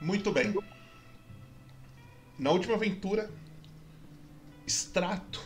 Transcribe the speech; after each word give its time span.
Muito 0.00 0.32
bem. 0.32 0.54
Na 2.38 2.50
última 2.50 2.74
aventura, 2.74 3.30
Strato 4.66 5.42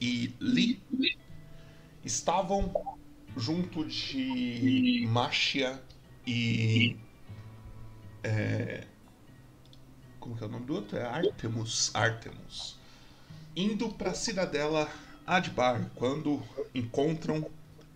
e 0.00 0.34
Lee 0.38 0.80
estavam 2.04 2.72
junto 3.36 3.84
de 3.84 5.06
Machia 5.08 5.82
e. 6.26 6.96
É, 8.22 8.86
como 10.20 10.36
que 10.36 10.44
é 10.44 10.46
o 10.46 10.50
nome 10.50 10.66
do 10.66 10.74
outro? 10.74 10.96
É 10.96 11.04
Artemus. 11.04 11.90
Artemus. 11.94 12.78
Indo 13.56 13.88
para 13.90 14.10
a 14.10 14.14
cidadela 14.14 14.88
Adbar, 15.26 15.90
quando 15.94 16.42
encontram 16.74 17.50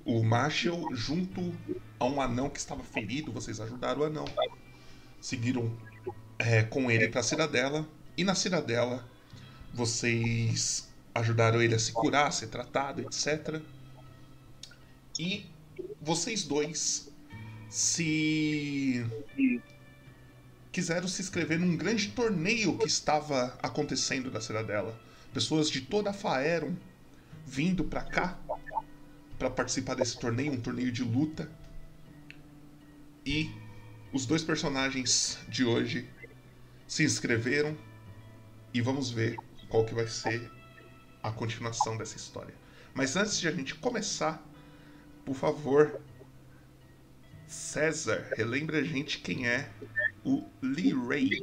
o 0.04 0.22
Marshall 0.22 0.94
junto 0.94 1.54
a 1.98 2.04
um 2.04 2.20
anão 2.20 2.50
que 2.50 2.58
estava 2.58 2.82
ferido. 2.82 3.30
Vocês 3.30 3.60
ajudaram 3.60 4.00
o 4.00 4.04
anão. 4.04 4.24
Seguiram 5.20 5.70
é, 6.44 6.62
com 6.64 6.90
ele 6.90 7.08
para 7.08 7.20
a 7.20 7.24
cidadela. 7.24 7.88
E 8.16 8.24
na 8.24 8.34
cidadela, 8.34 9.06
vocês 9.72 10.88
ajudaram 11.14 11.62
ele 11.62 11.74
a 11.74 11.78
se 11.78 11.92
curar, 11.92 12.26
a 12.26 12.30
ser 12.30 12.48
tratado, 12.48 13.00
etc. 13.02 13.60
E 15.18 15.46
vocês 16.00 16.44
dois 16.44 17.10
se 17.70 19.06
quiseram 20.70 21.06
se 21.06 21.22
inscrever 21.22 21.58
num 21.58 21.76
grande 21.76 22.08
torneio 22.08 22.76
que 22.78 22.86
estava 22.86 23.56
acontecendo 23.62 24.30
na 24.30 24.40
cidadela. 24.40 24.98
Pessoas 25.32 25.70
de 25.70 25.80
toda 25.82 26.10
a 26.10 26.12
Faeron 26.12 26.74
vindo 27.46 27.84
para 27.84 28.02
cá 28.02 28.38
para 29.38 29.50
participar 29.50 29.94
desse 29.94 30.18
torneio, 30.18 30.52
um 30.52 30.60
torneio 30.60 30.92
de 30.92 31.02
luta. 31.02 31.50
E 33.24 33.50
os 34.12 34.26
dois 34.26 34.42
personagens 34.42 35.38
de 35.48 35.64
hoje 35.64 36.08
se 36.92 37.04
inscreveram 37.04 37.74
e 38.74 38.82
vamos 38.82 39.10
ver 39.10 39.38
qual 39.70 39.82
que 39.82 39.94
vai 39.94 40.06
ser 40.06 40.50
a 41.22 41.32
continuação 41.32 41.96
dessa 41.96 42.18
história. 42.18 42.54
Mas 42.92 43.16
antes 43.16 43.40
de 43.40 43.48
a 43.48 43.50
gente 43.50 43.74
começar, 43.76 44.46
por 45.24 45.34
favor, 45.34 45.98
César, 47.46 48.28
relembre 48.36 48.76
a 48.76 48.82
gente 48.82 49.20
quem 49.20 49.48
é 49.48 49.70
o 50.22 50.44
Lee 50.60 50.92
Ray. 50.92 51.42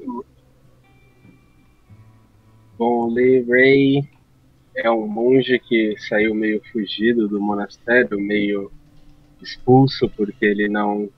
Bom, 2.78 3.12
Lee 3.12 3.42
Ray 3.42 4.08
é 4.76 4.92
um 4.92 5.08
monge 5.08 5.58
que 5.58 5.96
saiu 5.98 6.36
meio 6.36 6.62
fugido 6.72 7.28
do 7.28 7.42
monastério, 7.42 8.20
meio 8.20 8.72
expulso 9.42 10.08
porque 10.12 10.46
ele 10.46 10.70
não 10.70 11.10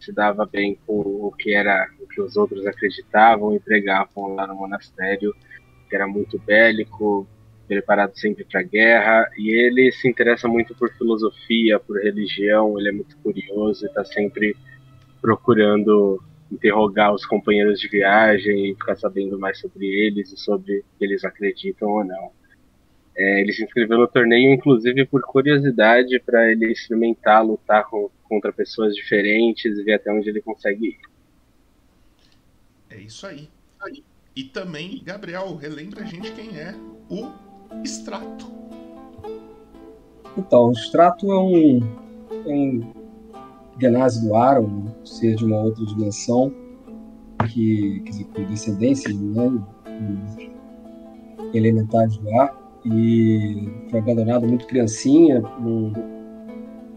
se 0.00 0.10
dava 0.10 0.44
bem 0.44 0.76
com 0.84 0.98
o 0.98 1.30
que 1.30 1.54
era 1.54 1.88
que 2.18 2.22
os 2.22 2.36
outros 2.36 2.66
acreditavam 2.66 3.54
e 3.54 3.60
pregavam 3.60 4.34
lá 4.34 4.44
no 4.44 4.56
monastério, 4.56 5.32
que 5.88 5.94
era 5.94 6.06
muito 6.06 6.36
bélico, 6.40 7.28
preparado 7.68 8.18
sempre 8.18 8.44
para 8.44 8.60
guerra, 8.62 9.30
e 9.38 9.50
ele 9.50 9.92
se 9.92 10.08
interessa 10.08 10.48
muito 10.48 10.74
por 10.74 10.90
filosofia, 10.94 11.78
por 11.78 12.02
religião, 12.02 12.76
ele 12.76 12.88
é 12.88 12.92
muito 12.92 13.16
curioso 13.18 13.84
e 13.84 13.88
está 13.88 14.04
sempre 14.04 14.56
procurando 15.20 16.20
interrogar 16.50 17.14
os 17.14 17.24
companheiros 17.24 17.78
de 17.78 17.88
viagem 17.88 18.70
e 18.70 18.74
ficar 18.74 18.96
sabendo 18.96 19.38
mais 19.38 19.60
sobre 19.60 19.86
eles 19.86 20.32
e 20.32 20.36
sobre 20.36 20.84
que 20.98 21.04
eles 21.04 21.24
acreditam 21.24 21.88
ou 21.88 22.04
não. 22.04 22.32
É, 23.16 23.40
ele 23.40 23.52
se 23.52 23.62
inscreveu 23.62 23.98
no 23.98 24.08
torneio, 24.08 24.52
inclusive 24.52 25.04
por 25.06 25.22
curiosidade, 25.22 26.18
para 26.20 26.50
ele 26.50 26.72
experimentar 26.72 27.44
lutar 27.44 27.84
com, 27.84 28.10
contra 28.28 28.52
pessoas 28.52 28.94
diferentes 28.94 29.78
e 29.78 29.84
ver 29.84 29.94
até 29.94 30.10
onde 30.10 30.28
ele 30.28 30.40
consegue 30.40 30.88
ir. 30.88 31.07
É 32.90 32.96
isso 32.96 33.26
aí. 33.26 33.48
E 34.34 34.44
também, 34.44 35.02
Gabriel, 35.04 35.56
relembra 35.56 36.02
a 36.02 36.06
gente 36.06 36.32
quem 36.32 36.56
é 36.56 36.74
o 37.10 37.30
Extrato. 37.84 38.46
Então, 40.36 40.68
o 40.68 40.72
Extrato 40.72 41.30
é 41.30 41.38
um, 41.38 41.80
é 42.46 42.54
um 42.54 42.92
Genasi 43.80 44.26
do 44.26 44.34
ar, 44.34 44.60
um 44.60 44.86
ser 45.04 45.36
de 45.36 45.44
uma 45.44 45.60
outra 45.60 45.84
dimensão, 45.84 46.52
que, 47.48 48.00
com 48.34 48.44
descendência 48.44 49.12
né, 49.12 49.64
elementares 51.54 52.16
do 52.16 52.30
ar 52.34 52.56
e 52.84 53.68
foi 53.90 54.00
abandonado 54.00 54.46
muito 54.46 54.66
criancinha 54.66 55.40
num 55.58 55.92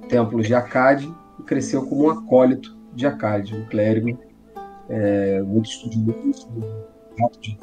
templo 0.07 0.41
de 0.41 0.53
Acade 0.53 1.11
e 1.39 1.43
cresceu 1.43 1.85
como 1.87 2.05
um 2.05 2.09
acólito 2.09 2.77
de 2.93 3.05
Acade, 3.05 3.55
um 3.55 3.65
clérigo 3.65 4.17
é, 4.91 5.41
muito 5.41 5.69
estudioso, 5.69 6.47
rato 7.19 7.39
de 7.39 7.57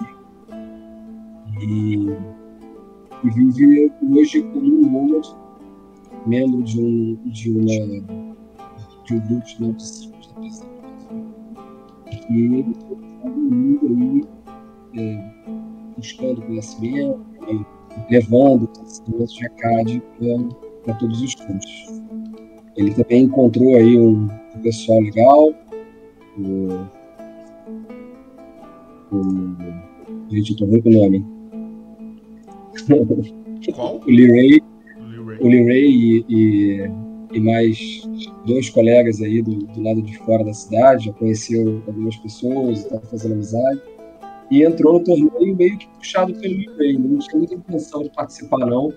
e, 1.60 1.94
e 3.24 3.30
vive 3.30 3.92
hoje 4.12 4.42
como 4.42 4.66
um 4.66 4.90
nômade, 4.90 5.36
membro 6.26 6.62
de 6.62 6.80
um, 6.80 7.18
de 7.26 7.50
uma, 7.50 8.02
de 9.04 9.14
um 9.14 9.20
grupo 9.26 9.46
de 9.46 9.60
nomes 9.60 10.10
e 12.30 12.40
ele 12.40 12.70
está 12.70 13.28
mundo 13.28 14.26
aí, 14.94 15.00
é, 15.00 15.94
buscando 15.96 16.42
conhecimento, 16.42 17.20
levando 18.10 18.64
o 18.64 18.68
conhecimento 18.68 19.26
de 19.26 19.46
Acade 19.46 20.02
para 20.84 20.94
todos 20.94 21.22
os 21.22 21.34
cantos. 21.34 22.02
Ele 22.76 22.94
também 22.94 23.24
encontrou 23.24 23.74
aí 23.74 23.98
um, 23.98 24.28
um 24.54 24.60
pessoal 24.62 25.00
legal, 25.00 25.52
o, 26.38 26.97
o, 29.12 29.56
gente, 30.30 30.52
eu 30.52 30.56
tô 30.56 30.66
vendo 30.66 30.86
o 30.86 30.92
nome. 30.92 31.24
Qual? 33.74 34.00
o 34.00 34.10
Lee 34.10 34.30
Ray, 34.30 34.60
o 35.40 35.48
Lee 35.48 35.64
Ray 35.64 35.86
e, 35.86 36.24
e, 36.28 36.90
e, 37.32 37.40
mais 37.40 38.02
dois 38.46 38.70
colegas 38.70 39.20
aí 39.20 39.42
do, 39.42 39.54
do 39.54 39.82
lado 39.82 40.00
de 40.02 40.16
fora 40.18 40.44
da 40.44 40.52
cidade, 40.52 41.06
já 41.06 41.12
conheceu 41.12 41.82
algumas 41.86 42.16
pessoas, 42.16 42.80
está 42.80 43.00
fazendo 43.00 43.34
amizade 43.34 43.82
e 44.50 44.62
entrou 44.62 44.94
no 44.94 45.04
torneio 45.04 45.56
meio 45.56 45.76
que 45.76 45.86
puxado 45.88 46.32
pelo 46.34 46.54
Lee 46.54 46.70
Ray. 46.78 46.98
Não 46.98 47.18
tinha 47.18 47.38
muita 47.38 47.54
intenção 47.54 48.02
de 48.02 48.10
participar, 48.10 48.58
não, 48.58 48.92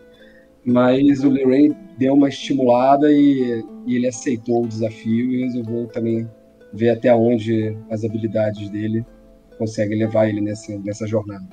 mas 0.66 1.24
o 1.24 1.30
Lee 1.30 1.46
Ray 1.46 1.76
deu 1.98 2.14
uma 2.14 2.30
estimulada 2.30 3.12
e, 3.12 3.64
e, 3.86 3.96
ele 3.96 4.08
aceitou 4.08 4.64
o 4.64 4.68
desafio 4.68 5.32
e 5.32 5.44
resolveu 5.44 5.88
também 5.88 6.28
ver 6.74 6.90
até 6.90 7.14
onde 7.14 7.76
as 7.90 8.04
habilidades 8.04 8.70
dele 8.70 9.06
conseguem 9.62 10.00
levar 10.00 10.28
ele 10.28 10.42
nessa, 10.42 10.76
nessa 10.80 11.06
jornada. 11.06 11.48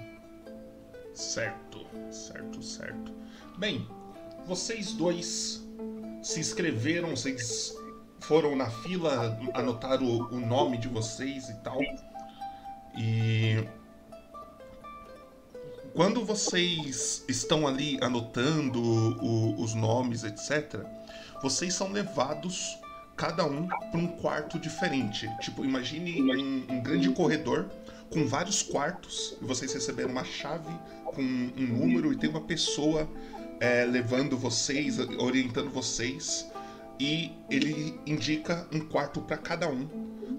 Certo, 1.12 1.84
certo, 2.10 2.62
certo. 2.62 3.12
Bem, 3.58 3.86
vocês 4.46 4.94
dois 4.94 5.62
se 6.22 6.40
inscreveram, 6.40 7.10
vocês 7.10 7.74
foram 8.20 8.56
na 8.56 8.70
fila, 8.70 9.38
anotaram 9.52 10.06
o, 10.06 10.36
o 10.36 10.40
nome 10.40 10.78
de 10.78 10.88
vocês 10.88 11.50
e 11.50 11.54
tal. 11.56 11.78
E 12.96 13.62
quando 15.94 16.24
vocês 16.24 17.26
estão 17.28 17.66
ali 17.68 17.98
anotando 18.00 18.80
o, 18.80 19.60
os 19.60 19.74
nomes, 19.74 20.24
etc., 20.24 20.80
vocês 21.42 21.74
são 21.74 21.92
levados 21.92 22.78
cada 23.18 23.44
um 23.44 23.66
para 23.66 23.98
um 23.98 24.06
quarto 24.06 24.58
diferente. 24.58 25.28
Tipo, 25.40 25.64
imagine 25.64 26.22
um, 26.22 26.72
um, 26.72 26.80
grande 26.80 27.10
corredor 27.10 27.68
com 28.10 28.26
vários 28.26 28.62
quartos 28.62 29.36
e 29.40 29.44
vocês 29.44 29.72
receberam 29.72 30.10
uma 30.10 30.24
chave 30.24 30.72
com 31.04 31.22
um 31.22 31.66
número 31.66 32.12
e 32.12 32.16
tem 32.16 32.30
uma 32.30 32.40
pessoa 32.40 33.08
é, 33.60 33.84
levando 33.84 34.36
vocês, 34.36 34.98
orientando 35.18 35.70
vocês 35.70 36.50
e 36.98 37.32
ele 37.50 37.98
indica 38.06 38.66
um 38.72 38.80
quarto 38.80 39.20
para 39.20 39.36
cada 39.36 39.68
um. 39.68 39.88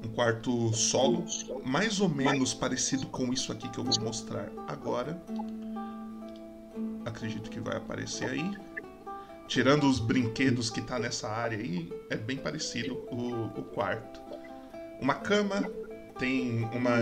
Um 0.03 0.09
quarto 0.13 0.74
solo, 0.74 1.25
mais 1.66 2.00
ou 2.00 2.09
menos 2.09 2.53
parecido 2.53 3.08
com 3.08 3.34
isso 3.34 3.52
aqui 3.52 3.70
que 3.70 3.79
eu 3.79 3.84
vou 3.84 3.99
mostrar 4.02 4.49
agora. 4.67 5.22
Acredito 7.05 7.49
que 7.49 7.59
vai 7.59 7.78
aparecer 7.78 8.29
aí. 8.29 8.58
Tirando 9.47 9.90
os 9.90 9.99
brinquedos 9.99 10.70
que 10.70 10.82
tá 10.82 10.99
nessa 10.99 11.28
área 11.28 11.58
aí, 11.58 11.91
é 12.09 12.16
bem 12.16 12.38
parecido 12.38 12.96
o, 13.11 13.46
o 13.59 13.64
quarto. 13.64 14.22
Uma 15.02 15.16
cama, 15.16 15.70
tem 16.20 16.66
uma, 16.66 16.96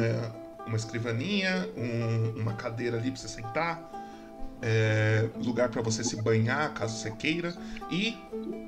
uma 0.67 0.77
escrivaninha, 0.77 1.67
um, 1.75 2.41
uma 2.41 2.53
cadeira 2.53 2.97
ali 2.97 3.09
para 3.09 3.19
você 3.19 3.27
sentar, 3.27 3.97
é, 4.61 5.29
lugar 5.43 5.69
para 5.69 5.81
você 5.81 6.03
se 6.03 6.21
banhar, 6.21 6.73
caso 6.73 6.97
você 6.97 7.11
queira. 7.11 7.55
E 7.89 8.17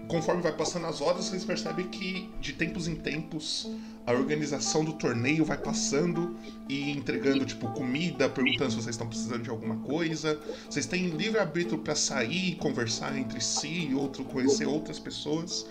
conforme 0.07 0.41
vai 0.41 0.51
passando 0.51 0.85
as 0.85 1.01
horas, 1.01 1.25
vocês 1.25 1.43
percebem 1.43 1.87
que 1.87 2.31
de 2.39 2.53
tempos 2.53 2.87
em 2.87 2.95
tempos 2.95 3.69
a 4.05 4.13
organização 4.13 4.83
do 4.83 4.93
torneio 4.93 5.45
vai 5.45 5.57
passando 5.57 6.35
e 6.67 6.91
entregando 6.91 7.45
tipo 7.45 7.71
comida, 7.73 8.29
perguntando 8.29 8.71
se 8.71 8.77
vocês 8.77 8.95
estão 8.95 9.07
precisando 9.07 9.43
de 9.43 9.49
alguma 9.49 9.77
coisa. 9.77 10.39
Vocês 10.69 10.85
têm 10.85 11.09
livre 11.09 11.39
arbítrio 11.39 11.79
para 11.79 11.95
sair, 11.95 12.55
conversar 12.55 13.17
entre 13.17 13.41
si, 13.41 13.91
outro 13.93 14.23
conhecer 14.23 14.65
outras 14.65 14.99
pessoas. 14.99 15.65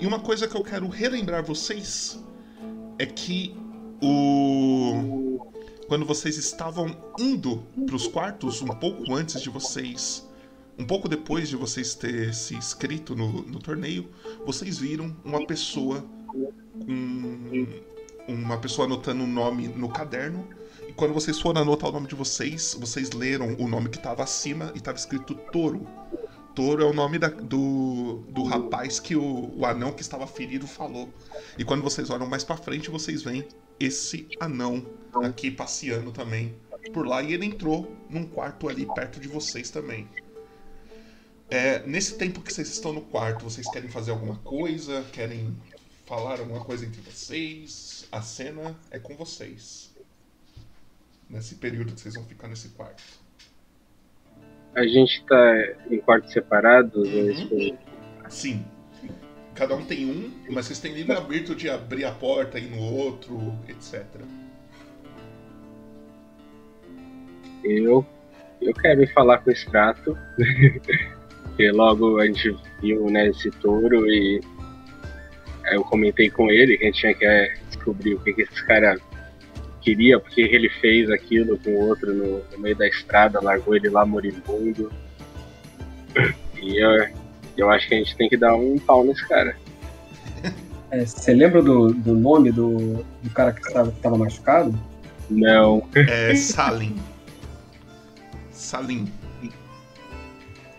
E 0.00 0.06
uma 0.06 0.20
coisa 0.20 0.48
que 0.48 0.56
eu 0.56 0.62
quero 0.62 0.88
relembrar 0.88 1.44
vocês 1.44 2.18
é 2.98 3.06
que 3.06 3.56
o 4.02 5.40
quando 5.90 6.06
vocês 6.06 6.36
estavam 6.36 6.96
indo 7.18 7.64
para 7.84 7.96
os 7.96 8.06
quartos, 8.06 8.62
um 8.62 8.68
pouco 8.68 9.12
antes 9.12 9.42
de 9.42 9.50
vocês. 9.50 10.24
Um 10.78 10.86
pouco 10.86 11.08
depois 11.08 11.48
de 11.48 11.56
vocês 11.56 11.96
ter 11.96 12.32
se 12.32 12.54
inscrito 12.54 13.16
no, 13.16 13.42
no 13.42 13.58
torneio, 13.58 14.08
vocês 14.46 14.78
viram 14.78 15.12
uma 15.24 15.44
pessoa 15.44 16.04
com. 16.28 16.52
Uma 18.28 18.56
pessoa 18.58 18.86
anotando 18.86 19.24
um 19.24 19.26
nome 19.26 19.66
no 19.66 19.88
caderno. 19.88 20.46
E 20.88 20.92
quando 20.92 21.12
vocês 21.12 21.40
foram 21.40 21.62
anotar 21.62 21.90
o 21.90 21.92
nome 21.92 22.06
de 22.06 22.14
vocês, 22.14 22.76
vocês 22.78 23.10
leram 23.10 23.56
o 23.58 23.66
nome 23.66 23.88
que 23.88 23.96
estava 23.96 24.22
acima 24.22 24.70
e 24.76 24.78
estava 24.78 24.96
escrito 24.96 25.34
Toro. 25.50 25.88
Toro 26.54 26.82
é 26.82 26.86
o 26.86 26.92
nome 26.92 27.18
da, 27.18 27.28
do, 27.28 28.24
do 28.28 28.42
rapaz 28.44 28.98
que 28.98 29.14
o, 29.16 29.56
o 29.56 29.64
anão 29.64 29.92
que 29.92 30.02
estava 30.02 30.26
ferido 30.26 30.66
falou. 30.66 31.08
E 31.56 31.64
quando 31.64 31.82
vocês 31.82 32.10
olham 32.10 32.26
mais 32.26 32.44
para 32.44 32.56
frente, 32.56 32.90
vocês 32.90 33.22
veem 33.22 33.46
esse 33.78 34.28
anão 34.38 34.84
aqui 35.24 35.50
passeando 35.50 36.12
também 36.12 36.54
por 36.92 37.06
lá 37.06 37.22
e 37.22 37.32
ele 37.32 37.46
entrou 37.46 37.96
num 38.08 38.26
quarto 38.26 38.68
ali 38.68 38.86
perto 38.94 39.20
de 39.20 39.28
vocês 39.28 39.70
também. 39.70 40.08
É, 41.48 41.84
nesse 41.86 42.16
tempo 42.16 42.40
que 42.40 42.52
vocês 42.52 42.68
estão 42.68 42.92
no 42.92 43.02
quarto, 43.02 43.44
vocês 43.44 43.68
querem 43.70 43.88
fazer 43.88 44.12
alguma 44.12 44.36
coisa? 44.36 45.04
Querem 45.12 45.56
falar 46.06 46.40
alguma 46.40 46.64
coisa 46.64 46.86
entre 46.86 47.00
vocês? 47.00 48.06
A 48.10 48.22
cena 48.22 48.78
é 48.90 48.98
com 48.98 49.16
vocês. 49.16 49.90
Nesse 51.28 51.56
período 51.56 51.92
que 51.92 52.00
vocês 52.00 52.14
vão 52.14 52.24
ficar 52.24 52.48
nesse 52.48 52.68
quarto. 52.70 53.02
A 54.74 54.86
gente 54.86 55.24
tá 55.26 55.74
em 55.90 55.98
quartos 55.98 56.32
separados? 56.32 57.08
Uhum. 57.08 57.76
Sim. 58.28 58.64
Cada 59.54 59.74
um 59.74 59.84
tem 59.84 60.06
um, 60.06 60.30
mas 60.50 60.66
vocês 60.66 60.78
têm 60.78 60.94
livre 60.94 61.12
arbítrio 61.12 61.54
de 61.54 61.68
abrir 61.68 62.04
a 62.04 62.12
porta 62.12 62.58
e 62.58 62.64
ir 62.64 62.70
no 62.70 62.80
outro, 62.80 63.54
etc. 63.68 64.04
Eu, 67.64 68.06
eu 68.62 68.72
quero 68.74 69.02
ir 69.02 69.12
falar 69.12 69.38
com 69.38 69.50
o 69.50 69.52
Strato, 69.52 70.16
porque 71.44 71.70
logo 71.72 72.18
a 72.20 72.26
gente 72.26 72.56
viu 72.80 73.10
né, 73.10 73.28
esse 73.28 73.50
touro 73.50 74.08
e 74.08 74.40
eu 75.72 75.84
comentei 75.84 76.30
com 76.30 76.50
ele 76.50 76.78
que 76.78 76.84
a 76.84 76.86
gente 76.86 77.00
tinha 77.00 77.14
que 77.14 77.24
é, 77.24 77.54
descobrir 77.68 78.14
o 78.14 78.20
que, 78.20 78.32
que 78.32 78.42
esse 78.42 78.66
cara 78.66 78.96
queria, 79.80 80.18
porque 80.18 80.40
ele 80.40 80.68
fez 80.68 81.10
aquilo 81.10 81.58
com 81.58 81.70
o 81.70 81.88
outro 81.88 82.12
no, 82.12 82.42
no 82.52 82.58
meio 82.58 82.76
da 82.76 82.86
estrada, 82.86 83.40
largou 83.40 83.74
ele 83.74 83.88
lá 83.88 84.04
moribundo. 84.04 84.92
E 86.60 86.76
eu, 86.78 87.08
eu 87.56 87.70
acho 87.70 87.88
que 87.88 87.94
a 87.94 87.98
gente 87.98 88.16
tem 88.16 88.28
que 88.28 88.36
dar 88.36 88.54
um 88.54 88.78
pau 88.78 89.04
nesse 89.04 89.26
cara. 89.26 89.56
É, 90.92 91.06
você 91.06 91.32
lembra 91.32 91.62
do, 91.62 91.94
do 91.94 92.14
nome 92.14 92.50
do, 92.50 93.04
do 93.22 93.30
cara 93.30 93.52
que 93.52 93.60
estava 93.60 94.18
machucado? 94.18 94.76
Não. 95.30 95.88
É 95.94 96.34
Salim. 96.34 96.96
Salim. 98.50 99.08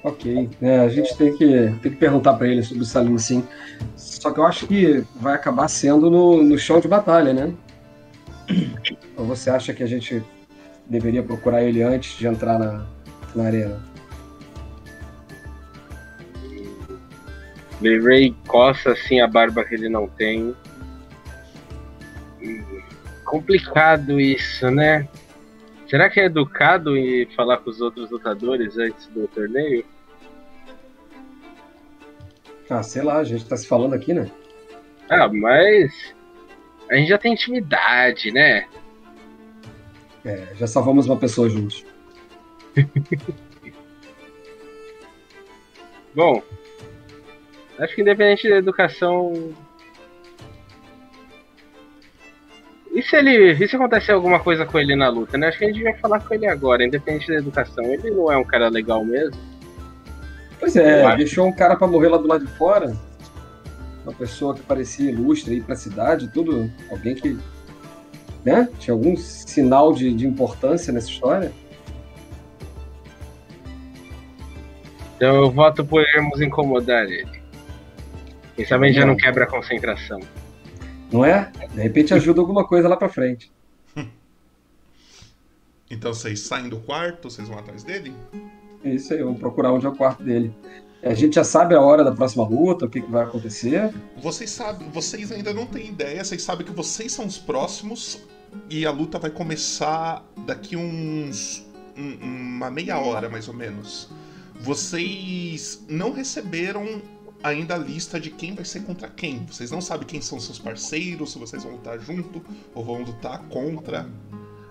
Ok. 0.03 0.49
É, 0.61 0.79
a 0.79 0.89
gente 0.89 1.15
tem 1.15 1.35
que, 1.37 1.47
tem 1.81 1.91
que 1.91 1.97
perguntar 1.97 2.33
para 2.33 2.47
ele 2.47 2.61
sobre 2.61 2.83
o 2.83 2.85
Salim, 2.85 3.17
sim. 3.17 3.47
Só 3.95 4.31
que 4.31 4.39
eu 4.39 4.45
acho 4.45 4.67
que 4.67 5.01
vai 5.15 5.35
acabar 5.35 5.69
sendo 5.69 6.09
no, 6.09 6.43
no 6.43 6.57
chão 6.57 6.81
de 6.81 6.89
batalha, 6.89 7.31
né? 7.33 7.53
Ou 9.17 9.25
você 9.25 9.49
acha 9.49 9.73
que 9.73 9.83
a 9.83 9.87
gente 9.87 10.23
deveria 10.87 11.23
procurar 11.23 11.63
ele 11.63 11.81
antes 11.81 12.17
de 12.17 12.27
entrar 12.27 12.57
na, 12.57 12.85
na 13.35 13.45
arena? 13.45 13.91
Ray 17.81 18.35
coça 18.47 18.91
assim 18.91 19.19
a 19.21 19.27
barba 19.27 19.63
que 19.63 19.73
ele 19.73 19.89
não 19.89 20.07
tem. 20.07 20.55
Complicado 23.25 24.19
isso, 24.19 24.69
né? 24.69 25.07
Será 25.87 26.09
que 26.09 26.19
é 26.19 26.25
educado 26.25 26.95
em 26.95 27.25
falar 27.35 27.57
com 27.57 27.69
os 27.69 27.81
outros 27.81 28.09
lutadores 28.11 28.77
antes 28.77 29.07
do 29.07 29.27
torneio? 29.27 29.83
Ah, 32.69 32.83
sei 32.83 33.01
lá, 33.01 33.17
a 33.17 33.23
gente 33.23 33.45
tá 33.45 33.57
se 33.57 33.67
falando 33.67 33.93
aqui, 33.93 34.13
né? 34.13 34.29
Ah, 35.09 35.27
mas 35.27 36.13
a 36.91 36.95
gente 36.95 37.09
já 37.09 37.17
tem 37.17 37.33
intimidade, 37.33 38.31
né? 38.31 38.65
É, 40.23 40.47
já 40.55 40.67
salvamos 40.67 41.07
uma 41.07 41.17
pessoa 41.17 41.49
juntos. 41.49 41.83
Bom, 46.13 46.43
Acho 47.81 47.95
que 47.95 48.01
independente 48.01 48.47
da 48.47 48.57
educação. 48.57 49.33
E 52.91 53.01
se 53.01 53.15
ele. 53.15 53.53
E 53.53 53.67
se 53.67 53.75
acontecer 53.75 54.11
alguma 54.11 54.39
coisa 54.39 54.67
com 54.67 54.77
ele 54.77 54.95
na 54.95 55.09
luta, 55.09 55.35
né? 55.35 55.47
Acho 55.47 55.57
que 55.57 55.63
a 55.63 55.67
gente 55.67 55.77
devia 55.77 55.97
falar 55.97 56.19
com 56.19 56.31
ele 56.31 56.45
agora, 56.45 56.85
independente 56.85 57.27
da 57.29 57.37
educação. 57.37 57.83
Ele 57.85 58.11
não 58.11 58.31
é 58.31 58.37
um 58.37 58.43
cara 58.43 58.69
legal 58.69 59.03
mesmo. 59.03 59.35
Pois 60.59 60.75
é, 60.75 61.15
deixou 61.15 61.47
um 61.47 61.51
cara 61.51 61.75
para 61.75 61.87
morrer 61.87 62.09
lá 62.09 62.17
do 62.17 62.27
lado 62.27 62.45
de 62.45 62.51
fora. 62.55 62.95
Uma 64.03 64.13
pessoa 64.13 64.55
que 64.55 64.61
parecia 64.61 65.11
ilustre 65.11 65.55
aí 65.55 65.61
pra 65.61 65.75
cidade, 65.75 66.27
tudo. 66.29 66.71
Alguém 66.89 67.15
que. 67.15 67.37
Né? 68.43 68.67
Tinha 68.79 68.93
algum 68.93 69.15
sinal 69.15 69.93
de, 69.93 70.13
de 70.13 70.25
importância 70.25 70.91
nessa 70.91 71.09
história. 71.09 71.51
Então 75.15 75.35
eu 75.35 75.51
voto 75.51 75.85
por 75.85 76.01
irmos 76.01 76.41
incomodar 76.41 77.05
ele. 77.05 77.41
Quem 78.55 78.65
sabe 78.65 78.87
a 78.87 78.91
já 78.91 79.05
não 79.05 79.15
quebra 79.15 79.43
a 79.43 79.47
concentração. 79.47 80.19
Não 81.11 81.23
é? 81.23 81.51
De 81.73 81.81
repente 81.81 82.13
ajuda 82.13 82.41
alguma 82.41 82.65
coisa 82.65 82.87
lá 82.87 82.97
pra 82.97 83.09
frente. 83.09 83.51
Então 85.93 86.13
vocês 86.13 86.39
saem 86.39 86.69
do 86.69 86.79
quarto, 86.79 87.29
vocês 87.29 87.49
vão 87.49 87.59
atrás 87.59 87.83
dele? 87.83 88.15
Isso 88.81 89.13
aí, 89.13 89.21
vamos 89.21 89.41
procurar 89.41 89.73
onde 89.73 89.85
é 89.85 89.89
o 89.89 89.93
quarto 89.93 90.23
dele. 90.23 90.55
A 91.03 91.15
gente 91.15 91.35
já 91.35 91.43
sabe 91.43 91.73
a 91.73 91.81
hora 91.81 92.03
da 92.03 92.11
próxima 92.11 92.47
luta, 92.47 92.85
o 92.85 92.89
que, 92.89 93.01
que 93.01 93.09
vai 93.09 93.23
acontecer. 93.23 93.91
Vocês 94.17 94.51
sabem, 94.51 94.87
vocês 94.89 95.31
ainda 95.31 95.51
não 95.51 95.65
têm 95.65 95.87
ideia, 95.87 96.23
vocês 96.23 96.43
sabem 96.43 96.65
que 96.65 96.71
vocês 96.71 97.11
são 97.11 97.25
os 97.25 97.39
próximos 97.39 98.19
e 98.69 98.85
a 98.85 98.91
luta 98.91 99.17
vai 99.17 99.31
começar 99.31 100.23
daqui 100.45 100.75
uns. 100.75 101.65
Um, 101.97 102.17
uma 102.21 102.69
meia 102.69 102.99
hora 102.99 103.29
mais 103.29 103.47
ou 103.47 103.53
menos. 103.53 104.09
Vocês 104.59 105.83
não 105.89 106.11
receberam 106.13 107.01
ainda 107.43 107.73
a 107.73 107.77
lista 107.77 108.19
de 108.19 108.29
quem 108.29 108.53
vai 108.53 108.63
ser 108.63 108.81
contra 108.83 109.07
quem. 109.09 109.43
Vocês 109.45 109.71
não 109.71 109.81
sabem 109.81 110.07
quem 110.07 110.21
são 110.21 110.39
seus 110.39 110.59
parceiros, 110.59 111.33
se 111.33 111.39
vocês 111.39 111.63
vão 111.63 111.73
lutar 111.73 111.99
junto 111.99 112.43
ou 112.75 112.85
vão 112.85 113.01
lutar 113.01 113.39
contra. 113.49 114.07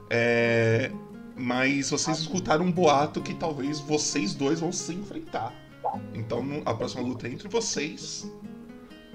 É... 0.09 0.93
Mas 1.37 1.91
vocês 1.91 2.21
escutaram 2.21 2.65
um 2.65 2.73
boato 2.73 3.21
que 3.21 3.35
talvez 3.35 3.81
vocês 3.81 4.33
dois 4.33 4.61
vão 4.61 4.71
se 4.73 4.93
enfrentar. 4.93 5.53
Então 6.15 6.63
a 6.65 6.75
próxima 6.75 7.03
luta 7.03 7.27
é 7.27 7.31
entre 7.31 7.49
vocês. 7.49 8.31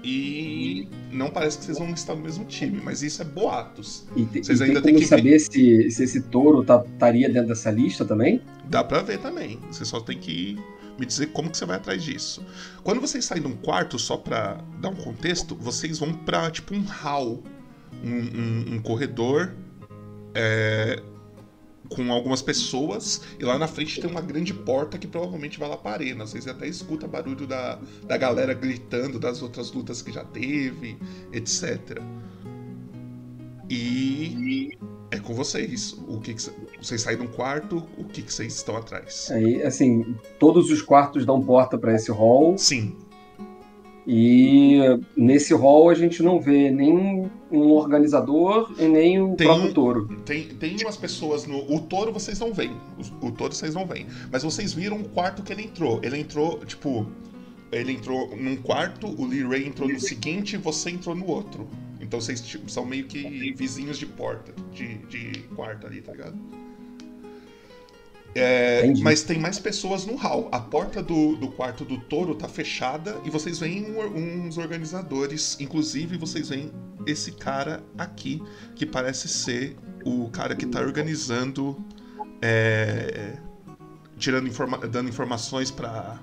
E 0.04 0.88
não 1.10 1.30
parece 1.30 1.58
que 1.58 1.64
vocês 1.64 1.78
vão 1.78 1.90
estar 1.90 2.14
no 2.14 2.22
mesmo 2.22 2.44
time, 2.44 2.80
mas 2.82 3.02
isso 3.02 3.22
é 3.22 3.24
boatos. 3.24 4.06
E, 4.14 4.24
te, 4.24 4.44
vocês 4.44 4.60
e 4.60 4.64
ainda 4.64 4.80
tem 4.80 4.94
como 4.94 5.02
que 5.02 5.08
saber 5.08 5.38
se, 5.40 5.90
se 5.90 6.04
esse 6.04 6.20
touro 6.22 6.62
tá, 6.62 6.84
estaria 6.86 7.28
dentro 7.28 7.48
dessa 7.48 7.70
lista 7.70 8.04
também? 8.04 8.40
Dá 8.66 8.84
pra 8.84 9.02
ver 9.02 9.18
também. 9.18 9.58
Você 9.68 9.84
só 9.84 9.98
tem 10.00 10.18
que 10.18 10.56
me 10.98 11.06
dizer 11.06 11.28
como 11.28 11.50
que 11.50 11.56
você 11.56 11.64
vai 11.64 11.76
atrás 11.76 12.04
disso. 12.04 12.44
Quando 12.84 13.00
vocês 13.00 13.24
saem 13.24 13.42
de 13.42 13.48
um 13.48 13.56
quarto, 13.56 13.98
só 13.98 14.16
para 14.16 14.58
dar 14.80 14.90
um 14.90 14.94
contexto, 14.94 15.56
vocês 15.56 15.98
vão 15.98 16.12
para 16.12 16.50
tipo 16.50 16.74
um 16.74 16.82
hall, 16.82 17.42
um, 18.04 18.10
um, 18.10 18.74
um 18.74 18.82
corredor 18.82 19.54
é, 20.34 21.02
com 21.88 22.10
algumas 22.12 22.42
pessoas, 22.42 23.22
e 23.38 23.44
lá 23.44 23.58
na 23.58 23.66
frente 23.66 24.00
tem 24.00 24.10
uma 24.10 24.20
grande 24.20 24.52
porta 24.52 24.98
que 24.98 25.06
provavelmente 25.06 25.58
vai 25.58 25.68
lá 25.68 25.76
para 25.76 25.92
arena. 25.92 26.26
Vocês 26.26 26.46
até 26.46 26.66
escutam 26.66 27.08
barulho 27.08 27.46
da, 27.46 27.78
da 28.04 28.16
galera 28.16 28.54
gritando 28.54 29.18
das 29.18 29.42
outras 29.42 29.72
lutas 29.72 30.02
que 30.02 30.12
já 30.12 30.24
teve, 30.24 30.98
etc. 31.32 32.00
E 33.68 34.76
é 35.10 35.18
com 35.18 35.34
vocês. 35.34 35.96
O 36.08 36.20
que, 36.20 36.34
que 36.34 36.42
vocês 36.80 37.02
saem 37.02 37.18
de 37.18 37.24
um 37.24 37.28
quarto, 37.28 37.82
o 37.96 38.04
que, 38.04 38.22
que 38.22 38.32
vocês 38.32 38.54
estão 38.54 38.76
atrás? 38.76 39.28
Aí, 39.30 39.62
assim, 39.62 40.16
todos 40.38 40.70
os 40.70 40.82
quartos 40.82 41.24
dão 41.24 41.40
porta 41.40 41.78
para 41.78 41.94
esse 41.94 42.10
hall. 42.10 42.56
Sim. 42.58 42.96
E 44.06 44.78
nesse 45.16 45.52
hall 45.52 45.90
a 45.90 45.94
gente 45.94 46.22
não 46.22 46.40
vê 46.40 46.70
nem 46.70 47.28
um 47.50 47.72
organizador 47.72 48.72
e 48.78 48.86
nem 48.86 49.20
o 49.20 49.34
tem, 49.34 49.46
próprio 49.46 49.74
touro. 49.74 50.06
Tem, 50.24 50.44
tem 50.44 50.76
umas 50.82 50.96
pessoas 50.96 51.44
no. 51.44 51.58
O 51.74 51.80
touro 51.80 52.12
vocês 52.12 52.38
não 52.38 52.52
veem. 52.54 52.76
O, 53.20 53.26
o 53.26 53.32
touro 53.32 53.52
vocês 53.52 53.74
não 53.74 53.84
veem. 53.84 54.06
Mas 54.30 54.44
vocês 54.44 54.72
viram 54.72 54.98
o 54.98 55.08
quarto 55.08 55.42
que 55.42 55.52
ele 55.52 55.62
entrou. 55.62 56.00
Ele 56.04 56.18
entrou, 56.18 56.60
tipo. 56.64 57.06
Ele 57.72 57.92
entrou 57.92 58.36
num 58.36 58.56
quarto, 58.56 59.08
o 59.20 59.26
Lee 59.26 59.42
Ray 59.42 59.66
entrou 59.66 59.88
no 59.88 59.98
seguinte 59.98 60.54
e 60.54 60.56
você 60.56 60.90
entrou 60.90 61.16
no 61.16 61.26
outro. 61.26 61.68
Então 62.00 62.20
vocês 62.20 62.40
tipo, 62.40 62.70
são 62.70 62.86
meio 62.86 63.06
que 63.06 63.52
vizinhos 63.54 63.98
de 63.98 64.06
porta, 64.06 64.54
de, 64.72 64.98
de 65.08 65.40
quarto 65.56 65.84
ali, 65.84 66.00
tá 66.00 66.12
ligado? 66.12 66.38
É, 68.38 68.92
mas 69.00 69.22
tem 69.22 69.38
mais 69.38 69.58
pessoas 69.58 70.04
no 70.04 70.14
hall. 70.14 70.50
A 70.52 70.60
porta 70.60 71.02
do, 71.02 71.36
do 71.36 71.48
quarto 71.48 71.86
do 71.86 71.98
touro 71.98 72.34
tá 72.34 72.46
fechada 72.46 73.18
e 73.24 73.30
vocês 73.30 73.58
veem 73.58 73.90
um, 73.90 74.46
uns 74.46 74.58
organizadores. 74.58 75.56
Inclusive, 75.58 76.18
vocês 76.18 76.50
veem 76.50 76.70
esse 77.06 77.32
cara 77.32 77.82
aqui, 77.96 78.42
que 78.74 78.84
parece 78.84 79.26
ser 79.26 79.76
o 80.04 80.28
cara 80.28 80.54
que 80.54 80.66
tá 80.66 80.80
organizando. 80.80 81.82
É, 82.42 83.38
tirando 84.18 84.46
informa 84.46 84.78
dando 84.86 85.08
informações 85.08 85.70
para 85.70 86.20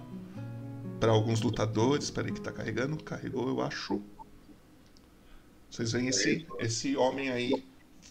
para 1.00 1.12
alguns 1.12 1.42
lutadores. 1.42 2.12
Peraí 2.12 2.32
que 2.32 2.42
tá 2.42 2.52
carregando. 2.52 3.04
Carregou, 3.04 3.48
eu 3.48 3.60
acho. 3.60 4.00
Vocês 5.68 5.94
veem 5.94 6.10
esse, 6.10 6.46
esse 6.60 6.96
homem 6.96 7.32
aí 7.32 7.66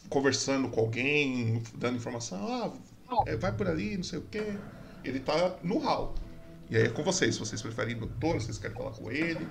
conversando 0.08 0.68
com 0.68 0.80
alguém, 0.80 1.62
dando 1.76 1.96
informação. 1.96 2.44
Ah, 2.48 2.72
é, 3.26 3.36
vai 3.36 3.52
por 3.52 3.68
ali, 3.68 3.96
não 3.96 4.04
sei 4.04 4.18
o 4.18 4.22
quê. 4.22 4.54
Ele 5.04 5.20
tá 5.20 5.56
no 5.62 5.78
hall. 5.78 6.14
E 6.70 6.76
aí 6.76 6.84
é 6.84 6.88
com 6.88 7.02
vocês. 7.02 7.34
Se 7.34 7.40
vocês 7.40 7.60
preferem 7.60 7.96
ir 7.96 8.00
no 8.00 8.06
touro, 8.06 8.40
vocês 8.40 8.58
querem 8.58 8.76
falar 8.76 8.92
com 8.92 9.10
ele. 9.10 9.46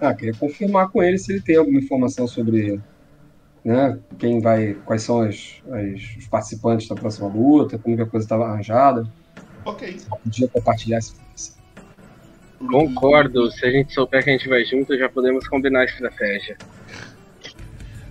Ah, 0.00 0.14
queria 0.14 0.34
confirmar 0.34 0.88
com 0.90 1.02
ele 1.02 1.18
se 1.18 1.32
ele 1.32 1.40
tem 1.40 1.56
alguma 1.56 1.78
informação 1.78 2.26
sobre 2.26 2.80
né, 3.64 3.98
quem 4.18 4.40
vai, 4.40 4.74
quais 4.84 5.02
são 5.02 5.20
as, 5.22 5.62
as, 5.70 6.16
os 6.16 6.26
participantes 6.28 6.88
da 6.88 6.94
próxima 6.94 7.28
luta, 7.28 7.78
como 7.78 7.96
que 7.96 8.02
a 8.02 8.06
coisa 8.06 8.24
estava 8.24 8.46
arranjada. 8.46 9.10
Ok. 9.64 9.98
Podia 10.22 10.48
compartilhar 10.48 10.98
essa 10.98 11.12
informação. 11.12 11.58
Concordo. 12.58 13.50
Se 13.52 13.66
a 13.66 13.70
gente 13.70 13.92
souber 13.92 14.24
que 14.24 14.30
a 14.30 14.32
gente 14.32 14.48
vai 14.48 14.64
junto, 14.64 14.96
já 14.96 15.08
podemos 15.08 15.46
combinar 15.46 15.80
a 15.80 15.84
estratégia. 15.84 16.56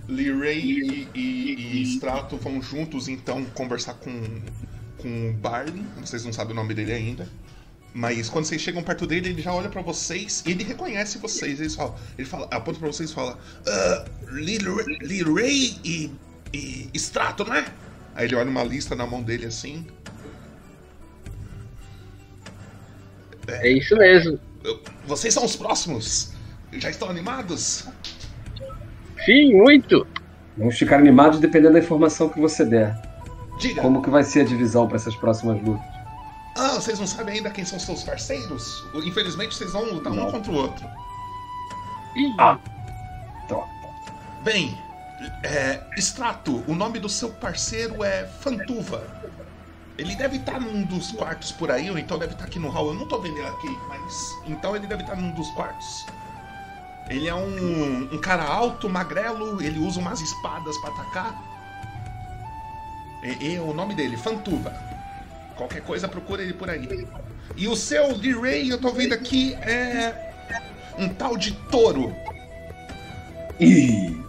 Lee 0.08 0.32
Ray 0.32 0.60
e, 0.60 1.08
e, 1.14 1.80
e 1.80 1.82
Strato 1.82 2.36
vão 2.38 2.62
juntos 2.62 3.08
então 3.08 3.44
conversar 3.46 3.94
com, 3.94 4.40
com 4.96 5.32
Barley. 5.34 5.84
Vocês 6.00 6.24
não 6.24 6.32
sabem 6.32 6.52
o 6.52 6.56
nome 6.56 6.74
dele 6.74 6.92
ainda. 6.92 7.28
Mas 7.94 8.28
quando 8.28 8.44
vocês 8.44 8.60
chegam 8.60 8.82
perto 8.82 9.06
dele, 9.06 9.30
ele 9.30 9.42
já 9.42 9.52
olha 9.52 9.68
para 9.68 9.82
vocês 9.82 10.42
e 10.46 10.50
ele 10.52 10.64
reconhece 10.64 11.18
vocês. 11.18 11.60
Ele 11.60 11.70
fala, 11.70 11.96
ele 12.16 12.28
fala 12.28 12.46
aponta 12.50 12.78
pra 12.78 12.88
vocês 12.88 13.10
e 13.10 13.14
fala: 13.14 13.38
uh, 13.66 14.32
Lee, 14.32 14.58
Lee 15.02 15.22
Ray 15.22 15.78
e, 15.84 16.10
e 16.52 16.90
Strato, 16.94 17.44
não 17.44 17.54
é? 17.54 17.64
Aí 18.14 18.26
ele 18.26 18.34
olha 18.34 18.50
uma 18.50 18.64
lista 18.64 18.94
na 18.94 19.06
mão 19.06 19.22
dele 19.22 19.46
assim. 19.46 19.86
É, 23.46 23.68
é 23.68 23.72
isso 23.72 23.96
mesmo. 23.96 24.38
Vocês 25.06 25.32
são 25.32 25.44
os 25.44 25.56
próximos? 25.56 26.32
Já 26.72 26.90
estão 26.90 27.08
animados? 27.08 27.86
Sim, 29.24 29.54
muito. 29.54 30.06
Vamos 30.56 30.78
ficar 30.78 30.96
animados 30.96 31.38
dependendo 31.38 31.74
da 31.74 31.78
informação 31.78 32.28
que 32.28 32.40
você 32.40 32.64
der. 32.64 32.96
Diga. 33.58 33.82
Como 33.82 34.02
que 34.02 34.10
vai 34.10 34.22
ser 34.22 34.40
a 34.40 34.44
divisão 34.44 34.86
para 34.86 34.96
essas 34.96 35.14
próximas 35.16 35.62
lutas? 35.62 35.86
Ah, 36.56 36.74
vocês 36.74 36.98
não 36.98 37.06
sabem 37.06 37.36
ainda 37.36 37.50
quem 37.50 37.64
são 37.64 37.78
seus 37.78 38.02
parceiros? 38.02 38.84
Infelizmente 38.94 39.54
vocês 39.54 39.72
vão 39.72 39.84
lutar 39.84 40.12
não. 40.12 40.28
um 40.28 40.30
contra 40.30 40.50
o 40.50 40.56
outro. 40.56 40.86
Ah. 42.38 42.58
Então. 43.44 43.64
Bem, 44.42 44.76
é, 45.44 45.80
Strato, 45.96 46.64
o 46.66 46.74
nome 46.74 46.98
do 46.98 47.08
seu 47.08 47.30
parceiro 47.30 48.02
é 48.02 48.26
Fantuva. 48.40 49.02
Ele 49.96 50.14
deve 50.14 50.36
estar 50.36 50.60
num 50.60 50.82
dos 50.84 51.10
quartos 51.12 51.50
por 51.50 51.70
aí, 51.70 51.90
ou 51.90 51.98
então 51.98 52.18
deve 52.18 52.32
estar 52.32 52.44
aqui 52.44 52.58
no 52.58 52.68
hall. 52.68 52.88
Eu 52.88 52.94
não 52.94 53.06
tô 53.06 53.20
vendo 53.20 53.36
ele 53.36 53.48
aqui, 53.48 53.78
mas. 53.88 54.32
Então 54.46 54.76
ele 54.76 54.86
deve 54.86 55.02
estar 55.02 55.16
num 55.16 55.30
dos 55.32 55.50
quartos. 55.50 56.06
Ele 57.08 57.26
é 57.26 57.34
um, 57.34 58.08
um 58.12 58.18
cara 58.18 58.44
alto, 58.44 58.88
magrelo, 58.88 59.62
ele 59.62 59.78
usa 59.78 59.98
umas 59.98 60.20
espadas 60.20 60.76
para 60.78 60.90
atacar. 60.90 61.42
E, 63.22 63.54
e, 63.54 63.58
o 63.58 63.72
nome 63.72 63.94
dele, 63.94 64.16
Fantuva. 64.16 64.72
Qualquer 65.56 65.82
coisa 65.82 66.06
procura 66.06 66.42
ele 66.42 66.52
por 66.52 66.70
aí. 66.70 67.08
E 67.56 67.66
o 67.66 67.74
seu 67.74 68.16
D-Ray, 68.16 68.68
eu 68.68 68.78
tô 68.78 68.90
vendo 68.92 69.14
aqui, 69.14 69.54
é 69.54 70.32
um 70.98 71.08
tal 71.08 71.36
de 71.36 71.52
touro. 71.70 72.14
Ih! 73.58 74.22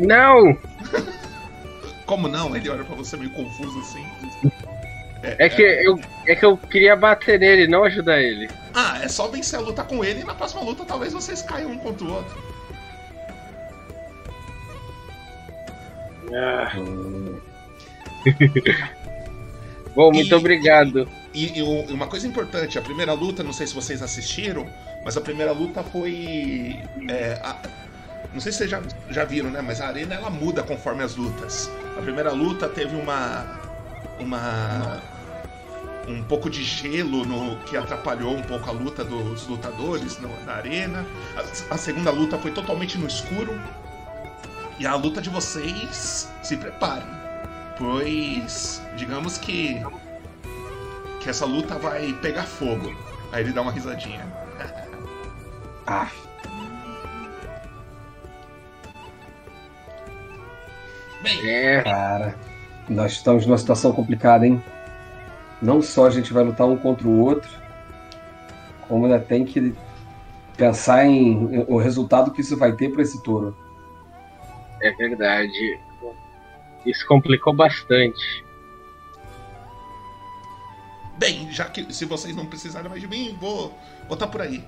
Não! 0.00 0.58
Como 2.06 2.28
não? 2.28 2.56
Ele 2.56 2.68
olha 2.68 2.84
pra 2.84 2.96
você 2.96 3.16
meio 3.16 3.30
confuso 3.30 3.78
assim. 3.80 4.04
É, 5.38 5.48
que. 5.48 5.62
Eu, 5.62 5.98
é 6.26 6.36
que 6.36 6.44
eu 6.44 6.56
queria 6.56 6.94
bater 6.94 7.40
nele, 7.40 7.66
não 7.66 7.84
ajudar 7.84 8.20
ele. 8.20 8.48
Ah, 8.74 9.00
é 9.02 9.08
só 9.08 9.28
vencer 9.28 9.58
a 9.58 9.62
luta 9.62 9.82
com 9.82 10.04
ele 10.04 10.20
e 10.20 10.24
na 10.24 10.34
próxima 10.34 10.62
luta 10.62 10.84
talvez 10.84 11.12
vocês 11.12 11.40
caiam 11.42 11.70
um 11.70 11.78
contra 11.78 12.06
o 12.06 12.12
outro. 12.12 12.42
Ah. 16.34 16.72
Bom, 19.94 20.12
muito 20.12 20.30
e, 20.30 20.34
obrigado. 20.34 21.08
E, 21.32 21.58
e, 21.58 21.62
uma 21.92 22.06
coisa 22.08 22.26
importante, 22.26 22.78
a 22.78 22.82
primeira 22.82 23.12
luta, 23.12 23.42
não 23.42 23.52
sei 23.52 23.66
se 23.66 23.74
vocês 23.74 24.02
assistiram, 24.02 24.66
mas 25.04 25.16
a 25.16 25.20
primeira 25.20 25.52
luta 25.52 25.82
foi. 25.84 26.76
É, 27.08 27.38
a, 27.42 27.56
não 28.32 28.40
sei 28.40 28.50
se 28.50 28.58
vocês 28.58 28.70
já, 28.70 28.82
já 29.08 29.24
viram, 29.24 29.50
né? 29.50 29.62
Mas 29.62 29.80
a 29.80 29.86
arena 29.86 30.16
ela 30.16 30.30
muda 30.30 30.62
conforme 30.62 31.04
as 31.04 31.14
lutas. 31.14 31.70
A 31.96 32.02
primeira 32.02 32.32
luta 32.32 32.68
teve 32.68 32.96
uma. 32.96 33.62
Uma 34.18 35.00
um 36.08 36.22
pouco 36.22 36.50
de 36.50 36.62
gelo 36.62 37.24
no, 37.24 37.56
que 37.64 37.76
atrapalhou 37.76 38.36
um 38.36 38.42
pouco 38.42 38.68
a 38.68 38.72
luta 38.72 39.04
dos 39.04 39.46
lutadores 39.46 40.18
no, 40.18 40.28
na 40.44 40.54
arena. 40.54 41.06
A, 41.36 41.74
a, 41.74 41.78
segunda 41.78 42.10
luta 42.10 42.38
foi 42.38 42.50
totalmente 42.50 42.98
no 42.98 43.06
escuro. 43.06 43.58
E 44.78 44.86
a 44.86 44.94
luta 44.96 45.22
de 45.22 45.30
vocês, 45.30 46.30
se 46.42 46.56
preparem. 46.56 47.06
Pois, 47.78 48.82
digamos 48.96 49.38
que. 49.38 49.80
que 51.20 51.30
essa 51.30 51.46
luta 51.46 51.78
vai 51.78 52.12
pegar 52.14 52.42
fogo. 52.42 52.94
Aí 53.32 53.42
ele 53.42 53.52
dá 53.52 53.62
uma 53.62 53.72
risadinha. 53.72 54.26
ah. 55.86 56.10
Bem, 61.22 61.48
é. 61.48 61.82
Cara, 61.82 62.34
nós 62.88 63.12
estamos 63.12 63.46
numa 63.46 63.56
situação 63.56 63.92
complicada, 63.92 64.46
hein? 64.46 64.62
Não 65.64 65.80
só 65.80 66.06
a 66.06 66.10
gente 66.10 66.32
vai 66.32 66.44
lutar 66.44 66.68
um 66.68 66.76
contra 66.76 67.08
o 67.08 67.20
outro, 67.20 67.50
como 68.86 69.06
ainda 69.06 69.18
tem 69.18 69.44
que 69.44 69.74
pensar 70.56 71.06
em 71.06 71.64
o 71.66 71.78
resultado 71.78 72.30
que 72.30 72.42
isso 72.42 72.56
vai 72.56 72.72
ter 72.72 72.92
para 72.92 73.02
esse 73.02 73.22
touro. 73.22 73.56
É 74.82 74.92
verdade. 74.92 75.80
Isso 76.84 77.06
complicou 77.06 77.54
bastante. 77.54 78.44
Bem, 81.16 81.50
já 81.50 81.64
que 81.64 81.92
se 81.94 82.04
vocês 82.04 82.36
não 82.36 82.44
precisarem 82.44 82.90
mais 82.90 83.00
de 83.00 83.08
mim, 83.08 83.36
vou 83.40 83.76
botar 84.06 84.26
por 84.26 84.42
aí. 84.42 84.62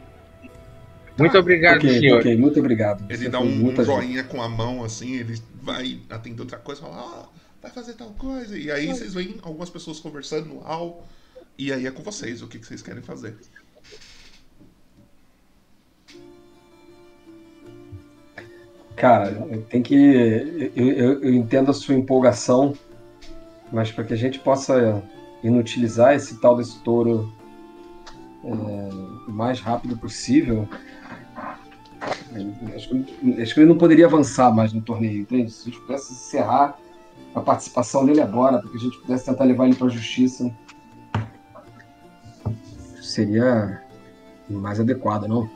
Muito 1.18 1.32
tá? 1.32 1.38
obrigado, 1.38 1.78
okay, 1.78 1.98
senhor. 1.98 2.20
Ok, 2.20 2.36
muito 2.36 2.58
obrigado. 2.58 3.04
Ele 3.08 3.18
Você 3.18 3.28
dá 3.28 3.40
um, 3.40 3.68
um 3.68 3.84
joinha 3.84 4.24
com 4.24 4.40
a 4.40 4.48
mão 4.48 4.84
assim, 4.84 5.16
ele 5.16 5.40
vai 5.60 5.98
atender 6.08 6.40
outra 6.40 6.58
coisa 6.58 6.80
e 6.80 6.84
fala: 6.84 7.28
vai 7.66 7.70
fazer 7.70 7.94
tal 7.94 8.10
coisa. 8.10 8.56
E 8.56 8.70
aí 8.70 8.86
vocês 8.86 9.14
veem 9.14 9.36
algumas 9.42 9.68
pessoas 9.68 9.98
conversando 9.98 10.46
no 10.46 10.60
hall. 10.60 11.04
E 11.58 11.72
aí 11.72 11.86
é 11.86 11.90
com 11.90 12.02
vocês 12.02 12.42
o 12.42 12.46
que, 12.46 12.58
vocês 12.58 12.82
querem 12.82 13.02
fazer. 13.02 13.36
Cara, 18.94 19.32
tem 19.68 19.82
que. 19.82 19.94
Eu, 20.74 20.86
eu, 20.86 21.22
eu 21.22 21.34
entendo 21.34 21.70
a 21.70 21.74
sua 21.74 21.94
empolgação, 21.94 22.74
mas 23.72 23.90
para 23.90 24.04
que 24.04 24.14
a 24.14 24.16
gente 24.16 24.38
possa 24.38 25.02
inutilizar 25.42 26.14
esse 26.14 26.40
tal 26.40 26.56
desse 26.56 26.78
touro 26.80 27.30
é, 28.42 29.28
o 29.28 29.32
mais 29.32 29.60
rápido 29.60 29.98
possível, 29.98 30.66
acho 32.74 32.88
que, 32.88 33.42
acho 33.42 33.54
que 33.54 33.60
ele 33.60 33.68
não 33.68 33.76
poderia 33.76 34.06
avançar 34.06 34.50
mais 34.50 34.72
no 34.72 34.80
torneio, 34.80 35.20
entende? 35.20 35.50
Se 35.50 35.68
a 35.68 35.72
gente 35.72 35.82
pudesse 35.82 36.12
encerrar 36.12 36.78
a 37.36 37.40
participação 37.42 38.06
dele 38.06 38.22
agora, 38.22 38.58
para 38.58 38.70
que 38.70 38.76
a 38.78 38.80
gente 38.80 38.98
pudesse 38.98 39.26
tentar 39.26 39.44
levar 39.44 39.66
ele 39.66 39.76
para 39.76 39.88
a 39.88 39.90
justiça. 39.90 40.50
Seria 43.02 43.82
mais 44.48 44.80
adequado, 44.80 45.28
não? 45.28 45.48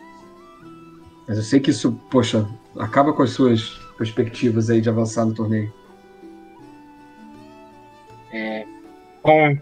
Mas 1.26 1.38
eu 1.38 1.42
sei 1.42 1.58
que 1.58 1.70
isso, 1.70 1.92
poxa, 2.10 2.46
acaba 2.78 3.14
com 3.14 3.22
as 3.22 3.30
suas 3.30 3.78
perspectivas 3.96 4.68
aí 4.68 4.80
de 4.82 4.90
avançar 4.90 5.24
no 5.24 5.34
torneio. 5.34 5.72
É, 8.30 8.66
bom, 9.24 9.56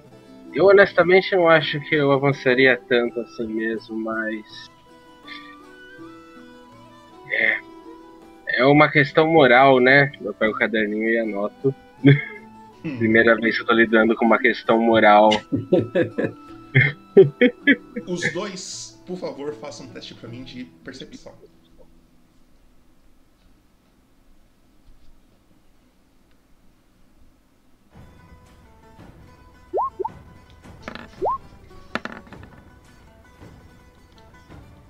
eu 0.53 0.67
honestamente 0.67 1.37
não 1.37 1.49
acho 1.49 1.79
que 1.83 1.95
eu 1.95 2.11
avançaria 2.11 2.81
tanto 2.89 3.21
assim 3.21 3.47
mesmo, 3.47 3.97
mas. 3.97 4.69
É, 7.31 7.59
é 8.57 8.65
uma 8.65 8.91
questão 8.91 9.29
moral, 9.29 9.79
né? 9.79 10.11
Eu 10.21 10.35
pego 10.35 10.53
o 10.53 10.59
caderninho 10.59 11.11
e 11.11 11.19
anoto. 11.19 11.73
Hum. 12.05 12.97
Primeira 12.99 13.35
vez 13.37 13.57
que 13.57 13.63
eu 13.63 13.67
tô 13.67 13.73
lidando 13.73 14.15
com 14.15 14.25
uma 14.25 14.39
questão 14.39 14.81
moral. 14.81 15.31
Os 18.07 18.33
dois, 18.33 19.03
por 19.07 19.19
favor, 19.19 19.53
façam 19.55 19.87
um 19.87 19.89
teste 19.91 20.15
pra 20.15 20.29
mim 20.29 20.45
de 20.45 20.65
percepção. 20.85 21.35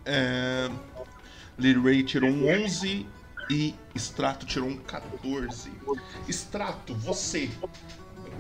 É... 0.05 0.71
Liray 1.59 2.03
tirou 2.03 2.31
um 2.31 2.49
11 2.65 3.07
e 3.51 3.75
Strato 3.95 4.47
tirou 4.47 4.69
um 4.69 4.77
14. 4.77 5.71
Strato, 6.29 6.95
você. 6.95 7.51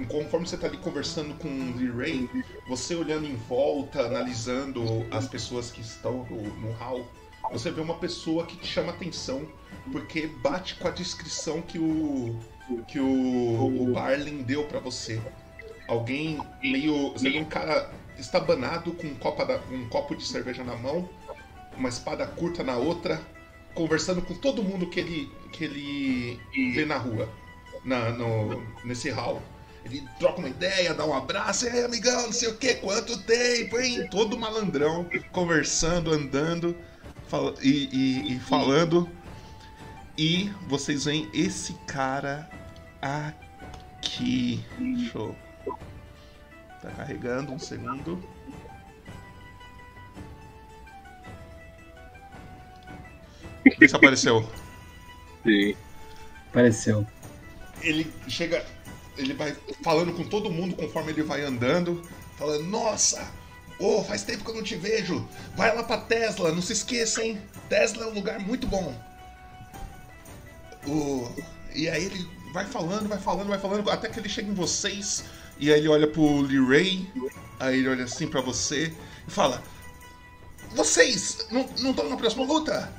Conforme 0.09 0.47
você 0.47 0.57
tá 0.57 0.67
ali 0.67 0.77
conversando 0.77 1.35
com 1.39 1.49
Lily 1.49 1.91
Ray, 1.91 2.45
você 2.69 2.95
olhando 2.95 3.27
em 3.27 3.35
volta, 3.35 4.03
analisando 4.03 5.07
as 5.11 5.27
pessoas 5.27 5.71
que 5.71 5.81
estão 5.81 6.25
no, 6.31 6.43
no 6.61 6.73
hall, 6.73 7.05
você 7.51 7.71
vê 7.71 7.81
uma 7.81 7.99
pessoa 7.99 8.47
que 8.47 8.57
te 8.57 8.67
chama 8.67 8.93
atenção 8.93 9.49
porque 9.91 10.27
bate 10.27 10.77
com 10.77 10.87
a 10.87 10.91
descrição 10.91 11.63
que 11.63 11.79
o 11.79 12.39
que 12.87 13.01
o, 13.01 13.83
o 13.83 13.93
Barlin 13.93 14.43
deu 14.43 14.65
para 14.65 14.79
você. 14.79 15.21
Alguém 15.87 16.39
meio. 16.63 17.13
Você 17.13 17.31
vê 17.31 17.41
um 17.41 17.45
cara 17.45 17.91
estabanado 18.19 18.93
com 18.93 19.07
um 19.07 19.47
da, 19.47 19.61
um 19.71 19.89
copo 19.89 20.15
de 20.15 20.27
cerveja 20.27 20.63
na 20.63 20.77
mão, 20.77 21.09
uma 21.77 21.89
espada 21.89 22.27
curta 22.27 22.63
na 22.63 22.77
outra, 22.77 23.21
conversando 23.79 24.21
com 24.21 24.35
todo 24.35 24.61
mundo 24.61 24.89
que 24.89 24.99
ele, 24.99 25.33
que 25.53 25.63
ele 25.63 26.41
vê 26.75 26.85
na 26.85 26.97
rua, 26.97 27.29
na, 27.85 28.11
no, 28.11 28.61
nesse 28.85 29.09
hall. 29.09 29.41
Ele 29.85 30.03
troca 30.19 30.41
uma 30.41 30.49
ideia, 30.49 30.93
dá 30.93 31.07
um 31.07 31.15
abraço, 31.15 31.65
e 31.65 31.69
aí, 31.69 31.85
amigão, 31.85 32.23
não 32.23 32.33
sei 32.33 32.49
o 32.49 32.57
que, 32.57 32.75
quanto 32.75 33.17
tempo, 33.23 33.79
hein? 33.79 34.09
Todo 34.11 34.37
malandrão, 34.37 35.09
conversando, 35.31 36.13
andando 36.13 36.77
fala, 37.29 37.55
e, 37.63 37.89
e, 37.93 38.35
e 38.35 38.41
falando. 38.41 39.09
E 40.19 40.51
vocês 40.67 41.05
veem 41.05 41.31
esse 41.33 41.75
cara 41.87 42.51
aqui. 43.01 44.65
Show. 45.13 45.37
Tá 46.83 46.91
carregando 46.97 47.53
um 47.53 47.59
segundo. 47.61 48.21
Vê 53.79 53.89
se 53.89 53.97
apareceu. 53.97 54.49
Sim. 55.43 55.75
Apareceu. 56.51 57.07
Ele 57.83 58.13
chega. 58.29 58.65
Ele 59.17 59.35
vai 59.35 59.57
falando 59.83 60.13
com 60.13 60.25
todo 60.25 60.51
mundo 60.51 60.77
conforme 60.77 61.13
ele 61.13 61.23
vai 61.23 61.43
andando. 61.43 62.03
Falando, 62.37 62.65
nossa! 62.65 63.29
Oh, 63.81 64.03
faz 64.03 64.23
tempo 64.23 64.45
que 64.45 64.51
eu 64.51 64.55
não 64.55 64.63
te 64.63 64.77
vejo. 64.77 65.27
Vai 65.57 65.75
lá 65.75 65.83
pra 65.83 65.99
Tesla, 65.99 66.53
não 66.53 66.63
se 66.63 66.73
esqueça, 66.73 67.23
hein? 67.23 67.41
Tesla 67.69 68.05
é 68.05 68.07
um 68.09 68.15
lugar 68.15 68.41
muito 68.41 68.67
bom. 68.67 68.95
Oh, 70.87 71.29
e 71.75 71.89
aí 71.89 72.05
ele 72.05 72.29
vai 72.53 72.65
falando, 72.65 73.09
vai 73.09 73.19
falando, 73.19 73.49
vai 73.49 73.59
falando, 73.59 73.89
até 73.91 74.09
que 74.09 74.19
ele 74.19 74.29
chega 74.29 74.51
em 74.51 74.55
vocês. 74.55 75.25
E 75.59 75.73
aí 75.73 75.79
ele 75.79 75.89
olha 75.89 76.07
pro 76.07 76.41
Lee 76.41 76.65
Ray, 76.65 77.13
aí 77.61 77.79
ele 77.79 77.89
olha 77.89 78.05
assim 78.05 78.27
para 78.27 78.41
você 78.41 78.93
e 79.27 79.31
fala: 79.31 79.63
Vocês 80.75 81.47
não 81.51 81.91
estão 81.91 82.09
na 82.09 82.17
próxima 82.17 82.45
luta? 82.45 82.93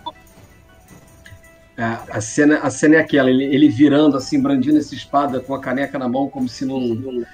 A, 1.80 2.18
a, 2.18 2.22
cena, 2.22 2.60
a 2.60 2.70
cena 2.70 2.98
é 2.98 3.00
aquela, 3.00 3.30
ele, 3.30 3.46
ele 3.46 3.70
virando 3.70 4.18
assim, 4.18 4.42
brandindo 4.42 4.78
essa 4.78 4.94
espada 4.94 5.40
com 5.40 5.56
a 5.56 5.62
caneca 5.62 5.98
na 5.98 6.10
mão, 6.10 6.30
como 6.30 6.50
se 6.50 6.66
não. 6.66 7.26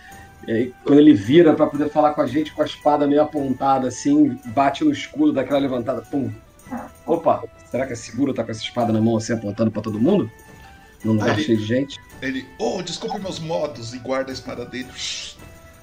É, 0.48 0.70
quando 0.84 1.00
ele 1.00 1.16
vira 1.16 1.56
para 1.56 1.66
poder 1.66 1.90
falar 1.90 2.14
com 2.14 2.22
a 2.22 2.28
gente 2.28 2.54
com 2.54 2.62
a 2.62 2.66
espada 2.66 3.08
meio 3.08 3.24
apontada, 3.24 3.88
assim, 3.88 4.40
bate 4.46 4.84
no 4.84 4.92
escudo 4.92 5.34
daquela 5.34 5.60
levantada. 5.60 6.02
Pum. 6.04 6.32
Opa, 7.08 7.44
será 7.72 7.88
que 7.88 7.94
é 7.94 7.96
seguro 7.96 8.32
estar 8.32 8.44
tá 8.44 8.46
com 8.46 8.52
essa 8.52 8.62
espada 8.62 8.94
na 8.94 9.02
mão 9.02 9.18
assim, 9.18 9.34
apontando 9.34 9.72
para 9.72 9.82
todo 9.82 10.00
mundo? 10.00 10.30
Num 11.04 11.14
lugar 11.14 11.40
cheio 11.40 11.58
de 11.58 11.66
gente? 11.66 12.00
Ele, 12.22 12.46
oh, 12.60 12.84
desculpe 12.84 13.20
meus 13.20 13.40
modos, 13.40 13.94
e 13.94 14.00
guarda 14.00 14.32
a 14.32 14.34
espada 14.34 14.64
dele. 14.66 14.90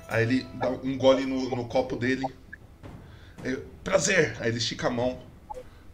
Aí 0.09 0.23
ele 0.23 0.47
dá 0.55 0.71
um 0.71 0.97
gole 0.97 1.27
no, 1.27 1.51
no 1.51 1.65
copo 1.65 1.97
dele. 1.97 2.25
Eu, 3.43 3.65
Prazer! 3.83 4.37
Aí 4.39 4.51
ele 4.51 4.59
estica 4.59 4.87
a 4.87 4.91
mão. 4.91 5.19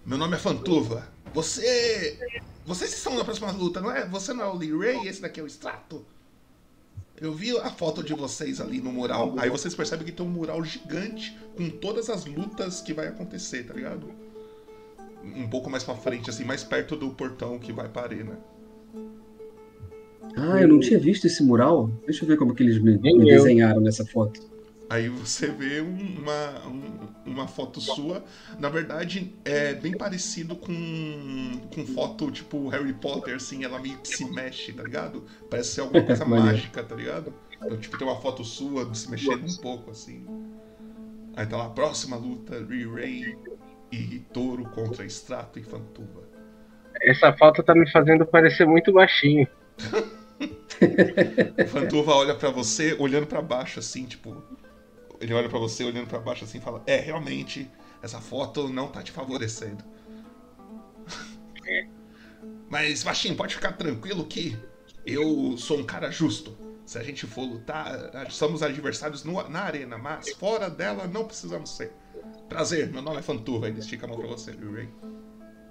Meu 0.04 0.18
nome 0.18 0.34
é 0.34 0.38
Fantuva. 0.38 1.08
Você. 1.32 2.18
Vocês 2.68 2.92
estão 2.92 3.16
na 3.16 3.24
próxima 3.24 3.50
luta, 3.50 3.80
não 3.80 3.90
é? 3.90 4.06
Você 4.06 4.34
não 4.34 4.44
é 4.44 4.46
o 4.46 4.54
Lee 4.54 4.76
Ray? 4.76 5.08
Esse 5.08 5.22
daqui 5.22 5.40
é 5.40 5.42
o 5.42 5.46
Strato? 5.46 6.04
Eu 7.18 7.32
vi 7.32 7.56
a 7.56 7.70
foto 7.70 8.02
de 8.02 8.12
vocês 8.12 8.60
ali 8.60 8.78
no 8.78 8.92
mural. 8.92 9.32
Aí 9.38 9.48
vocês 9.48 9.74
percebem 9.74 10.04
que 10.04 10.12
tem 10.12 10.24
um 10.24 10.28
mural 10.28 10.62
gigante 10.62 11.34
com 11.56 11.70
todas 11.70 12.10
as 12.10 12.26
lutas 12.26 12.82
que 12.82 12.92
vai 12.92 13.08
acontecer, 13.08 13.64
tá 13.64 13.72
ligado? 13.72 14.10
Um 15.24 15.48
pouco 15.48 15.70
mais 15.70 15.82
pra 15.82 15.94
frente, 15.94 16.28
assim, 16.28 16.44
mais 16.44 16.62
perto 16.62 16.94
do 16.94 17.08
portão 17.08 17.58
que 17.58 17.72
vai 17.72 17.88
para 17.88 18.02
a 18.02 18.04
arena. 18.04 18.38
Ah, 20.36 20.60
eu 20.60 20.68
não 20.68 20.78
tinha 20.78 21.00
visto 21.00 21.26
esse 21.26 21.42
mural. 21.42 21.90
Deixa 22.04 22.22
eu 22.22 22.28
ver 22.28 22.36
como 22.36 22.54
que 22.54 22.62
eles 22.62 22.78
me, 22.82 22.98
me 22.98 23.24
desenharam 23.24 23.80
nessa 23.80 24.04
foto. 24.04 24.42
Aí 24.90 25.08
você 25.08 25.48
vê 25.48 25.80
uma, 25.80 26.62
uma 27.26 27.46
foto 27.46 27.78
sua. 27.80 28.24
Na 28.58 28.70
verdade, 28.70 29.34
é 29.44 29.74
bem 29.74 29.92
parecido 29.96 30.56
com, 30.56 31.60
com 31.74 31.86
foto 31.86 32.30
tipo 32.30 32.68
Harry 32.68 32.94
Potter, 32.94 33.36
assim, 33.36 33.64
ela 33.64 33.78
meio 33.78 33.98
que 33.98 34.08
se 34.08 34.24
mexe, 34.24 34.72
tá 34.72 34.82
ligado? 34.82 35.26
Parece 35.50 35.72
ser 35.72 35.82
alguma 35.82 36.02
coisa 36.06 36.24
mágica, 36.24 36.82
tá 36.82 36.94
ligado? 36.94 37.34
Então, 37.52 37.76
tipo, 37.76 37.98
tem 37.98 38.06
uma 38.06 38.20
foto 38.20 38.42
sua 38.44 38.94
se 38.94 39.10
mexendo 39.10 39.44
um 39.44 39.56
pouco, 39.56 39.90
assim. 39.90 40.24
Aí 41.36 41.46
tá 41.46 41.56
lá, 41.56 41.68
próxima 41.68 42.16
luta, 42.16 42.64
Re-Ray 42.66 43.36
e 43.92 44.18
Touro 44.32 44.64
contra 44.70 45.04
Strato 45.04 45.58
e 45.58 45.62
Fantuva. 45.62 46.26
Essa 47.00 47.32
foto 47.32 47.62
tá 47.62 47.74
me 47.74 47.88
fazendo 47.90 48.26
parecer 48.26 48.66
muito 48.66 48.92
baixinho. 48.92 49.46
Fantuva 51.68 52.12
olha 52.14 52.34
para 52.34 52.50
você, 52.50 52.96
olhando 52.98 53.26
para 53.26 53.42
baixo, 53.42 53.78
assim, 53.80 54.04
tipo. 54.06 54.42
Ele 55.20 55.34
olha 55.34 55.48
para 55.48 55.58
você, 55.58 55.84
olhando 55.84 56.06
para 56.06 56.18
baixo, 56.18 56.44
assim, 56.44 56.58
e 56.58 56.60
fala: 56.60 56.82
É, 56.86 56.96
realmente, 56.96 57.70
essa 58.02 58.20
foto 58.20 58.68
não 58.68 58.88
tá 58.88 59.02
te 59.02 59.12
favorecendo. 59.12 59.84
Mas, 62.70 63.02
Baixinho, 63.02 63.34
pode 63.34 63.54
ficar 63.54 63.72
tranquilo 63.72 64.24
que 64.26 64.56
eu 65.04 65.56
sou 65.56 65.78
um 65.78 65.84
cara 65.84 66.10
justo. 66.10 66.56
Se 66.84 66.98
a 66.98 67.02
gente 67.02 67.26
for 67.26 67.42
lutar, 67.42 68.30
somos 68.30 68.62
adversários 68.62 69.24
no, 69.24 69.46
na 69.48 69.60
arena, 69.60 69.98
mas 69.98 70.30
fora 70.34 70.70
dela 70.70 71.06
não 71.06 71.24
precisamos 71.24 71.76
ser. 71.76 71.92
Prazer, 72.48 72.90
meu 72.90 73.02
nome 73.02 73.18
é 73.18 73.22
Fantuva, 73.22 73.68
ele 73.68 73.78
estica 73.78 74.06
a 74.06 74.08
mão 74.08 74.18
pra 74.18 74.26
você, 74.26 74.52
viu, 74.52 74.72
Ray? 74.72 74.88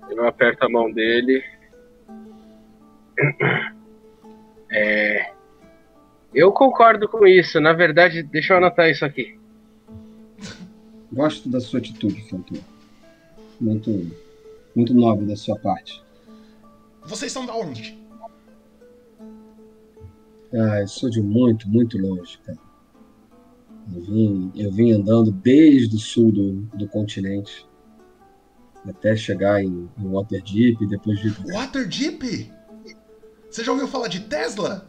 Eu 0.10 0.26
aperto 0.28 0.66
a 0.66 0.70
mão 0.70 0.92
dele. 0.92 1.44
É, 4.70 5.32
eu 6.34 6.52
concordo 6.52 7.08
com 7.08 7.26
isso. 7.26 7.60
Na 7.60 7.74
verdade, 7.74 8.22
deixa 8.22 8.54
eu 8.54 8.58
anotar 8.58 8.90
isso 8.90 9.06
aqui. 9.06 9.37
Gosto 11.12 11.50
da 11.50 11.60
sua 11.60 11.80
atitude, 11.80 12.22
Fantu. 12.30 12.56
Muito, 13.60 14.12
muito 14.76 14.94
nobre 14.94 15.26
da 15.26 15.36
sua 15.36 15.58
parte. 15.58 16.04
Vocês 17.06 17.32
são 17.32 17.46
da 17.46 17.56
onde? 17.56 17.98
Ah, 20.54 20.82
eu 20.82 20.88
sou 20.88 21.10
de 21.10 21.22
muito, 21.22 21.68
muito 21.68 21.98
longe, 21.98 22.38
cara. 22.40 22.58
Eu 23.94 24.02
vim, 24.02 24.52
eu 24.56 24.72
vim 24.72 24.92
andando 24.92 25.32
desde 25.32 25.96
o 25.96 26.00
sul 26.00 26.32
do, 26.32 26.54
do 26.78 26.88
continente 26.88 27.66
até 28.88 29.16
chegar 29.16 29.62
em, 29.62 29.90
em 29.98 30.08
Waterdeep 30.10 30.82
e 30.82 30.88
depois 30.88 31.22
vir. 31.22 31.36
Waterdeep? 31.54 32.52
Você 33.50 33.64
já 33.64 33.72
ouviu 33.72 33.88
falar 33.88 34.08
de 34.08 34.22
Tesla? 34.22 34.87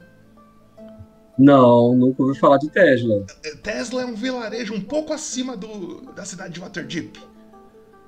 Não, 1.39 1.95
nunca 1.95 2.23
ouvi 2.23 2.39
falar 2.39 2.59
de 2.59 2.69
Tesla. 2.69 3.25
Tesla 3.63 4.03
é 4.03 4.05
um 4.05 4.15
vilarejo 4.15 4.75
um 4.75 4.81
pouco 4.81 5.13
acima 5.13 5.57
do, 5.57 6.01
da 6.13 6.25
cidade 6.25 6.55
de 6.55 6.61
Waterdeep. 6.61 7.17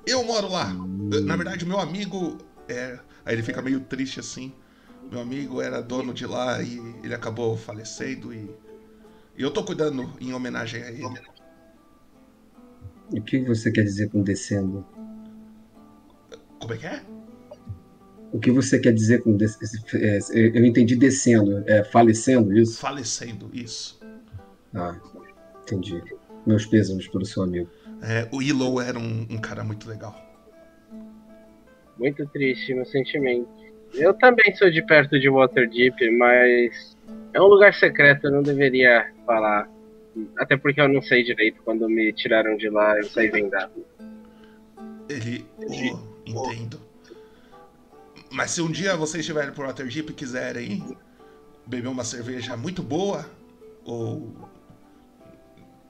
Eu 0.05 0.23
moro 0.23 0.49
lá. 0.49 0.67
Hum. 0.71 1.09
Na 1.23 1.35
verdade, 1.37 1.65
meu 1.65 1.79
amigo 1.79 2.37
é. 2.67 2.99
Aí 3.25 3.35
ele 3.35 3.43
fica 3.43 3.61
meio 3.61 3.79
triste 3.79 4.19
assim. 4.19 4.51
Meu 5.09 5.21
amigo 5.21 5.61
era 5.61 5.81
dono 5.81 6.13
de 6.13 6.25
lá 6.25 6.61
e 6.61 6.79
ele 7.03 7.13
acabou 7.13 7.55
falecendo 7.55 8.33
e. 8.33 8.49
E 9.37 9.41
eu 9.41 9.51
tô 9.51 9.63
cuidando 9.63 10.11
em 10.19 10.33
homenagem 10.33 10.83
a 10.83 10.91
ele. 10.91 11.21
E 13.13 13.19
o 13.19 13.23
que 13.23 13.43
você 13.45 13.71
quer 13.71 13.83
dizer 13.83 14.09
com 14.09 14.21
descendo? 14.21 14.85
Como 16.59 16.73
é 16.73 16.77
que 16.77 16.85
é? 16.85 17.01
O 18.31 18.39
que 18.39 18.49
você 18.49 18.79
quer 18.79 18.93
dizer 18.93 19.21
com. 19.21 19.37
É, 19.95 20.19
eu 20.33 20.65
entendi 20.65 20.95
descendo, 20.95 21.63
é 21.67 21.83
falecendo 21.83 22.57
isso? 22.57 22.79
Falecendo, 22.79 23.49
isso. 23.53 23.99
Ah, 24.73 24.97
entendi. 25.63 26.01
Meus 26.45 26.65
pêsames 26.65 27.07
pelo 27.07 27.25
seu 27.25 27.43
amigo. 27.43 27.69
É, 28.01 28.27
o 28.31 28.37
Willow 28.37 28.81
era 28.81 28.97
um, 28.97 29.27
um, 29.29 29.37
cara 29.37 29.63
muito 29.63 29.87
legal. 29.87 30.15
Muito 31.99 32.25
triste 32.27 32.73
meu 32.73 32.85
sentimento. 32.85 33.47
Eu 33.93 34.13
também 34.13 34.55
sou 34.55 34.71
de 34.71 34.81
perto 34.81 35.19
de 35.19 35.29
Waterdeep, 35.29 36.09
mas 36.17 36.97
é 37.33 37.41
um 37.41 37.45
lugar 37.45 37.73
secreto, 37.73 38.27
eu 38.27 38.31
não 38.31 38.41
deveria 38.41 39.11
falar. 39.25 39.69
Até 40.37 40.55
porque 40.57 40.79
eu 40.79 40.87
não 40.87 41.01
sei 41.01 41.23
direito. 41.23 41.61
Quando 41.63 41.87
me 41.87 42.11
tiraram 42.13 42.55
de 42.55 42.69
lá, 42.69 42.97
eu 42.97 43.03
saí 43.03 43.29
vendado. 43.29 43.85
Ele. 45.09 45.45
Oh, 46.33 46.51
entendo. 46.51 46.90
Mas 48.31 48.51
se 48.51 48.61
um 48.61 48.71
dia 48.71 48.95
vocês 48.95 49.21
estiverem 49.21 49.53
por 49.53 49.65
Waterdeep 49.65 50.09
e 50.09 50.13
quiserem 50.13 50.97
beber 51.67 51.89
uma 51.89 52.03
cerveja 52.03 52.55
muito 52.55 52.81
boa 52.81 53.29
ou 53.83 54.33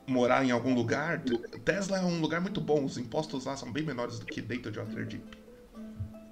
morar 0.07 0.43
em 0.43 0.51
algum 0.51 0.73
lugar, 0.73 1.21
Tesla 1.63 1.99
é 1.99 2.01
um 2.01 2.19
lugar 2.19 2.41
muito 2.41 2.59
bom. 2.59 2.83
Os 2.83 2.97
impostos 2.97 3.45
lá 3.45 3.55
são 3.55 3.71
bem 3.71 3.83
menores 3.83 4.19
do 4.19 4.25
que 4.25 4.41
dentro 4.41 4.71
de 4.71 4.79
Waterdeep. 4.79 5.23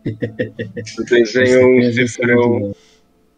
Eu 0.05 1.05
desenho 1.05 1.77
um 1.77 1.93
cifrão, 1.93 2.75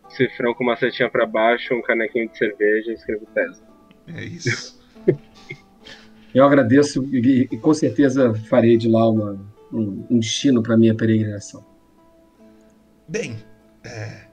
cifrão 0.09 0.53
com 0.53 0.63
uma 0.63 0.77
setinha 0.77 1.09
pra 1.09 1.25
baixo, 1.25 1.73
um 1.73 1.81
canequinho 1.81 2.29
de 2.29 2.37
cerveja 2.37 2.91
e 2.91 2.93
escrevo 2.93 3.25
Tesla. 3.33 3.67
É 4.07 4.23
isso. 4.23 4.79
Eu 6.33 6.45
agradeço 6.45 7.03
e, 7.13 7.49
e, 7.51 7.57
com 7.57 7.73
certeza 7.73 8.33
farei 8.49 8.77
de 8.77 8.87
lá 8.87 9.09
uma, 9.09 9.33
um, 9.71 10.05
um 10.09 10.19
destino 10.19 10.63
para 10.63 10.77
minha 10.77 10.95
peregrinação. 10.95 11.70
Bem, 13.11 13.43
é, 13.83 14.25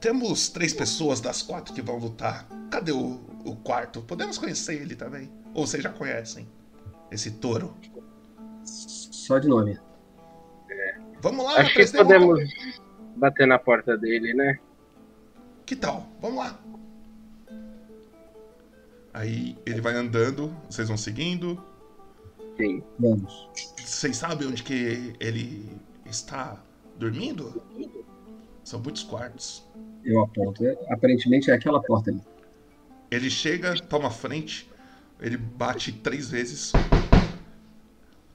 temos 0.00 0.48
três 0.48 0.72
pessoas 0.72 1.20
das 1.20 1.42
quatro 1.42 1.74
que 1.74 1.82
vão 1.82 1.98
lutar. 1.98 2.46
Cadê 2.70 2.92
o, 2.92 3.20
o 3.44 3.56
quarto? 3.56 4.00
Podemos 4.02 4.38
conhecer 4.38 4.80
ele 4.80 4.94
também? 4.94 5.28
Ou 5.52 5.66
vocês 5.66 5.82
já 5.82 5.90
conhecem 5.90 6.48
esse 7.10 7.32
touro? 7.32 7.76
Só 8.62 9.40
de 9.40 9.48
nome. 9.48 9.80
É. 10.70 10.98
Vamos 11.20 11.44
lá, 11.44 11.56
Acho 11.56 11.74
que 11.74 11.86
podemos 11.90 12.38
bater 13.16 13.48
na 13.48 13.58
porta 13.58 13.98
dele, 13.98 14.32
né? 14.32 14.56
Que 15.66 15.74
tal? 15.74 16.08
Vamos 16.20 16.38
lá. 16.38 16.56
Aí 19.12 19.58
ele 19.66 19.80
vai 19.80 19.94
andando, 19.94 20.56
vocês 20.70 20.86
vão 20.86 20.96
seguindo. 20.96 21.60
Sim. 22.56 22.80
Vamos. 22.96 23.50
Vocês 23.76 24.16
sabem 24.16 24.46
onde 24.46 24.62
que 24.62 25.16
ele 25.18 25.68
está 26.06 26.62
dormindo? 27.00 27.62
São 28.62 28.78
muitos 28.78 29.02
quartos. 29.02 29.66
Eu 30.04 30.20
aponto. 30.20 30.62
Aparentemente 30.90 31.50
é 31.50 31.54
aquela 31.54 31.82
porta 31.82 32.10
ali. 32.10 32.20
Ele 33.10 33.28
chega, 33.28 33.74
toma 33.74 34.08
a 34.08 34.10
frente, 34.10 34.70
ele 35.18 35.36
bate 35.36 35.90
três 35.90 36.30
vezes. 36.30 36.72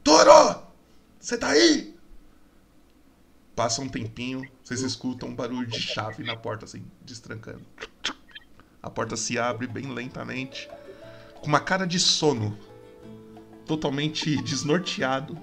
Toro! 0.04 0.64
Você 1.20 1.38
tá 1.38 1.50
aí? 1.50 1.96
Passa 3.56 3.82
um 3.82 3.88
tempinho, 3.88 4.42
vocês 4.62 4.82
escutam 4.82 5.30
um 5.30 5.36
barulho 5.36 5.66
de 5.66 5.80
chave 5.80 6.24
na 6.24 6.36
porta, 6.36 6.66
assim, 6.66 6.84
destrancando. 7.02 7.66
A 8.84 8.90
porta 8.90 9.16
se 9.16 9.40
abre 9.40 9.66
bem 9.66 9.94
lentamente, 9.94 10.70
com 11.40 11.48
uma 11.48 11.62
cara 11.62 11.88
de 11.88 12.00
sono, 12.00 12.58
totalmente 13.66 14.36
desnorteado. 14.44 15.38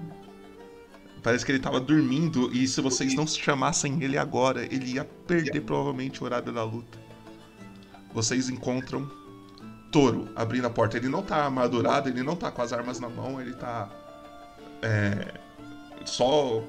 Parece 1.23 1.45
que 1.45 1.51
ele 1.53 1.59
tava 1.59 1.79
dormindo 1.79 2.53
e 2.53 2.67
se 2.67 2.81
vocês 2.81 3.15
não 3.15 3.25
chamassem 3.25 4.03
ele 4.03 4.17
agora, 4.17 4.65
ele 4.65 4.95
ia 4.95 5.05
perder 5.05 5.61
provavelmente 5.61 6.21
o 6.21 6.25
horário 6.25 6.51
da 6.51 6.63
luta. 6.63 6.99
Vocês 8.13 8.49
encontram 8.49 9.09
Toro 9.93 10.27
abrindo 10.35 10.65
a 10.65 10.69
porta. 10.71 10.97
Ele 10.97 11.07
não 11.07 11.21
tá 11.21 11.45
armadurado, 11.45 12.09
ele 12.09 12.23
não 12.23 12.35
tá 12.35 12.51
com 12.51 12.63
as 12.63 12.73
armas 12.73 12.99
na 12.99 13.07
mão, 13.07 13.39
ele 13.39 13.53
tá. 13.53 13.89
É, 14.81 15.33
só. 16.03 16.63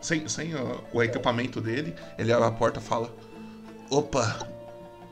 Sem, 0.00 0.26
sem 0.28 0.52
o 0.92 1.02
equipamento 1.02 1.60
dele. 1.60 1.94
Ele 2.16 2.32
abre 2.32 2.46
a 2.46 2.52
porta 2.52 2.78
e 2.78 2.82
fala: 2.82 3.12
Opa, 3.90 4.48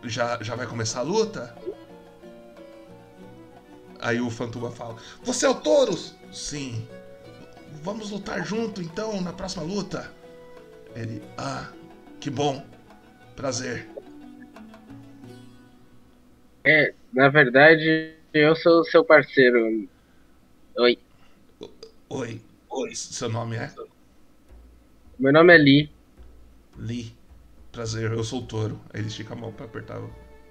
já, 0.05 0.40
já 0.40 0.55
vai 0.55 0.66
começar 0.66 1.01
a 1.01 1.03
luta? 1.03 1.55
Aí 4.01 4.20
o 4.20 4.31
Fantuba 4.31 4.70
fala: 4.70 4.96
Você 5.24 5.44
é 5.44 5.48
o 5.48 5.55
Touros? 5.55 6.14
Sim. 6.33 6.87
Vamos 7.83 8.11
lutar 8.11 8.44
junto 8.44 8.83
então 8.83 9.20
na 9.20 9.33
próxima 9.33 9.62
luta? 9.62 10.12
Ele: 10.94 11.22
Ah, 11.37 11.72
que 12.20 12.31
bom. 12.31 12.64
Prazer. 13.37 13.88
É, 16.64 16.92
na 17.12 17.28
verdade, 17.28 18.14
eu 18.35 18.54
sou 18.57 18.85
seu 18.85 19.04
parceiro. 19.04 19.88
Oi. 20.76 20.98
Oi. 22.09 22.40
Oi. 22.68 22.94
Seu 22.94 23.28
nome 23.28 23.57
é? 23.57 23.72
Meu 25.18 25.33
nome 25.33 25.54
é 25.54 25.59
Lee. 25.59 25.90
Lee. 26.76 27.12
Prazer, 27.72 28.12
eu 28.12 28.24
sou 28.24 28.40
o 28.40 28.46
touro. 28.46 28.81
Aí 28.92 29.00
ele 29.00 29.09
estica 29.09 29.35
a 29.35 29.37
mão 29.37 29.52
pra 29.52 29.66
apertar 29.66 30.00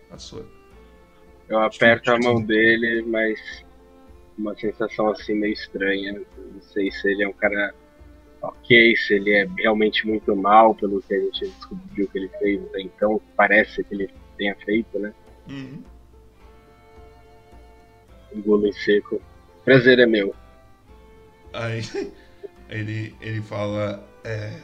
a 0.09 0.17
sua. 0.17 0.45
Eu 1.49 1.59
aperto 1.59 2.11
a 2.11 2.19
mão 2.19 2.41
dele, 2.41 3.01
mas 3.03 3.39
uma 4.37 4.55
sensação 4.55 5.09
assim 5.09 5.33
meio 5.33 5.53
estranha. 5.53 6.21
Não 6.37 6.61
sei 6.61 6.91
se 6.91 7.09
ele 7.09 7.23
é 7.23 7.27
um 7.27 7.33
cara 7.33 7.73
ok, 8.41 8.95
se 8.95 9.15
ele 9.15 9.31
é 9.31 9.47
realmente 9.57 10.05
muito 10.05 10.35
mal 10.35 10.75
pelo 10.75 11.01
que 11.01 11.13
a 11.13 11.19
gente 11.19 11.47
descobriu 11.47 12.07
que 12.07 12.17
ele 12.17 12.29
fez 12.39 12.63
até 12.65 12.81
então. 12.81 13.21
Parece 13.35 13.83
que 13.83 13.93
ele 13.93 14.09
tenha 14.37 14.55
feito, 14.55 14.99
né? 14.99 15.13
Uhum. 15.49 15.83
Engulo 18.33 18.67
em 18.67 18.73
seco. 18.73 19.21
Prazer 19.65 19.99
é 19.99 20.05
meu. 20.05 20.35
Aí 21.53 21.81
ele, 22.69 23.15
ele 23.21 23.41
fala. 23.41 24.07
É, 24.23 24.59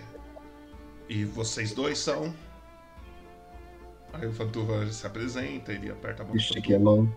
e 1.09 1.25
vocês 1.25 1.73
dois 1.73 1.97
são? 1.97 2.33
Aí 4.13 4.27
o 4.27 4.31
Fantuva 4.31 4.85
se 4.91 5.07
apresenta, 5.07 5.73
ele 5.73 5.89
aperta 5.89 6.21
a 6.21 6.25
mão. 6.25 6.35
Estique 6.35 6.73
a 6.73 6.79
mão. 6.79 7.11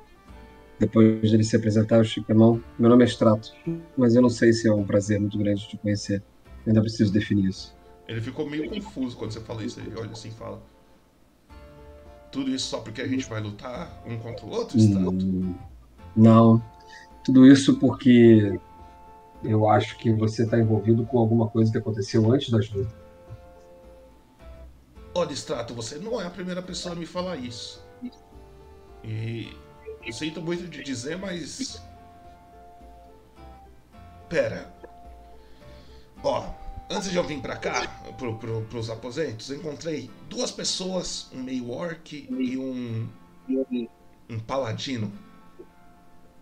Depois 0.79 1.31
dele 1.31 1.43
se 1.43 1.57
apresentar, 1.57 1.97
eu 1.97 2.03
estico 2.03 2.31
a 2.33 2.35
mão. 2.35 2.63
Meu 2.79 2.91
nome 2.91 3.05
é 3.05 3.07
Strato, 3.07 3.53
mas 3.97 4.15
eu 4.15 4.21
não 4.21 4.29
sei 4.29 4.53
se 4.53 4.69
é 4.69 4.73
um 4.73 4.85
prazer 4.85 5.19
muito 5.19 5.39
grande 5.39 5.67
te 5.67 5.77
conhecer. 5.79 6.23
Eu 6.65 6.71
ainda 6.71 6.83
preciso 6.83 7.13
definir 7.13 7.49
isso. 7.49 7.75
Ele 8.07 8.21
ficou 8.21 8.49
meio 8.49 8.69
confuso 8.69 9.17
quando 9.17 9.33
você 9.33 9.41
falou 9.41 9.63
isso. 9.63 9.81
Ele 9.81 9.93
olha 9.97 10.11
assim 10.11 10.29
e 10.29 10.33
fala: 10.33 10.63
Tudo 12.31 12.51
isso 12.51 12.69
só 12.69 12.81
porque 12.81 13.01
a 13.01 13.09
gente 13.09 13.27
vai 13.27 13.41
lutar 13.41 14.03
um 14.07 14.19
contra 14.19 14.45
o 14.45 14.51
outro, 14.51 14.79
Strato? 14.79 15.11
Hum, 15.11 15.55
não. 16.15 16.63
Tudo 17.25 17.47
isso 17.47 17.79
porque 17.79 18.61
eu 19.43 19.69
acho 19.69 19.97
que 19.99 20.13
você 20.13 20.45
está 20.45 20.59
envolvido 20.59 21.07
com 21.07 21.19
alguma 21.19 21.49
coisa 21.49 21.73
que 21.73 21.79
aconteceu 21.79 22.31
antes 22.31 22.51
das 22.51 22.71
lutas. 22.71 22.93
Olha, 25.15 25.33
Strato, 25.33 25.73
você 25.73 25.97
não 25.97 26.21
é 26.21 26.27
a 26.27 26.31
primeira 26.31 26.61
pessoa 26.61 26.95
a 26.95 26.99
me 26.99 27.07
falar 27.07 27.37
isso. 27.37 27.83
E 29.03 29.49
eu 30.07 30.13
sinto 30.13 30.41
muito 30.41 30.69
de 30.69 30.85
dizer, 30.85 31.19
mas. 31.19 31.83
Pera. 34.29 34.73
Ó, 36.23 36.49
antes 36.89 37.11
de 37.11 37.17
eu 37.17 37.25
vir 37.25 37.41
pra 37.41 37.57
cá, 37.57 37.87
pro, 38.17 38.39
pro, 38.39 38.63
pros 38.63 38.89
aposentos, 38.89 39.51
encontrei 39.51 40.09
duas 40.29 40.53
pessoas, 40.53 41.29
um 41.33 41.43
meio 41.43 41.71
orc 41.71 42.13
e 42.15 42.57
um. 42.57 43.09
um 44.31 44.39
paladino. 44.47 45.13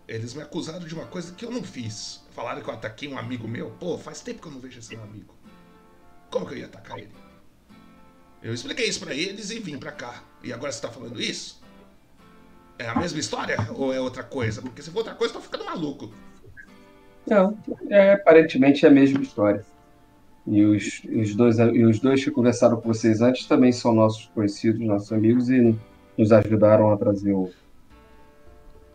Eles 0.07 0.35
me 0.35 0.43
acusaram 0.43 0.85
de 0.85 0.93
uma 0.93 1.07
coisa 1.07 1.33
que 1.33 1.43
eu 1.43 1.49
não 1.49 1.63
fiz. 1.63 2.23
Falaram 2.31 2.61
que 2.61 2.69
eu 2.69 2.73
ataquei 2.73 3.09
um 3.09 3.17
amigo 3.17 3.47
meu. 3.47 3.71
Pô, 3.71 3.97
faz 3.97 4.21
tempo 4.21 4.39
que 4.41 4.47
eu 4.47 4.51
não 4.51 4.59
vejo 4.59 4.77
esse 4.77 4.95
meu 4.95 5.03
amigo. 5.03 5.33
Como 6.29 6.45
que 6.45 6.53
eu 6.53 6.57
ia 6.59 6.65
atacar 6.67 6.99
ele? 6.99 7.15
Eu 8.43 8.53
expliquei 8.53 8.87
isso 8.87 8.99
pra 8.99 9.15
eles 9.15 9.49
e 9.49 9.59
vim 9.59 9.79
pra 9.79 9.91
cá. 9.91 10.23
E 10.43 10.53
agora 10.53 10.71
você 10.71 10.79
tá 10.79 10.91
falando 10.91 11.19
isso? 11.19 11.64
É 12.77 12.87
a 12.89 12.95
mesma 12.95 13.19
história 13.19 13.57
ou 13.73 13.93
é 13.93 13.99
outra 13.99 14.23
coisa? 14.23 14.61
Porque 14.61 14.81
se 14.81 14.91
for 14.91 14.99
outra 14.99 15.15
coisa, 15.15 15.33
eu 15.33 15.39
tô 15.39 15.43
ficando 15.43 15.65
maluco. 15.65 16.11
Não, 17.25 17.57
é 17.89 18.13
aparentemente 18.13 18.85
é 18.85 18.89
a 18.89 18.91
mesma 18.91 19.21
história. 19.21 19.65
E 20.45 20.63
os, 20.63 21.01
os, 21.05 21.35
dois, 21.35 21.57
e 21.57 21.83
os 21.83 21.99
dois 21.99 22.23
que 22.23 22.29
conversaram 22.29 22.79
com 22.79 22.93
vocês 22.93 23.21
antes 23.21 23.47
também 23.47 23.71
são 23.71 23.93
nossos 23.93 24.27
conhecidos, 24.27 24.79
nossos 24.81 25.11
amigos, 25.11 25.49
e 25.49 25.75
nos 26.17 26.31
ajudaram 26.31 26.91
a 26.91 26.97
trazer 26.97 27.33
o, 27.33 27.49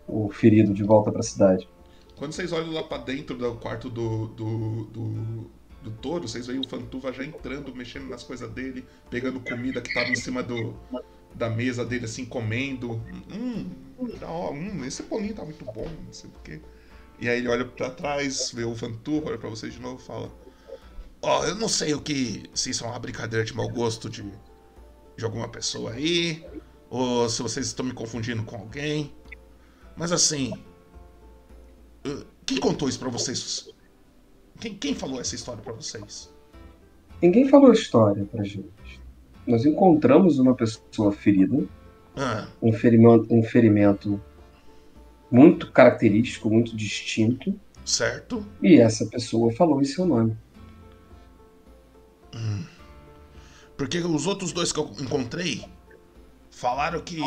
o 0.07 0.31
ferido 0.31 0.73
de 0.73 0.85
volta 0.85 1.11
para 1.11 1.21
a 1.21 1.25
cidade. 1.25 1.69
Quando 2.17 2.33
vocês 2.33 2.53
olham 2.53 2.71
lá 2.73 2.83
para 2.85 3.03
dentro 3.03 3.35
do 3.35 3.55
quarto 3.55 3.89
do, 3.89 4.29
do, 4.29 4.85
do, 4.85 5.51
do 5.83 5.91
touro, 6.03 6.29
vocês 6.29 6.47
veem 6.47 6.61
o 6.61 6.69
Fantuva 6.69 7.13
já 7.13 7.25
entrando, 7.25 7.75
mexendo 7.75 8.09
nas 8.09 8.23
coisas 8.23 8.49
dele, 8.51 8.85
pegando 9.09 9.41
comida 9.41 9.81
que 9.81 9.93
tava 9.93 10.11
em 10.11 10.17
cima 10.17 10.43
do, 10.43 10.77
da 11.35 11.49
mesa 11.49 11.85
dele, 11.85 12.05
assim, 12.05 12.25
comendo. 12.25 13.03
Hum, 13.33 13.71
ó, 14.23 14.53
hum, 14.53 14.85
esse 14.85 15.03
bolinho 15.03 15.35
tá 15.35 15.45
muito 15.45 15.65
bom, 15.65 15.89
não 16.07 16.13
sei 16.13 16.31
porquê. 16.31 16.61
E 17.19 17.29
aí 17.29 17.39
ele 17.39 17.49
olha 17.49 17.65
para 17.65 17.91
trás, 17.91 18.51
vê 18.53 18.65
o 18.65 18.75
Fantuva, 18.75 19.29
olha 19.29 19.39
para 19.39 19.51
vocês 19.51 19.73
de 19.75 19.81
novo 19.81 20.01
e 20.01 20.07
fala: 20.07 20.31
Ó, 21.23 21.41
oh, 21.41 21.45
eu 21.45 21.55
não 21.55 21.69
sei 21.69 21.95
o 21.95 22.01
que. 22.01 22.45
Se 22.55 22.71
isso 22.71 22.85
é 22.85 22.89
uma 22.89 22.99
brincadeira 22.99 23.45
de 23.45 23.55
mau 23.55 23.69
gosto 23.69 24.09
de, 24.09 24.25
de 25.17 25.25
alguma 25.25 25.49
pessoa 25.49 25.93
aí, 25.93 26.45
ou 26.89 27.29
se 27.29 27.43
vocês 27.43 27.67
estão 27.67 27.85
me 27.85 27.93
confundindo 27.93 28.43
com 28.43 28.57
alguém. 28.57 29.13
Mas 29.97 30.13
assim. 30.13 30.53
Quem 32.47 32.59
contou 32.59 32.89
isso 32.89 32.99
pra 32.99 33.11
vocês? 33.11 33.69
Quem, 34.59 34.75
quem 34.75 34.95
falou 34.95 35.21
essa 35.21 35.35
história 35.35 35.63
para 35.63 35.75
vocês? 35.75 36.33
Ninguém 37.23 37.49
falou 37.49 37.73
história 37.73 38.25
pra 38.25 38.43
gente. 38.43 38.71
Nós 39.51 39.65
encontramos 39.67 40.39
uma 40.39 40.55
pessoa 40.55 41.11
ferida. 41.13 41.65
Ah. 42.17 42.47
Um, 42.63 42.73
ferimento, 42.73 43.27
um 43.35 43.43
ferimento 43.43 44.21
muito 45.31 45.71
característico, 45.73 46.49
muito 46.49 46.77
distinto. 46.77 47.59
Certo. 47.85 48.47
E 48.63 48.79
essa 48.79 49.07
pessoa 49.07 49.53
falou 49.53 49.81
em 49.81 49.85
seu 49.85 50.07
nome. 50.07 50.37
Hum. 52.35 52.65
Porque 53.77 53.99
os 53.99 54.27
outros 54.27 54.53
dois 54.53 54.71
que 54.71 54.79
eu 54.79 54.91
encontrei 55.01 55.65
falaram 56.51 57.01
que 57.01 57.21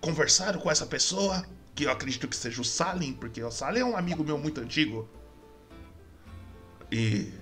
conversaram 0.00 0.60
com 0.60 0.70
essa 0.70 0.86
pessoa, 0.86 1.44
que 1.74 1.84
eu 1.84 1.90
acredito 1.90 2.28
que 2.28 2.36
seja 2.36 2.60
o 2.62 2.64
Salim, 2.64 3.12
porque 3.12 3.42
o 3.42 3.50
Salim 3.50 3.80
é 3.80 3.84
um 3.84 3.96
amigo 3.96 4.24
meu 4.24 4.38
muito 4.38 4.60
antigo. 4.60 5.08
E 6.90 7.32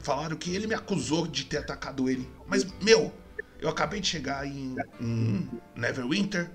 falaram 0.00 0.36
que 0.36 0.54
ele 0.54 0.66
me 0.66 0.74
acusou 0.74 1.26
de 1.26 1.44
ter 1.44 1.58
atacado 1.58 2.08
ele. 2.08 2.26
Mas, 2.46 2.66
meu, 2.82 3.12
eu 3.60 3.68
acabei 3.68 4.00
de 4.00 4.06
chegar 4.06 4.46
em, 4.46 4.76
em 5.00 5.48
Neverwinter 5.76 6.50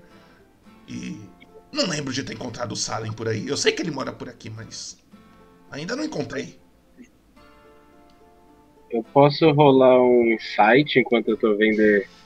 e 0.88 1.20
não 1.72 1.86
lembro 1.86 2.12
de 2.12 2.22
ter 2.22 2.34
encontrado 2.34 2.72
o 2.72 2.76
Salem 2.76 3.12
por 3.12 3.28
aí. 3.28 3.46
Eu 3.46 3.56
sei 3.56 3.72
que 3.72 3.82
ele 3.82 3.90
mora 3.90 4.12
por 4.12 4.28
aqui, 4.28 4.50
mas 4.50 4.98
ainda 5.70 5.94
não 5.94 6.04
encontrei. 6.04 6.58
Eu 8.90 9.02
posso 9.02 9.50
rolar 9.50 10.00
um 10.02 10.32
insight 10.32 10.98
enquanto 10.98 11.28
eu 11.28 11.36
tô 11.36 11.56
vendo 11.56 11.80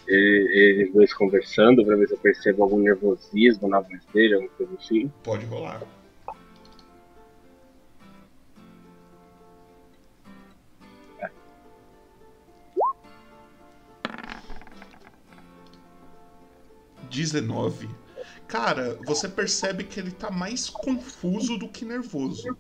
eles 0.07 0.93
dois 0.93 1.13
conversando 1.15 1.85
pra 1.85 1.97
ver 1.97 2.09
se 2.09 2.15
eu 2.15 2.19
percebo 2.19 2.63
algum 2.63 2.79
nervosismo 2.79 3.69
na 3.69 3.81
voz 3.81 4.05
dele, 4.13 4.35
alguma 4.35 4.53
coisa 4.53 4.75
assim? 4.75 5.13
Pode 5.23 5.47
rolar. 5.47 5.83
Dezenove. 17.11 17.89
Cara, 18.47 18.99
você 19.05 19.29
percebe 19.29 19.85
que 19.85 20.01
ele 20.01 20.11
tá 20.11 20.31
mais 20.31 20.71
confuso 20.71 21.59
do 21.59 21.69
que 21.69 21.85
nervoso. 21.85 22.57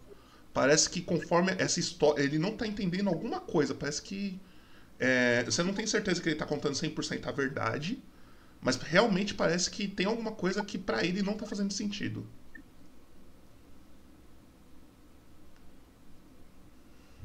Parece 0.52 0.90
que 0.90 1.00
conforme 1.00 1.52
essa 1.58 1.80
história. 1.80 2.22
Ele 2.22 2.38
não 2.38 2.56
tá 2.56 2.66
entendendo 2.66 3.08
alguma 3.08 3.40
coisa. 3.40 3.74
Parece 3.74 4.02
que. 4.02 4.40
É, 4.98 5.44
você 5.44 5.62
não 5.62 5.72
tem 5.72 5.86
certeza 5.86 6.20
que 6.20 6.28
ele 6.28 6.36
tá 6.36 6.46
contando 6.46 6.74
100% 6.74 7.26
a 7.26 7.32
verdade. 7.32 8.02
Mas 8.60 8.76
realmente 8.76 9.32
parece 9.34 9.70
que 9.70 9.88
tem 9.88 10.06
alguma 10.06 10.32
coisa 10.32 10.64
que 10.64 10.76
para 10.76 11.04
ele 11.04 11.22
não 11.22 11.34
tá 11.34 11.46
fazendo 11.46 11.72
sentido. 11.72 12.26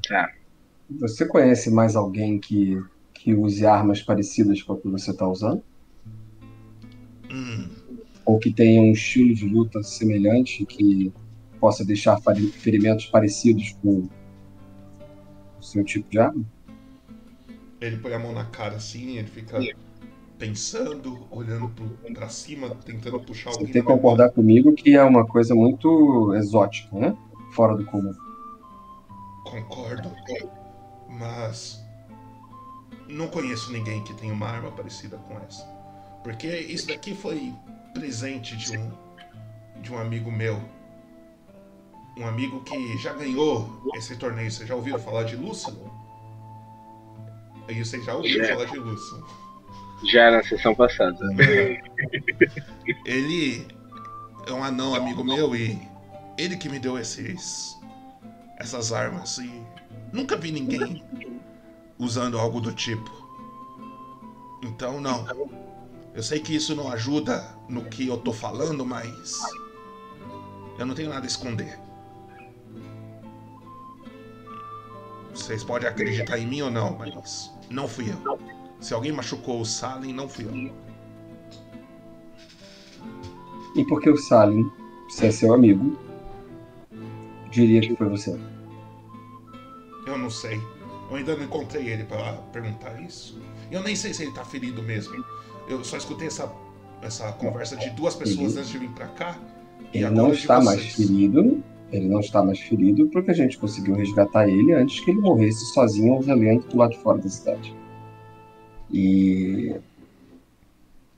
Tá. 0.08 0.32
Você 0.88 1.26
conhece 1.26 1.70
mais 1.70 1.96
alguém 1.96 2.38
que, 2.38 2.82
que 3.12 3.34
use 3.34 3.66
armas 3.66 4.00
parecidas 4.02 4.62
com 4.62 4.72
a 4.72 4.80
que 4.80 4.88
você 4.88 5.12
tá 5.12 5.28
usando? 5.28 5.62
Hum. 7.36 7.68
Ou 8.24 8.38
que 8.38 8.52
tenha 8.52 8.80
um 8.80 8.92
estilo 8.92 9.34
de 9.34 9.46
luta 9.46 9.82
semelhante 9.82 10.64
que 10.64 11.12
possa 11.60 11.84
deixar 11.84 12.18
ferimentos 12.54 13.06
parecidos 13.06 13.76
com 13.82 14.08
o 15.58 15.62
seu 15.62 15.84
tipo 15.84 16.10
de 16.10 16.18
arma? 16.18 16.44
Ele 17.80 17.98
põe 17.98 18.14
a 18.14 18.18
mão 18.18 18.32
na 18.32 18.46
cara 18.46 18.76
assim, 18.76 19.18
ele 19.18 19.28
fica 19.28 19.58
pensando, 20.38 21.26
olhando 21.30 21.70
para 22.14 22.28
cima, 22.28 22.70
tentando 22.84 23.20
puxar 23.20 23.50
Você 23.50 23.64
tem 23.64 23.72
que 23.72 23.82
concordar 23.82 24.30
comigo 24.30 24.72
que 24.74 24.94
é 24.94 25.02
uma 25.02 25.26
coisa 25.26 25.54
muito 25.54 26.34
exótica, 26.34 26.96
né? 26.96 27.16
Fora 27.52 27.76
do 27.76 27.84
comum. 27.84 28.14
Concordo. 29.44 30.10
Mas 31.08 31.84
não 33.08 33.28
conheço 33.28 33.72
ninguém 33.72 34.02
que 34.02 34.12
tenha 34.14 34.32
uma 34.32 34.48
arma 34.48 34.72
parecida 34.72 35.16
com 35.16 35.38
essa. 35.38 35.75
Porque 36.26 36.48
isso 36.48 36.88
daqui 36.88 37.14
foi 37.14 37.54
presente 37.94 38.56
de 38.56 38.76
um 38.76 38.90
de 39.80 39.92
um 39.92 39.98
amigo 39.98 40.28
meu 40.32 40.60
um 42.18 42.26
amigo 42.26 42.64
que 42.64 42.98
já 42.98 43.12
ganhou 43.12 43.92
esse 43.94 44.16
torneio. 44.16 44.50
Vocês 44.50 44.68
já 44.68 44.74
ouviram 44.74 44.98
falar 44.98 45.22
de 45.22 45.36
Lúcio? 45.36 45.72
Aí 47.68 47.78
vocês 47.78 48.04
já 48.04 48.16
ouviram 48.16 48.44
já. 48.44 48.54
falar 48.54 48.64
de 48.64 48.76
Lúcio? 48.76 49.24
Já 50.10 50.32
na 50.32 50.42
sessão 50.42 50.74
passada. 50.74 51.16
Ele 53.06 53.64
é 54.48 54.52
um 54.52 54.64
anão 54.64 54.96
amigo 54.96 55.22
meu 55.22 55.54
e 55.54 55.78
ele 56.36 56.56
que 56.56 56.68
me 56.68 56.80
deu 56.80 56.98
esses 56.98 57.78
essas 58.58 58.92
armas 58.92 59.38
e 59.38 59.62
nunca 60.12 60.36
vi 60.36 60.50
ninguém 60.50 61.04
usando 62.00 62.36
algo 62.36 62.60
do 62.60 62.72
tipo. 62.72 63.12
Então 64.64 65.00
não. 65.00 65.24
Eu 66.16 66.22
sei 66.22 66.40
que 66.40 66.56
isso 66.56 66.74
não 66.74 66.90
ajuda 66.90 67.46
no 67.68 67.84
que 67.84 68.08
eu 68.08 68.16
tô 68.16 68.32
falando, 68.32 68.86
mas 68.86 69.38
eu 70.78 70.86
não 70.86 70.94
tenho 70.94 71.10
nada 71.10 71.26
a 71.26 71.28
esconder. 71.28 71.78
Vocês 75.34 75.62
podem 75.62 75.86
acreditar 75.86 76.38
em 76.38 76.46
mim 76.46 76.62
ou 76.62 76.70
não, 76.70 76.96
mas 76.96 77.52
não 77.68 77.86
fui 77.86 78.10
eu. 78.10 78.38
Se 78.80 78.94
alguém 78.94 79.12
machucou 79.12 79.60
o 79.60 79.66
Salem, 79.66 80.14
não 80.14 80.26
fui 80.26 80.46
eu. 80.46 80.72
E 83.76 83.84
porque 83.84 84.08
o 84.08 84.16
Salem, 84.16 84.72
se 85.10 85.26
é 85.26 85.30
seu 85.30 85.52
amigo, 85.52 85.98
diria 87.50 87.82
que 87.82 87.94
foi 87.94 88.08
você? 88.08 88.40
Eu 90.06 90.16
não 90.16 90.30
sei. 90.30 90.58
Eu 91.10 91.16
ainda 91.16 91.36
não 91.36 91.44
encontrei 91.44 91.90
ele 91.90 92.04
para 92.04 92.32
perguntar 92.54 93.02
isso. 93.02 93.38
Eu 93.70 93.82
nem 93.82 93.94
sei 93.94 94.14
se 94.14 94.22
ele 94.22 94.32
tá 94.32 94.46
ferido 94.46 94.82
mesmo. 94.82 95.22
Eu 95.68 95.82
só 95.84 95.96
escutei 95.96 96.28
essa, 96.28 96.52
essa 97.02 97.32
conversa 97.32 97.76
de 97.76 97.90
duas 97.90 98.14
pessoas 98.14 98.52
ele, 98.52 98.60
antes 98.60 98.70
de 98.70 98.78
vir 98.78 98.90
para 98.90 99.08
cá. 99.08 99.38
Ele 99.92 100.10
não 100.10 100.32
está 100.32 100.60
mais 100.60 100.82
ferido, 100.94 101.62
ele 101.92 102.08
não 102.08 102.20
está 102.20 102.42
mais 102.42 102.60
ferido 102.60 103.08
porque 103.08 103.30
a 103.30 103.34
gente 103.34 103.58
conseguiu 103.58 103.94
resgatar 103.94 104.48
ele 104.48 104.72
antes 104.72 105.00
que 105.00 105.10
ele 105.10 105.20
morresse 105.20 105.64
sozinho 105.72 106.14
ao 106.14 106.20
relento 106.20 106.68
do 106.68 106.76
lado 106.76 106.92
de 106.92 106.98
fora 106.98 107.18
da 107.18 107.28
cidade. 107.28 107.74
E 108.90 109.74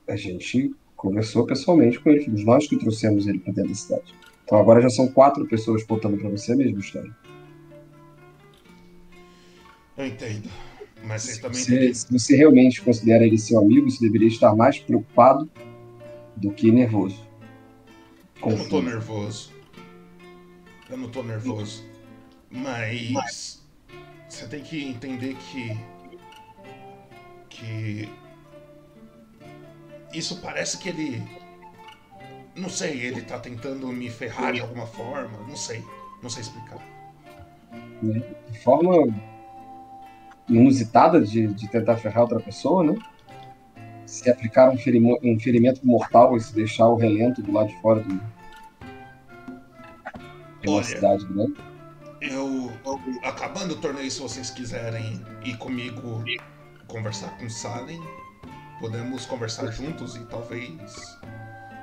a 0.07 0.15
gente 0.15 0.73
conversou 0.95 1.45
pessoalmente 1.45 1.99
com 1.99 2.09
ele, 2.09 2.25
fomos 2.25 2.43
nós 2.43 2.67
que 2.67 2.77
trouxemos 2.77 3.27
ele 3.27 3.39
para 3.39 3.53
dentro 3.53 3.69
da 3.69 3.75
cidade. 3.75 4.15
Então 4.43 4.57
agora 4.57 4.81
já 4.81 4.89
são 4.89 5.07
quatro 5.07 5.45
pessoas 5.47 5.83
contando 5.83 6.17
para 6.17 6.29
você 6.29 6.53
a 6.53 6.55
mesma 6.55 6.79
história. 6.79 7.15
Eu 9.95 10.07
entendo. 10.07 10.49
Mas 11.03 11.23
se 11.23 11.41
também 11.41 11.59
você, 11.59 11.93
se 11.93 12.11
você 12.11 12.35
realmente 12.35 12.81
considera 12.81 13.25
ele 13.25 13.37
seu 13.37 13.59
amigo, 13.59 13.89
você 13.89 13.99
deveria 13.99 14.27
estar 14.27 14.55
mais 14.55 14.79
preocupado 14.79 15.49
do 16.35 16.51
que 16.51 16.71
nervoso. 16.71 17.27
Eu 18.41 18.57
não 18.57 18.69
tô 18.69 18.81
nervoso. 18.81 19.51
Eu 20.89 20.97
não 20.97 21.09
tô 21.09 21.23
nervoso. 21.23 21.85
Mas 22.49 23.63
você 24.27 24.47
tem 24.47 24.61
que 24.61 24.83
entender 24.83 25.35
que 25.35 25.77
que 27.49 28.09
isso 30.13 30.39
parece 30.41 30.77
que 30.77 30.89
ele 30.89 31.21
não 32.55 32.69
sei, 32.69 33.01
ele 33.01 33.21
tá 33.21 33.39
tentando 33.39 33.87
me 33.87 34.09
ferrar 34.09 34.53
de 34.53 34.61
alguma 34.61 34.85
forma, 34.85 35.37
não 35.47 35.55
sei, 35.55 35.83
não 36.21 36.29
sei 36.29 36.41
explicar. 36.41 36.77
De 38.01 38.59
forma 38.59 39.07
inusitada 40.49 41.21
de, 41.21 41.47
de 41.47 41.67
tentar 41.69 41.97
ferrar 41.97 42.23
outra 42.23 42.39
pessoa, 42.39 42.83
né? 42.83 42.97
Se 44.05 44.29
aplicar 44.29 44.71
um, 44.71 44.77
ferimento, 44.77 45.19
um 45.23 45.39
ferimento 45.39 45.85
mortal 45.85 46.35
e 46.35 46.41
se 46.41 46.53
deixar 46.53 46.87
o 46.87 46.95
relento 46.95 47.41
do 47.41 47.51
lado 47.51 47.69
de 47.69 47.79
fora 47.81 48.01
do, 48.01 48.21
de 50.61 50.67
uma 50.67 50.83
cidade 50.83 51.25
grande. 51.25 51.53
Eu, 52.21 52.71
acabando 53.23 53.75
o 53.75 53.77
torneio, 53.77 54.09
se 54.11 54.19
vocês 54.19 54.49
quiserem 54.49 55.21
ir 55.45 55.57
comigo 55.57 56.23
conversar 56.87 57.37
com 57.37 57.49
Salem, 57.49 58.01
podemos 58.79 59.25
conversar 59.25 59.71
juntos 59.71 60.15
e 60.15 60.25
talvez 60.25 61.17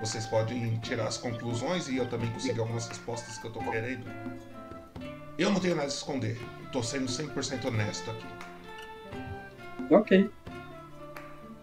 vocês 0.01 0.27
podem 0.27 0.79
tirar 0.81 1.07
as 1.07 1.17
conclusões 1.17 1.89
e 1.89 1.97
eu 1.97 2.07
também 2.07 2.31
conseguir 2.33 2.61
algumas 2.61 2.87
respostas 2.87 3.39
que 3.39 3.47
eu 3.47 3.53
tô 3.53 3.61
querendo. 3.61 4.05
Eu 5.39 5.51
não 5.51 5.61
tenho 5.61 5.75
nada 5.75 5.87
a 5.87 5.89
esconder. 5.89 6.39
Tô 6.71 6.83
sendo 6.83 7.07
100% 7.07 7.67
honesto 7.67 8.11
aqui. 8.11 8.27
Ok. 9.91 10.31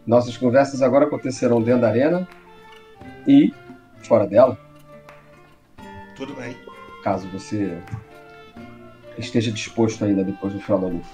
Nossas 0.06 0.38
conversas 0.38 0.82
agora 0.82 1.06
acontecerão 1.06 1.62
dentro 1.62 1.82
da 1.82 1.90
arena 1.90 2.28
e 3.28 3.54
fora 4.04 4.28
dela. 4.28 4.58
Tudo 6.16 6.34
bem 6.36 6.56
caso 7.04 7.28
você 7.28 7.78
esteja 9.18 9.52
disposto 9.52 10.04
ainda 10.04 10.24
depois 10.24 10.54
do 10.54 10.60
final 10.60 10.80
da 10.80 10.88
luta. 10.88 11.08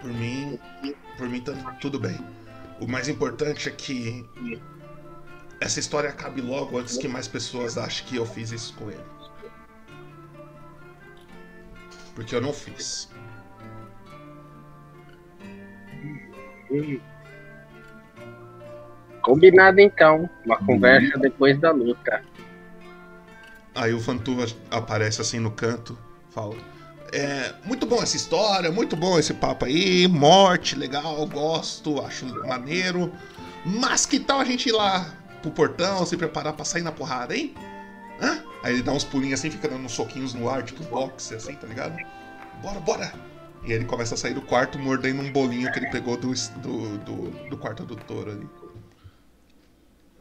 Por 0.00 0.12
mim, 0.12 0.58
por 1.16 1.28
mim 1.28 1.40
tá 1.40 1.52
tudo 1.80 1.98
bem. 1.98 2.18
O 2.80 2.86
mais 2.86 3.08
importante 3.08 3.68
é 3.68 3.72
que 3.72 4.28
essa 5.60 5.80
história 5.80 6.10
acabe 6.10 6.42
logo 6.42 6.78
antes 6.78 6.98
que 6.98 7.08
mais 7.08 7.26
pessoas 7.26 7.78
achem 7.78 8.06
que 8.06 8.16
eu 8.16 8.26
fiz 8.26 8.52
isso 8.52 8.74
com 8.74 8.90
ele. 8.90 9.04
Porque 12.14 12.34
eu 12.34 12.40
não 12.40 12.52
fiz. 12.52 13.08
Combinado 19.22 19.80
então. 19.80 20.28
Uma 20.44 20.56
conversa 20.58 21.18
depois 21.18 21.58
da 21.58 21.70
luta. 21.70 22.22
Aí 23.74 23.92
o 23.92 24.00
Fantuva 24.00 24.46
aparece 24.70 25.20
assim 25.20 25.40
no 25.40 25.50
canto, 25.50 25.98
fala: 26.30 26.54
é, 27.12 27.54
muito 27.64 27.86
bom 27.86 28.02
essa 28.02 28.16
história, 28.16 28.70
muito 28.70 28.94
bom 28.94 29.18
esse 29.18 29.34
papo 29.34 29.64
aí, 29.64 30.06
morte, 30.06 30.76
legal, 30.76 31.26
gosto, 31.26 32.00
acho 32.00 32.26
maneiro. 32.46 33.12
Mas 33.64 34.04
que 34.04 34.20
tal 34.20 34.40
a 34.40 34.44
gente 34.44 34.68
ir 34.68 34.72
lá 34.72 35.12
pro 35.40 35.50
portão, 35.50 36.04
se 36.04 36.16
preparar 36.16 36.52
pra 36.52 36.64
sair 36.64 36.82
na 36.82 36.92
porrada, 36.92 37.36
hein? 37.36 37.54
Hã? 38.20 38.42
Aí 38.62 38.74
ele 38.74 38.82
dá 38.82 38.92
uns 38.92 39.04
pulinhos 39.04 39.40
assim, 39.40 39.50
fica 39.50 39.68
dando 39.68 39.84
uns 39.84 39.92
soquinhos 39.92 40.34
no 40.34 40.48
ar, 40.48 40.62
tipo 40.62 40.82
boxe, 40.84 41.34
assim, 41.34 41.54
tá 41.54 41.66
ligado? 41.66 41.96
Bora, 42.62 42.80
bora! 42.80 43.33
E 43.66 43.72
ele 43.72 43.84
começa 43.84 44.14
a 44.14 44.18
sair 44.18 44.34
do 44.34 44.42
quarto 44.42 44.78
mordendo 44.78 45.22
um 45.22 45.32
bolinho 45.32 45.72
que 45.72 45.78
ele 45.78 45.88
pegou 45.90 46.16
do, 46.16 46.32
do, 46.32 46.98
do, 46.98 47.48
do 47.48 47.56
quarto 47.56 47.84
do 47.84 47.96
touro 47.96 48.32
ali. 48.32 48.46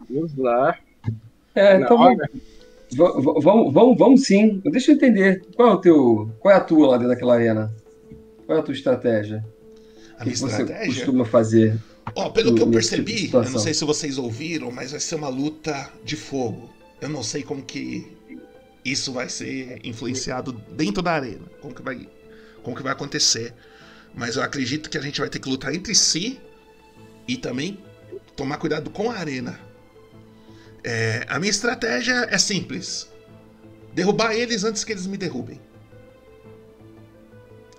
Vamos 0.09 0.35
lá. 0.35 0.77
É, 1.55 1.77
então 1.77 1.97
vamos, 1.97 2.17
vamos, 3.43 3.73
vamos, 3.73 3.97
vamos 3.97 4.23
sim. 4.23 4.61
Deixa 4.65 4.91
eu 4.91 4.95
entender. 4.95 5.45
Qual 5.55 5.69
é 5.69 5.73
o 5.73 5.77
teu. 5.77 6.31
Qual 6.39 6.53
é 6.53 6.57
a 6.57 6.61
tua 6.61 6.87
lá 6.87 6.97
dentro 6.97 7.13
daquela 7.13 7.35
arena? 7.35 7.73
Qual 8.45 8.57
é 8.57 8.61
a 8.61 8.63
tua 8.63 8.73
estratégia? 8.73 9.45
A 10.17 10.23
minha 10.23 10.35
que 10.35 10.43
estratégia? 10.43 10.85
você 10.85 10.85
costuma 10.85 11.25
fazer? 11.25 11.77
Ó, 12.15 12.29
pelo 12.29 12.53
que 12.53 12.61
eu 12.61 12.69
percebi, 12.69 13.29
eu 13.31 13.43
não 13.43 13.59
sei 13.59 13.73
se 13.73 13.85
vocês 13.85 14.17
ouviram, 14.17 14.71
mas 14.71 14.91
vai 14.91 14.99
ser 14.99 15.15
uma 15.15 15.29
luta 15.29 15.89
de 16.03 16.15
fogo. 16.15 16.69
Eu 17.01 17.09
não 17.09 17.23
sei 17.23 17.43
como 17.43 17.61
que 17.61 18.11
isso 18.83 19.13
vai 19.13 19.29
ser 19.29 19.79
influenciado 19.83 20.51
dentro 20.51 21.01
da 21.01 21.13
arena. 21.13 21.45
Como 21.61 21.73
que 21.73 21.81
vai, 21.81 22.07
como 22.63 22.75
que 22.75 22.81
vai 22.81 22.93
acontecer. 22.93 23.53
Mas 24.15 24.35
eu 24.35 24.43
acredito 24.43 24.89
que 24.89 24.97
a 24.97 25.01
gente 25.01 25.19
vai 25.19 25.29
ter 25.29 25.39
que 25.39 25.49
lutar 25.49 25.73
entre 25.73 25.93
si 25.93 26.39
e 27.27 27.37
também 27.37 27.83
tomar 28.35 28.57
cuidado 28.57 28.89
com 28.89 29.11
a 29.11 29.15
arena. 29.15 29.59
É, 30.83 31.25
a 31.29 31.39
minha 31.39 31.49
estratégia 31.49 32.27
é 32.29 32.37
simples: 32.37 33.07
derrubar 33.93 34.33
eles 34.33 34.63
antes 34.63 34.83
que 34.83 34.91
eles 34.91 35.05
me 35.05 35.17
derrubem. 35.17 35.59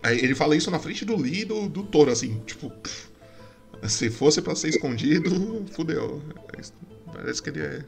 Aí 0.03 0.19
ele 0.19 0.35
fala 0.35 0.55
isso 0.55 0.71
na 0.71 0.79
frente 0.79 1.05
do 1.05 1.17
Lee 1.17 1.45
do, 1.45 1.69
do 1.69 1.83
Toro, 1.83 2.11
assim, 2.11 2.41
tipo. 2.47 2.73
Se 3.89 4.09
fosse 4.09 4.41
para 4.41 4.55
ser 4.55 4.69
escondido, 4.69 5.65
fudeu. 5.73 6.23
Parece 7.13 7.43
que 7.43 7.51
ele 7.51 7.61
é. 7.61 7.85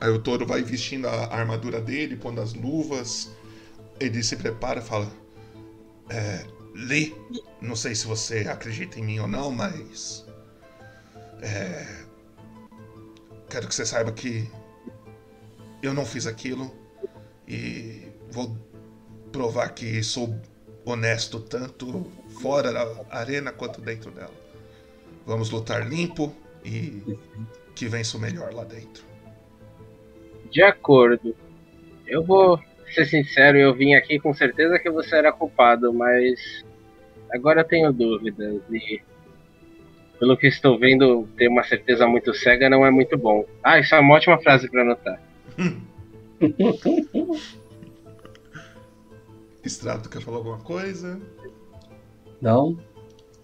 Aí 0.00 0.08
o 0.10 0.18
touro 0.18 0.46
vai 0.46 0.62
vestindo 0.62 1.06
a 1.06 1.26
armadura 1.26 1.80
dele, 1.80 2.16
pondo 2.16 2.40
as 2.40 2.54
luvas. 2.54 3.30
Ele 4.00 4.22
se 4.22 4.36
prepara 4.36 4.80
e 4.80 4.82
fala: 4.82 5.10
é, 6.08 6.46
Lee, 6.74 7.14
não 7.60 7.76
sei 7.76 7.94
se 7.94 8.06
você 8.06 8.48
acredita 8.48 8.98
em 8.98 9.04
mim 9.04 9.18
ou 9.18 9.28
não, 9.28 9.50
mas. 9.50 10.24
É, 11.42 12.04
quero 13.48 13.68
que 13.68 13.74
você 13.74 13.84
saiba 13.84 14.12
que 14.12 14.50
eu 15.82 15.92
não 15.92 16.04
fiz 16.04 16.26
aquilo 16.26 16.74
e 17.48 18.08
vou 18.30 18.56
provar 19.32 19.70
que 19.70 20.02
sou 20.02 20.38
honesto 20.84 21.40
tanto 21.40 22.10
fora 22.40 22.72
da 22.72 23.04
arena 23.10 23.52
quanto 23.52 23.80
dentro 23.80 24.10
dela. 24.10 24.34
Vamos 25.26 25.50
lutar 25.50 25.88
limpo 25.88 26.34
e 26.64 27.18
que 27.74 27.88
vença 27.88 28.16
o 28.16 28.20
melhor 28.20 28.52
lá 28.52 28.64
dentro. 28.64 29.09
De 30.50 30.62
acordo. 30.62 31.34
Eu 32.06 32.24
vou 32.24 32.60
ser 32.92 33.06
sincero, 33.06 33.56
eu 33.56 33.74
vim 33.74 33.94
aqui 33.94 34.18
com 34.18 34.34
certeza 34.34 34.78
que 34.78 34.90
você 34.90 35.16
era 35.16 35.32
culpado, 35.32 35.92
mas 35.92 36.64
agora 37.32 37.60
eu 37.60 37.64
tenho 37.64 37.92
dúvidas 37.92 38.60
e 38.70 39.00
pelo 40.20 40.36
que 40.36 40.48
estou 40.48 40.78
vendo, 40.78 41.26
ter 41.36 41.48
uma 41.48 41.64
certeza 41.64 42.06
muito 42.06 42.32
cega 42.34 42.68
não 42.68 42.84
é 42.84 42.90
muito 42.90 43.16
bom. 43.16 43.46
Ah, 43.62 43.78
isso 43.78 43.94
é 43.94 44.00
uma 44.00 44.14
ótima 44.14 44.36
frase 44.38 44.68
para 44.68 44.82
anotar. 44.82 45.22
Estrato 49.64 50.10
quer 50.10 50.20
falar 50.20 50.38
alguma 50.38 50.58
coisa? 50.58 51.20
Não. 52.40 52.76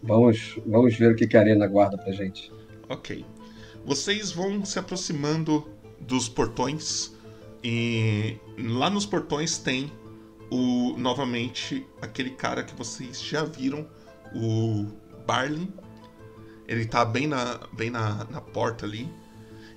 Vamos, 0.02 0.58
vamos 0.66 0.96
ver 0.96 1.12
o 1.12 1.16
que 1.16 1.36
a 1.36 1.40
arena 1.40 1.66
guarda 1.66 1.96
pra 1.96 2.12
gente. 2.12 2.52
Ok. 2.88 3.24
Vocês 3.84 4.32
vão 4.32 4.64
se 4.64 4.78
aproximando 4.78 5.68
dos 6.00 6.28
portões 6.28 7.16
e 7.68 8.38
lá 8.56 8.88
nos 8.88 9.04
portões 9.04 9.58
tem 9.58 9.92
o 10.50 10.94
novamente 10.96 11.84
aquele 12.00 12.30
cara 12.30 12.62
que 12.62 12.74
vocês 12.76 13.20
já 13.20 13.44
viram, 13.44 13.88
o 14.32 14.86
Barlin. 15.26 15.72
Ele 16.68 16.86
tá 16.86 17.04
bem 17.04 17.26
na, 17.26 17.60
bem 17.72 17.90
na, 17.90 18.24
na 18.30 18.40
porta 18.40 18.86
ali. 18.86 19.12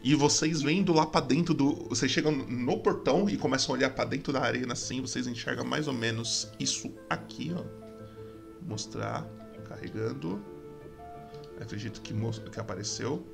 E 0.03 0.13
vocês 0.13 0.61
vendo 0.61 0.93
lá 0.93 1.05
para 1.05 1.25
dentro 1.25 1.53
do. 1.53 1.87
Vocês 1.89 2.11
chegam 2.11 2.31
no 2.31 2.77
portão 2.77 3.27
e 3.27 3.35
começam 3.35 3.73
a 3.73 3.77
olhar 3.79 3.89
para 3.89 4.05
dentro 4.05 4.31
da 4.31 4.41
arena 4.41 4.73
assim. 4.73 5.01
Vocês 5.01 5.25
enxergam 5.25 5.65
mais 5.65 5.87
ou 5.87 5.93
menos 5.93 6.47
isso 6.59 6.93
aqui, 7.09 7.51
ó. 7.53 7.63
Vou 8.61 8.69
mostrar. 8.69 9.27
Carregando. 9.67 10.39
Acredito 11.59 12.01
que, 12.01 12.13
que 12.51 12.59
apareceu. 12.59 13.27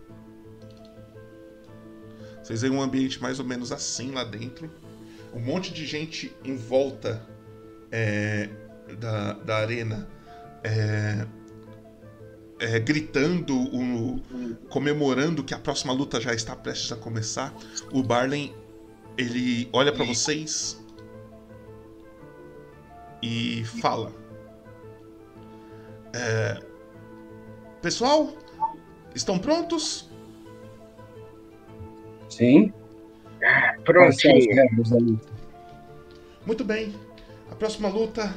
Vocês 2.46 2.62
veem 2.62 2.72
um 2.72 2.80
ambiente 2.80 3.20
mais 3.20 3.40
ou 3.40 3.46
menos 3.46 3.72
assim 3.72 4.12
lá 4.12 4.24
dentro. 4.24 4.70
Um 5.34 5.40
monte 5.40 5.74
de 5.74 5.84
gente 5.84 6.32
em 6.44 6.56
volta 6.56 7.28
é, 7.92 8.48
da, 9.00 9.34
da 9.34 9.58
arena. 9.58 10.08
É, 10.64 11.26
é, 12.60 12.80
gritando, 12.80 13.56
um, 13.56 14.22
comemorando 14.70 15.44
que 15.44 15.56
a 15.56 15.60
próxima 15.60 15.92
luta 15.92 16.22
já 16.22 16.36
está 16.36 16.56
prestes 16.56 16.92
a 16.92 16.96
começar. 16.96 17.52
O 17.92 18.04
Barley 18.04 18.56
ele 19.18 19.68
olha 19.74 19.92
para 19.92 20.06
vocês 20.06 20.80
e 23.24 23.66
fala: 23.82 24.14
é, 26.14 26.62
Pessoal, 27.82 28.38
estão 29.16 29.40
prontos? 29.40 30.08
Sim. 32.36 32.74
Prontinho. 33.86 35.22
Muito 36.46 36.64
bem. 36.64 36.94
A 37.50 37.56
próxima 37.56 37.88
luta 37.88 38.36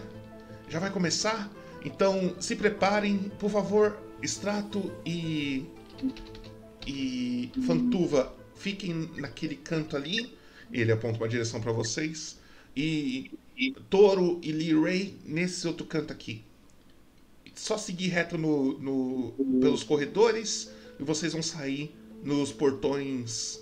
já 0.69 0.79
vai 0.79 0.91
começar. 0.91 1.51
Então 1.85 2.35
se 2.39 2.55
preparem, 2.55 3.31
por 3.39 3.51
favor, 3.51 3.97
Extrato 4.23 4.93
e. 5.05 5.65
e. 6.87 7.51
Fantuva, 7.67 8.35
fiquem 8.57 9.11
naquele 9.17 9.57
canto 9.57 9.97
ali. 9.97 10.33
Ele 10.73 10.93
aponta 10.93 11.19
uma 11.19 11.29
direção 11.29 11.61
para 11.61 11.73
vocês. 11.73 12.39
E, 12.77 13.33
e 13.57 13.73
Toro 13.91 14.39
e 14.43 14.53
Lee 14.53 14.81
Ray 14.81 15.17
nesse 15.25 15.67
outro 15.67 15.87
canto 15.87 16.13
aqui. 16.13 16.45
Só 17.55 17.77
seguir 17.77 18.09
reto 18.09 18.39
no, 18.39 18.79
no, 18.79 19.33
pelos 19.61 19.83
corredores 19.83 20.71
e 21.01 21.03
vocês 21.03 21.33
vão 21.33 21.43
sair 21.43 21.93
nos 22.23 22.53
portões 22.53 23.61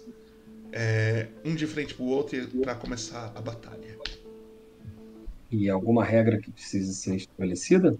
é, 0.72 1.28
um 1.44 1.54
de 1.54 1.66
frente 1.66 1.94
pro 1.94 2.04
outro 2.04 2.46
para 2.62 2.74
começar 2.74 3.32
a 3.34 3.40
batalha. 3.40 3.96
E 5.50 5.70
alguma 5.70 6.04
regra 6.04 6.40
que 6.40 6.50
precisa 6.50 6.92
ser 6.92 7.16
estabelecida? 7.16 7.96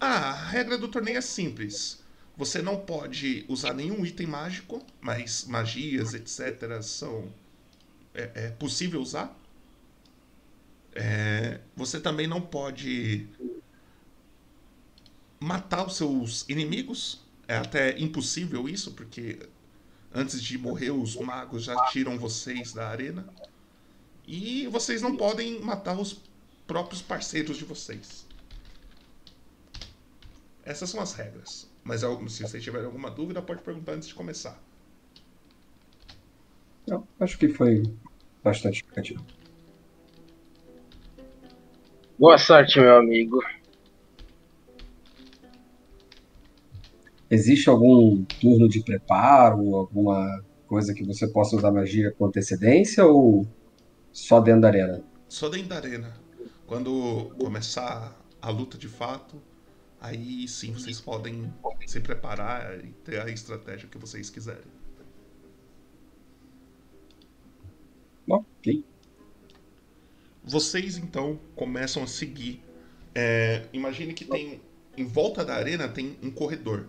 Ah, 0.00 0.30
a 0.30 0.48
regra 0.48 0.76
do 0.78 0.88
torneio 0.88 1.18
é 1.18 1.20
simples. 1.20 2.02
Você 2.36 2.62
não 2.62 2.76
pode 2.76 3.44
usar 3.48 3.74
nenhum 3.74 4.04
item 4.06 4.26
mágico, 4.26 4.84
mas 5.00 5.44
magias, 5.44 6.14
etc., 6.14 6.80
são. 6.82 7.32
É, 8.14 8.46
é 8.46 8.50
possível 8.50 9.00
usar. 9.00 9.36
É, 10.94 11.60
você 11.76 12.00
também 12.00 12.26
não 12.26 12.40
pode 12.40 13.26
matar 15.40 15.86
os 15.86 15.96
seus 15.96 16.44
inimigos. 16.48 17.20
É 17.46 17.56
até 17.56 17.98
impossível 17.98 18.68
isso, 18.68 18.92
porque 18.92 19.38
antes 20.14 20.42
de 20.42 20.58
morrer 20.58 20.90
os 20.90 21.16
magos 21.16 21.64
já 21.64 21.76
tiram 21.86 22.18
vocês 22.18 22.72
da 22.72 22.88
arena. 22.88 23.26
E 24.26 24.66
vocês 24.66 25.00
não 25.00 25.16
podem 25.16 25.60
matar 25.60 25.98
os 25.98 26.20
próprios 26.66 27.00
parceiros 27.00 27.56
de 27.56 27.64
vocês. 27.64 28.26
Essas 30.64 30.90
são 30.90 31.00
as 31.00 31.14
regras. 31.14 31.68
Mas 31.82 32.02
se 32.02 32.42
vocês 32.42 32.62
tiverem 32.62 32.86
alguma 32.86 33.10
dúvida, 33.10 33.40
pode 33.40 33.62
perguntar 33.62 33.92
antes 33.92 34.08
de 34.08 34.14
começar. 34.14 34.62
Não, 36.86 37.06
acho 37.18 37.38
que 37.38 37.48
foi 37.48 37.82
bastante 38.44 38.76
explicativo. 38.76 39.24
Boa 42.18 42.36
sorte, 42.36 42.78
meu 42.80 42.96
amigo. 42.96 43.40
Existe 47.30 47.68
algum 47.68 48.24
turno 48.24 48.68
de 48.68 48.82
preparo, 48.82 49.76
alguma 49.76 50.42
coisa 50.66 50.94
que 50.94 51.04
você 51.04 51.26
possa 51.28 51.56
usar 51.56 51.70
magia 51.70 52.12
com 52.12 52.26
antecedência 52.26 53.04
ou 53.04 53.46
só 54.12 54.40
dentro 54.40 54.62
da 54.62 54.68
arena? 54.68 55.04
Só 55.28 55.48
dentro 55.48 55.68
da 55.68 55.76
arena. 55.76 56.14
Quando 56.66 57.30
começar 57.38 58.18
a 58.40 58.50
luta 58.50 58.78
de 58.78 58.88
fato, 58.88 59.40
aí 60.00 60.46
sim 60.48 60.72
vocês 60.72 61.00
podem 61.00 61.52
se 61.86 62.00
preparar 62.00 62.84
e 62.84 62.88
ter 63.04 63.20
a 63.20 63.28
estratégia 63.30 63.88
que 63.88 63.98
vocês 63.98 64.30
quiserem. 64.30 64.78
Ok. 68.28 68.84
Vocês 70.44 70.96
então 70.98 71.38
começam 71.56 72.02
a 72.02 72.06
seguir. 72.06 72.62
É, 73.14 73.66
imagine 73.72 74.12
que 74.14 74.24
tem 74.24 74.60
em 74.96 75.04
volta 75.04 75.44
da 75.44 75.54
arena 75.54 75.88
tem 75.88 76.16
um 76.22 76.30
corredor, 76.30 76.88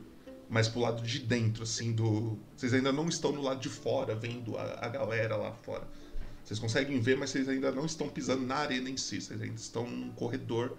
mas 0.49 0.67
pro 0.67 0.79
lado 0.79 1.03
de 1.03 1.19
dentro, 1.19 1.63
assim, 1.63 1.93
do. 1.93 2.37
Vocês 2.57 2.73
ainda 2.73 2.91
não 2.91 3.07
estão 3.07 3.31
no 3.31 3.41
lado 3.41 3.59
de 3.59 3.69
fora 3.69 4.15
vendo 4.15 4.57
a, 4.57 4.85
a 4.85 4.89
galera 4.89 5.35
lá 5.35 5.51
fora 5.51 5.87
Vocês 6.43 6.59
conseguem 6.59 6.99
ver, 6.99 7.15
mas 7.15 7.29
vocês 7.29 7.47
ainda 7.47 7.71
não 7.71 7.85
estão 7.85 8.09
pisando 8.09 8.45
na 8.45 8.55
arena 8.55 8.89
em 8.89 8.97
si. 8.97 9.21
Vocês 9.21 9.39
ainda 9.39 9.55
estão 9.55 9.87
num 9.87 10.09
corredor 10.11 10.75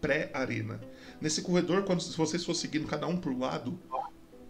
pré-arena. 0.00 0.80
Nesse 1.20 1.42
corredor, 1.42 1.84
quando 1.84 2.00
se 2.00 2.16
vocês 2.16 2.44
for 2.44 2.54
seguindo 2.54 2.86
cada 2.86 3.06
um 3.06 3.16
por 3.18 3.38
lado, 3.38 3.78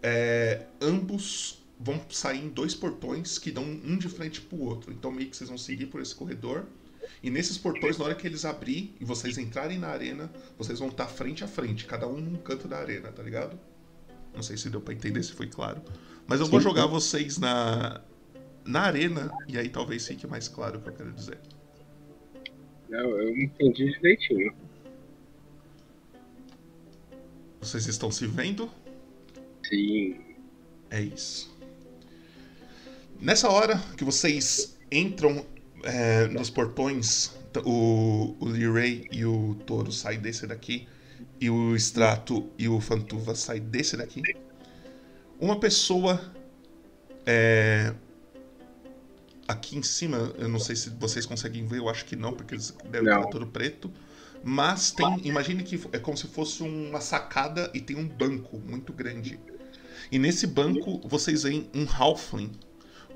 é, 0.01 0.65
ambos 0.81 1.61
vão 1.77 2.01
sair 2.09 2.45
em 2.45 2.49
dois 2.49 2.73
portões 2.73 3.37
que 3.37 3.51
dão 3.51 3.63
um 3.63 3.97
de 3.97 4.07
frente 4.07 4.39
pro 4.39 4.57
outro. 4.59 4.93
Então 4.93 5.11
meio 5.11 5.29
que 5.29 5.35
vocês 5.35 5.49
vão 5.49 5.57
seguir 5.57 5.87
por 5.87 6.01
esse 6.01 6.15
corredor. 6.15 6.65
E 7.21 7.29
nesses 7.29 7.57
portões, 7.57 7.97
na 7.97 8.05
hora 8.05 8.15
que 8.15 8.25
eles 8.25 8.45
abrir 8.45 8.95
e 8.99 9.05
vocês 9.05 9.37
entrarem 9.37 9.77
na 9.77 9.89
arena, 9.89 10.31
vocês 10.57 10.79
vão 10.79 10.87
estar 10.87 11.07
frente 11.07 11.43
a 11.43 11.47
frente, 11.47 11.85
cada 11.85 12.07
um 12.07 12.17
num 12.17 12.37
canto 12.37 12.67
da 12.67 12.77
arena, 12.77 13.11
tá 13.11 13.21
ligado? 13.21 13.59
Não 14.35 14.43
sei 14.43 14.57
se 14.57 14.69
deu 14.69 14.81
pra 14.81 14.93
entender, 14.93 15.23
se 15.23 15.33
foi 15.33 15.47
claro. 15.47 15.81
Mas 16.27 16.39
eu 16.39 16.45
vou 16.47 16.59
jogar 16.59 16.87
vocês 16.87 17.37
na, 17.37 18.01
na 18.65 18.81
arena, 18.81 19.31
e 19.47 19.57
aí 19.57 19.69
talvez 19.69 20.07
fique 20.07 20.27
mais 20.27 20.47
claro 20.47 20.79
o 20.79 20.81
que 20.81 20.89
eu 20.89 20.93
quero 20.93 21.11
dizer. 21.11 21.39
Não, 22.89 23.09
eu 23.19 23.37
entendi 23.37 23.91
direitinho. 23.93 24.53
Vocês 27.59 27.87
estão 27.87 28.11
se 28.11 28.27
vendo? 28.27 28.69
Sim. 29.67 30.19
É 30.89 31.01
isso. 31.01 31.55
Nessa 33.19 33.49
hora 33.49 33.81
que 33.97 34.03
vocês 34.03 34.77
entram 34.91 35.45
é, 35.83 36.27
nos 36.27 36.49
portões, 36.49 37.35
o, 37.65 38.35
o 38.39 38.45
Lee 38.45 38.69
Ray 38.71 39.07
e 39.11 39.25
o 39.25 39.55
Toro 39.65 39.91
saem 39.91 40.19
desse 40.19 40.45
daqui, 40.45 40.87
e 41.39 41.49
o 41.49 41.75
Strato 41.75 42.49
e 42.57 42.67
o 42.67 42.79
Fantuva 42.79 43.35
saem 43.35 43.61
desse 43.61 43.97
daqui. 43.97 44.21
Uma 45.39 45.59
pessoa 45.59 46.21
é, 47.25 47.93
aqui 49.47 49.77
em 49.77 49.83
cima, 49.83 50.33
eu 50.37 50.47
não 50.47 50.59
sei 50.59 50.75
se 50.75 50.89
vocês 50.89 51.25
conseguem 51.25 51.65
ver, 51.65 51.79
eu 51.79 51.89
acho 51.89 52.05
que 52.05 52.15
não, 52.15 52.33
porque 52.33 52.55
deve 52.89 53.09
Não. 53.09 53.19
estar 53.19 53.29
todo 53.29 53.47
preto. 53.47 53.91
Mas 54.43 54.91
tem, 54.91 55.21
imagine 55.25 55.63
que 55.63 55.79
é 55.91 55.97
como 55.97 56.15
se 56.15 56.27
fosse 56.27 56.61
uma 56.61 57.01
sacada 57.01 57.71
e 57.73 57.81
tem 57.81 57.95
um 57.95 58.07
banco 58.07 58.59
muito 58.59 58.93
grande. 58.93 59.39
E 60.11 60.19
nesse 60.19 60.45
banco 60.45 61.01
vocês 61.07 61.43
veem 61.43 61.67
um 61.73 61.85
Halfling 61.91 62.51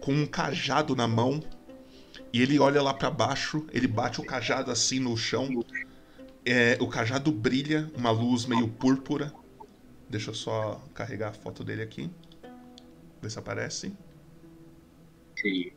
com 0.01 0.11
um 0.11 0.25
cajado 0.25 0.95
na 0.95 1.07
mão. 1.07 1.41
E 2.33 2.41
ele 2.41 2.59
olha 2.59 2.81
lá 2.81 2.93
pra 2.93 3.11
baixo, 3.11 3.65
ele 3.71 3.87
bate 3.87 4.19
o 4.19 4.25
cajado 4.25 4.71
assim 4.71 4.99
no 4.99 5.15
chão. 5.15 5.47
É, 6.45 6.77
o 6.79 6.87
cajado 6.87 7.31
brilha, 7.31 7.91
uma 7.95 8.11
luz 8.11 8.45
meio 8.45 8.67
púrpura. 8.67 9.33
Deixa 10.09 10.31
eu 10.31 10.33
só 10.33 10.81
carregar 10.93 11.29
a 11.29 11.33
foto 11.33 11.63
dele 11.63 11.81
aqui. 11.81 12.09
Ver 13.21 13.29
se 13.29 13.37
aparece. 13.37 13.93
Sim. 15.39 15.71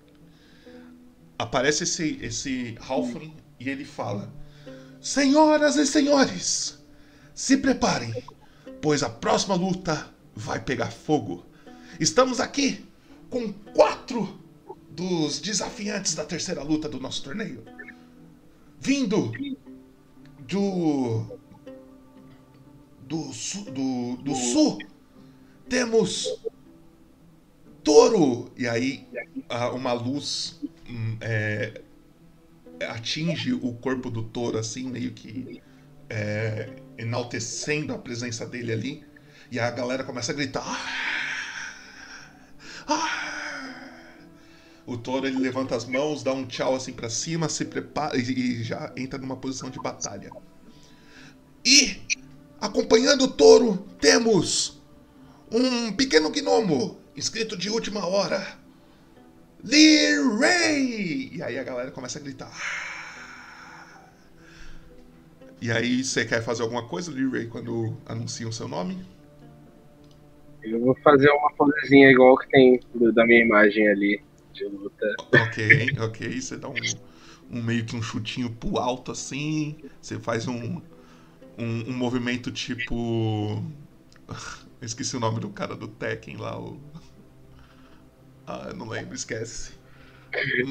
Aparece 1.38 1.84
esse, 1.84 2.18
esse 2.22 2.78
Halfling 2.88 3.36
e 3.58 3.68
ele 3.68 3.84
fala: 3.84 4.32
Senhoras 5.00 5.76
e 5.76 5.86
senhores, 5.86 6.78
se 7.34 7.56
preparem, 7.56 8.24
pois 8.80 9.02
a 9.02 9.10
próxima 9.10 9.54
luta 9.54 10.08
vai 10.34 10.60
pegar 10.60 10.90
fogo. 10.90 11.44
Estamos 11.98 12.40
aqui 12.40 12.86
com 13.28 13.52
quatro 13.52 14.40
dos 14.90 15.40
desafiantes 15.40 16.14
da 16.14 16.24
terceira 16.24 16.62
luta 16.62 16.88
do 16.88 17.00
nosso 17.00 17.22
torneio. 17.22 17.64
Vindo 18.78 19.32
do. 20.53 21.38
do, 23.09 23.32
sul- 23.32 23.64
do, 23.70 24.16
do 24.22 24.34
sul, 24.34 24.78
temos 25.68 26.40
Touro! 27.82 28.53
E 28.57 28.66
aí 28.68 29.07
uma 29.74 29.92
luz 29.92 30.61
hum, 30.88 31.16
é, 31.20 31.82
atinge 32.88 33.53
o 33.53 33.72
corpo 33.74 34.11
do 34.11 34.22
touro, 34.22 34.59
assim, 34.59 34.88
meio 34.88 35.12
que 35.12 35.62
é, 36.09 36.76
enaltecendo 36.98 37.92
a 37.92 37.98
presença 37.98 38.46
dele 38.46 38.72
ali. 38.72 39.05
E 39.50 39.59
a 39.59 39.70
galera 39.70 40.05
começa 40.05 40.32
a 40.32 40.34
gritar. 40.34 40.62
"Ah! 40.64 41.03
Ah!" 42.88 43.22
O 44.85 44.97
touro 44.97 45.26
ele 45.26 45.39
levanta 45.39 45.76
as 45.76 45.85
mãos, 45.85 46.22
dá 46.22 46.33
um 46.33 46.45
tchau 46.45 46.74
assim 46.74 46.93
pra 46.93 47.09
cima, 47.09 47.49
se 47.49 47.64
prepara 47.64 48.16
e, 48.16 48.62
já 48.62 48.93
entra 48.97 49.18
numa 49.18 49.37
posição 49.37 49.70
de 49.70 49.78
batalha. 49.80 50.30
E 51.64 52.01
acompanhando 52.61 53.24
o 53.24 53.28
touro 53.28 53.87
temos 54.01 54.83
um 55.51 55.93
pequeno 55.93 56.30
gnomo 56.30 56.99
escrito 57.16 57.57
de 57.57 57.70
última 57.70 58.05
hora. 58.07 58.59
Lee 59.62 60.16
Ray! 60.41 61.37
E 61.37 61.43
aí 61.43 61.57
a 61.59 61.62
galera 61.62 61.93
começa 61.93 62.18
a 62.18 62.22
gritar. 62.22 62.53
E 65.61 65.70
aí 65.70 66.03
você 66.03 66.24
quer 66.24 66.43
fazer 66.43 66.62
alguma 66.62 66.89
coisa, 66.89 67.12
Lee 67.12 67.30
Ray, 67.30 67.47
quando 67.47 67.97
anunciam 68.05 68.51
seu 68.51 68.66
nome? 68.66 68.99
Eu 70.61 70.80
vou 70.80 70.97
fazer 71.05 71.30
uma 71.30 71.53
posezinha 71.53 72.11
igual 72.11 72.37
que 72.37 72.49
tem 72.49 72.80
da 73.14 73.24
minha 73.24 73.45
imagem 73.45 73.87
ali 73.87 74.20
de 74.53 74.64
luta. 74.64 75.07
Ok, 75.32 75.96
ok. 75.98 76.40
Você 76.40 76.57
dá 76.57 76.68
um, 76.68 76.74
um 77.50 77.62
meio 77.62 77.84
que 77.84 77.96
um 77.96 78.03
chutinho 78.03 78.50
pro 78.50 78.78
alto 78.78 79.11
assim. 79.12 79.76
Você 80.00 80.18
faz 80.18 80.46
um, 80.46 80.80
um, 81.59 81.90
um 81.90 81.92
movimento 81.92 82.50
tipo. 82.50 83.62
Eu 84.28 84.36
esqueci 84.86 85.16
o 85.16 85.20
nome 85.20 85.40
do 85.40 85.50
cara 85.50 85.74
do 85.74 85.88
Tekken 85.88 86.36
lá. 86.36 86.59
O... 86.59 86.80
Ah, 88.46 88.66
eu 88.68 88.76
não 88.76 88.88
lembro, 88.88 89.14
esquece. 89.14 89.72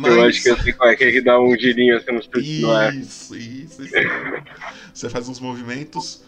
Eu 0.04 0.24
acho 0.24 0.42
que 0.42 0.50
eu 0.50 0.58
sei 0.58 0.74
qual 0.74 0.90
é 0.90 0.96
que 0.96 1.04
é 1.04 1.12
que 1.12 1.22
dá 1.22 1.40
um 1.40 1.56
girinho 1.56 1.96
assim 1.96 2.12
no 2.12 2.22
chute 2.24 2.62
no 2.62 2.72
ar. 2.72 2.96
Isso, 2.96 3.36
isso, 3.36 3.84
isso. 3.84 3.96
Você 4.94 5.10
faz 5.10 5.30
uns 5.30 5.40
movimentos. 5.40 6.24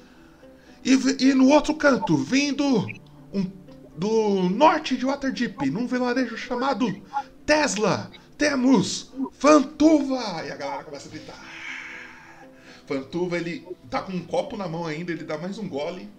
E, 0.86 0.94
e 1.24 1.34
no 1.34 1.48
outro 1.50 1.74
canto, 1.76 2.16
vindo 2.16 2.86
um- 3.34 3.52
do 3.96 4.50
norte 4.50 4.98
de 4.98 5.06
Waterdeep, 5.06 5.70
num 5.70 5.88
vilarejo 5.88 6.38
chamado 6.38 7.02
Tesla, 7.46 8.10
temos 8.38 9.12
Fantuva! 9.34 10.44
E 10.46 10.52
a 10.52 10.56
galera 10.56 10.84
começa 10.84 11.08
a 11.08 11.12
gritar. 11.12 11.44
Fantuva, 12.86 13.38
ele 13.38 13.66
tá 13.90 14.02
com 14.02 14.12
um 14.14 14.24
copo 14.26 14.58
na 14.58 14.68
mão 14.68 14.86
ainda, 14.86 15.12
ele 15.12 15.24
dá 15.24 15.38
mais 15.38 15.58
um 15.58 15.68
gole. 15.68 16.10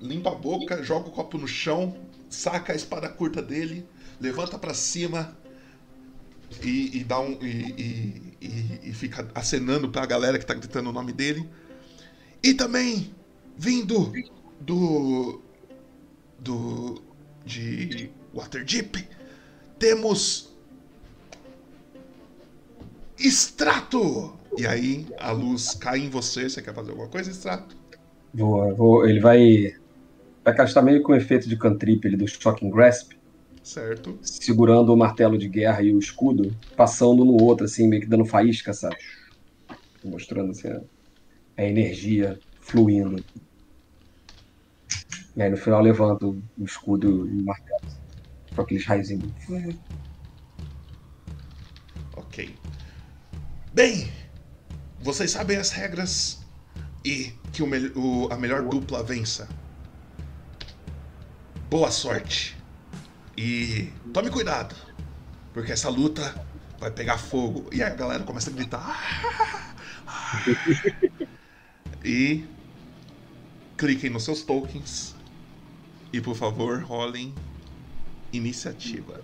Limpa 0.00 0.30
a 0.30 0.34
boca, 0.34 0.82
joga 0.82 1.08
o 1.08 1.12
copo 1.12 1.36
no 1.38 1.46
chão, 1.48 1.96
saca 2.28 2.72
a 2.72 2.76
espada 2.76 3.08
curta 3.08 3.42
dele, 3.42 3.86
levanta 4.20 4.58
pra 4.58 4.72
cima, 4.74 5.36
e, 6.62 6.98
e 6.98 7.04
dá 7.04 7.20
um 7.20 7.32
e, 7.42 8.34
e- 8.40 8.80
e- 8.88 8.92
fica 8.92 9.28
acenando 9.34 9.88
pra 9.88 10.04
galera 10.06 10.38
que 10.38 10.46
tá 10.46 10.54
gritando 10.54 10.90
o 10.90 10.92
nome 10.92 11.12
dele. 11.12 11.48
E 12.42 12.54
também 12.54 13.14
vindo 13.56 14.12
do 14.60 15.42
do 16.38 17.02
de 17.44 18.10
Waterdeep 18.34 19.06
temos 19.80 20.50
Extrato. 23.18 24.32
E 24.56 24.66
aí 24.66 25.06
a 25.18 25.30
luz 25.30 25.74
cai 25.74 25.98
em 26.00 26.08
você. 26.08 26.48
Você 26.48 26.62
quer 26.62 26.74
fazer 26.74 26.90
alguma 26.90 27.08
coisa, 27.08 27.30
Extrato? 27.30 27.76
Vou, 28.32 28.74
vou- 28.74 29.08
ele 29.08 29.20
vai, 29.20 29.74
vai 30.44 30.54
castar 30.54 30.82
meio 30.82 31.02
com 31.02 31.12
o 31.12 31.16
efeito 31.16 31.48
de 31.48 31.56
cantrip 31.58 32.06
ali 32.06 32.16
do 32.16 32.26
Shocking 32.26 32.70
Grasp, 32.70 33.12
Certo. 33.62 34.18
segurando 34.22 34.92
o 34.92 34.96
martelo 34.96 35.36
de 35.36 35.48
guerra 35.48 35.82
e 35.82 35.92
o 35.92 35.98
escudo, 35.98 36.54
passando 36.76 37.22
um 37.22 37.26
no 37.26 37.42
outro, 37.44 37.66
assim, 37.66 37.88
meio 37.88 38.02
que 38.02 38.08
dando 38.08 38.24
faísca, 38.24 38.72
sabe? 38.72 38.96
Mostrando 40.04 40.50
assim, 40.52 40.68
a, 40.68 41.62
energia 41.62 42.38
fluindo. 42.60 43.22
E 45.36 45.42
aí 45.42 45.50
no 45.50 45.56
final 45.56 45.82
levanta 45.82 46.26
o, 46.26 46.42
o 46.58 46.64
escudo 46.64 47.26
e 47.28 47.40
o 47.40 47.44
martelo. 47.44 47.69
Com 48.54 48.62
aqueles 48.62 48.84
raizinhos. 48.86 49.32
Ok. 52.16 52.56
Bem, 53.72 54.10
vocês 55.00 55.30
sabem 55.30 55.56
as 55.56 55.70
regras 55.70 56.40
e 57.04 57.32
que 57.52 57.62
o 57.62 57.66
mel- 57.66 57.92
o- 57.96 58.28
a 58.32 58.36
melhor 58.36 58.62
dupla 58.62 59.02
vença. 59.02 59.48
Boa 61.70 61.90
sorte. 61.90 62.56
E 63.36 63.92
tome 64.12 64.28
cuidado, 64.30 64.74
porque 65.54 65.72
essa 65.72 65.88
luta 65.88 66.34
vai 66.78 66.90
pegar 66.90 67.16
fogo. 67.18 67.68
E 67.72 67.82
aí 67.82 67.90
a 67.92 67.94
galera 67.94 68.24
começa 68.24 68.50
a 68.50 68.52
gritar. 68.52 68.84
"Ah, 68.84 69.74
ah." 70.06 70.42
e 72.04 72.44
cliquem 73.78 74.10
nos 74.10 74.24
seus 74.24 74.42
tokens. 74.42 75.14
E 76.12 76.20
por 76.20 76.34
favor, 76.36 76.82
rolem 76.82 77.32
iniciativa. 78.32 79.20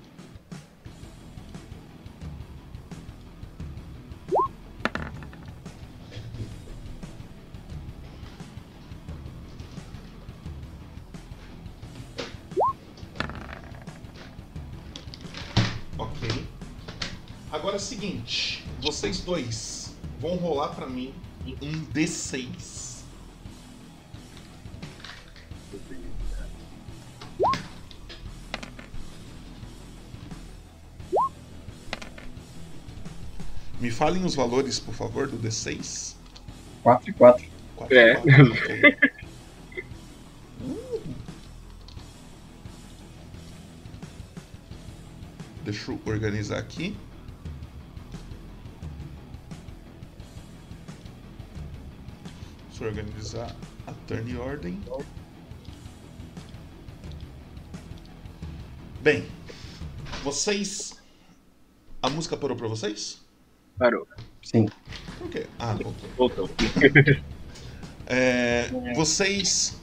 Ok. 15.98 16.28
Agora 17.50 17.76
é 17.76 17.78
o 17.78 17.80
seguinte, 17.80 18.64
vocês 18.80 19.20
dois 19.20 19.94
vão 20.20 20.36
rolar 20.36 20.74
pra 20.74 20.86
mim 20.86 21.14
um 21.62 21.84
D6. 21.92 22.76
Me 33.81 33.91
falem 33.91 34.24
os 34.24 34.35
valores, 34.35 34.79
por 34.81 34.95
favor, 34.95 35.29
do 35.29 35.37
D6. 35.39 36.14
4 36.83 37.11
e 37.11 37.12
4. 37.12 37.45
4 37.77 37.97
É. 37.97 38.16
ok. 38.18 38.97
Uh. 40.62 41.16
Deixa 45.66 45.91
eu 45.91 46.01
organizar 46.07 46.59
aqui. 46.59 46.97
Deixa 52.68 52.85
eu 52.85 52.89
organizar 52.89 53.57
a 53.85 53.93
turn 54.07 54.37
ordem. 54.37 54.81
Bem, 59.03 59.27
vocês. 60.22 60.95
A 62.01 62.09
música 62.09 62.37
parou 62.37 62.57
pra 62.57 62.68
vocês? 62.68 63.26
Parou. 63.79 64.07
Sim. 64.43 64.66
Por 65.18 65.29
quê? 65.29 65.47
Ah, 65.59 65.74
voltou. 65.74 66.11
Voltou. 66.16 66.51
É, 68.09 68.70
vocês 68.95 69.77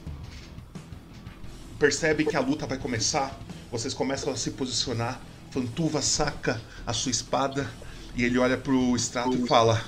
percebem 1.78 2.24
que 2.24 2.34
a 2.34 2.40
luta 2.40 2.66
vai 2.66 2.78
começar. 2.78 3.38
Vocês 3.70 3.92
começam 3.92 4.32
a 4.32 4.36
se 4.36 4.52
posicionar. 4.52 5.20
Fantuva 5.50 6.00
saca 6.00 6.58
a 6.86 6.94
sua 6.94 7.10
espada 7.10 7.70
e 8.16 8.24
ele 8.24 8.38
olha 8.38 8.56
pro 8.56 8.96
Strato 8.96 9.34
e 9.34 9.46
fala: 9.46 9.84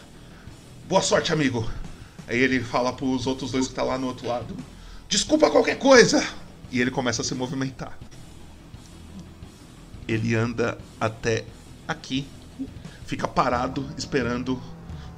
Boa 0.86 1.00
sorte, 1.00 1.32
amigo. 1.32 1.66
Aí 2.28 2.38
ele 2.38 2.60
fala 2.60 2.92
pros 2.92 3.26
outros 3.26 3.52
dois 3.52 3.68
que 3.68 3.74
tá 3.74 3.82
lá 3.82 3.96
no 3.96 4.06
outro 4.06 4.28
lado: 4.28 4.54
Desculpa 5.08 5.50
qualquer 5.50 5.78
coisa. 5.78 6.22
E 6.70 6.80
ele 6.80 6.90
começa 6.90 7.22
a 7.22 7.24
se 7.24 7.34
movimentar. 7.34 7.98
Ele 10.06 10.34
anda 10.34 10.76
até 11.00 11.44
aqui, 11.88 12.26
fica 13.06 13.28
parado 13.28 13.88
esperando 13.96 14.60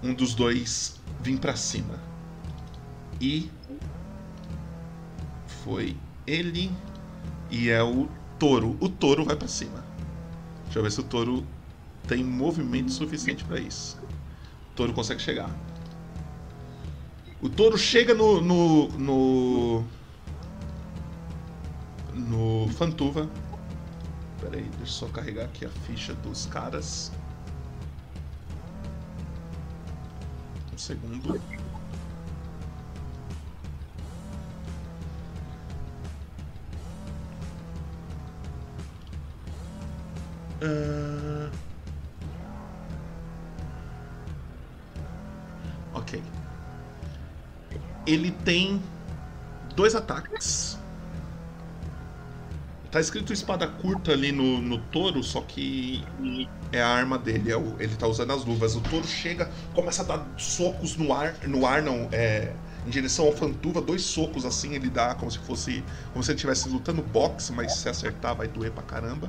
um 0.03 0.15
dos 0.15 0.35
dois 0.35 1.01
vir 1.21 1.39
pra 1.39 1.57
cima. 1.57 1.99
E 3.21 3.51
foi 5.65 5.97
ele 6.27 6.71
e 7.51 7.69
é 7.71 7.83
o 7.83 8.09
touro. 8.39 8.77
O 8.79 8.89
touro 8.89 9.25
vai 9.25 9.35
pra 9.35 9.49
cima. 9.49 9.85
Deixa 10.65 10.79
eu 10.79 10.83
ver 10.83 10.93
se 10.93 11.01
o 11.01 11.05
touro 11.05 11.45
tem 12.07 12.23
movimento 12.23 12.93
suficiente 12.93 13.43
pra 13.45 13.59
isso. 13.59 13.99
O 14.73 14.75
touro 14.77 14.93
consegue 14.93 15.21
chegar. 15.21 15.51
O 17.41 17.49
touro 17.49 17.79
chega 17.79 18.15
no 18.15 18.41
no 18.41 18.89
no, 18.99 19.85
no 22.15 22.69
Fantuva. 22.75 23.29
Pera 24.41 24.57
aí, 24.57 24.63
deixa 24.63 24.83
eu 24.83 24.87
só 24.87 25.09
carregar 25.09 25.47
aqui 25.47 25.65
a 25.65 25.71
ficha 25.71 26.13
dos 26.15 26.47
caras. 26.47 27.11
Segundo. 30.89 31.39
Ah. 40.63 41.51
Ok. 45.95 46.23
Ele 48.07 48.31
tem 48.31 48.83
dois 49.77 49.95
ataques. 49.95 50.78
Tá 52.91 53.01
escrito 53.01 53.33
espada 53.35 53.67
curta 53.69 54.13
ali 54.13 54.33
no, 54.33 54.63
no 54.63 54.79
touro, 54.79 55.23
só 55.23 55.43
que 55.43 56.07
é 56.73 56.81
a 56.81 56.89
arma 56.89 57.19
dele, 57.19 57.51
é 57.51 57.57
o- 57.57 57.77
ele 57.79 57.95
tá 57.97 58.07
usando 58.07 58.33
as 58.33 58.45
luvas. 58.47 58.75
O 58.77 58.81
touro 58.81 59.07
chega, 59.07 59.51
começa 59.75 60.03
a 60.03 60.07
dar 60.07 60.27
socos 60.39 60.97
no 60.97 61.13
ar, 61.13 61.35
no 61.47 61.67
ar 61.67 61.83
não, 61.83 62.09
é, 62.13 62.55
em 62.87 62.91
direção 62.91 63.27
ao 63.27 63.33
Fantuva, 63.37 63.83
dois 63.83 64.03
socos 64.03 64.47
assim, 64.47 64.75
ele 64.75 64.89
dá 64.89 65.15
como 65.15 65.31
se 65.31 65.39
fosse, 65.39 65.85
como 66.13 66.25
se 66.25 66.31
ele 66.31 66.37
estivesse 66.37 66.67
lutando 66.69 67.03
boxe, 67.03 67.53
mas 67.53 67.75
se 67.75 67.91
acertar 67.91 68.35
vai 68.35 68.49
doer 68.49 68.73
pra 68.73 68.83
caramba. 68.83 69.29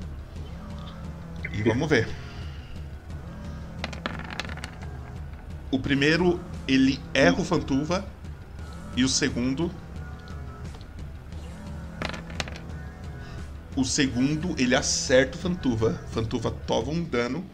E 1.51 1.63
vamos 1.63 1.89
ver. 1.89 2.07
O 5.71 5.79
primeiro, 5.79 6.39
ele 6.67 6.99
erra 7.13 7.41
o 7.41 7.45
Fantuva. 7.45 8.05
E 8.95 9.03
o 9.03 9.09
segundo. 9.09 9.71
O 13.75 13.85
segundo, 13.85 14.55
ele 14.57 14.75
acerta 14.75 15.37
o 15.37 15.39
Fantuva. 15.39 15.93
Fantuva 16.11 16.51
toma 16.51 16.91
um 16.91 17.03
dano. 17.03 17.45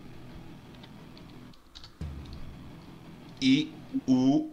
E 3.42 3.72
o. 4.08 4.50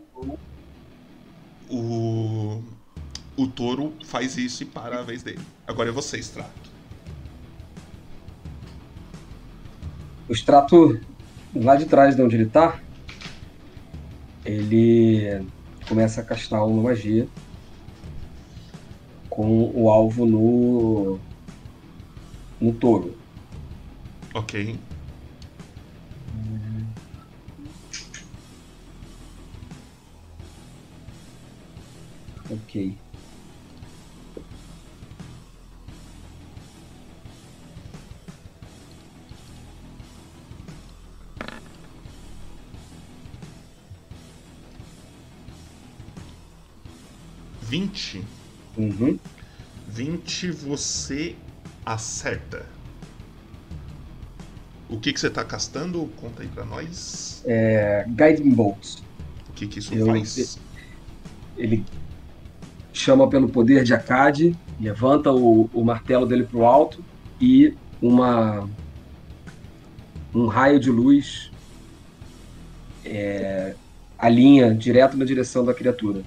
O. 1.70 2.62
O 3.34 3.46
touro 3.46 3.94
faz 4.04 4.36
isso 4.36 4.62
e 4.62 4.66
para 4.66 4.98
a 5.00 5.02
vez 5.02 5.22
dele. 5.22 5.40
Agora 5.66 5.88
é 5.88 5.92
você, 5.92 6.18
Strato. 6.18 6.70
O 10.28 10.32
extrato 10.32 11.00
lá 11.54 11.76
de 11.76 11.86
trás 11.86 12.14
de 12.14 12.22
onde 12.22 12.36
ele 12.36 12.46
tá, 12.46 12.78
ele 14.44 15.46
começa 15.88 16.20
a 16.20 16.24
castar 16.24 16.66
uma 16.66 16.82
magia 16.82 17.26
com 19.30 19.72
o 19.74 19.88
alvo 19.88 20.26
no 20.26 21.18
no 22.62 22.72
touro. 22.78 23.18
Ok. 24.34 24.54
Ok. 32.48 33.02
Vinte. 47.60 48.20
Uhum. 48.76 49.18
20 49.86 50.50
você 50.50 51.36
acerta. 51.84 52.66
O 54.88 54.98
que, 54.98 55.12
que 55.12 55.18
você 55.18 55.30
tá 55.30 55.44
castando? 55.44 56.06
Conta 56.20 56.42
aí 56.42 56.48
pra 56.48 56.64
nós. 56.64 57.42
É, 57.46 58.04
Guiding 58.08 58.50
Bolt. 58.50 58.98
O 59.48 59.52
que, 59.52 59.66
que 59.66 59.78
isso 59.78 59.94
Eu- 59.94 60.06
faz? 60.06 60.58
Ele 61.56 61.84
chama 62.92 63.28
pelo 63.28 63.48
poder 63.48 63.84
de 63.84 63.94
Akkad, 63.94 64.54
levanta 64.80 65.32
o, 65.32 65.68
o 65.72 65.84
martelo 65.84 66.26
dele 66.26 66.44
pro 66.44 66.64
alto 66.64 67.02
e 67.40 67.74
uma 68.00 68.68
um 70.34 70.46
raio 70.46 70.80
de 70.80 70.90
luz 70.90 71.50
é, 73.04 73.74
alinha 74.18 74.74
direto 74.74 75.16
na 75.16 75.24
direção 75.24 75.64
da 75.64 75.74
criatura. 75.74 76.22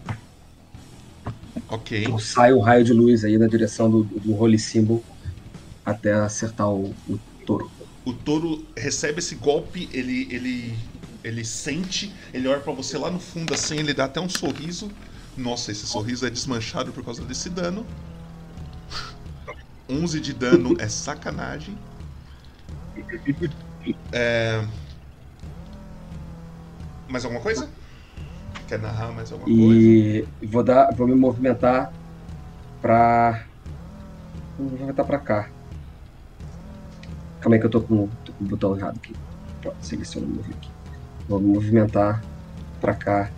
Ok. 1.70 2.04
Então 2.04 2.20
sai 2.20 2.54
um 2.54 2.60
raio 2.60 2.84
de 2.84 2.94
luz 2.94 3.24
aí 3.24 3.38
na 3.38 3.48
direção 3.48 3.90
do, 3.90 4.04
do 4.04 4.36
Holy 4.36 4.60
Symbol 4.60 5.04
até 5.86 6.14
acertar 6.14 6.70
o, 6.70 6.96
o 7.08 7.20
touro. 7.46 7.72
O 8.04 8.14
touro 8.14 8.66
recebe 8.76 9.20
esse 9.20 9.36
golpe, 9.36 9.90
ele, 9.94 10.28
ele, 10.32 10.78
ele 11.24 11.46
sente, 11.46 12.14
ele 12.34 12.48
olha 12.48 12.60
pra 12.60 12.74
você 12.74 12.98
lá 12.98 13.10
no 13.10 13.20
fundo 13.20 13.54
assim, 13.54 13.78
ele 13.78 13.94
dá 13.94 14.06
até 14.06 14.20
um 14.20 14.30
sorriso. 14.30 14.92
Nossa, 15.38 15.72
esse 15.72 15.86
sorriso 15.86 16.26
é 16.26 16.30
desmanchado 16.30 16.92
por 16.92 17.04
causa 17.04 17.24
desse 17.24 17.50
dano. 17.50 17.86
11 19.90 20.20
de 20.20 20.34
dano 20.34 20.76
é 20.80 20.88
sacanagem. 20.88 21.78
É... 24.12 24.66
Mais 27.08 27.24
alguma 27.24 27.42
coisa? 27.42 27.70
Quer 28.68 28.80
narrar 28.80 29.12
mais 29.12 29.32
alguma 29.32 29.50
coisa? 29.50 29.74
E 29.74 30.28
vou 30.44 30.64
dar, 30.64 30.92
vou 30.96 31.08
me 31.08 31.16
movimentar 31.16 31.94
pra. 32.82 33.46
Vou 34.58 34.70
movimentar 34.70 35.06
pra 35.06 35.20
cá. 35.20 35.50
Calma 37.46 37.58
aí 37.58 37.60
que 37.60 37.68
eu 37.68 37.70
tô 37.70 37.82
com, 37.82 38.08
tô 38.26 38.34
com 38.34 38.44
o 38.44 38.48
botão 38.48 38.76
errado 38.76 38.98
aqui. 38.98 39.14
Pronto, 39.62 39.78
seleciona 39.80 40.26
o 40.26 40.30
mover 40.32 40.56
aqui. 40.56 40.70
Vou 41.30 41.40
me 41.40 41.54
movimentar 41.54 42.24
pra 42.82 42.96
cá, 42.96 43.30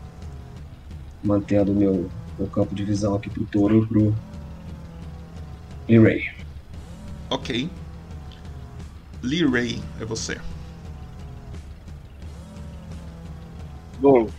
mantendo 1.21 1.73
o 1.73 1.75
meu, 1.75 2.09
meu 2.39 2.47
campo 2.47 2.73
de 2.73 2.85
visão 2.85 3.15
aqui 3.15 3.29
pro 3.29 3.43
touro 3.47 3.83
e 3.83 3.85
pro 3.85 4.15
Lee 5.89 5.99
Ray. 5.99 6.23
Ok. 7.29 7.69
Lee 9.21 9.45
Ray, 9.45 9.83
é 9.99 10.05
você. 10.05 10.37
Bom, 13.99 14.29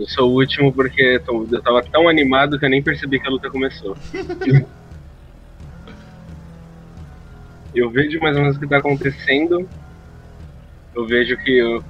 eu 0.00 0.06
sou 0.08 0.32
o 0.32 0.34
último 0.34 0.72
porque 0.72 1.22
eu 1.28 1.62
tava 1.62 1.80
tão 1.84 2.08
animado 2.08 2.58
que 2.58 2.64
eu 2.64 2.70
nem 2.70 2.82
percebi 2.82 3.20
que 3.20 3.28
a 3.28 3.30
luta 3.30 3.48
começou. 3.48 3.96
eu 7.74 7.90
vejo 7.90 8.20
mais 8.20 8.36
ou 8.36 8.42
menos 8.42 8.56
o 8.56 8.60
que 8.60 8.68
tá 8.68 8.78
acontecendo. 8.78 9.68
Eu 10.94 11.06
vejo 11.06 11.36
que 11.38 11.80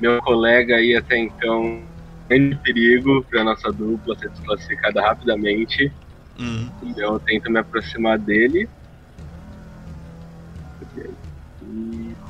meu 0.00 0.20
colega 0.22 0.76
aí 0.76 0.94
até 0.94 1.18
então 1.18 1.82
grande 2.28 2.56
perigo 2.56 3.24
para 3.24 3.44
nossa 3.44 3.72
dupla 3.72 4.16
ser 4.18 4.30
desclassificada 4.30 5.00
rapidamente. 5.00 5.92
Uhum. 6.38 6.70
Então 6.82 7.14
eu 7.14 7.20
tento 7.20 7.50
me 7.50 7.58
aproximar 7.58 8.18
dele. 8.18 8.68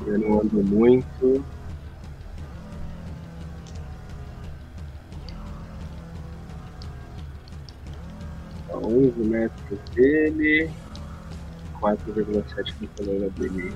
Eu 0.05 0.19
não 0.19 0.41
ando 0.41 0.63
muito. 0.63 1.43
A 8.71 8.77
11 8.77 9.19
metros 9.19 9.79
dele. 9.93 10.69
4,7 11.79 12.73
do 12.79 12.87
colega 12.89 13.29
dele. 13.31 13.73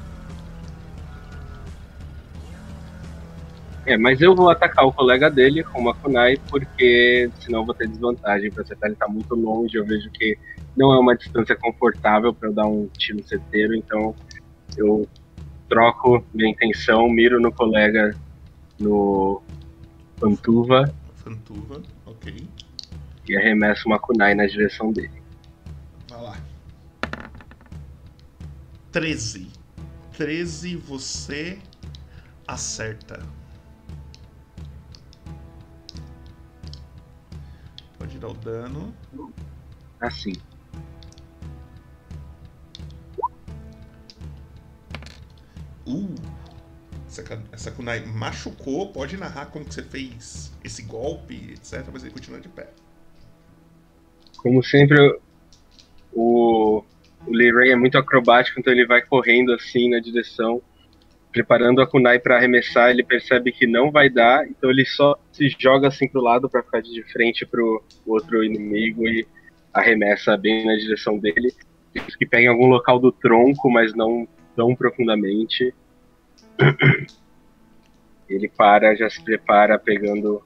É, 3.86 3.98
mas 3.98 4.22
eu 4.22 4.36
vou 4.36 4.50
atacar 4.50 4.86
o 4.86 4.94
colega 4.94 5.30
dele 5.30 5.64
com 5.64 5.80
uma 5.80 5.94
kunai, 5.96 6.38
porque 6.50 7.30
senão 7.40 7.66
vou 7.66 7.74
ter 7.74 7.88
desvantagem 7.88 8.52
para 8.52 8.64
acertar. 8.64 8.90
Ele 8.90 8.96
tá 8.96 9.08
muito 9.08 9.34
longe, 9.34 9.76
eu 9.76 9.86
vejo 9.86 10.10
que 10.12 10.38
não 10.78 10.94
é 10.94 11.00
uma 11.00 11.16
distância 11.16 11.56
confortável 11.56 12.34
para 12.34 12.50
eu 12.50 12.54
dar 12.54 12.68
um 12.68 12.88
tiro 12.98 13.24
certeiro, 13.28 13.76
então 13.76 14.16
eu 14.78 15.08
troco 15.68 16.24
minha 16.34 16.50
intenção, 16.50 17.10
miro 17.10 17.40
no 17.40 17.52
colega 17.52 18.16
no 18.80 19.42
Fantuva. 20.18 20.94
Fantuva, 21.16 21.82
ok. 22.06 22.48
E 23.28 23.38
arremesso 23.38 23.88
uma 23.88 23.98
kunai 23.98 24.36
na 24.36 24.46
direção 24.46 24.92
dele. 24.92 25.22
Vai 26.10 26.22
lá. 26.22 26.51
13. 28.92 29.50
13 30.18 30.76
você 30.76 31.60
acerta. 32.48 33.26
Pode 37.98 38.20
dar 38.20 38.28
o 38.28 38.34
dano. 38.34 38.94
Assim. 40.00 40.34
Uh! 45.88 46.16
Essa, 47.08 47.44
essa 47.52 47.72
kunai 47.72 48.06
machucou. 48.06 48.92
Pode 48.92 49.16
narrar 49.18 49.48
como 49.48 49.66
que 49.66 49.74
você 49.74 49.84
fez 49.84 50.52
esse 50.64 50.82
golpe, 50.82 51.54
etc. 51.54 51.88
Mas 51.92 52.04
ele 52.04 52.12
continua 52.12 52.42
de 52.42 52.50
pé. 52.50 52.74
Como 54.38 54.64
sempre, 54.64 54.98
o, 56.12 56.84
o 57.28 57.32
Lee 57.32 57.52
Ray 57.52 57.72
é 57.72 57.76
muito 57.76 57.98
acrobático, 57.98 58.60
então 58.60 58.74
ele 58.74 58.86
vai 58.86 59.02
correndo 59.02 59.54
assim 59.54 59.90
na 59.90 60.00
direção 60.00 60.62
preparando 61.32 61.82
a 61.82 61.88
kunai 61.88 62.20
para 62.20 62.36
arremessar, 62.36 62.90
ele 62.90 63.04
percebe 63.04 63.52
que 63.52 63.66
não 63.66 63.90
vai 63.90 64.10
dar, 64.10 64.46
então 64.48 64.70
ele 64.70 64.86
só 64.86 65.18
se 65.32 65.48
joga 65.58 65.88
assim 65.88 66.08
pro 66.08 66.22
lado 66.22 66.50
para 66.50 66.62
ficar 66.62 66.82
de 66.82 67.02
frente 67.04 67.46
pro 67.46 67.82
outro 68.06 68.44
inimigo 68.44 69.08
e 69.08 69.26
arremessa 69.74 70.36
bem 70.36 70.66
na 70.66 70.76
direção 70.76 71.18
dele. 71.18 71.54
Que 72.18 72.26
pega 72.26 72.44
em 72.44 72.48
algum 72.48 72.68
local 72.68 73.00
do 73.00 73.12
tronco, 73.12 73.70
mas 73.70 73.94
não 73.94 74.28
tão 74.56 74.76
profundamente. 74.76 75.74
Ele 78.30 78.48
para, 78.48 78.96
já 78.96 79.10
se 79.10 79.22
prepara, 79.22 79.78
pegando 79.78 80.42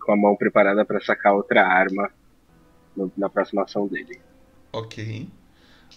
com 0.00 0.12
a 0.12 0.16
mão 0.16 0.34
preparada 0.34 0.84
para 0.84 1.00
sacar 1.00 1.34
outra 1.34 1.66
arma 1.66 2.10
na 3.16 3.28
próxima 3.28 3.64
ação 3.64 3.86
dele. 3.86 4.18
Ok. 4.72 5.28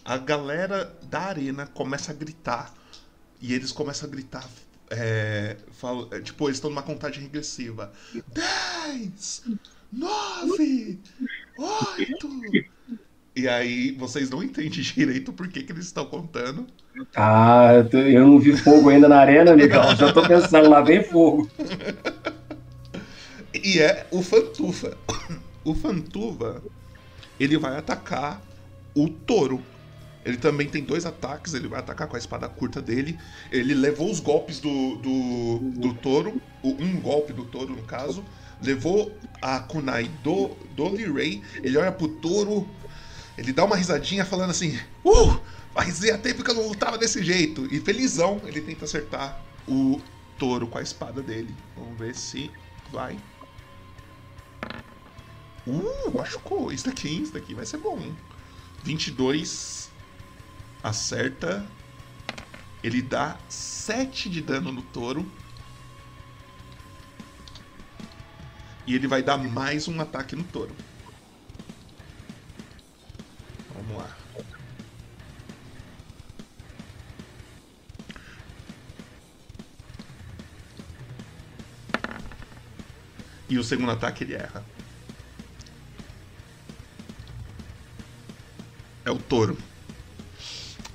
A 0.05 0.17
galera 0.17 0.95
da 1.09 1.21
arena 1.21 1.65
começa 1.65 2.11
a 2.11 2.15
gritar 2.15 2.71
e 3.41 3.53
eles 3.53 3.71
começam 3.71 4.07
a 4.07 4.11
gritar. 4.11 4.47
É, 4.91 5.57
é, 6.11 6.19
tipo, 6.21 6.45
eles 6.47 6.57
estão 6.57 6.69
numa 6.69 6.83
contagem 6.83 7.23
regressiva. 7.23 7.91
10, 8.13 9.45
9, 9.91 10.99
8. 11.57 12.65
E 13.35 13.47
aí 13.47 13.91
vocês 13.93 14.29
não 14.29 14.43
entendem 14.43 14.69
direito 14.69 15.33
por 15.33 15.47
que, 15.47 15.63
que 15.63 15.71
eles 15.71 15.85
estão 15.85 16.05
contando. 16.05 16.67
Ah, 17.15 17.71
eu 17.91 18.27
não 18.27 18.39
vi 18.39 18.55
fogo 18.55 18.89
ainda 18.89 19.09
na 19.09 19.17
arena, 19.17 19.51
amigão. 19.51 19.95
Já 19.95 20.13
tô 20.13 20.25
pensando, 20.25 20.69
lá 20.69 20.81
vem 20.81 21.03
fogo. 21.03 21.49
E 23.53 23.79
é 23.79 24.05
o 24.11 24.21
Fantufa. 24.21 24.95
O 25.63 25.73
Fantuva, 25.73 26.61
ele 27.39 27.57
vai 27.57 27.75
atacar 27.75 28.39
o 28.93 29.09
touro. 29.09 29.61
Ele 30.25 30.37
também 30.37 30.67
tem 30.67 30.83
dois 30.83 31.05
ataques, 31.05 31.53
ele 31.53 31.67
vai 31.67 31.79
atacar 31.79 32.07
com 32.07 32.15
a 32.15 32.19
espada 32.19 32.49
curta 32.49 32.81
dele. 32.81 33.17
Ele 33.51 33.75
levou 33.75 34.09
os 34.09 34.19
golpes 34.19 34.59
do, 34.59 34.95
do, 34.95 35.59
do 35.79 35.93
touro, 35.93 36.41
um 36.63 36.99
golpe 36.99 37.31
do 37.31 37.45
touro 37.45 37.75
no 37.75 37.83
caso. 37.83 38.25
Levou 38.59 39.15
a 39.39 39.59
kunai 39.59 40.09
do, 40.23 40.49
do 40.75 40.89
Lee 40.89 41.11
Ray. 41.11 41.43
Ele 41.61 41.77
olha 41.77 41.91
pro 41.91 42.07
touro, 42.07 42.67
ele 43.37 43.53
dá 43.53 43.63
uma 43.63 43.75
risadinha 43.75 44.25
falando 44.25 44.49
assim: 44.49 44.79
Uh! 45.03 45.39
Fazia 45.75 46.17
tempo 46.17 46.41
que 46.41 46.49
eu 46.49 46.55
não 46.55 46.69
lutava 46.69 46.97
desse 46.97 47.21
jeito. 47.21 47.67
E 47.69 47.81
felizão, 47.81 48.41
ele 48.45 48.61
tenta 48.61 48.85
acertar 48.85 49.43
o 49.67 50.01
touro 50.39 50.67
com 50.67 50.77
a 50.77 50.81
espada 50.81 51.21
dele. 51.21 51.53
Vamos 51.75 51.99
ver 51.99 52.15
se 52.15 52.49
vai. 52.93 53.19
Uh, 55.67 56.17
machucou. 56.17 56.71
Isso 56.71 56.85
daqui, 56.85 57.09
isso 57.09 57.33
daqui 57.33 57.53
vai 57.53 57.65
ser 57.65 57.77
bom, 57.77 57.99
hein? 57.99 58.15
22 58.85 59.89
acerta. 60.85 61.65
Ele 62.83 63.01
dá 63.01 63.37
7 63.49 64.29
de 64.29 64.41
dano 64.41 64.71
no 64.71 64.83
touro. 64.83 65.29
E 68.85 68.93
ele 68.93 69.07
vai 69.07 69.23
dar 69.23 69.37
mais 69.37 69.87
um 69.87 69.99
ataque 69.99 70.35
no 70.35 70.43
touro. 70.43 70.75
Vamos 73.73 73.97
lá. 73.97 74.15
E 83.49 83.57
o 83.57 83.63
segundo 83.63 83.91
ataque 83.91 84.23
ele 84.23 84.35
erra. 84.35 84.63
É 89.03 89.09
o 89.09 89.17
touro 89.17 89.57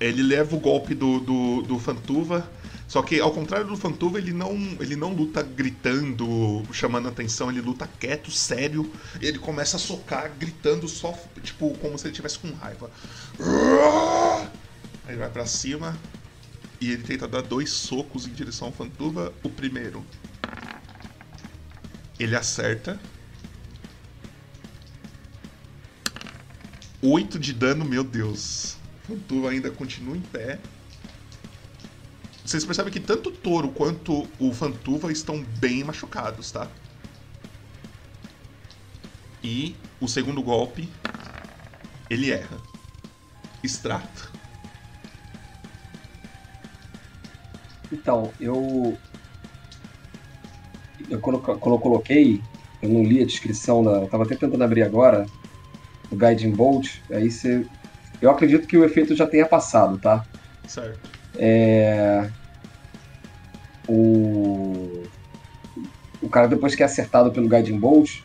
ele 0.00 0.22
leva 0.22 0.56
o 0.56 0.58
golpe 0.58 0.94
do, 0.94 1.20
do, 1.20 1.62
do 1.62 1.78
Fantuva. 1.78 2.50
Só 2.88 3.02
que, 3.02 3.20
ao 3.20 3.30
contrário 3.30 3.66
do 3.68 3.76
Fantuva, 3.76 4.18
ele 4.18 4.32
não, 4.32 4.52
ele 4.80 4.96
não 4.96 5.12
luta 5.12 5.42
gritando, 5.42 6.64
chamando 6.72 7.06
atenção, 7.06 7.48
ele 7.48 7.60
luta 7.60 7.88
quieto, 8.00 8.32
sério. 8.32 8.90
Ele 9.20 9.38
começa 9.38 9.76
a 9.76 9.78
socar, 9.78 10.32
gritando 10.36 10.88
só, 10.88 11.16
tipo, 11.42 11.76
como 11.78 11.96
se 11.96 12.08
ele 12.08 12.14
tivesse 12.14 12.38
com 12.38 12.50
raiva. 12.52 12.90
Aí 15.06 15.10
ele 15.10 15.18
vai 15.18 15.30
pra 15.30 15.46
cima 15.46 15.96
e 16.80 16.90
ele 16.90 17.02
tenta 17.04 17.28
dar 17.28 17.42
dois 17.42 17.70
socos 17.70 18.26
em 18.26 18.32
direção 18.32 18.68
ao 18.68 18.72
Fantuva. 18.72 19.32
O 19.44 19.50
primeiro, 19.50 20.04
ele 22.18 22.34
acerta. 22.34 22.98
8 27.02 27.38
de 27.38 27.52
dano, 27.52 27.84
meu 27.84 28.02
Deus. 28.02 28.79
Tu 29.18 29.46
ainda 29.46 29.70
continua 29.70 30.16
em 30.16 30.20
pé. 30.20 30.58
Vocês 32.44 32.64
percebem 32.64 32.92
que 32.92 33.00
tanto 33.00 33.28
o 33.28 33.32
touro 33.32 33.68
quanto 33.68 34.26
o 34.38 34.52
Fantuva 34.52 35.12
estão 35.12 35.42
bem 35.58 35.84
machucados, 35.84 36.50
tá? 36.50 36.68
E 39.42 39.76
o 40.00 40.08
segundo 40.08 40.42
golpe, 40.42 40.88
ele 42.08 42.30
erra. 42.30 42.58
Extrato. 43.62 44.32
Então, 47.92 48.32
eu. 48.40 48.96
eu 51.08 51.20
quando, 51.20 51.38
quando 51.38 51.74
eu 51.74 51.80
coloquei, 51.80 52.42
eu 52.82 52.88
não 52.88 53.02
li 53.02 53.22
a 53.22 53.26
descrição 53.26 53.84
da. 53.84 54.02
Eu 54.02 54.08
tava 54.08 54.24
até 54.24 54.34
tentando 54.34 54.62
abrir 54.62 54.82
agora, 54.82 55.26
o 56.10 56.16
Guiding 56.16 56.52
Bolt, 56.52 56.98
aí 57.10 57.30
você 57.30 57.66
eu 58.20 58.30
acredito 58.30 58.66
que 58.66 58.76
o 58.76 58.84
efeito 58.84 59.14
já 59.16 59.26
tenha 59.26 59.46
passado, 59.46 59.98
tá? 59.98 60.24
Certo. 60.66 60.98
É... 61.36 62.28
O... 63.88 65.04
o 66.22 66.28
cara, 66.28 66.46
depois 66.46 66.74
que 66.74 66.82
é 66.82 66.86
acertado 66.86 67.30
pelo 67.32 67.48
Guiding 67.48 67.78
Bolt, 67.78 68.20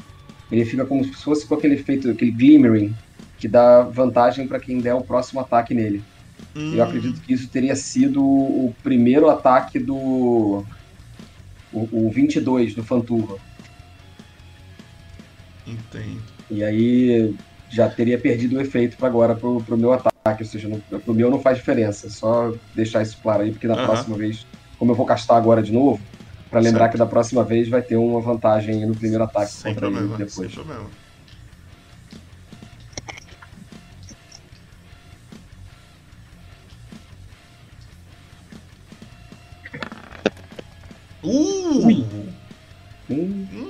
ele 0.52 0.66
fica 0.66 0.86
como 0.86 1.04
se 1.04 1.14
fosse 1.14 1.46
com 1.46 1.56
aquele 1.56 1.76
efeito, 1.76 2.10
aquele 2.10 2.32
glimmering, 2.32 2.94
que 3.40 3.48
dá 3.48 3.82
vantagem 3.82 4.48
para 4.48 4.60
quem 4.60 4.80
der 4.80 4.94
o 4.94 5.02
próximo 5.02 5.40
ataque 5.40 5.74
nele. 5.74 6.04
Hum. 6.56 6.74
Eu 6.74 6.84
acredito 6.84 7.22
que 7.22 7.34
isso 7.34 7.48
teria 7.48 7.76
sido 7.76 8.24
o 8.24 8.74
primeiro 8.84 9.30
ataque 9.30 9.80
do. 9.80 10.66
O, 11.74 11.90
o 11.92 12.10
22 12.10 12.74
do 12.74 12.84
Fantuva. 12.84 13.38
Entendo. 15.68 16.22
E 16.50 16.64
aí 16.64 17.36
já 17.70 17.90
teria 17.90 18.22
perdido 18.22 18.58
o 18.58 18.62
efeito 18.62 18.98
para 18.98 19.08
agora 19.08 19.38
pro, 19.38 19.64
pro 19.64 19.78
meu 19.78 19.92
ataque, 19.94 20.44
ou 20.44 20.46
seja, 20.46 20.68
no, 20.70 20.82
pro 21.02 21.14
meu 21.16 21.30
não 21.30 21.40
faz 21.42 21.58
diferença, 21.58 22.10
só 22.10 22.52
deixar 22.74 23.02
isso 23.02 23.18
claro 23.22 23.44
aí, 23.44 23.52
porque 23.52 23.68
na 23.68 23.76
Aham. 23.76 23.86
próxima 23.88 24.18
vez, 24.18 24.46
como 24.78 24.92
eu 24.92 24.96
vou 24.96 25.06
castar 25.06 25.38
agora 25.38 25.62
de 25.62 25.72
novo, 25.72 26.08
para 26.50 26.60
lembrar 26.62 26.84
Certo. 26.86 26.92
que 26.94 26.98
da 26.98 27.08
próxima 27.08 27.46
vez 27.46 27.70
vai 27.70 27.84
ter 27.84 27.98
uma 27.98 28.22
vantagem 28.22 28.88
no 28.88 28.96
primeiro 28.98 29.24
ataque 29.24 29.52
Sem 29.52 29.74
contra 29.74 29.88
ele 29.88 29.96
problema, 29.96 30.18
sem 30.18 30.26
depois. 30.26 30.54
problema. 30.54 30.92
Uh! 41.24 42.36
Hum, 43.10 43.48
Hum, 43.52 43.65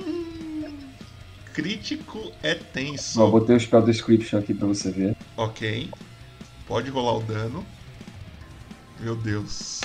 crítico 1.55 2.33
é 2.43 2.53
tenso. 2.53 3.21
ó, 3.21 3.27
botei 3.27 3.55
o 3.55 3.59
spell 3.59 3.81
description 3.81 4.39
aqui 4.39 4.53
para 4.53 4.67
você 4.67 4.91
ver. 4.91 5.15
Ok. 5.37 5.89
Pode 6.67 6.89
rolar 6.89 7.17
o 7.17 7.23
dano. 7.23 7.65
Meu 8.99 9.15
Deus. 9.15 9.79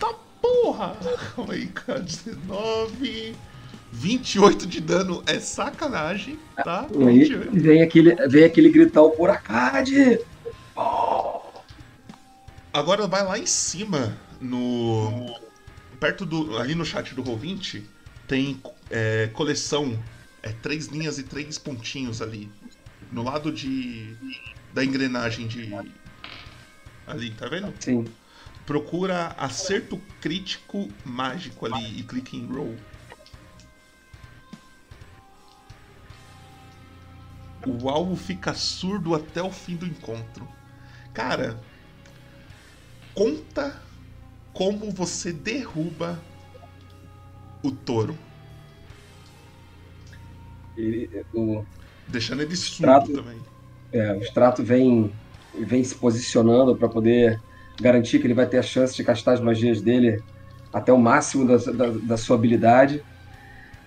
Tá 0.00 0.14
porra! 0.40 0.96
Calma 1.36 1.52
aí, 1.52 1.66
cara. 1.66 2.00
19. 2.00 3.36
28 3.92 4.66
de 4.66 4.80
dano 4.80 5.22
é 5.26 5.38
sacanagem, 5.38 6.38
tá? 6.56 6.86
E 6.94 7.02
aí 7.06 7.18
28. 7.20 7.50
vem 7.52 7.82
aquele, 7.82 8.28
vem 8.28 8.44
aquele 8.44 8.70
gritão 8.70 9.10
por 9.10 9.30
Arcade! 9.30 10.20
Agora 12.72 13.06
vai 13.06 13.24
lá 13.24 13.38
em 13.38 13.46
cima, 13.46 14.16
no. 14.40 15.34
Perto 16.00 16.24
do. 16.24 16.56
Ali 16.58 16.74
no 16.74 16.84
chat 16.84 17.14
do 17.14 17.22
Roll20, 17.22 17.82
tem 18.26 18.62
é, 18.90 19.28
coleção. 19.32 19.98
É 20.42 20.52
três 20.52 20.86
linhas 20.86 21.18
e 21.18 21.24
três 21.24 21.58
pontinhos 21.58 22.22
ali. 22.22 22.50
No 23.10 23.22
lado 23.22 23.52
de. 23.52 24.16
Da 24.72 24.84
engrenagem 24.84 25.46
de. 25.46 25.70
Ali, 27.06 27.30
tá 27.32 27.48
vendo? 27.48 27.74
Sim. 27.80 28.12
Procura 28.66 29.28
acerto 29.38 29.98
crítico 30.20 30.90
mágico 31.04 31.64
ali 31.64 31.98
e 31.98 32.02
clique 32.02 32.36
em 32.36 32.46
roll. 32.46 32.76
O 37.66 37.88
alvo 37.88 38.14
fica 38.14 38.54
surdo 38.54 39.14
até 39.14 39.42
o 39.42 39.50
fim 39.50 39.76
do 39.76 39.86
encontro. 39.86 40.46
Cara, 41.12 41.58
conta 43.14 43.82
como 44.52 44.90
você 44.90 45.32
derruba 45.32 46.22
o 47.62 47.70
touro, 47.70 48.18
Ele- 50.78 51.24
o, 51.32 51.64
deixando 52.06 52.42
ele 52.42 52.56
surdo 52.56 53.08
Trato. 53.08 53.10
também. 53.10 53.46
é, 53.92 54.12
o 54.14 54.20
extrato 54.20 54.64
vem, 54.64 55.12
vem 55.66 55.84
se 55.84 55.98
posicionando 55.98 56.78
para 56.78 56.88
poder 56.90 57.38
garantir 57.80 58.20
que 58.20 58.26
ele 58.26 58.34
vai 58.34 58.48
ter 58.48 58.58
a 58.58 58.62
chance 58.62 58.94
de 58.96 59.04
castar 59.04 59.34
as 59.34 59.40
magias 59.40 59.82
dele 59.82 60.22
até 60.72 60.92
o 60.92 60.98
máximo 60.98 61.46
da, 61.46 61.56
da, 61.58 61.92
da 62.04 62.16
sua 62.18 62.36
habilidade. 62.36 63.02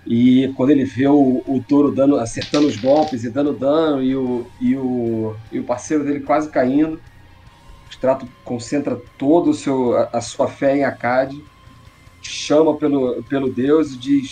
E 0.05 0.51
quando 0.55 0.71
ele 0.71 0.85
vê 0.85 1.07
o, 1.07 1.43
o 1.45 1.63
touro 1.67 1.93
dando, 1.93 2.17
acertando 2.17 2.67
os 2.67 2.77
golpes 2.77 3.23
e 3.23 3.31
dando 3.33 3.57
dano 3.57 4.03
e 4.03 4.15
o, 4.15 4.51
e 4.59 4.77
o, 4.77 5.37
e 5.51 5.59
o 5.59 5.65
parceiro 5.65 6.03
dele 6.05 6.21
quase 6.23 6.51
caindo, 6.51 6.95
o 6.97 7.01
extrato 7.91 8.27
concentra 8.43 8.99
todo 9.17 9.51
o 9.51 9.53
seu, 9.53 9.93
a, 9.97 10.09
a 10.15 10.21
sua 10.21 10.47
fé 10.49 10.77
em 10.77 10.83
Akkad, 10.85 11.31
chama 12.21 12.77
pelo, 12.77 13.23
pelo 13.25 13.51
deus 13.53 13.91
e 13.91 13.99
diz: 13.99 14.29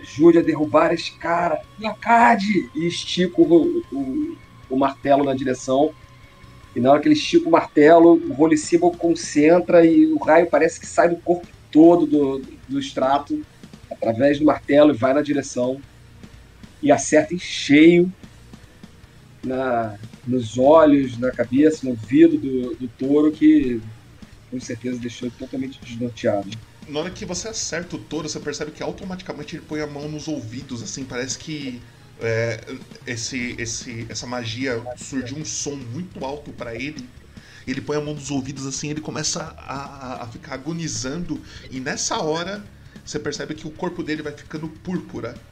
ajude 0.00 0.38
a 0.38 0.42
derrubar 0.42 0.92
esse 0.92 1.12
cara, 1.12 1.60
Akkad! 1.84 2.42
E 2.74 2.86
estica 2.86 3.40
o, 3.40 3.82
o, 3.92 4.36
o 4.70 4.76
martelo 4.76 5.24
na 5.24 5.34
direção. 5.34 5.92
E 6.74 6.80
na 6.80 6.90
hora 6.90 7.00
que 7.00 7.08
ele 7.08 7.14
estica 7.14 7.48
o 7.48 7.52
martelo, 7.52 8.14
o 8.14 8.32
Rolissimo 8.32 8.94
concentra 8.96 9.84
e 9.84 10.06
o 10.12 10.18
raio 10.18 10.48
parece 10.48 10.78
que 10.78 10.86
sai 10.86 11.08
do 11.08 11.16
corpo 11.16 11.46
todo 11.70 12.06
do, 12.06 12.42
do 12.68 12.78
extrato, 12.78 13.44
através 13.90 14.38
do 14.38 14.44
martelo, 14.44 14.92
e 14.94 14.96
vai 14.96 15.12
na 15.12 15.22
direção. 15.22 15.80
E 16.82 16.92
acerta 16.92 17.34
em 17.34 17.38
cheio 17.38 18.12
na, 19.44 19.98
nos 20.26 20.58
olhos, 20.58 21.18
na 21.18 21.30
cabeça, 21.30 21.80
no 21.84 21.90
ouvido 21.90 22.36
do, 22.38 22.74
do 22.76 22.88
touro, 22.88 23.32
que 23.32 23.80
com 24.50 24.60
certeza 24.60 24.98
deixou 24.98 25.30
totalmente 25.30 25.80
desnorteado. 25.82 26.48
Na 26.88 27.00
hora 27.00 27.10
que 27.10 27.24
você 27.26 27.48
acerta 27.48 27.96
o 27.96 27.98
touro, 28.04 28.28
você 28.28 28.40
percebe 28.40 28.72
que 28.72 28.82
automaticamente 28.82 29.56
ele 29.56 29.64
põe 29.66 29.80
a 29.80 29.86
mão 29.86 30.08
nos 30.08 30.26
ouvidos, 30.28 30.82
assim, 30.82 31.04
parece 31.04 31.38
que 31.38 31.86
é, 32.18 32.64
esse, 33.06 33.54
esse, 33.58 34.06
essa 34.10 34.26
magia 34.26 34.88
surgiu 34.96 35.36
um 35.36 35.44
som 35.44 35.76
muito 35.76 36.24
alto 36.24 36.52
pra 36.52 36.74
ele. 36.74 37.12
Ele 37.66 37.82
põe 37.82 37.96
a 37.96 38.00
mão 38.00 38.14
nos 38.14 38.30
ouvidos 38.30 38.66
assim, 38.66 38.88
ele 38.90 39.00
começa 39.02 39.42
a, 39.58 39.74
a- 40.22 40.24
a 40.24 40.28
ficar 40.28 40.54
agonizando, 40.54 41.42
e 41.70 41.78
nessa 41.80 42.18
hora 42.22 42.66
você 43.04 43.18
percebe 43.18 43.54
que 43.54 43.66
o 43.66 43.70
corpo 43.70 44.02
dele 44.02 44.22
vai 44.22 44.32
ficando 44.32 44.68
púrpura. 44.68 45.42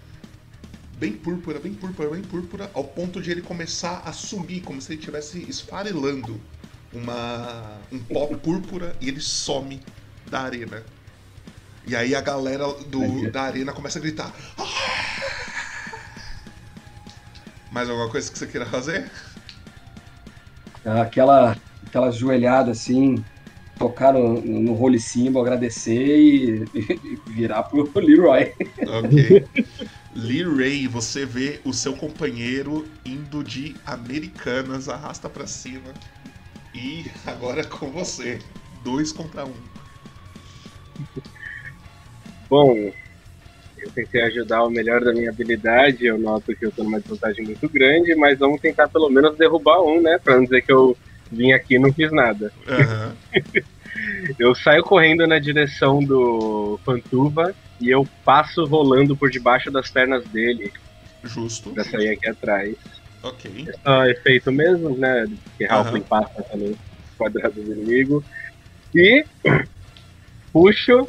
Bem 0.90 1.12
púrpura, 1.18 1.58
bem 1.60 1.74
púrpura, 1.74 2.10
bem 2.10 2.22
púrpura, 2.24 2.70
ao 2.74 2.84
ponto 2.84 3.20
de 3.20 3.30
ele 3.30 3.42
começar 3.42 3.98
a 4.00 4.12
sumir, 4.12 4.62
como 4.62 4.80
se 4.80 4.92
ele 4.92 4.98
estivesse 5.00 5.38
esfarelando 5.48 6.42
uma, 6.92 7.86
um 7.92 8.02
pó 8.02 8.28
púrpura 8.28 8.96
e 9.00 9.08
ele 9.08 9.20
some 9.20 9.86
da 10.24 10.40
arena. 10.42 10.86
E 11.86 11.94
aí 11.94 12.14
a 12.14 12.20
galera 12.20 12.66
do, 12.88 13.30
da 13.30 13.42
arena 13.42 13.72
começa 13.72 13.98
a 13.98 14.02
gritar. 14.02 14.32
Mais 17.70 17.88
alguma 17.88 18.10
coisa 18.10 18.30
que 18.30 18.38
você 18.38 18.46
queira 18.46 18.66
fazer? 18.66 19.10
Aquela, 20.84 21.56
aquela 21.86 22.10
joelhada 22.10 22.70
assim, 22.72 23.22
tocar 23.78 24.12
no, 24.12 24.40
no 24.40 24.72
role 24.72 24.98
symbol, 24.98 25.42
agradecer 25.42 26.18
e, 26.18 26.64
e 26.74 27.18
virar 27.32 27.62
pro 27.64 27.90
Leroy. 27.94 28.52
Ok. 28.88 29.46
Lee 30.14 30.44
Ray, 30.44 30.88
você 30.88 31.26
vê 31.26 31.60
o 31.64 31.72
seu 31.72 31.94
companheiro 31.94 32.88
indo 33.04 33.44
de 33.44 33.76
Americanas, 33.84 34.88
arrasta 34.88 35.28
pra 35.28 35.46
cima. 35.46 35.92
E 36.74 37.04
agora 37.26 37.60
é 37.60 37.64
com 37.64 37.90
você. 37.90 38.38
Dois 38.82 39.12
contra 39.12 39.44
um. 39.44 39.54
Bom, 42.48 42.72
eu 43.78 43.92
tentei 43.94 44.22
ajudar 44.22 44.64
o 44.64 44.70
melhor 44.70 45.00
da 45.02 45.12
minha 45.12 45.30
habilidade, 45.30 46.04
eu 46.06 46.18
noto 46.18 46.54
que 46.58 46.64
eu 46.66 46.72
tô 46.72 46.84
numa 46.84 47.00
desvantagem 47.00 47.44
muito 47.46 47.68
grande, 47.70 48.14
mas 48.16 48.38
vamos 48.38 48.60
tentar 48.60 48.88
pelo 48.88 49.10
menos 49.10 49.36
derrubar 49.36 49.82
um, 49.82 50.00
né? 50.00 50.18
Pra 50.22 50.36
não 50.36 50.44
dizer 50.44 50.62
que 50.62 50.72
eu 50.72 50.96
vim 51.30 51.52
aqui 51.52 51.74
e 51.76 51.78
não 51.78 51.92
fiz 51.92 52.10
nada. 52.12 52.52
Aham. 52.68 53.16
Eu 54.38 54.54
saio 54.54 54.82
correndo 54.82 55.26
na 55.26 55.38
direção 55.38 55.98
do 56.00 56.78
Pantuva 56.84 57.54
e 57.80 57.88
eu 57.94 58.06
passo 58.24 58.66
rolando 58.66 59.16
por 59.16 59.30
debaixo 59.30 59.70
das 59.70 59.90
pernas 59.90 60.26
dele 60.28 60.70
Justo. 61.24 61.72
pra 61.72 61.82
sair 61.82 62.10
aqui 62.10 62.28
atrás. 62.28 62.74
Ok. 63.22 63.66
É 63.66 63.72
só 63.88 64.04
efeito 64.06 64.52
mesmo, 64.52 64.98
né? 64.98 65.26
Que 65.56 65.64
Halfling 65.64 66.02
Aham. 66.02 66.08
passa 66.08 66.44
também 66.50 66.76
quadrado 67.16 67.54
do 67.54 67.72
inimigo. 67.72 68.22
E 68.94 69.24
puxo 70.52 71.08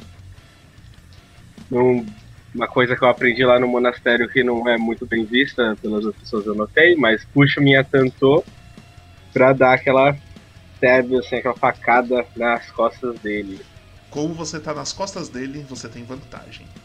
um- 1.72 2.14
uma 2.54 2.68
coisa 2.68 2.96
que 2.98 3.04
eu 3.04 3.10
aprendi 3.10 3.44
lá 3.46 3.60
no 3.60 3.68
monastério 3.68 4.30
que 4.30 4.44
não 4.44 4.68
é 4.68 4.78
muito 4.78 5.08
bem 5.08 5.28
vista 5.28 5.78
pelas 5.82 6.04
pessoas 6.18 6.46
eu 6.48 6.56
notei, 6.56 6.96
mas 6.98 7.26
puxo 7.34 7.62
minha 7.62 7.84
tantô 7.86 8.48
pra 9.34 9.54
dar 9.54 9.76
aquela 9.76 10.14
stab, 10.76 11.14
assim, 11.20 11.38
aquela 11.38 11.58
facada 11.58 12.28
nas 12.36 12.72
costas 12.72 13.20
dele. 13.22 13.66
Como 14.10 14.36
você 14.36 14.60
tá 14.62 14.74
nas 14.74 14.94
costas 14.94 15.30
dele, 15.30 15.64
você 15.66 15.90
tem 15.90 16.04
vantagem. 16.06 16.76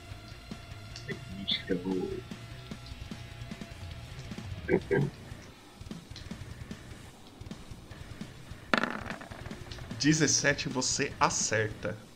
17 9.90 10.68
você 10.68 11.16
acerta. 11.18 12.06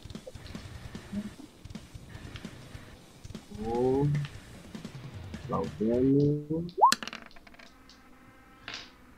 Vou 3.58 4.08
dar 5.48 5.60
o 5.60 5.70
dano. 5.78 6.66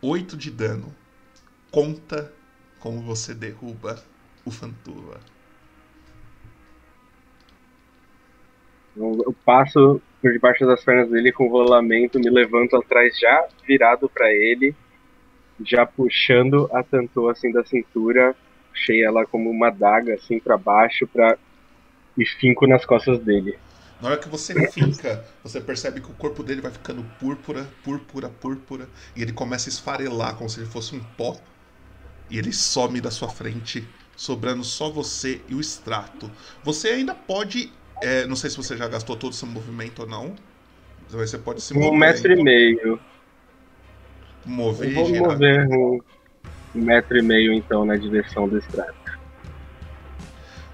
8 0.00 0.36
de 0.36 0.50
dano. 0.50 0.94
Conta 1.70 2.32
como 2.78 3.02
você 3.02 3.34
derruba 3.34 4.02
o 4.44 4.50
Fantuva. 4.50 5.20
Eu 8.96 9.34
passo 9.44 10.00
por 10.20 10.32
debaixo 10.32 10.66
das 10.66 10.82
pernas 10.82 11.08
dele 11.08 11.30
com 11.30 11.48
rolamento, 11.48 12.18
me 12.18 12.30
levanto 12.30 12.76
atrás 12.76 13.16
já 13.18 13.46
virado 13.64 14.08
pra 14.08 14.32
ele, 14.32 14.74
já 15.64 15.86
puxando 15.86 16.68
a 16.72 16.82
tantô 16.82 17.28
assim 17.28 17.52
da 17.52 17.64
cintura, 17.64 18.34
puxei 18.70 19.04
ela 19.04 19.24
como 19.24 19.50
uma 19.50 19.70
daga 19.70 20.14
assim 20.14 20.40
pra 20.40 20.56
baixo 20.56 21.06
pra 21.06 21.38
e 22.16 22.26
finco 22.26 22.66
nas 22.66 22.84
costas 22.84 23.20
dele. 23.20 23.56
Na 24.00 24.08
hora 24.08 24.18
que 24.18 24.28
você 24.28 24.54
finca, 24.56 25.24
você 25.42 25.60
percebe 25.60 26.00
que 26.00 26.10
o 26.10 26.14
corpo 26.14 26.42
dele 26.42 26.60
vai 26.60 26.70
ficando 26.70 27.02
púrpura, 27.04 27.64
púrpura, 27.82 28.28
púrpura, 28.30 28.90
e 29.16 29.22
ele 29.22 29.32
começa 29.32 29.68
a 29.68 29.72
esfarelar 29.72 30.36
como 30.36 30.48
se 30.48 30.60
ele 30.60 30.68
fosse 30.70 30.94
um 30.94 31.02
pó. 31.02 31.42
E 32.30 32.38
ele 32.38 32.52
some 32.52 33.00
da 33.00 33.10
sua 33.10 33.28
frente, 33.28 33.94
sobrando 34.16 34.64
só 34.64 34.90
você 34.90 35.44
e 35.48 35.54
o 35.54 35.60
extrato. 35.60 36.32
Você 36.62 36.88
ainda 36.90 37.14
pode. 37.14 37.72
é, 38.02 38.26
não 38.26 38.36
sei 38.36 38.50
se 38.50 38.56
você 38.56 38.76
já 38.76 38.88
gastou 38.88 39.16
todo 39.16 39.32
o 39.32 39.36
seu 39.36 39.48
movimento 39.48 40.00
ou 40.00 40.08
não. 40.08 40.36
Mas 41.12 41.30
você 41.30 41.38
pode 41.38 41.62
se 41.62 41.74
mover. 41.74 41.88
Um 41.92 41.96
metro 41.96 42.32
e 42.32 42.42
meio. 42.42 43.00
Mover 44.44 44.88
Eu 44.88 44.90
vou 44.92 45.04
girar. 45.04 45.38
mover 45.38 45.66
um, 45.68 45.98
um 46.74 46.82
metro 46.84 47.18
e 47.18 47.22
meio 47.22 47.52
então 47.54 47.84
na 47.86 47.96
direção 47.96 48.48
do 48.48 48.58
extrato. 48.58 48.97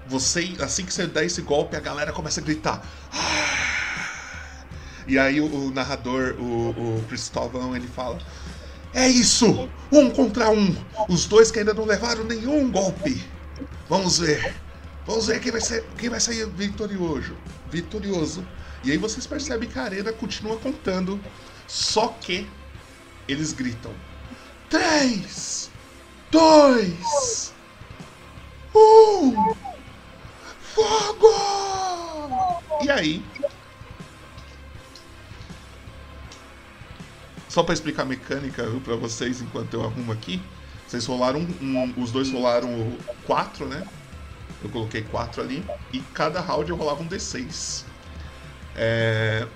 Você, 0.07 0.55
assim 0.59 0.85
que 0.85 0.93
você 0.93 1.07
dá 1.07 1.23
esse 1.23 1.41
golpe, 1.41 1.75
a 1.75 1.79
galera 1.79 2.11
começa 2.11 2.39
a 2.39 2.43
gritar. 2.43 2.85
"Ah!" 3.11 4.65
E 5.07 5.19
aí 5.19 5.39
o, 5.39 5.45
o 5.45 5.71
narrador, 5.71 6.35
o, 6.39 6.69
o 6.69 7.05
Cristóvão, 7.07 7.75
ele 7.75 7.87
fala: 7.87 8.19
É 8.93 9.07
isso! 9.07 9.69
Um 9.91 10.09
contra 10.09 10.49
um! 10.49 10.75
Os 11.07 11.25
dois 11.25 11.51
que 11.51 11.59
ainda 11.59 11.73
não 11.73 11.85
levaram 11.85 12.23
nenhum 12.23 12.71
golpe! 12.71 13.23
Vamos 13.87 14.19
ver! 14.19 14.55
Vamos 15.05 15.27
ver 15.27 15.39
quem 15.39 15.51
vai, 15.51 15.61
ser, 15.61 15.83
quem 15.97 16.09
vai 16.09 16.19
sair 16.19 16.47
vitorioso. 16.47 17.37
Vitorioso. 17.69 18.45
E 18.83 18.91
aí 18.91 18.97
vocês 18.97 19.27
percebem 19.27 19.69
que 19.69 19.77
a 19.77 19.83
arena 19.83 20.11
continua 20.11 20.57
contando. 20.57 21.19
Só 21.67 22.07
que 22.07 22.47
eles 23.27 23.53
gritam: 23.53 23.93
Três! 24.69 25.69
Dois! 26.31 27.53
Um! 28.73 29.53
Fogo! 30.75 32.61
E 32.83 32.91
aí? 32.91 33.23
Só 37.47 37.63
pra 37.63 37.73
explicar 37.73 38.01
a 38.03 38.05
mecânica 38.05 38.63
pra 38.83 38.95
vocês 38.97 39.41
enquanto 39.41 39.73
eu 39.73 39.83
arrumo 39.85 40.11
aqui. 40.11 40.41
Vocês 40.85 41.05
rolaram 41.05 41.39
um, 41.61 41.93
os 41.97 42.11
dois 42.11 42.29
rolaram 42.31 42.97
4, 43.25 43.65
né? 43.67 43.87
Eu 44.61 44.69
coloquei 44.69 45.01
4 45.03 45.41
ali. 45.41 45.65
E 45.93 46.01
cada 46.01 46.41
round 46.41 46.69
eu 46.69 46.75
rolava 46.75 47.01
um 47.01 47.07
D6. 47.07 47.85
É, 48.75 49.47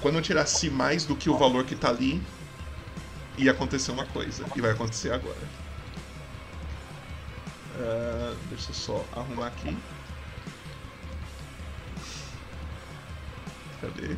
Quando 0.00 0.16
eu 0.16 0.22
tirasse 0.22 0.70
mais 0.70 1.04
do 1.04 1.16
que 1.16 1.28
o 1.28 1.36
valor 1.36 1.64
que 1.64 1.74
tá 1.74 1.88
ali, 1.88 2.22
ia 3.36 3.50
acontecer 3.50 3.90
uma 3.90 4.06
coisa. 4.06 4.44
E 4.54 4.60
vai 4.60 4.70
acontecer 4.70 5.12
agora. 5.12 5.50
É, 7.74 8.34
Deixa 8.48 8.70
eu 8.70 8.74
só 8.74 9.04
arrumar 9.12 9.48
aqui. 9.48 9.76
Cadê? 13.82 14.16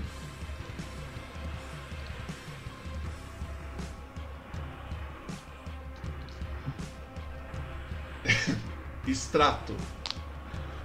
Extrato. 9.07 9.77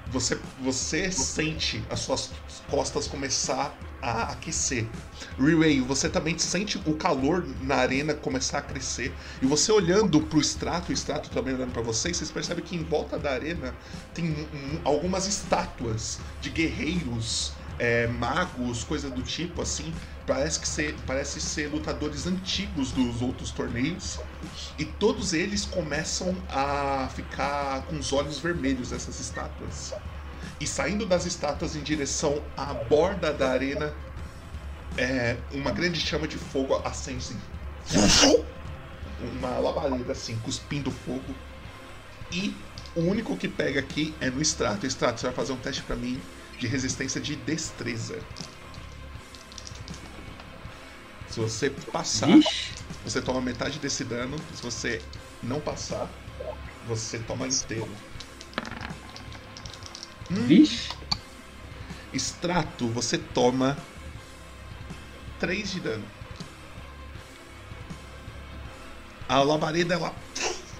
Você, 0.07 0.41
você 0.57 1.11
sente 1.11 1.85
as 1.87 1.99
suas 1.99 2.31
costas 2.67 3.07
começar 3.07 3.85
a 4.01 4.31
aquecer. 4.31 4.91
Rirei, 5.37 5.81
você 5.81 6.09
também 6.09 6.37
sente 6.39 6.79
o 6.79 6.95
calor 6.97 7.45
na 7.61 7.75
arena 7.75 8.15
começar 8.15 8.57
a 8.57 8.61
crescer. 8.63 9.15
E 9.41 9.45
você 9.45 9.71
olhando 9.71 10.25
pro 10.25 10.39
extrato, 10.39 10.89
o 10.89 10.93
extrato 10.93 11.29
também 11.29 11.53
olhando 11.53 11.73
para 11.73 11.83
vocês, 11.83 12.17
vocês 12.17 12.31
percebem 12.31 12.63
que 12.65 12.75
em 12.75 12.83
volta 12.83 13.19
da 13.19 13.31
arena 13.31 13.77
tem 14.13 14.31
um- 14.51 14.81
algumas 14.83 15.27
estátuas 15.27 16.25
de 16.39 16.49
guerreiros, 16.49 17.58
é, 17.79 18.07
magos, 18.07 18.83
coisa 18.83 19.09
do 19.09 19.23
tipo 19.23 19.61
assim. 19.61 19.93
Parece 20.27 20.59
que 20.59 20.67
ser, 20.67 20.95
parece 21.07 21.41
ser 21.41 21.69
lutadores 21.69 22.27
antigos 22.27 22.91
dos 22.91 23.21
outros 23.21 23.49
torneios. 23.49 24.19
E 24.77 24.85
todos 24.85 25.33
eles 25.33 25.65
começam 25.65 26.35
a 26.49 27.09
ficar 27.15 27.83
com 27.83 27.97
os 27.97 28.13
olhos 28.13 28.37
vermelhos, 28.37 28.91
essas 28.91 29.19
estátuas. 29.19 29.93
E 30.59 30.67
saindo 30.67 31.05
das 31.05 31.25
estátuas 31.25 31.75
em 31.75 31.81
direção 31.81 32.43
à 32.55 32.73
borda 32.73 33.33
da 33.33 33.49
arena, 33.49 33.93
é, 34.97 35.37
uma 35.51 35.71
grande 35.71 35.99
chama 35.99 36.27
de 36.27 36.37
fogo 36.37 36.75
acende. 36.85 37.35
Uma 39.19 39.57
labareda 39.57 40.11
assim, 40.11 40.37
cuspindo 40.39 40.91
fogo. 40.91 41.33
E 42.31 42.53
o 42.95 43.01
único 43.01 43.35
que 43.35 43.47
pega 43.47 43.79
aqui 43.79 44.13
é 44.21 44.29
no 44.29 44.41
extrato. 44.41 44.85
Extrato, 44.85 45.19
você 45.19 45.27
vai 45.27 45.35
fazer 45.35 45.53
um 45.53 45.57
teste 45.57 45.81
pra 45.81 45.95
mim 45.95 46.21
de 46.59 46.67
resistência 46.67 47.21
de 47.21 47.35
destreza. 47.35 48.19
Se 51.29 51.39
você 51.39 51.69
passar, 51.69 52.27
Vixe. 52.27 52.73
você 53.03 53.21
toma 53.21 53.41
metade 53.41 53.79
desse 53.79 54.03
dano. 54.03 54.37
Se 54.55 54.61
você 54.61 55.01
não 55.41 55.59
passar, 55.61 56.09
você 56.87 57.17
toma 57.19 57.47
inteiro. 57.47 57.87
Vixe. 60.29 60.89
Extrato, 62.13 62.87
você 62.87 63.17
toma 63.17 63.77
3 65.39 65.71
de 65.71 65.79
dano. 65.79 66.05
A 69.29 69.41
labareda 69.43 69.93
ela 69.93 70.13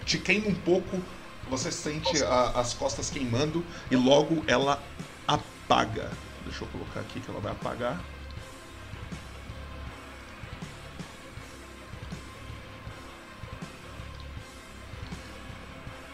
te 0.06 0.18
queima 0.18 0.48
um 0.48 0.56
pouco, 0.56 1.00
você 1.48 1.72
sente 1.72 2.24
a- 2.24 2.52
as 2.60 2.74
costas 2.74 3.10
queimando 3.12 3.64
e 3.92 3.96
logo 3.96 4.44
ela 4.48 4.82
apaga. 5.70 6.10
Deixa 6.44 6.64
eu 6.64 6.68
colocar 6.70 7.00
aqui 7.02 7.20
que 7.20 7.30
ela 7.30 7.40
vai 7.40 7.52
apagar. 7.52 8.02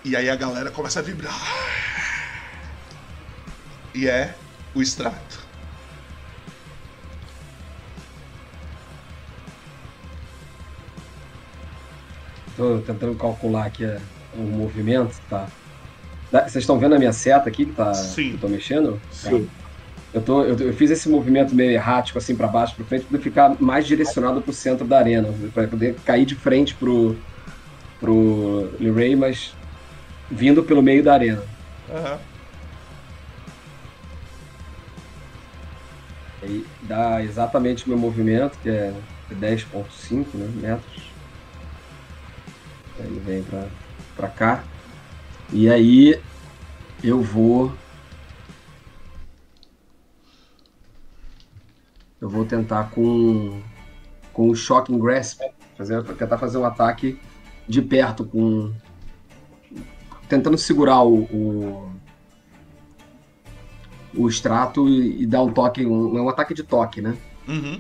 E 0.03 0.15
aí 0.15 0.29
a 0.29 0.35
galera 0.35 0.69
começa 0.69 0.99
a 0.99 1.01
vibrar. 1.01 1.33
E 3.93 4.09
é 4.09 4.35
o 4.75 4.81
extrato. 4.81 5.45
Tô 12.57 12.79
tentando 12.81 13.15
calcular 13.15 13.65
aqui 13.65 13.85
é, 13.85 13.99
o 14.33 14.41
movimento, 14.41 15.19
tá? 15.29 15.49
Vocês 16.41 16.63
estão 16.63 16.77
vendo 16.77 16.95
a 16.95 16.99
minha 16.99 17.13
seta 17.13 17.49
aqui 17.49 17.65
que, 17.65 17.73
tá, 17.73 17.93
Sim. 17.93 18.29
que 18.29 18.36
eu 18.36 18.39
tô 18.39 18.47
mexendo? 18.47 19.01
Sim. 19.09 19.49
Eu, 20.13 20.21
tô, 20.21 20.43
eu, 20.43 20.57
eu 20.57 20.73
fiz 20.73 20.89
esse 20.91 21.09
movimento 21.09 21.53
meio 21.53 21.71
errático, 21.71 22.17
assim, 22.17 22.36
pra 22.36 22.47
baixo, 22.47 22.75
pra 22.75 22.86
frente, 22.86 23.01
pra 23.01 23.11
poder 23.11 23.23
ficar 23.23 23.55
mais 23.59 23.86
direcionado 23.86 24.41
pro 24.41 24.53
centro 24.53 24.88
da 24.88 24.97
arena, 24.97 25.27
pra 25.53 25.67
poder 25.67 25.95
cair 26.05 26.25
de 26.25 26.36
frente 26.36 26.73
pro, 26.75 27.17
pro 27.99 28.71
Liray, 28.79 29.15
mas 29.15 29.55
vindo 30.31 30.63
pelo 30.63 30.81
meio 30.81 31.03
da 31.03 31.13
arena. 31.13 31.43
Aham. 31.89 32.19
Aí 36.41 36.65
dá 36.81 37.23
exatamente 37.23 37.86
o 37.86 37.89
meu 37.89 37.97
movimento, 37.97 38.57
que 38.59 38.69
é 38.69 38.93
10.5 39.31 40.38
né, 40.38 40.47
metros. 40.55 41.11
Aí 42.99 43.07
ele 43.07 43.19
vem 43.19 43.43
pra 44.15 44.27
cá. 44.29 44.63
E 45.53 45.69
aí 45.69 46.19
eu 47.03 47.21
vou. 47.21 47.71
Eu 52.19 52.29
vou 52.29 52.45
tentar 52.45 52.89
com, 52.91 53.61
com 54.33 54.49
o 54.49 54.55
Shocking 54.55 54.99
Grasp. 54.99 55.41
Fazer, 55.77 56.03
tentar 56.03 56.37
fazer 56.37 56.57
um 56.57 56.65
ataque 56.65 57.19
de 57.67 57.81
perto 57.81 58.25
com. 58.25 58.73
Tentando 60.27 60.57
segurar 60.57 61.03
o, 61.03 61.23
o, 61.23 61.91
o 64.15 64.27
extrato 64.27 64.87
e, 64.89 65.23
e 65.23 65.25
dar 65.27 65.43
um 65.43 65.51
toque. 65.51 65.85
Um, 65.85 66.23
um 66.23 66.29
ataque 66.29 66.53
de 66.53 66.63
toque, 66.63 67.01
né? 67.01 67.15
Uhum. 67.47 67.79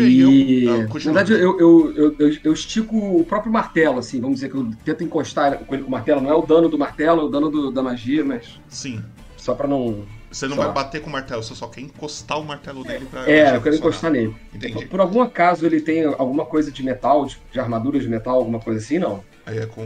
E, 0.00 0.64
eu. 0.64 0.74
Ah, 0.74 0.78
na 0.88 0.98
verdade, 0.98 1.32
eu, 1.32 1.58
eu, 1.58 1.94
eu, 1.96 2.16
eu, 2.18 2.36
eu 2.44 2.52
estico 2.52 2.96
o 2.96 3.24
próprio 3.24 3.52
martelo, 3.52 3.98
assim, 3.98 4.20
vamos 4.20 4.36
dizer 4.40 4.50
que 4.50 4.56
eu 4.56 4.70
tento 4.84 5.04
encostar 5.04 5.58
com 5.58 5.74
ele 5.74 5.82
com 5.84 5.88
o 5.88 5.92
martelo. 5.92 6.20
Não 6.20 6.30
é 6.30 6.34
o 6.34 6.42
dano 6.42 6.68
do 6.68 6.78
martelo, 6.78 7.20
é 7.22 7.24
o 7.24 7.28
dano 7.28 7.50
do- 7.50 7.70
da 7.70 7.82
magia, 7.82 8.24
mas 8.24 8.58
Sim. 8.68 9.02
só 9.36 9.54
pra 9.54 9.66
não. 9.68 10.04
Você 10.30 10.46
não 10.46 10.54
Só. 10.54 10.62
vai 10.64 10.72
bater 10.72 11.00
com 11.00 11.08
o 11.08 11.12
martelo, 11.12 11.42
você 11.42 11.54
só 11.56 11.66
quer 11.66 11.80
encostar 11.80 12.38
o 12.38 12.44
martelo 12.44 12.84
dele 12.84 13.04
pra. 13.10 13.28
É, 13.28 13.56
eu 13.56 13.60
quero 13.60 13.76
funcionar. 13.76 13.76
encostar 13.78 14.10
nele. 14.12 14.36
Entendi. 14.54 14.86
Por 14.86 15.00
algum 15.00 15.20
acaso 15.20 15.66
ele 15.66 15.80
tem 15.80 16.04
alguma 16.04 16.46
coisa 16.46 16.70
de 16.70 16.82
metal, 16.84 17.26
de, 17.26 17.36
de 17.52 17.58
armadura 17.58 17.98
de 17.98 18.08
metal, 18.08 18.36
alguma 18.36 18.60
coisa 18.60 18.78
assim? 18.78 18.98
Não. 19.00 19.24
Aí 19.44 19.58
é 19.58 19.66
com 19.66 19.84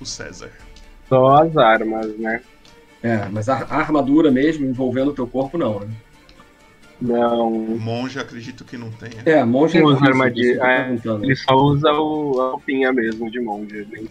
o 0.00 0.04
César. 0.04 0.50
Só 1.08 1.36
as 1.42 1.56
armas, 1.56 2.14
né? 2.18 2.42
É, 3.02 3.26
mas 3.30 3.48
a, 3.48 3.58
a 3.70 3.76
armadura 3.76 4.30
mesmo 4.30 4.66
envolvendo 4.66 5.12
o 5.12 5.14
teu 5.14 5.26
corpo, 5.26 5.56
não, 5.56 5.80
né? 5.80 5.86
Não. 7.00 7.50
Monge 7.50 8.18
acredito 8.18 8.64
que 8.64 8.76
não 8.78 8.90
tenha. 8.90 9.22
É, 9.26 9.44
monge 9.44 9.78
é 9.78 9.84
Usa 9.84 10.04
armadilha, 10.06 10.62
é, 10.62 10.84
perguntando. 10.84 11.24
Ele 11.24 11.36
só 11.36 11.54
usa 11.54 11.92
o, 11.92 12.40
a 12.40 12.50
roupinha 12.52 12.92
mesmo 12.92 13.30
de 13.30 13.40
monge. 13.40 13.86
né? 13.90 14.08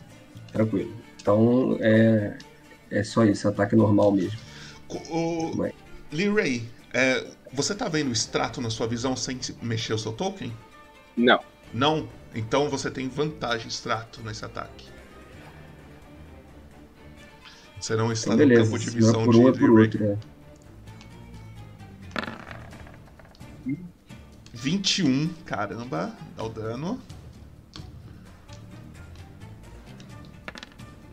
Tranquilo. 0.51 0.93
Então 1.21 1.77
é, 1.81 2.37
é 2.91 3.03
só 3.03 3.25
isso, 3.25 3.47
ataque 3.47 3.75
normal 3.75 4.11
mesmo. 4.11 4.39
O 5.09 5.51
Vai. 5.55 5.73
Liray, 6.11 6.69
É, 6.93 7.25
você 7.51 7.73
tá 7.75 7.89
vendo 7.89 8.09
o 8.09 8.13
extrato 8.13 8.61
na 8.61 8.69
sua 8.69 8.87
visão 8.87 9.15
sem 9.15 9.39
mexer 9.61 9.93
o 9.93 9.97
seu 9.97 10.13
token? 10.13 10.55
Não. 11.17 11.39
Não? 11.73 12.07
Então 12.35 12.69
você 12.69 12.91
tem 12.91 13.07
vantagem 13.09 13.67
extrato 13.67 14.21
nesse 14.23 14.45
ataque. 14.45 14.93
Você 17.79 17.95
não 17.95 18.11
está 18.11 18.35
Então, 18.35 18.47
no 18.47 18.53
campo 18.53 18.77
de 18.79 18.89
Se 18.89 18.91
visão 18.91 19.21
não 19.21 19.21
é 19.23 19.25
por 19.25 19.33
de 19.33 19.39
um, 19.39 19.49
é 19.49 19.53
por 19.53 19.69
Lee 19.69 19.73
Ray. 19.73 19.83
outro. 19.83 20.03
É. 20.05 20.17
21, 24.65 25.29
caramba, 25.45 26.11
dá 26.35 26.43
o 26.43 26.49
dano. 26.49 26.99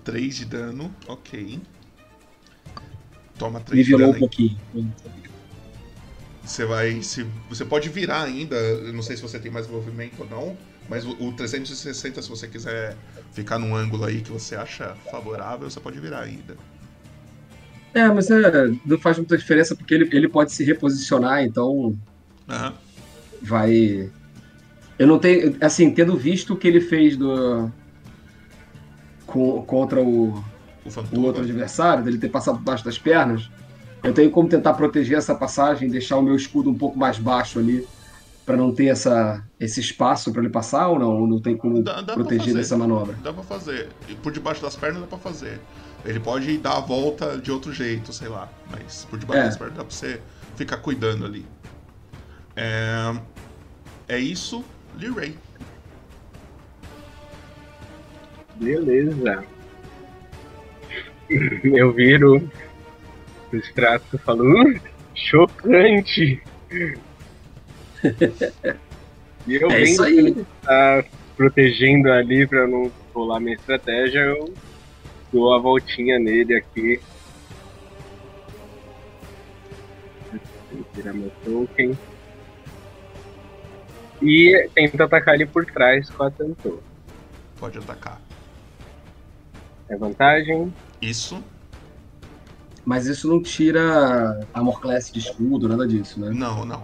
3 0.02 0.36
de 0.36 0.46
dano, 0.46 0.90
ok. 1.06 1.60
Toma 3.38 3.60
3 3.60 3.84
de 3.84 3.92
Nivelou 3.92 4.06
dano 4.06 4.12
um 4.12 4.14
aí. 4.14 4.20
pouquinho. 4.20 4.58
Você 6.42 6.64
vai. 6.64 7.02
Se, 7.02 7.26
você 7.50 7.62
pode 7.62 7.90
virar 7.90 8.22
ainda. 8.22 8.56
Eu 8.56 8.94
não 8.94 9.02
sei 9.02 9.16
se 9.16 9.22
você 9.22 9.38
tem 9.38 9.52
mais 9.52 9.66
movimento 9.66 10.22
ou 10.22 10.30
não. 10.30 10.56
Mas 10.88 11.04
o, 11.04 11.10
o 11.22 11.32
360, 11.32 12.22
se 12.22 12.28
você 12.30 12.48
quiser 12.48 12.96
ficar 13.32 13.58
num 13.58 13.76
ângulo 13.76 14.06
aí 14.06 14.22
que 14.22 14.32
você 14.32 14.56
acha 14.56 14.94
favorável, 15.10 15.70
você 15.70 15.78
pode 15.78 16.00
virar 16.00 16.20
ainda. 16.20 16.56
É, 17.92 18.08
mas 18.08 18.30
é, 18.30 18.40
não 18.86 18.98
faz 18.98 19.18
muita 19.18 19.36
diferença 19.36 19.76
porque 19.76 19.92
ele, 19.92 20.08
ele 20.10 20.26
pode 20.26 20.52
se 20.52 20.64
reposicionar, 20.64 21.42
então 21.42 21.94
Aham. 22.48 22.74
Vai. 23.42 24.10
Eu 24.98 25.06
não 25.06 25.18
tenho. 25.18 25.56
Assim, 25.60 25.90
tendo 25.92 26.16
visto 26.16 26.54
o 26.54 26.56
que 26.56 26.68
ele 26.68 26.80
fez 26.80 27.16
do. 27.16 27.70
com- 29.26 29.62
contra 29.62 30.00
o, 30.02 30.42
O 30.84 31.16
o 31.16 31.22
outro 31.22 31.42
adversário, 31.42 32.02
dele 32.04 32.18
ter 32.18 32.28
passado 32.28 32.56
por 32.58 32.64
baixo 32.64 32.84
das 32.84 32.98
pernas, 32.98 33.48
eu 34.02 34.12
tenho 34.12 34.30
como 34.30 34.48
tentar 34.48 34.74
proteger 34.74 35.16
essa 35.16 35.34
passagem, 35.34 35.88
deixar 35.88 36.16
o 36.16 36.22
meu 36.22 36.34
escudo 36.34 36.68
um 36.70 36.74
pouco 36.76 36.98
mais 36.98 37.18
baixo 37.18 37.58
ali, 37.60 37.86
pra 38.44 38.56
não 38.56 38.74
ter 38.74 38.86
essa, 38.86 39.42
esse 39.60 39.78
espaço 39.78 40.32
pra 40.32 40.42
ele 40.42 40.50
passar 40.50 40.88
ou 40.88 40.98
não? 40.98 41.24
Não 41.26 41.40
tem 41.40 41.56
como 41.56 41.80
Dá- 41.82 42.00
dá 42.00 42.14
proteger 42.14 42.52
dessa 42.52 42.76
manobra? 42.76 43.16
Dá 43.22 43.32
pra 43.32 43.44
fazer. 43.44 43.88
E 44.08 44.14
por 44.16 44.32
debaixo 44.32 44.60
das 44.60 44.74
pernas 44.74 45.00
dá 45.02 45.06
pra 45.06 45.18
fazer. 45.18 45.60
Ele 46.04 46.18
pode 46.18 46.58
dar 46.58 46.78
a 46.78 46.80
volta 46.80 47.38
de 47.38 47.52
outro 47.52 47.72
jeito, 47.72 48.12
sei 48.12 48.26
lá. 48.28 48.48
Mas 48.68 49.06
por 49.08 49.16
debaixo 49.20 49.42
É. 49.42 49.46
das 49.46 49.56
pernas 49.56 49.76
dá 49.76 49.84
pra 49.84 49.94
você 49.94 50.20
ficar 50.56 50.78
cuidando 50.78 51.24
ali. 51.24 51.46
É, 52.56 53.14
é 54.12 54.18
isso, 54.18 54.64
Lee 54.98 55.10
Ray. 55.10 55.34
Beleza. 58.56 59.44
Eu 61.64 61.92
viro 61.92 62.50
o 63.52 63.56
extrato 63.56 64.04
e 64.14 64.18
falo, 64.18 64.44
"Hum, 64.44 64.78
chocante. 65.14 66.42
e 69.46 69.54
eu 69.54 69.70
É 69.70 69.74
vendo 69.76 69.84
isso 69.84 70.02
que 70.04 70.08
aí. 70.08 70.18
ele 70.18 70.46
tá 70.62 71.04
protegendo 71.36 72.10
ali 72.10 72.46
pra 72.46 72.66
não 72.66 72.90
rolar 73.14 73.40
minha 73.40 73.54
estratégia, 73.56 74.20
eu 74.20 74.52
dou 75.32 75.54
a 75.54 75.58
voltinha 75.58 76.18
nele 76.18 76.54
aqui. 76.54 77.00
Vou 80.70 80.84
tirar 80.94 81.12
meu 81.12 81.30
token. 81.44 81.96
E 84.22 84.68
tento 84.74 85.02
atacar 85.02 85.34
ele 85.34 85.46
por 85.46 85.64
trás 85.66 86.08
com 86.10 86.22
a 86.24 86.30
Tantou. 86.30 86.82
Pode 87.58 87.78
atacar. 87.78 88.20
É 89.88 89.96
vantagem? 89.96 90.72
Isso. 91.00 91.42
Mas 92.84 93.06
isso 93.06 93.28
não 93.28 93.42
tira 93.42 94.44
Armor 94.52 94.80
Class 94.80 95.10
de 95.10 95.18
escudo, 95.20 95.68
nada 95.68 95.86
disso, 95.86 96.20
né? 96.20 96.30
Não, 96.32 96.64
não. 96.64 96.82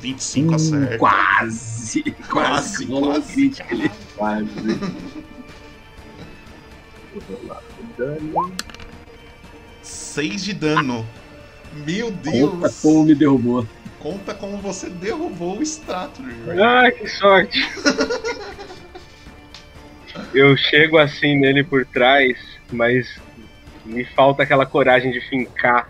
25 0.00 0.50
Hum, 0.50 0.54
acerta. 0.56 0.98
Quase! 0.98 2.02
Quase, 2.28 2.86
Quase! 2.86 2.86
Quase. 2.86 3.62
ali. 3.70 3.90
Quase. 4.16 4.44
Vou 7.14 7.36
rolar 7.38 7.62
o 7.78 7.96
dano. 7.96 8.52
6 9.82 10.44
de 10.44 10.52
dano. 10.54 11.06
Meu 11.72 12.06
Conta 12.12 12.30
Deus! 12.30 12.80
como 12.80 13.04
me 13.04 13.14
derrubou. 13.14 13.66
Conta 13.98 14.34
como 14.34 14.58
você 14.58 14.90
derrubou 14.90 15.58
o 15.58 15.62
Ray. 16.46 16.60
Ah, 16.60 16.90
que 16.90 17.06
sorte! 17.08 17.58
Eu 20.34 20.56
chego 20.56 20.98
assim 20.98 21.38
nele 21.38 21.64
por 21.64 21.86
trás, 21.86 22.38
mas 22.70 23.06
me 23.84 24.04
falta 24.14 24.42
aquela 24.42 24.66
coragem 24.66 25.10
de 25.10 25.20
fincar 25.28 25.86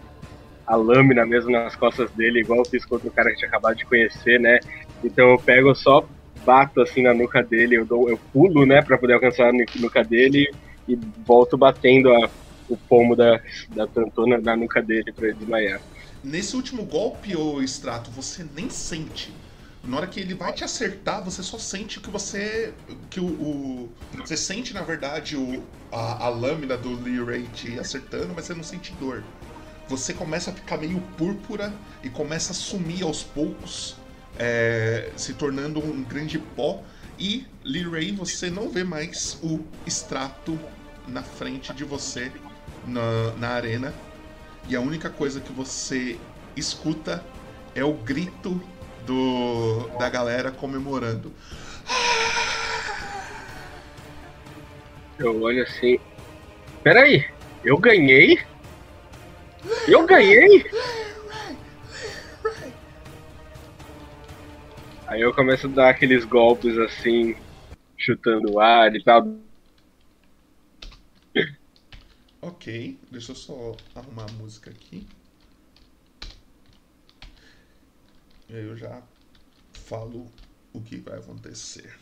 a 0.66 0.76
lâmina 0.76 1.26
mesmo 1.26 1.50
nas 1.50 1.74
costas 1.76 2.10
dele, 2.12 2.40
igual 2.40 2.60
eu 2.60 2.66
fiz 2.66 2.84
contra 2.86 3.08
o 3.08 3.12
cara 3.12 3.30
que 3.30 3.36
tinha 3.36 3.48
acabado 3.48 3.76
de 3.76 3.84
conhecer, 3.86 4.38
né? 4.40 4.60
Então 5.02 5.30
eu 5.30 5.38
pego, 5.42 5.70
eu 5.70 5.74
só 5.74 6.06
bato 6.44 6.80
assim 6.80 7.02
na 7.02 7.12
nuca 7.14 7.42
dele, 7.42 7.76
eu, 7.76 7.86
dou, 7.86 8.08
eu 8.08 8.18
pulo, 8.32 8.64
né, 8.66 8.82
pra 8.82 8.98
poder 8.98 9.14
alcançar 9.14 9.48
a 9.48 9.52
nu- 9.52 9.64
nuca 9.76 10.04
dele 10.04 10.46
e 10.88 10.96
volto 11.26 11.56
batendo 11.58 12.12
a- 12.12 12.30
o 12.74 12.78
pomo 12.88 13.16
da, 13.16 13.40
da 13.74 13.86
tantona 13.88 14.40
na 14.40 14.56
nuca 14.56 14.82
dele 14.82 15.12
pra 15.12 15.28
ele 15.28 15.36
desmaiar. 15.38 15.80
Nesse 16.22 16.54
último 16.56 16.84
golpe, 16.84 17.36
ô 17.36 17.60
extrato, 17.62 18.10
você 18.10 18.44
nem 18.44 18.70
sente. 18.70 19.40
Na 19.82 19.96
hora 19.96 20.06
que 20.06 20.20
ele 20.20 20.34
vai 20.34 20.52
te 20.52 20.62
acertar, 20.62 21.24
você 21.24 21.42
só 21.42 21.58
sente 21.58 22.00
que 22.00 22.10
você. 22.10 22.78
que 23.10 23.18
o. 23.20 23.24
o- 23.26 23.96
você 24.12 24.36
sente, 24.36 24.72
na 24.72 24.82
verdade, 24.82 25.36
o, 25.36 25.68
a, 25.90 26.26
a 26.26 26.28
lâmina 26.28 26.76
do 26.76 26.94
Lee 26.94 27.22
Ray 27.22 27.48
te 27.48 27.78
acertando, 27.78 28.32
mas 28.34 28.46
você 28.46 28.54
não 28.54 28.62
sente 28.62 28.92
dor. 28.94 29.26
Você 29.86 30.14
começa 30.14 30.50
a 30.50 30.54
ficar 30.54 30.78
meio 30.78 31.00
púrpura 31.00 31.80
e 32.02 32.08
começa 32.10 32.52
a 32.52 32.54
sumir 32.54 33.02
aos 33.02 33.24
poucos, 33.24 34.04
é, 34.36 35.12
se 35.16 35.34
tornando 35.34 35.80
um 35.84 36.04
grande 36.04 36.38
pó. 36.38 36.84
E, 37.18 37.48
Lee 37.64 37.88
Ray, 37.88 38.12
você 38.12 38.48
não 38.50 38.70
vê 38.70 38.84
mais 38.84 39.38
o 39.42 39.68
extrato 39.84 40.72
na 41.04 41.22
frente 41.24 41.74
de 41.74 41.84
você 41.84 42.32
na, 42.86 43.32
na 43.36 43.48
arena. 43.50 43.92
E 44.68 44.76
a 44.76 44.80
única 44.80 45.10
coisa 45.10 45.40
que 45.40 45.52
você 45.52 46.18
escuta 46.56 47.24
é 47.74 47.84
o 47.84 47.92
grito 47.92 48.60
do, 49.06 49.88
da 49.98 50.08
galera 50.08 50.50
comemorando. 50.50 51.32
Eu 55.18 55.40
olho 55.42 55.62
assim. 55.62 55.98
Peraí, 56.82 57.24
eu 57.64 57.78
ganhei? 57.78 58.38
Eu 59.86 60.04
ganhei? 60.06 60.64
Aí 65.06 65.20
eu 65.20 65.34
começo 65.34 65.66
a 65.66 65.70
dar 65.70 65.90
aqueles 65.90 66.24
golpes 66.24 66.76
assim, 66.78 67.36
chutando 67.98 68.52
o 68.52 68.60
ar 68.60 68.94
e 68.94 69.02
tal. 69.04 69.26
Ok, 72.44 72.98
deixa 73.08 73.30
eu 73.30 73.36
só 73.36 73.76
arrumar 73.94 74.28
a 74.28 74.32
música 74.32 74.68
aqui. 74.68 75.06
E 78.48 78.56
aí 78.56 78.64
eu 78.64 78.76
já 78.76 79.00
falo 79.72 80.28
o 80.72 80.80
que 80.80 80.96
vai 80.96 81.20
acontecer. 81.20 81.96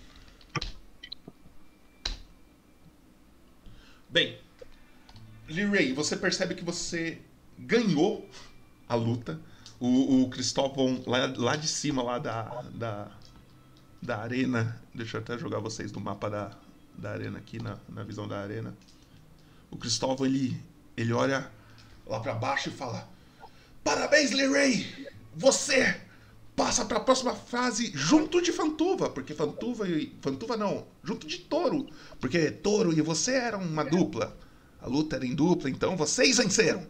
Bem, 4.09 4.41
Lee 5.47 5.66
Ray, 5.66 5.93
você 5.93 6.16
percebe 6.16 6.55
que 6.55 6.64
você 6.64 7.20
ganhou 7.59 8.26
a 8.88 8.95
luta. 8.95 9.38
O, 9.78 10.22
o 10.22 10.30
Cristóvão 10.30 11.03
lá, 11.07 11.26
lá 11.36 11.55
de 11.55 11.68
cima, 11.68 12.03
lá 12.03 12.18
da, 12.18 12.62
da, 12.62 13.18
da 14.01 14.18
arena. 14.20 14.80
Deixa 14.95 15.18
eu 15.18 15.20
até 15.20 15.36
jogar 15.36 15.59
vocês 15.59 15.93
no 15.93 16.01
mapa 16.01 16.30
da, 16.30 16.59
da 16.97 17.11
arena 17.11 17.38
aqui, 17.38 17.62
na, 17.62 17.78
na 17.91 18.03
visão 18.05 18.26
da 18.26 18.41
arena. 18.41 18.74
O 19.70 19.76
Cristóvão, 19.76 20.26
ele, 20.26 20.60
ele 20.96 21.12
olha 21.12 21.50
lá 22.06 22.20
pra 22.20 22.34
baixo 22.34 22.68
e 22.68 22.72
fala: 22.72 23.08
Parabéns, 23.84 24.32
Lee 24.32 24.48
Ray! 24.48 25.06
Você 25.36 26.00
passa 26.56 26.84
pra 26.84 27.00
próxima 27.00 27.34
fase 27.34 27.90
junto 27.94 28.42
de 28.42 28.52
Fantuva, 28.52 29.08
porque 29.08 29.32
Fantuva 29.32 29.88
e. 29.88 30.14
Fantuva 30.20 30.56
não, 30.56 30.86
junto 31.02 31.26
de 31.26 31.38
Touro, 31.38 31.88
porque 32.18 32.50
Touro 32.50 32.92
e 32.92 33.00
você 33.00 33.32
eram 33.32 33.62
uma 33.62 33.84
dupla. 33.84 34.36
A 34.80 34.86
luta 34.86 35.16
era 35.16 35.26
em 35.26 35.34
dupla, 35.34 35.70
então 35.70 35.96
vocês 35.96 36.38
venceram. 36.38 36.86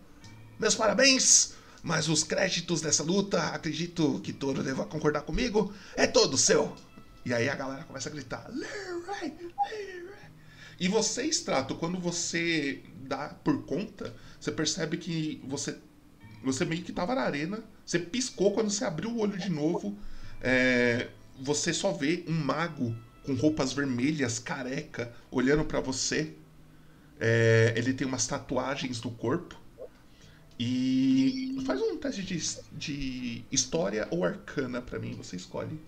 Meus 0.58 0.74
parabéns, 0.74 1.54
mas 1.82 2.08
os 2.08 2.24
créditos 2.24 2.80
dessa 2.80 3.02
luta, 3.02 3.40
acredito 3.48 4.20
que 4.20 4.32
Touro 4.32 4.62
deva 4.62 4.86
concordar 4.86 5.22
comigo, 5.22 5.72
é 5.94 6.06
todo 6.06 6.36
seu. 6.36 6.76
E 7.24 7.32
aí 7.34 7.48
a 7.48 7.54
galera 7.54 7.84
começa 7.84 8.08
a 8.08 8.12
gritar: 8.12 8.46
Lee 8.50 8.66
Ray, 9.06 9.36
Lee 9.38 9.54
Ray. 9.56 10.09
E 10.80 10.88
você, 10.88 11.24
Strato, 11.26 11.76
quando 11.76 12.00
você 12.00 12.82
dá 13.02 13.30
por 13.44 13.64
conta, 13.66 14.16
você 14.40 14.52
percebe 14.52 14.98
que 14.98 15.42
você 15.46 15.78
você 16.42 16.64
meio 16.64 16.82
que 16.84 16.92
tava 16.92 17.14
na 17.14 17.22
arena, 17.22 17.62
você 17.86 17.98
piscou 17.98 18.52
quando 18.54 18.70
você 18.70 18.84
abriu 18.84 19.10
o 19.10 19.18
olho 19.20 19.38
de 19.38 19.50
novo, 19.50 19.98
é, 20.40 21.10
você 21.40 21.72
só 21.74 21.92
vê 21.92 22.24
um 22.28 22.32
mago 22.34 22.96
com 23.22 23.34
roupas 23.34 23.72
vermelhas, 23.74 24.38
careca, 24.38 25.14
olhando 25.30 25.64
pra 25.66 25.80
você. 25.80 26.36
É, 27.20 27.74
ele 27.76 27.94
tem 27.94 28.06
umas 28.06 28.26
tatuagens 28.26 29.02
no 29.02 29.10
corpo 29.12 29.56
E 30.58 31.56
faz 31.66 31.80
um 31.80 31.98
teste 31.98 32.22
de, 32.22 32.38
de 32.72 33.46
história 33.50 34.06
ou 34.10 34.24
arcana 34.24 34.82
pra 34.82 34.98
mim, 34.98 35.16
você 35.16 35.36
escolhe. 35.36 35.80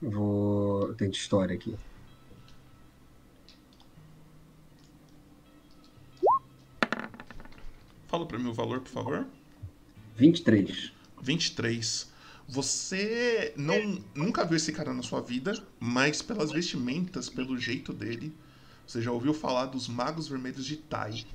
Vou. 0.00 0.94
Tem 0.94 1.10
de 1.10 1.16
história 1.16 1.54
aqui. 1.56 1.76
Fala 8.14 8.26
pra 8.26 8.38
mim 8.38 8.48
o 8.48 8.54
valor, 8.54 8.80
por 8.80 8.92
favor. 8.92 9.26
23. 10.14 10.92
23. 11.20 12.12
Você 12.46 13.52
não 13.56 14.00
nunca 14.14 14.44
viu 14.44 14.56
esse 14.56 14.72
cara 14.72 14.94
na 14.94 15.02
sua 15.02 15.20
vida, 15.20 15.52
mas 15.80 16.22
pelas 16.22 16.52
vestimentas, 16.52 17.28
pelo 17.28 17.58
jeito 17.58 17.92
dele, 17.92 18.32
você 18.86 19.02
já 19.02 19.10
ouviu 19.10 19.34
falar 19.34 19.66
dos 19.66 19.88
Magos 19.88 20.28
Vermelhos 20.28 20.64
de 20.64 20.76
Tai. 20.76 21.26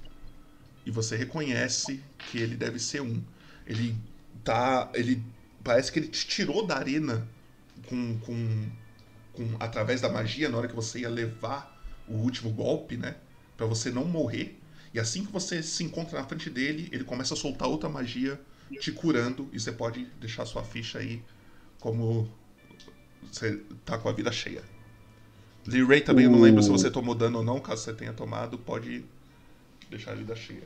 E 0.86 0.90
você 0.90 1.18
reconhece 1.18 2.02
que 2.18 2.38
ele 2.38 2.56
deve 2.56 2.80
ser 2.80 3.02
um. 3.02 3.22
Ele 3.68 3.94
tá. 4.42 4.90
Ele. 4.94 5.22
Parece 5.62 5.92
que 5.92 6.00
ele 6.00 6.08
te 6.08 6.26
tirou 6.28 6.66
da 6.66 6.78
arena 6.78 7.28
com, 7.88 8.18
com, 8.20 8.70
com. 9.34 9.58
através 9.60 10.00
da 10.00 10.08
magia 10.08 10.48
na 10.48 10.58
hora 10.58 10.70
que 10.70 10.76
você 10.76 11.00
ia 11.00 11.10
levar 11.10 11.78
o 12.08 12.14
último 12.14 12.52
golpe, 12.52 12.96
né? 12.96 13.18
Pra 13.58 13.66
você 13.66 13.92
não 13.92 14.06
morrer. 14.06 14.58
E 14.94 15.00
assim 15.00 15.26
que 15.26 15.32
você 15.32 15.62
se 15.62 15.84
encontra 15.84 16.20
na 16.20 16.26
frente 16.26 16.50
dele, 16.50 16.90
ele 16.92 17.04
começa 17.04 17.34
a 17.34 17.38
soltar 17.38 17.68
outra 17.68 17.90
magia 17.90 18.40
te 18.80 18.92
curando. 18.92 19.48
E 19.54 19.60
você 19.60 19.72
pode 19.72 20.06
deixar 20.20 20.46
sua 20.46 20.64
ficha 20.64 21.00
aí 21.00 21.22
como 21.80 22.30
você 23.32 23.62
tá 23.86 23.98
com 23.98 24.10
a 24.10 24.12
vida 24.12 24.32
cheia. 24.32 24.64
Lee 25.68 25.84
Ray 25.84 26.02
também, 26.02 26.26
eu 26.26 26.32
não 26.32 26.42
lembro 26.42 26.64
se 26.64 26.70
você 26.70 26.90
tomou 26.90 27.14
dano 27.14 27.40
ou 27.40 27.44
não. 27.44 27.60
Caso 27.60 27.84
você 27.84 27.94
tenha 27.94 28.14
tomado, 28.14 28.58
pode 28.58 29.06
deixar 29.90 30.12
a 30.12 30.16
vida 30.16 30.36
cheia. 30.36 30.64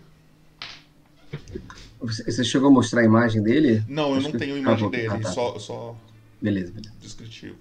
Você 2.00 2.44
chegou 2.44 2.70
a 2.70 2.72
mostrar 2.72 3.02
a 3.02 3.06
imagem 3.06 3.42
dele? 3.42 3.84
Não, 3.88 4.12
eu 4.12 4.18
Acho 4.18 4.30
não 4.30 4.40
tenho 4.40 4.58
imagem 4.58 4.90
dele, 4.90 5.08
ah, 5.08 5.20
tá. 5.20 5.32
só, 5.32 5.58
só. 5.58 5.98
Beleza, 6.42 6.72
beleza. 6.72 6.94
Descritivo. 7.02 7.56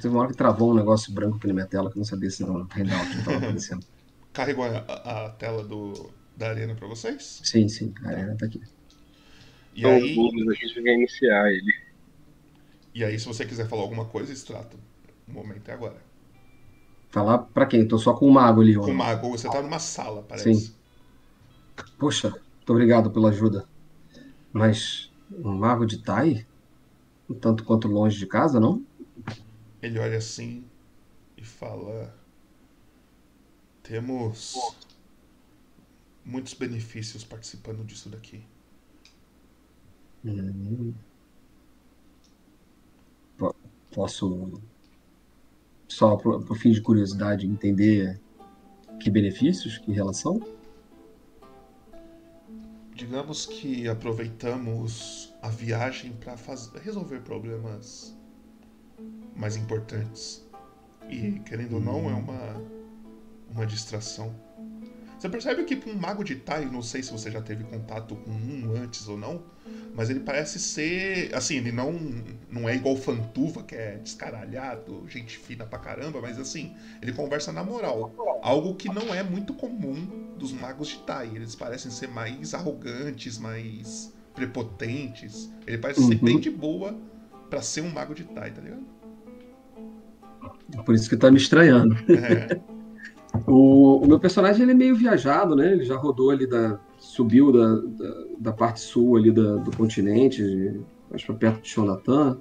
Teve 0.00 0.08
uma 0.08 0.20
hora 0.20 0.30
que 0.30 0.36
travou 0.36 0.70
um 0.70 0.74
negócio 0.74 1.12
branco 1.12 1.38
aqui 1.38 1.46
na 1.46 1.54
minha 1.54 1.66
tela 1.66 1.90
que 1.90 1.96
eu 1.96 2.00
não 2.00 2.04
sabia 2.04 2.30
se 2.30 2.42
era 2.42 2.52
um 2.52 2.66
handout 2.70 3.10
que 3.10 3.18
estava 3.18 3.38
acontecendo. 3.44 3.84
Carregou 4.32 4.64
a, 4.64 4.78
a, 4.78 5.30
tela 5.30 5.64
do, 5.64 6.10
da 6.36 6.50
arena 6.50 6.74
para 6.74 6.86
vocês? 6.86 7.40
Sim, 7.44 7.68
sim, 7.68 7.92
a 8.04 8.08
arena 8.08 8.36
tá 8.36 8.46
aqui. 8.46 8.60
E 9.74 9.80
então, 9.80 9.92
aí. 9.92 10.16
a 10.50 10.54
gente 10.54 10.80
vai 10.80 10.94
iniciar 10.94 11.52
ele. 11.52 11.72
E 12.94 13.04
aí, 13.04 13.18
se 13.18 13.26
você 13.26 13.44
quiser 13.44 13.68
falar 13.68 13.82
alguma 13.82 14.04
coisa, 14.04 14.32
extrato. 14.32 14.76
O 15.26 15.32
momento 15.32 15.68
é 15.68 15.72
agora. 15.72 15.96
Falar 17.10 17.38
pra 17.38 17.66
quem? 17.66 17.86
Tô 17.86 17.96
só 17.96 18.12
com 18.12 18.26
o 18.26 18.32
mago 18.32 18.60
ali. 18.60 18.74
Com 18.74 18.90
o 18.90 18.94
mago, 18.94 19.30
você 19.30 19.48
tá 19.48 19.62
numa 19.62 19.78
sala, 19.78 20.22
parece. 20.22 20.54
Sim. 20.54 20.74
Poxa, 21.98 22.30
muito 22.30 22.70
obrigado 22.70 23.10
pela 23.10 23.30
ajuda. 23.30 23.66
Mas 24.52 25.10
um 25.32 25.54
mago 25.54 25.86
de 25.86 25.98
Tai? 25.98 26.46
Um 27.28 27.34
tanto 27.34 27.64
quanto 27.64 27.88
longe 27.88 28.18
de 28.18 28.26
casa, 28.26 28.58
não? 28.58 28.82
Ele 29.82 29.98
olha 29.98 30.18
assim 30.18 30.64
e 31.36 31.44
fala: 31.44 32.14
Temos 33.88 34.54
muitos 36.24 36.52
benefícios 36.52 37.24
participando 37.24 37.82
disso 37.84 38.10
daqui. 38.10 38.44
Hum. 40.24 40.92
Posso, 43.90 44.60
só 45.88 46.16
por, 46.16 46.44
por 46.44 46.58
fim 46.58 46.70
de 46.70 46.82
curiosidade, 46.82 47.46
entender 47.46 48.20
que 49.00 49.10
benefícios, 49.10 49.78
que 49.78 49.90
relação? 49.90 50.38
digamos 52.98 53.46
que 53.46 53.86
aproveitamos 53.86 55.32
a 55.40 55.48
viagem 55.48 56.12
para 56.14 56.34
resolver 56.82 57.20
problemas 57.20 58.12
mais 59.36 59.56
importantes. 59.56 60.44
E, 61.08 61.38
querendo 61.40 61.76
ou 61.76 61.80
não, 61.80 62.10
é 62.10 62.14
uma, 62.14 62.60
uma 63.50 63.66
distração. 63.66 64.34
Você 65.18 65.28
percebe 65.28 65.64
que 65.64 65.90
um 65.90 65.94
mago 65.94 66.22
de 66.22 66.36
Tai, 66.36 66.64
não 66.66 66.80
sei 66.80 67.02
se 67.02 67.10
você 67.10 67.28
já 67.28 67.42
teve 67.42 67.64
contato 67.64 68.14
com 68.14 68.30
um 68.30 68.72
antes 68.76 69.08
ou 69.08 69.18
não, 69.18 69.42
mas 69.92 70.08
ele 70.10 70.20
parece 70.20 70.60
ser. 70.60 71.34
Assim, 71.34 71.56
ele 71.56 71.72
não, 71.72 71.92
não 72.48 72.68
é 72.68 72.76
igual 72.76 72.96
Fantuva, 72.96 73.64
que 73.64 73.74
é 73.74 73.96
descaralhado, 73.96 75.04
gente 75.08 75.36
fina 75.36 75.66
pra 75.66 75.80
caramba, 75.80 76.20
mas 76.20 76.38
assim, 76.38 76.72
ele 77.02 77.12
conversa 77.12 77.52
na 77.52 77.64
moral. 77.64 78.14
Algo 78.42 78.76
que 78.76 78.88
não 78.88 79.12
é 79.12 79.24
muito 79.24 79.52
comum 79.54 80.36
dos 80.38 80.52
magos 80.52 80.86
de 80.88 80.98
Tai. 80.98 81.28
Eles 81.34 81.56
parecem 81.56 81.90
ser 81.90 82.06
mais 82.06 82.54
arrogantes, 82.54 83.38
mais 83.38 84.14
prepotentes. 84.34 85.52
Ele 85.66 85.78
parece 85.78 86.00
uhum. 86.00 86.08
ser 86.08 86.14
bem 86.14 86.38
de 86.38 86.50
boa 86.50 86.96
para 87.50 87.60
ser 87.60 87.80
um 87.80 87.90
mago 87.90 88.14
de 88.14 88.22
Tai, 88.22 88.52
tá 88.52 88.60
ligado? 88.60 88.86
Por 90.84 90.94
isso 90.94 91.08
que 91.08 91.16
tá 91.16 91.28
me 91.28 91.38
estranhando. 91.38 91.96
É. 92.12 92.77
O, 93.46 94.04
o, 94.04 94.06
meu 94.06 94.18
personagem 94.18 94.62
ele 94.62 94.72
é 94.72 94.74
meio 94.74 94.96
viajado, 94.96 95.54
né? 95.54 95.72
Ele 95.72 95.84
já 95.84 95.96
rodou 95.96 96.30
ali 96.30 96.46
da. 96.46 96.78
subiu 96.98 97.52
da, 97.52 97.74
da, 97.76 98.24
da 98.38 98.52
parte 98.52 98.80
sul 98.80 99.16
ali 99.16 99.30
da, 99.30 99.56
do 99.56 99.76
continente, 99.76 100.80
acho 101.12 101.26
que 101.26 101.32
perto 101.34 101.62
de 101.62 101.68
Shonatan. 101.68 102.38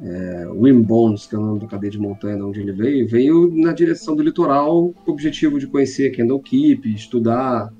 É, 0.00 0.46
Wimbones, 0.50 1.26
que 1.26 1.34
é 1.34 1.38
o 1.38 1.42
nome 1.42 1.58
da 1.58 1.66
cadeia 1.66 1.90
de 1.90 1.98
montanha 1.98 2.36
de 2.36 2.42
onde 2.42 2.60
ele 2.60 2.70
veio, 2.70 3.08
veio 3.08 3.52
na 3.52 3.72
direção 3.72 4.14
do 4.14 4.22
litoral 4.22 4.94
com 5.04 5.10
o 5.10 5.12
objetivo 5.12 5.58
de 5.58 5.66
conhecer 5.66 6.10
Kendall 6.10 6.40
Keep, 6.40 6.94
estudar, 6.94 7.74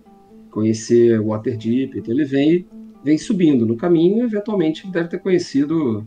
conhecer 0.50 1.20
Waterdeep. 1.20 1.96
Então 1.96 2.12
ele 2.12 2.24
vem, 2.24 2.66
vem 3.04 3.16
subindo 3.16 3.64
no 3.64 3.76
caminho, 3.76 4.24
eventualmente 4.24 4.90
deve 4.90 5.08
ter 5.08 5.18
conhecido 5.20 6.04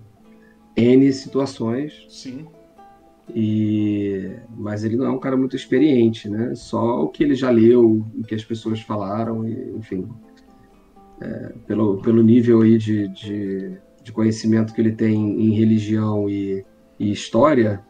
N 0.75 1.13
situações. 1.13 2.05
Sim 2.09 2.45
e, 3.35 4.35
mas 4.57 4.83
ele 4.83 4.97
não 4.97 5.05
é 5.05 5.09
um 5.09 5.19
cara 5.19 5.37
muito 5.37 5.55
experiente, 5.55 6.29
né? 6.29 6.53
Só 6.55 7.03
o 7.03 7.09
que 7.09 7.23
ele 7.23 7.35
já 7.35 7.49
leu, 7.49 8.05
o 8.17 8.23
que 8.23 8.35
as 8.35 8.43
pessoas 8.43 8.81
falaram, 8.81 9.47
e, 9.47 9.75
enfim, 9.77 10.07
é, 11.21 11.53
pelo, 11.67 12.01
pelo 12.01 12.21
nível 12.21 12.61
aí 12.61 12.77
de, 12.77 13.07
de, 13.09 13.77
de, 14.03 14.11
conhecimento 14.11 14.73
que 14.73 14.81
ele 14.81 14.91
tem 14.91 15.15
em 15.15 15.51
religião 15.51 16.29
e, 16.29 16.65
e 16.99 17.11
história, 17.11 17.81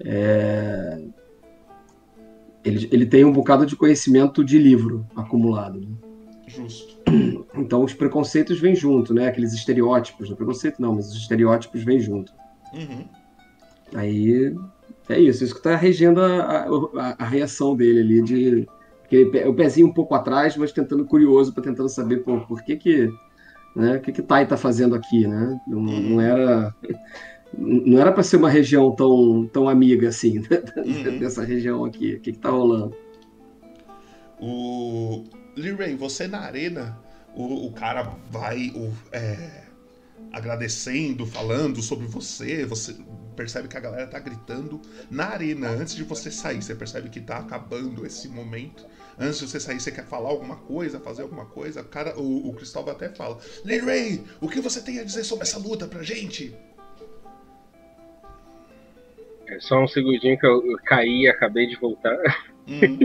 é, 0.00 1.00
ele, 2.64 2.88
ele 2.90 3.06
tem 3.06 3.24
um 3.24 3.32
bocado 3.32 3.64
de 3.64 3.76
conhecimento 3.76 4.44
de 4.44 4.58
livro 4.58 5.06
acumulado. 5.14 5.80
Né? 5.80 5.88
Justo. 6.46 6.94
Então 7.56 7.84
os 7.84 7.94
preconceitos 7.94 8.58
vêm 8.58 8.74
junto, 8.74 9.14
né? 9.14 9.28
Aqueles 9.28 9.52
estereótipos, 9.52 10.28
não 10.28 10.36
preconceito 10.36 10.82
não, 10.82 10.96
mas 10.96 11.08
os 11.08 11.16
estereótipos 11.16 11.84
vêm 11.84 12.00
junto. 12.00 12.32
Uhum. 12.72 13.04
Aí 13.92 14.54
é 15.08 15.20
isso, 15.20 15.44
isso 15.44 15.54
que 15.54 15.60
está 15.60 15.76
regendo 15.76 16.20
a, 16.20 16.66
a, 16.96 17.16
a, 17.18 17.24
reação 17.24 17.76
dele 17.76 18.00
ali, 18.00 18.22
de 18.22 18.66
o 19.46 19.54
pezinho 19.54 19.86
um 19.86 19.92
pouco 19.92 20.14
atrás, 20.14 20.56
mas 20.56 20.72
tentando 20.72 21.04
curioso 21.04 21.52
para 21.52 21.62
tentando 21.62 21.88
saber 21.88 22.24
pô, 22.24 22.40
por 22.40 22.62
que 22.62 22.76
que, 22.76 23.12
né, 23.76 23.96
o 23.96 24.00
que 24.00 24.10
que 24.10 24.22
Tai 24.22 24.46
tá 24.46 24.56
fazendo 24.56 24.94
aqui, 24.94 25.26
né? 25.26 25.60
Não, 25.68 25.80
não 25.80 26.20
era 26.20 26.74
não 27.56 28.00
era 28.00 28.10
para 28.10 28.22
ser 28.22 28.36
uma 28.36 28.50
região 28.50 28.94
tão, 28.96 29.48
tão 29.52 29.68
amiga 29.68 30.08
assim 30.08 30.40
né? 30.40 30.48
uhum. 30.76 31.18
dessa 31.18 31.44
região 31.44 31.84
aqui. 31.84 32.14
O 32.14 32.20
que 32.20 32.32
que 32.32 32.38
tá 32.38 32.50
rolando? 32.50 32.96
O 34.40 35.24
Lee 35.56 35.94
você 35.94 36.26
na 36.26 36.40
arena, 36.40 36.98
o, 37.34 37.66
o 37.66 37.72
cara 37.72 38.10
vai 38.30 38.72
o, 38.74 38.92
é, 39.12 39.64
agradecendo, 40.32 41.24
falando 41.24 41.80
sobre 41.80 42.06
você, 42.06 42.66
você 42.66 42.96
percebe 43.34 43.68
que 43.68 43.76
a 43.76 43.80
galera 43.80 44.06
tá 44.06 44.18
gritando 44.18 44.80
na 45.10 45.26
arena 45.26 45.68
antes 45.68 45.94
de 45.94 46.02
você 46.02 46.30
sair. 46.30 46.62
Você 46.62 46.74
percebe 46.74 47.08
que 47.10 47.20
tá 47.20 47.38
acabando 47.38 48.06
esse 48.06 48.28
momento. 48.28 48.86
Antes 49.18 49.38
de 49.38 49.48
você 49.48 49.60
sair, 49.60 49.80
você 49.80 49.92
quer 49.92 50.06
falar 50.06 50.30
alguma 50.30 50.56
coisa, 50.56 50.98
fazer 50.98 51.22
alguma 51.22 51.46
coisa. 51.46 51.82
O, 51.82 51.84
cara, 51.84 52.18
o, 52.18 52.48
o 52.48 52.52
Cristóvão 52.54 52.92
até 52.92 53.08
fala: 53.08 53.38
Ray, 53.64 54.24
o 54.40 54.48
que 54.48 54.60
você 54.60 54.80
tem 54.80 54.98
a 54.98 55.04
dizer 55.04 55.24
sobre 55.24 55.44
essa 55.44 55.58
luta 55.58 55.86
pra 55.86 56.02
gente? 56.02 56.56
É 59.46 59.60
só 59.60 59.82
um 59.82 59.86
segundinho 59.86 60.38
que 60.38 60.46
eu, 60.46 60.64
eu 60.66 60.78
caí 60.84 61.22
e 61.22 61.28
acabei 61.28 61.66
de 61.66 61.76
voltar. 61.76 62.16
Uhum. 62.66 62.98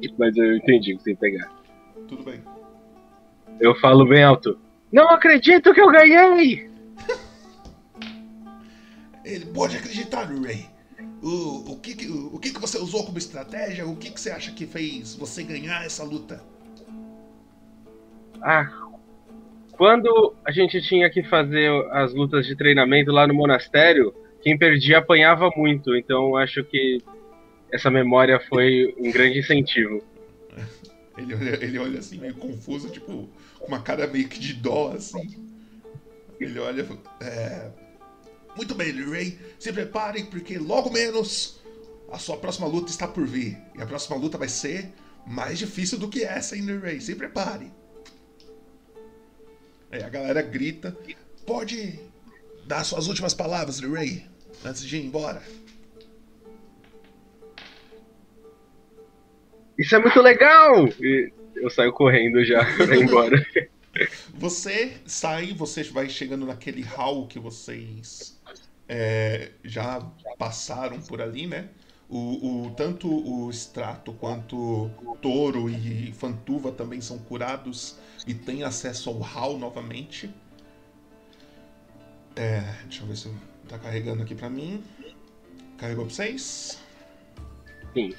Mas 0.18 0.36
eu 0.36 0.56
entendi 0.56 0.94
o 0.94 0.98
que 0.98 1.04
você 1.04 1.14
pegar. 1.14 1.50
Tudo 2.08 2.24
bem. 2.24 2.42
Eu 3.60 3.74
falo 3.76 4.06
bem 4.06 4.22
alto. 4.22 4.58
Não 4.92 5.08
acredito 5.08 5.72
que 5.72 5.80
eu 5.80 5.90
ganhei! 5.90 6.73
Ele 9.24 9.46
pode 9.46 9.76
acreditar, 9.76 10.24
Ray. 10.24 10.66
O, 11.22 11.72
o, 11.72 11.80
que, 11.80 12.06
o, 12.06 12.34
o 12.34 12.38
que, 12.38 12.50
você 12.58 12.76
usou 12.78 13.04
como 13.04 13.16
estratégia? 13.16 13.86
O 13.86 13.96
que, 13.96 14.10
que 14.10 14.20
você 14.20 14.30
acha 14.30 14.52
que 14.52 14.66
fez 14.66 15.14
você 15.14 15.42
ganhar 15.42 15.84
essa 15.84 16.04
luta? 16.04 16.42
Ah, 18.42 18.70
quando 19.72 20.34
a 20.44 20.52
gente 20.52 20.82
tinha 20.82 21.08
que 21.08 21.22
fazer 21.22 21.70
as 21.92 22.12
lutas 22.12 22.46
de 22.46 22.54
treinamento 22.54 23.10
lá 23.10 23.26
no 23.26 23.34
monastério, 23.34 24.14
quem 24.42 24.58
perdia 24.58 24.98
apanhava 24.98 25.50
muito. 25.56 25.96
Então 25.96 26.36
acho 26.36 26.62
que 26.64 26.98
essa 27.72 27.90
memória 27.90 28.38
foi 28.48 28.94
um 28.98 29.10
grande 29.10 29.38
incentivo. 29.38 30.02
Ele 31.16 31.32
olha, 31.32 31.64
ele 31.64 31.78
olha 31.78 31.98
assim, 32.00 32.18
meio 32.18 32.34
confuso, 32.34 32.90
tipo, 32.90 33.30
com 33.60 33.66
uma 33.68 33.80
cara 33.80 34.04
meio 34.08 34.28
que 34.28 34.36
de 34.36 34.52
dó, 34.52 34.90
assim. 34.96 35.48
Ele 36.40 36.58
olha. 36.58 36.84
É... 37.20 37.70
Muito 38.56 38.74
bem, 38.74 38.92
Ray, 38.92 39.38
se 39.58 39.72
preparem, 39.72 40.26
porque 40.26 40.58
logo 40.58 40.90
menos 40.90 41.60
a 42.10 42.18
sua 42.18 42.36
próxima 42.36 42.66
luta 42.66 42.90
está 42.90 43.08
por 43.08 43.26
vir. 43.26 43.58
E 43.76 43.82
a 43.82 43.86
próxima 43.86 44.16
luta 44.16 44.38
vai 44.38 44.48
ser 44.48 44.92
mais 45.26 45.58
difícil 45.58 45.98
do 45.98 46.08
que 46.08 46.22
essa, 46.22 46.56
hein, 46.56 46.66
Ray? 46.78 47.00
Se 47.00 47.14
prepare. 47.16 47.72
Aí 49.90 50.02
a 50.02 50.08
galera 50.08 50.42
grita. 50.42 50.96
Pode 51.46 51.98
dar 52.66 52.84
suas 52.84 53.08
últimas 53.08 53.34
palavras, 53.34 53.80
Ray, 53.80 54.26
antes 54.64 54.84
de 54.84 54.96
ir 54.96 55.04
embora. 55.04 55.42
Isso 59.76 59.94
é 59.96 59.98
muito 59.98 60.20
legal! 60.20 60.86
E 61.00 61.32
eu 61.56 61.68
saio 61.68 61.92
correndo 61.92 62.44
já 62.44 62.64
pra 62.76 62.96
ir 62.96 63.02
embora. 63.02 63.44
Você 64.34 64.94
sai, 65.06 65.52
você 65.52 65.82
vai 65.84 66.08
chegando 66.08 66.46
naquele 66.46 66.82
hall 66.82 67.26
que 67.26 67.38
vocês 67.38 68.33
é, 68.96 69.50
já 69.64 70.00
passaram 70.38 71.00
por 71.00 71.20
ali, 71.20 71.48
né? 71.48 71.68
O, 72.08 72.66
o, 72.66 72.70
tanto 72.76 73.08
o 73.08 73.50
Strato 73.50 74.12
quanto 74.12 74.88
Toro 75.20 75.68
e 75.68 76.12
Fantuva 76.12 76.70
também 76.70 77.00
são 77.00 77.18
curados 77.18 77.96
e 78.24 78.32
têm 78.32 78.62
acesso 78.62 79.10
ao 79.10 79.18
hall 79.18 79.58
novamente. 79.58 80.32
É, 82.36 82.60
deixa 82.84 83.02
eu 83.02 83.08
ver 83.08 83.16
se 83.16 83.34
tá 83.68 83.80
carregando 83.80 84.22
aqui 84.22 84.34
pra 84.36 84.48
mim. 84.48 84.84
Carregou 85.76 86.06
pra 86.06 86.14
vocês? 86.14 86.78
Sim. 87.94 88.14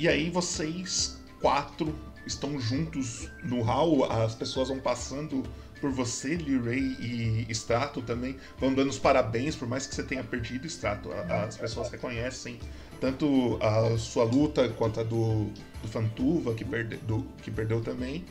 E 0.00 0.08
aí 0.08 0.30
vocês 0.30 1.22
quatro 1.40 1.96
estão 2.26 2.58
juntos 2.58 3.30
no 3.44 3.62
hall, 3.62 4.10
as 4.10 4.34
pessoas 4.34 4.68
vão 4.68 4.80
passando 4.80 5.44
por 5.80 5.90
você, 5.90 6.34
Liray 6.34 6.96
e 7.00 7.46
Strato 7.50 8.00
também, 8.02 8.36
vão 8.58 8.72
dando 8.72 8.90
os 8.90 8.98
parabéns, 8.98 9.54
por 9.54 9.68
mais 9.68 9.86
que 9.86 9.94
você 9.94 10.02
tenha 10.02 10.24
perdido 10.24 10.66
Strato, 10.66 11.10
as 11.12 11.56
pessoas 11.56 11.90
reconhecem 11.90 12.58
tanto 13.00 13.58
a 13.62 13.96
sua 13.98 14.24
luta 14.24 14.68
quanto 14.70 15.00
a 15.00 15.02
do, 15.02 15.50
do 15.82 15.88
Fantuva, 15.88 16.54
que, 16.54 16.64
perde, 16.64 16.96
do, 16.98 17.26
que 17.42 17.50
perdeu 17.50 17.80
também, 17.80 18.24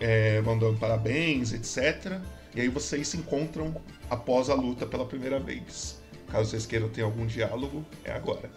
é, 0.00 0.40
vão 0.40 0.58
dando 0.58 0.78
parabéns, 0.78 1.52
etc. 1.52 2.20
E 2.54 2.60
aí 2.60 2.68
vocês 2.68 3.08
se 3.08 3.16
encontram 3.16 3.74
após 4.08 4.48
a 4.48 4.54
luta 4.54 4.86
pela 4.86 5.04
primeira 5.04 5.38
vez. 5.38 6.02
Caso 6.28 6.50
vocês 6.50 6.66
queiram 6.66 6.88
ter 6.88 7.02
algum 7.02 7.26
diálogo, 7.26 7.84
é 8.04 8.12
agora. 8.12 8.50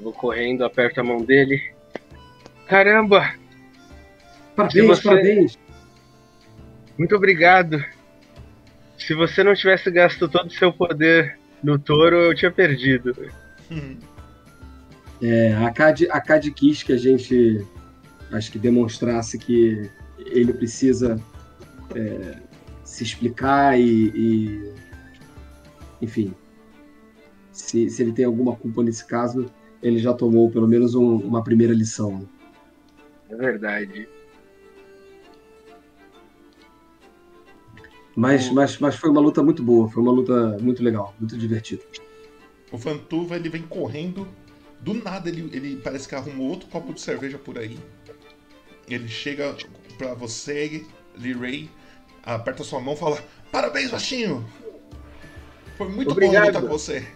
Vou 0.00 0.12
correndo, 0.12 0.64
aperto 0.64 1.00
a 1.00 1.04
mão 1.04 1.18
dele. 1.18 1.72
Caramba! 2.66 3.34
Parabéns, 4.56 4.86
você... 4.86 5.02
parabéns! 5.08 5.61
Muito 6.98 7.16
obrigado. 7.16 7.82
Se 8.98 9.14
você 9.14 9.42
não 9.42 9.54
tivesse 9.54 9.90
gasto 9.90 10.28
todo 10.28 10.46
o 10.46 10.52
seu 10.52 10.72
poder 10.72 11.38
no 11.62 11.78
touro, 11.78 12.16
eu 12.16 12.34
tinha 12.34 12.50
perdido. 12.50 13.14
É, 15.24 15.54
a 15.54 15.70
Cad, 15.70 16.08
a 16.10 16.20
Cad 16.20 16.50
quis 16.50 16.82
que 16.82 16.92
a 16.92 16.96
gente 16.96 17.64
acho 18.32 18.50
que 18.50 18.58
demonstrasse 18.58 19.38
que 19.38 19.88
ele 20.18 20.52
precisa 20.52 21.16
é, 21.94 22.38
se 22.82 23.04
explicar 23.04 23.78
e, 23.78 24.10
e 24.14 24.74
enfim, 26.00 26.34
se, 27.52 27.88
se, 27.88 28.02
ele 28.02 28.12
tem 28.12 28.24
alguma 28.24 28.56
culpa 28.56 28.82
nesse 28.82 29.06
caso, 29.06 29.46
ele 29.80 29.98
já 29.98 30.12
tomou 30.12 30.50
pelo 30.50 30.66
menos 30.66 30.96
um, 30.96 31.16
uma 31.18 31.44
primeira 31.44 31.72
lição. 31.72 32.28
É 33.30 33.36
verdade. 33.36 34.08
Mas, 38.14 38.50
mas, 38.50 38.78
mas 38.78 38.94
foi 38.94 39.10
uma 39.10 39.20
luta 39.20 39.42
muito 39.42 39.62
boa, 39.62 39.88
foi 39.88 40.02
uma 40.02 40.12
luta 40.12 40.58
muito 40.60 40.82
legal, 40.82 41.14
muito 41.18 41.36
divertida. 41.36 41.82
O 42.70 42.78
Fantuva 42.78 43.36
ele 43.36 43.48
vem 43.48 43.62
correndo, 43.62 44.28
do 44.80 44.94
nada 44.94 45.28
ele, 45.28 45.48
ele 45.52 45.76
parece 45.76 46.08
que 46.08 46.14
arrumou 46.14 46.48
outro 46.50 46.68
copo 46.68 46.92
de 46.92 47.00
cerveja 47.00 47.38
por 47.38 47.58
aí. 47.58 47.78
Ele 48.88 49.08
chega 49.08 49.56
pra 49.96 50.14
você, 50.14 50.84
Lee 51.16 51.32
Ray, 51.32 51.70
aperta 52.22 52.64
sua 52.64 52.80
mão 52.80 52.94
e 52.94 52.96
fala: 52.96 53.22
Parabéns, 53.50 53.90
baixinho! 53.90 54.44
Foi 55.78 55.88
muito 55.88 56.10
Obrigado. 56.10 56.42
bom 56.42 56.46
lutar 56.48 56.62
com 56.62 56.68
você. 56.68 57.06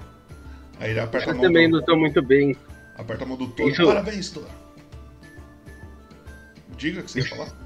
Aí 0.79 0.91
ele 0.91 1.01
aperta 1.01 1.29
Eu 1.29 1.33
a 1.33 1.35
mão. 1.35 1.45
Eu 1.45 1.51
também 1.51 1.71
do... 1.71 1.77
lutou 1.77 1.99
muito 1.99 2.23
bem. 2.23 2.57
Aperta 2.97 3.25
a 3.25 3.27
mão 3.27 3.37
do 3.37 3.49
Toro. 3.49 3.69
Isso... 3.69 3.85
Parabéns, 3.85 4.31
Toro. 4.31 4.49
Diga 6.77 7.01
o 7.01 7.05
que 7.05 7.11
você 7.11 7.21
ia 7.21 7.29
falar. 7.29 7.66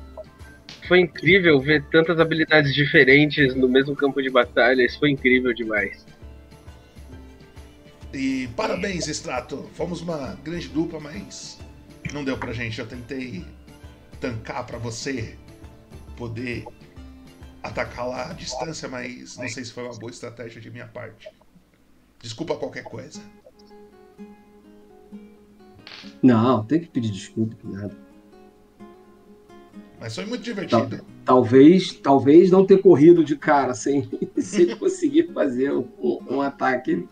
Foi 0.90 0.98
incrível 0.98 1.60
ver 1.60 1.84
tantas 1.84 2.18
habilidades 2.18 2.74
diferentes 2.74 3.54
no 3.54 3.68
mesmo 3.68 3.94
campo 3.94 4.20
de 4.20 4.28
batalha. 4.28 4.84
Isso 4.84 4.98
foi 4.98 5.12
incrível 5.12 5.54
demais. 5.54 6.04
E 8.12 8.48
parabéns, 8.56 9.06
Extrato. 9.06 9.70
Fomos 9.74 10.00
uma 10.00 10.34
grande 10.42 10.66
dupla, 10.66 10.98
mas 10.98 11.60
não 12.12 12.24
deu 12.24 12.36
pra 12.36 12.52
gente. 12.52 12.80
Eu 12.80 12.88
tentei 12.88 13.44
tancar 14.20 14.66
para 14.66 14.78
você 14.78 15.38
poder 16.16 16.64
atacar 17.62 18.08
lá 18.08 18.30
à 18.30 18.32
distância, 18.32 18.88
mas 18.88 19.36
não 19.36 19.48
sei 19.48 19.64
se 19.64 19.72
foi 19.72 19.84
uma 19.84 19.96
boa 19.96 20.10
estratégia 20.10 20.60
de 20.60 20.72
minha 20.72 20.88
parte. 20.88 21.28
Desculpa 22.20 22.56
qualquer 22.56 22.82
coisa. 22.82 23.22
Não, 26.20 26.64
tem 26.64 26.80
que 26.80 26.88
pedir 26.88 27.12
desculpa, 27.12 27.56
nada. 27.62 28.09
Mas 30.00 30.14
foi 30.14 30.24
muito 30.24 30.42
divertido. 30.42 31.04
talvez, 31.26 31.92
talvez 31.92 32.50
não 32.50 32.64
ter 32.64 32.78
corrido 32.78 33.22
de 33.22 33.36
cara 33.36 33.74
sem, 33.74 34.08
sem 34.38 34.74
conseguir 34.76 35.30
fazer 35.34 35.72
um, 35.72 35.86
um, 36.28 36.40
ataque. 36.40 37.06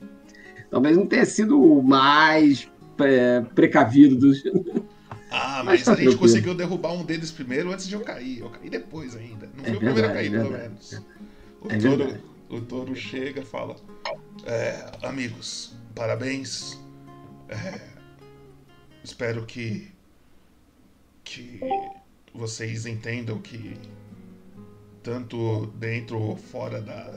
Talvez 0.70 0.96
não 0.96 1.06
tenha 1.06 1.26
sido 1.26 1.60
o 1.60 1.82
mais 1.82 2.66
é, 2.98 3.42
precavido 3.54 4.16
dos. 4.16 4.42
Ah, 5.30 5.62
mas, 5.62 5.80
mas 5.80 5.84
tá 5.84 5.92
a 5.92 5.94
gente 5.94 6.16
conseguiu 6.16 6.54
derrubar 6.54 6.94
um 6.94 7.04
deles 7.04 7.30
primeiro 7.30 7.70
antes 7.70 7.86
de 7.86 7.94
eu 7.94 8.00
cair. 8.00 8.38
Eu 8.38 8.48
caí 8.48 8.70
depois 8.70 9.14
ainda. 9.14 9.46
Não 9.54 9.62
é 9.62 9.66
fui 9.66 9.76
o 9.76 9.78
primeiro 9.78 10.08
a 10.08 10.12
cair, 10.14 10.34
é 10.34 10.38
pelo 10.38 10.50
menos. 10.50 11.02
O, 11.60 11.70
é 11.70 11.76
touro, 11.76 12.18
o 12.48 12.60
touro 12.62 12.96
chega 12.96 13.42
e 13.42 13.44
fala: 13.44 13.76
é, 14.46 14.90
Amigos, 15.02 15.76
parabéns. 15.94 16.80
É, 17.50 17.78
espero 19.04 19.44
que. 19.44 19.88
que 21.24 21.60
vocês 22.34 22.86
entendam 22.86 23.38
que 23.38 23.76
tanto 25.02 25.66
dentro 25.76 26.20
ou 26.20 26.36
fora 26.36 26.80
da, 26.80 27.14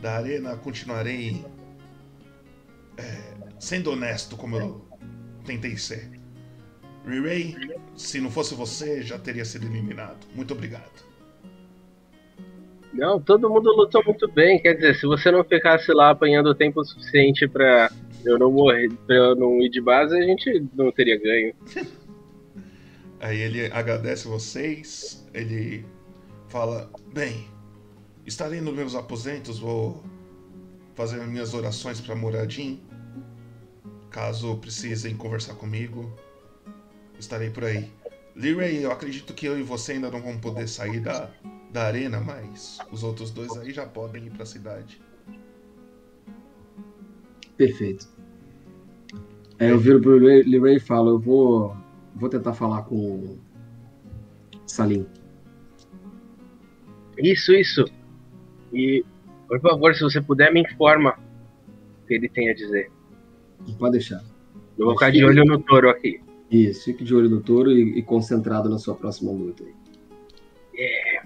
da 0.00 0.16
arena 0.16 0.56
continuarei 0.56 1.44
é, 2.96 3.34
sendo 3.58 3.92
honesto 3.92 4.36
como 4.36 4.56
eu 4.56 4.84
tentei 5.44 5.76
ser. 5.76 6.10
Ray, 7.06 7.56
se 7.96 8.20
não 8.20 8.30
fosse 8.30 8.54
você, 8.54 9.02
já 9.02 9.18
teria 9.18 9.44
sido 9.44 9.66
eliminado. 9.66 10.26
Muito 10.34 10.54
obrigado. 10.54 11.04
Não, 12.92 13.20
todo 13.20 13.50
mundo 13.50 13.70
lutou 13.74 14.02
muito 14.04 14.26
bem. 14.28 14.60
Quer 14.60 14.74
dizer, 14.74 14.94
se 14.94 15.06
você 15.06 15.30
não 15.30 15.44
ficasse 15.44 15.92
lá 15.92 16.10
apanhando 16.10 16.54
tempo 16.54 16.84
suficiente 16.84 17.46
para 17.46 17.90
eu 18.24 18.38
não 18.38 18.50
morrer, 18.50 18.90
pra 19.06 19.16
eu 19.16 19.34
não 19.34 19.60
ir 19.60 19.68
de 19.68 19.80
base, 19.80 20.16
a 20.16 20.22
gente 20.22 20.64
não 20.74 20.90
teria 20.92 21.18
ganho. 21.18 21.54
Aí 23.24 23.40
ele 23.40 23.72
agradece 23.72 24.28
vocês, 24.28 25.26
ele 25.32 25.82
fala: 26.50 26.90
Bem, 27.14 27.48
estarei 28.26 28.60
nos 28.60 28.74
meus 28.74 28.94
aposentos, 28.94 29.58
vou 29.58 30.04
fazer 30.94 31.26
minhas 31.26 31.54
orações 31.54 32.02
para 32.02 32.14
Muradin. 32.14 32.82
Caso 34.10 34.58
precisem 34.58 35.16
conversar 35.16 35.54
comigo, 35.54 36.12
estarei 37.18 37.48
por 37.48 37.64
aí. 37.64 37.90
Leray, 38.36 38.84
eu 38.84 38.92
acredito 38.92 39.32
que 39.32 39.46
eu 39.46 39.58
e 39.58 39.62
você 39.62 39.92
ainda 39.92 40.10
não 40.10 40.20
vamos 40.20 40.42
poder 40.42 40.68
sair 40.68 41.00
da, 41.00 41.30
da 41.72 41.84
arena, 41.84 42.20
mas 42.20 42.76
os 42.92 43.02
outros 43.02 43.30
dois 43.30 43.56
aí 43.56 43.72
já 43.72 43.86
podem 43.86 44.26
ir 44.26 44.32
para 44.32 44.42
a 44.42 44.46
cidade. 44.46 45.00
Perfeito. 47.56 48.06
É, 49.58 49.70
eu 49.70 49.78
viro 49.78 49.98
pro 50.02 50.18
Leray 50.18 50.76
e 50.76 50.80
falo, 50.80 51.12
eu 51.12 51.18
vou, 51.18 51.83
vou 52.14 52.28
tentar 52.28 52.52
falar 52.52 52.82
com 52.82 52.96
o 52.96 53.38
Salim. 54.66 55.06
Isso, 57.18 57.52
isso. 57.52 57.84
E, 58.72 59.04
por 59.46 59.60
favor, 59.60 59.94
se 59.94 60.02
você 60.02 60.20
puder, 60.20 60.52
me 60.52 60.62
informa 60.62 61.18
o 62.02 62.06
que 62.06 62.14
ele 62.14 62.28
tem 62.28 62.50
a 62.50 62.54
dizer. 62.54 62.90
Pode 63.78 63.92
deixar. 63.92 64.22
Eu 64.78 64.86
vou 64.86 64.94
ficar 64.94 65.10
de 65.10 65.24
olho 65.24 65.44
no 65.44 65.60
touro 65.60 65.88
aqui. 65.88 66.20
Isso, 66.50 66.84
fique 66.84 67.04
de 67.04 67.14
olho 67.14 67.28
no 67.28 67.40
touro 67.40 67.70
e, 67.70 67.98
e 67.98 68.02
concentrado 68.02 68.68
na 68.68 68.78
sua 68.78 68.94
próxima 68.94 69.32
luta. 69.32 69.64
É. 70.76 71.22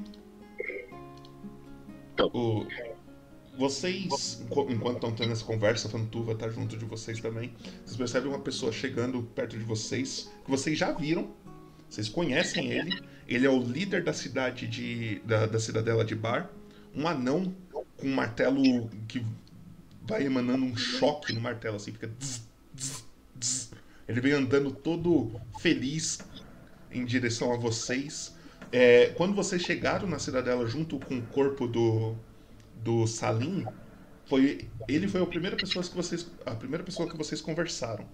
O, 2.32 2.66
vocês, 3.58 4.40
enquanto 4.68 4.94
estão 4.94 5.12
tendo 5.12 5.32
essa 5.32 5.44
conversa, 5.44 5.88
a 5.88 5.90
Fantuva 5.90 6.32
tá 6.34 6.48
junto 6.48 6.76
de 6.76 6.84
vocês 6.84 7.20
também. 7.20 7.52
Vocês 7.84 7.96
percebem 7.96 8.28
uma 8.28 8.38
pessoa 8.38 8.70
chegando 8.70 9.20
perto 9.34 9.58
de 9.58 9.64
vocês, 9.64 10.30
que 10.44 10.50
vocês 10.50 10.78
já 10.78 10.92
viram, 10.92 11.28
Vocês 11.90 12.08
conhecem 12.08 12.70
ele. 12.70 13.02
Ele 13.26 13.46
é 13.46 13.50
o 13.50 13.60
líder 13.60 14.04
da 14.04 14.12
cidade 14.12 14.68
de. 14.68 15.18
da, 15.24 15.46
da 15.46 15.58
cidadela 15.58 16.04
de 16.04 16.14
Bar. 16.14 16.50
Um 16.94 17.08
anão 17.08 17.52
com 17.96 18.06
um 18.06 18.14
martelo 18.14 18.88
que 19.08 19.24
vai 20.02 20.24
emanando 20.24 20.64
um 20.64 20.76
choque 20.76 21.32
no 21.32 21.40
martelo, 21.40 21.76
assim, 21.76 21.92
fica. 21.92 22.10
Ele 24.08 24.20
vem 24.20 24.32
andando 24.32 24.70
todo 24.70 25.32
feliz 25.58 26.20
em 26.92 27.04
direção 27.04 27.52
a 27.52 27.56
vocês. 27.56 28.34
É, 28.70 29.06
quando 29.16 29.34
vocês 29.34 29.62
chegaram 29.62 30.08
na 30.08 30.18
cidadela 30.18 30.66
junto 30.66 30.98
com 30.98 31.18
o 31.18 31.22
corpo 31.22 31.66
do, 31.66 32.16
do 32.82 33.06
Salim, 33.06 33.66
foi 34.26 34.68
ele 34.86 35.08
foi 35.08 35.22
a 35.22 35.26
primeira 35.26 35.56
pessoa 35.56 35.84
que 35.84 35.94
vocês 35.94 36.26
a 36.44 36.54
primeira 36.54 36.84
pessoa 36.84 37.08
que 37.08 37.16
vocês 37.16 37.40
conversaram. 37.40 38.04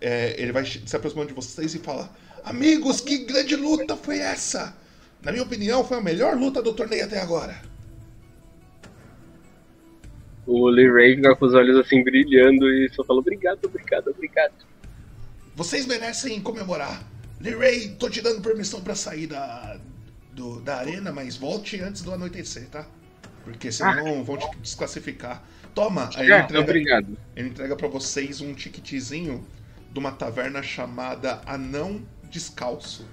É, 0.00 0.40
ele 0.40 0.52
vai 0.52 0.64
se 0.64 0.96
aproximando 0.96 1.28
de 1.28 1.34
vocês 1.34 1.74
e 1.74 1.78
fala: 1.78 2.10
Amigos, 2.44 3.00
que 3.00 3.24
grande 3.24 3.54
luta 3.56 3.96
foi 3.96 4.18
essa? 4.18 4.76
Na 5.22 5.30
minha 5.30 5.44
opinião, 5.44 5.84
foi 5.84 5.98
a 5.98 6.00
melhor 6.00 6.36
luta 6.36 6.62
do 6.62 6.72
torneio 6.72 7.04
até 7.04 7.20
agora. 7.20 7.60
O 10.46 10.68
Lee 10.68 10.90
Ray 10.90 11.16
fica 11.16 11.36
com 11.36 11.44
os 11.44 11.54
olhos 11.54 11.78
assim 11.78 12.02
brilhando 12.02 12.68
e 12.72 12.88
só 12.94 13.04
fala 13.04 13.20
obrigado, 13.20 13.64
obrigado, 13.66 14.08
obrigado. 14.08 14.54
Vocês 15.54 15.86
merecem 15.86 16.40
comemorar. 16.40 17.04
Lee 17.40 17.54
Ray, 17.54 17.88
tô 17.98 18.08
te 18.08 18.22
dando 18.22 18.40
permissão 18.40 18.80
para 18.80 18.94
sair 18.94 19.26
da, 19.26 19.78
do, 20.32 20.60
da 20.60 20.76
arena, 20.76 21.12
mas 21.12 21.36
volte 21.36 21.80
antes 21.80 22.02
do 22.02 22.12
anoitecer, 22.12 22.66
tá? 22.68 22.86
Porque 23.44 23.72
senão 23.72 24.20
ah. 24.20 24.22
vão 24.22 24.36
te 24.36 24.48
desclassificar. 24.58 25.42
Toma, 25.74 26.10
aí 26.16 26.26
ele 26.26 26.38
entrega, 26.38 26.60
obrigado. 26.60 27.18
Ele 27.36 27.48
entrega 27.48 27.76
para 27.76 27.88
vocês 27.88 28.40
um 28.40 28.52
ticketzinho 28.54 29.46
de 29.92 29.98
uma 29.98 30.12
taverna 30.12 30.62
chamada 30.62 31.40
Anão 31.46 32.02
Descalço. 32.24 33.06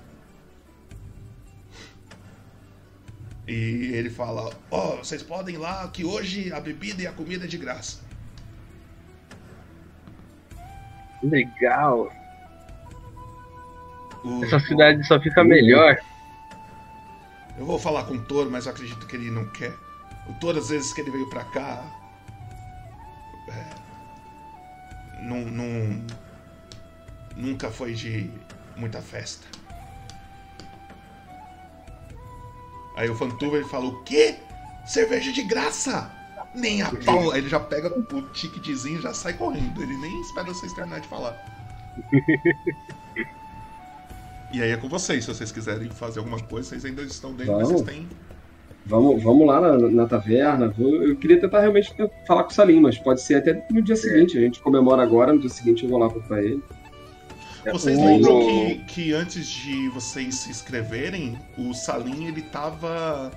E 3.48 3.91
ele 3.94 4.10
fala: 4.10 4.52
Ó, 4.70 4.94
oh, 4.94 4.98
vocês 4.98 5.24
podem 5.24 5.56
ir 5.56 5.58
lá 5.58 5.88
que 5.88 6.04
hoje 6.04 6.52
a 6.52 6.60
bebida 6.60 7.02
e 7.02 7.08
a 7.08 7.12
comida 7.12 7.45
é 7.45 7.48
de 7.48 7.58
graça. 7.58 8.02
Legal. 11.24 12.12
O, 14.24 14.44
Essa 14.44 14.60
cidade 14.60 15.06
só 15.08 15.20
fica 15.20 15.44
melhor. 15.44 15.98
Eu 17.58 17.66
vou 17.66 17.80
falar 17.80 18.04
com 18.04 18.16
o 18.16 18.22
Toro, 18.22 18.52
mas 18.52 18.66
eu 18.66 18.72
acredito 18.72 19.08
que 19.08 19.16
ele 19.16 19.32
não 19.32 19.48
quer. 19.48 19.74
Toro, 20.36 20.60
às 20.60 20.70
vezes 20.70 20.94
que 20.94 21.02
ele 21.02 21.12
veio 21.12 21.30
pra 21.30 21.44
cá. 21.45 21.84
É, 23.49 23.88
não, 25.22 25.40
não, 25.40 26.06
nunca 27.36 27.72
foi 27.72 27.94
de 27.94 28.30
muita 28.76 29.02
festa. 29.02 29.45
Aí 32.95 33.10
o 33.10 33.16
Fantuva 33.16 33.58
ele 33.58 33.66
fala: 33.66 33.86
O 33.86 34.04
quê? 34.04 34.36
Cerveja 34.86 35.32
de 35.32 35.44
graça! 35.44 36.12
Nem 36.56 36.82
a 36.82 36.91
pau! 36.91 37.32
Aí 37.32 37.40
ele 37.40 37.49
já 37.49 37.60
pega 37.60 37.88
o 37.90 38.22
ticketzinho 38.32 38.99
e 38.99 39.02
já 39.02 39.14
sai 39.14 39.34
correndo. 39.34 39.82
Ele 39.82 39.95
nem 39.98 40.22
espera 40.22 40.48
vocês 40.48 40.74
terminar 40.74 41.02
de 41.02 41.08
falar. 41.08 41.36
e 44.52 44.62
aí 44.62 44.72
é 44.72 44.78
com 44.78 44.88
vocês, 44.90 45.26
se 45.26 45.34
vocês 45.34 45.52
quiserem 45.52 45.90
fazer 45.90 46.20
alguma 46.20 46.40
coisa, 46.40 46.70
vocês 46.70 46.86
ainda 46.86 47.02
estão 47.04 47.34
dentro, 47.34 47.54
mas 47.54 47.68
vocês 47.68 47.82
têm. 47.84 48.10
Vamos, 48.88 49.22
vamos 49.22 49.46
lá 49.46 49.60
na, 49.60 49.78
na 49.78 50.06
taverna. 50.08 50.74
Eu 50.78 51.16
queria 51.18 51.40
tentar 51.40 51.60
realmente 51.60 51.94
falar 52.26 52.44
com 52.44 52.52
o 52.52 52.54
Salim, 52.54 52.80
mas 52.80 52.98
pode 52.98 53.22
ser 53.22 53.36
até 53.36 53.66
no 53.70 53.82
dia 53.82 53.98
seguinte. 53.98 54.38
A 54.38 54.42
gente 54.42 54.62
comemora 54.62 55.04
agora, 55.04 55.34
no 55.34 55.40
dia 55.40 55.50
seguinte 55.50 55.84
eu 55.84 55.90
vou 55.90 56.00
lá 56.00 56.10
pra 56.10 56.42
ele. 56.42 56.64
Vocês 57.70 57.98
lembram 57.98 58.40
que, 58.40 58.76
que 58.88 59.14
antes 59.14 59.46
de 59.46 59.90
vocês 59.90 60.36
se 60.36 60.50
inscreverem, 60.50 61.38
o 61.58 61.74
Salim 61.74 62.28
ele 62.28 62.42
tava 62.42 63.30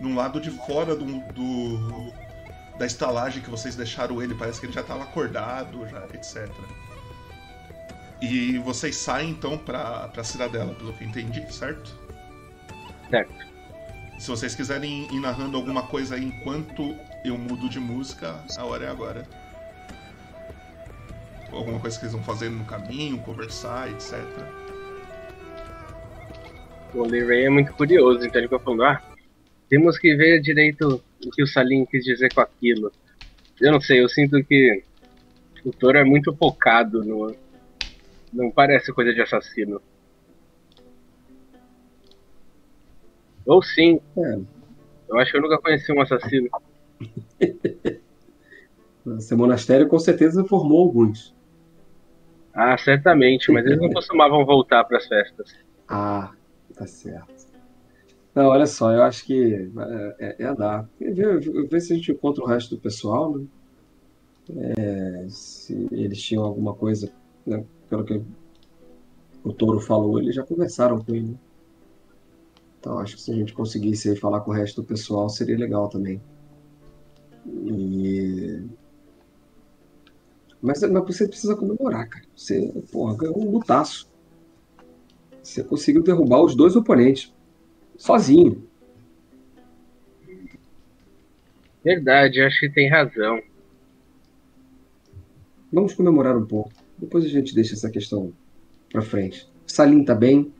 no 0.00 0.14
lado 0.14 0.40
de 0.40 0.50
fora 0.50 0.96
do, 0.96 1.04
do, 1.04 2.12
da 2.78 2.86
estalagem 2.86 3.42
que 3.42 3.50
vocês 3.50 3.76
deixaram 3.76 4.22
ele, 4.22 4.34
parece 4.34 4.58
que 4.58 4.66
ele 4.66 4.72
já 4.72 4.82
tava 4.82 5.02
acordado, 5.02 5.86
já, 5.86 6.02
etc. 6.14 6.48
E 8.22 8.58
vocês 8.58 8.96
saem 8.96 9.30
então 9.30 9.58
pra, 9.58 10.08
pra 10.08 10.24
cidadela, 10.24 10.72
pelo 10.74 10.94
que 10.94 11.04
eu 11.04 11.08
entendi, 11.08 11.44
certo? 11.52 11.94
Certo. 13.10 13.53
Se 14.24 14.30
vocês 14.30 14.54
quiserem 14.54 15.06
ir 15.14 15.20
narrando 15.20 15.54
alguma 15.54 15.82
coisa 15.82 16.16
enquanto 16.18 16.96
eu 17.22 17.36
mudo 17.36 17.68
de 17.68 17.78
música, 17.78 18.42
a 18.56 18.64
hora 18.64 18.86
é 18.86 18.88
agora 18.88 19.22
alguma 21.52 21.78
coisa 21.78 21.98
que 21.98 22.06
eles 22.06 22.14
vão 22.14 22.22
fazendo 22.22 22.56
no 22.56 22.64
caminho, 22.64 23.18
conversar, 23.18 23.90
etc. 23.90 24.24
O 26.94 27.06
Ray 27.06 27.44
é 27.44 27.50
muito 27.50 27.74
curioso, 27.74 28.24
então 28.24 28.40
ele 28.40 28.48
fica 28.48 28.60
falando, 28.60 28.84
ah, 28.84 29.02
temos 29.68 29.98
que 29.98 30.16
ver 30.16 30.40
direito 30.40 31.02
o 31.22 31.30
que 31.30 31.42
o 31.42 31.46
Salim 31.46 31.84
quis 31.84 32.02
dizer 32.02 32.32
com 32.32 32.40
aquilo. 32.40 32.90
Eu 33.60 33.72
não 33.72 33.80
sei, 33.82 34.02
eu 34.02 34.08
sinto 34.08 34.42
que 34.42 34.84
o 35.66 35.70
Toro 35.70 35.98
é 35.98 36.04
muito 36.04 36.34
focado 36.34 37.04
no. 37.04 37.36
Não 38.32 38.50
parece 38.50 38.90
coisa 38.90 39.12
de 39.12 39.20
assassino. 39.20 39.82
Ou 43.46 43.62
sim. 43.62 44.00
É. 44.16 44.38
Eu 45.08 45.18
acho 45.18 45.30
que 45.30 45.36
eu 45.36 45.42
nunca 45.42 45.58
conheci 45.58 45.92
um 45.92 46.00
assassino. 46.00 46.48
Esse 49.18 49.34
monastério 49.34 49.86
com 49.86 49.98
certeza 49.98 50.44
formou 50.44 50.80
alguns. 50.80 51.34
Ah, 52.54 52.78
certamente, 52.78 53.52
mas 53.52 53.66
eles 53.66 53.78
não 53.78 53.90
costumavam 53.92 54.44
voltar 54.46 54.84
para 54.84 54.96
as 54.96 55.06
festas. 55.06 55.54
Ah, 55.88 56.32
tá 56.74 56.86
certo. 56.86 57.52
Não, 58.34 58.46
olha 58.46 58.66
só, 58.66 58.90
eu 58.92 59.02
acho 59.02 59.24
que 59.24 59.70
é, 59.78 60.16
é, 60.18 60.44
é 60.44 60.54
dar. 60.54 60.88
Ver 60.98 61.80
se 61.80 61.92
a 61.92 61.96
gente 61.96 62.12
encontra 62.12 62.42
o 62.42 62.46
resto 62.46 62.74
do 62.74 62.80
pessoal, 62.80 63.36
né? 63.36 63.46
É, 64.56 65.26
se 65.28 65.88
eles 65.92 66.20
tinham 66.20 66.44
alguma 66.44 66.74
coisa, 66.74 67.10
né? 67.46 67.64
pelo 67.88 68.04
que 68.04 68.20
o 69.42 69.52
Toro 69.52 69.80
falou, 69.80 70.18
eles 70.18 70.34
já 70.34 70.42
conversaram 70.42 71.02
com 71.02 71.14
ele. 71.14 71.36
Então 72.84 72.98
acho 72.98 73.16
que 73.16 73.22
se 73.22 73.32
a 73.32 73.34
gente 73.34 73.54
conseguisse 73.54 74.14
falar 74.16 74.42
com 74.42 74.50
o 74.50 74.54
resto 74.54 74.82
do 74.82 74.86
pessoal 74.86 75.30
seria 75.30 75.56
legal 75.56 75.88
também. 75.88 76.20
E 77.46 78.62
mas, 80.60 80.82
mas 80.82 81.04
você 81.06 81.26
precisa 81.26 81.56
comemorar, 81.56 82.06
cara. 82.06 82.26
Você, 82.36 82.72
porra, 82.92 83.16
ganhou 83.16 83.42
um 83.42 83.52
lutaço. 83.52 84.10
Você 85.42 85.64
conseguiu 85.64 86.02
derrubar 86.02 86.42
os 86.42 86.54
dois 86.54 86.76
oponentes. 86.76 87.32
Sozinho. 87.96 88.68
Verdade, 91.82 92.42
acho 92.42 92.60
que 92.60 92.68
tem 92.68 92.90
razão. 92.90 93.42
Vamos 95.72 95.94
comemorar 95.94 96.36
um 96.36 96.46
pouco. 96.46 96.70
Depois 96.98 97.24
a 97.24 97.28
gente 97.28 97.54
deixa 97.54 97.72
essa 97.72 97.90
questão 97.90 98.32
pra 98.90 99.00
frente. 99.00 99.50
Salim 99.66 100.04
tá 100.04 100.14
bem, 100.14 100.53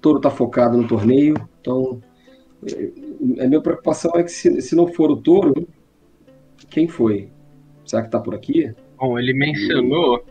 Toro 0.00 0.20
tá 0.20 0.30
focado 0.30 0.76
no 0.76 0.86
torneio, 0.86 1.34
então 1.60 2.00
a 3.40 3.46
minha 3.46 3.60
preocupação 3.60 4.12
é 4.16 4.22
que 4.22 4.30
se, 4.30 4.60
se 4.60 4.74
não 4.74 4.86
for 4.86 5.10
o 5.10 5.16
Toro, 5.16 5.66
quem 6.68 6.86
foi? 6.88 7.28
Será 7.84 8.02
que 8.02 8.10
tá 8.10 8.20
por 8.20 8.34
aqui? 8.34 8.72
Bom, 8.96 9.18
ele 9.18 9.32
mencionou. 9.32 10.24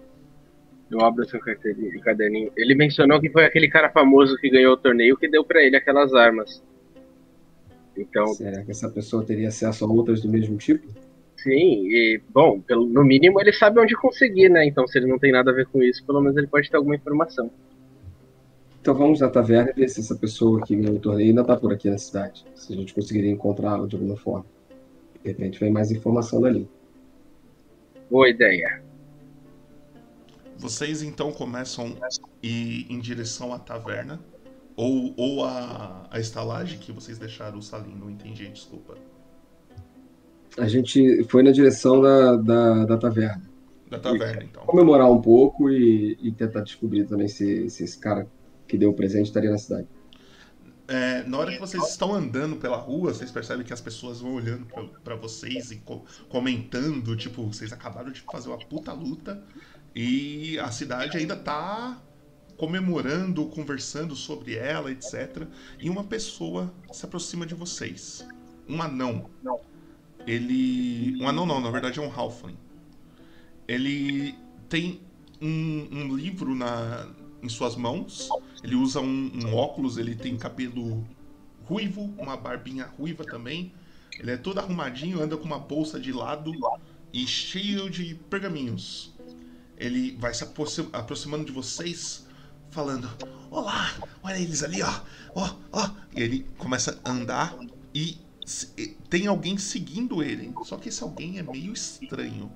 Eu 0.90 1.02
abro 1.02 1.28
seu 1.28 1.40
caderninho. 1.40 2.52
Ele 2.56 2.74
mencionou 2.74 3.20
que 3.20 3.30
foi 3.30 3.46
aquele 3.46 3.68
cara 3.68 3.90
famoso 3.90 4.36
que 4.38 4.50
ganhou 4.50 4.74
o 4.74 4.78
torneio 4.78 5.18
que 5.18 5.30
deu 5.30 5.44
para 5.44 5.62
ele 5.64 5.76
aquelas 5.76 6.14
armas. 6.14 6.64
Então. 7.96 8.28
Será 8.28 8.64
que 8.64 8.72
essa 8.72 8.90
pessoa 8.90 9.24
teria 9.24 9.50
acesso 9.50 9.86
a 9.86 9.88
outras 9.88 10.22
do 10.22 10.30
mesmo 10.30 10.58
tipo? 10.58 10.88
Sim, 11.38 11.88
e, 11.88 12.22
bom, 12.30 12.60
pelo, 12.60 12.86
no 12.86 13.04
mínimo 13.04 13.40
ele 13.40 13.54
sabe 13.54 13.80
onde 13.80 13.96
conseguir, 13.96 14.50
né? 14.50 14.66
Então, 14.66 14.88
se 14.88 14.98
ele 14.98 15.08
não 15.08 15.18
tem 15.18 15.32
nada 15.32 15.52
a 15.52 15.54
ver 15.54 15.68
com 15.68 15.82
isso, 15.82 16.06
pelo 16.06 16.22
menos 16.22 16.36
ele 16.38 16.48
pode 16.48 16.70
ter 16.70 16.76
alguma 16.76 16.96
informação. 16.96 17.50
Então 18.90 18.98
vamos 18.98 19.20
na 19.20 19.30
taverna 19.30 19.70
e 19.70 19.82
ver 19.82 19.88
se 19.88 20.00
essa 20.00 20.16
pessoa 20.16 20.66
que 20.66 20.76
ganhou 20.76 20.96
o 20.96 21.00
torneio 21.00 21.30
ainda 21.30 21.44
tá 21.44 21.56
por 21.56 21.72
aqui 21.72 21.88
na 21.88 21.98
cidade. 22.00 22.44
Se 22.56 22.74
a 22.74 22.76
gente 22.76 22.92
conseguiria 22.92 23.30
encontrá-la 23.30 23.86
de 23.86 23.96
alguma 23.96 24.18
forma. 24.18 24.48
De 25.22 25.30
repente 25.30 25.60
vem 25.60 25.72
mais 25.72 25.92
informação 25.92 26.42
dali. 26.42 26.68
Boa 28.10 28.28
ideia. 28.28 28.82
Vocês 30.58 31.04
então 31.04 31.32
começam 31.32 31.96
a 32.02 32.08
ir 32.42 32.88
em 32.90 33.00
direção 33.00 33.54
à 33.54 33.60
taverna 33.60 34.20
ou, 34.76 35.14
ou 35.16 35.46
a, 35.46 36.08
a 36.10 36.20
estalagem 36.20 36.80
que 36.80 36.92
vocês 36.92 37.20
deixaram 37.20 37.60
o 37.60 37.62
Salim, 37.62 37.94
não 37.94 38.10
entendi, 38.10 38.50
desculpa. 38.50 38.98
A 40.58 40.68
gente 40.68 41.24
foi 41.26 41.44
na 41.44 41.52
direção 41.52 42.02
da, 42.02 42.36
da, 42.38 42.86
da 42.86 42.98
taverna. 42.98 43.48
Da 43.88 44.00
taverna, 44.00 44.44
então. 44.46 44.64
Comemorar 44.66 45.12
um 45.12 45.22
pouco 45.22 45.70
e, 45.70 46.18
e 46.24 46.32
tentar 46.32 46.62
descobrir 46.62 47.06
também 47.06 47.28
se, 47.28 47.70
se 47.70 47.84
esse 47.84 48.00
cara 48.00 48.28
que 48.70 48.78
deu 48.78 48.92
o 48.92 48.94
presente 48.94 49.26
estaria 49.26 49.50
na 49.50 49.58
cidade. 49.58 49.88
É, 50.88 51.24
na 51.24 51.38
hora 51.38 51.52
que 51.52 51.60
vocês 51.60 51.84
estão 51.90 52.14
andando 52.14 52.56
pela 52.56 52.78
rua, 52.78 53.14
vocês 53.14 53.30
percebem 53.30 53.66
que 53.66 53.74
as 53.74 53.82
pessoas 53.82 54.22
vão 54.22 54.34
olhando 54.34 54.66
para 55.04 55.16
vocês 55.16 55.72
e 55.72 55.78
co 55.78 56.04
comentando, 56.30 57.16
tipo, 57.16 57.46
vocês 57.46 57.74
acabaram 57.74 58.12
de 58.12 58.22
fazer 58.22 58.50
uma 58.50 58.58
puta 58.58 58.94
luta 58.94 59.44
e 59.96 60.58
a 60.60 60.72
cidade 60.72 61.18
ainda 61.18 61.36
tá 61.36 62.02
comemorando, 62.58 63.46
conversando 63.46 64.16
sobre 64.16 64.56
ela, 64.56 64.92
etc. 64.92 65.48
E 65.80 65.90
uma 65.90 66.04
pessoa 66.04 66.74
se 66.92 67.06
aproxima 67.06 67.46
de 67.46 67.54
vocês. 67.54 68.26
Um 68.68 68.82
anão. 68.82 69.30
Ele. 70.26 71.18
Um 71.22 71.28
anão 71.28 71.46
não, 71.46 71.62
na 71.62 71.70
verdade 71.72 72.00
é 72.00 72.02
um 72.02 72.12
Halfling. 72.12 72.58
Ele 73.68 74.36
tem 74.68 75.02
um, 75.40 75.88
um 75.92 76.16
livro 76.16 76.56
na, 76.56 77.08
em 77.42 77.50
suas 77.50 77.76
mãos. 77.76 78.30
Ele 78.64 78.76
usa 78.76 79.00
um, 79.00 79.32
um 79.36 79.56
óculos, 79.56 79.98
ele 79.98 80.16
tem 80.16 80.38
cabelo 80.38 81.08
ruivo, 81.64 82.14
uma 82.18 82.36
barbinha 82.36 82.86
ruiva 82.86 83.24
também. 83.24 83.72
Ele 84.18 84.32
é 84.32 84.38
todo 84.38 84.60
arrumadinho, 84.60 85.22
anda 85.22 85.38
com 85.38 85.46
uma 85.46 85.60
bolsa 85.60 86.00
de 86.00 86.12
lado 86.12 86.52
e 87.14 87.26
cheio 87.26 87.90
de 87.90 88.16
pergaminhos. 88.30 89.14
Ele 89.78 90.16
vai 90.20 90.34
se 90.34 90.44
aproximando 90.44 91.46
de 91.46 91.52
vocês, 91.52 92.28
falando: 92.70 93.10
Olá, 93.50 93.96
olha 94.22 94.38
eles 94.38 94.62
ali, 94.62 94.82
ó, 94.82 95.02
ó, 95.34 95.56
ó. 95.72 95.90
E 96.16 96.22
ele 96.22 96.46
começa 96.58 97.00
a 97.04 97.12
andar 97.12 97.58
e 97.94 98.18
tem 99.10 99.28
alguém 99.28 99.58
seguindo 99.58 100.22
ele. 100.22 100.52
Só 100.66 100.76
que 100.78 100.90
esse 100.90 101.02
alguém 101.02 101.40
é 101.40 101.44
meio 101.44 101.72
estranho. 101.72 102.52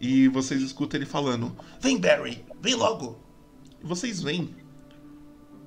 E 0.00 0.26
vocês 0.28 0.60
escutam 0.62 0.98
ele 0.98 1.06
falando: 1.06 1.56
Vem, 1.80 1.98
Barry, 1.98 2.44
vem 2.60 2.74
logo. 2.74 3.20
E 3.82 3.86
vocês 3.86 4.22
veem 4.22 4.54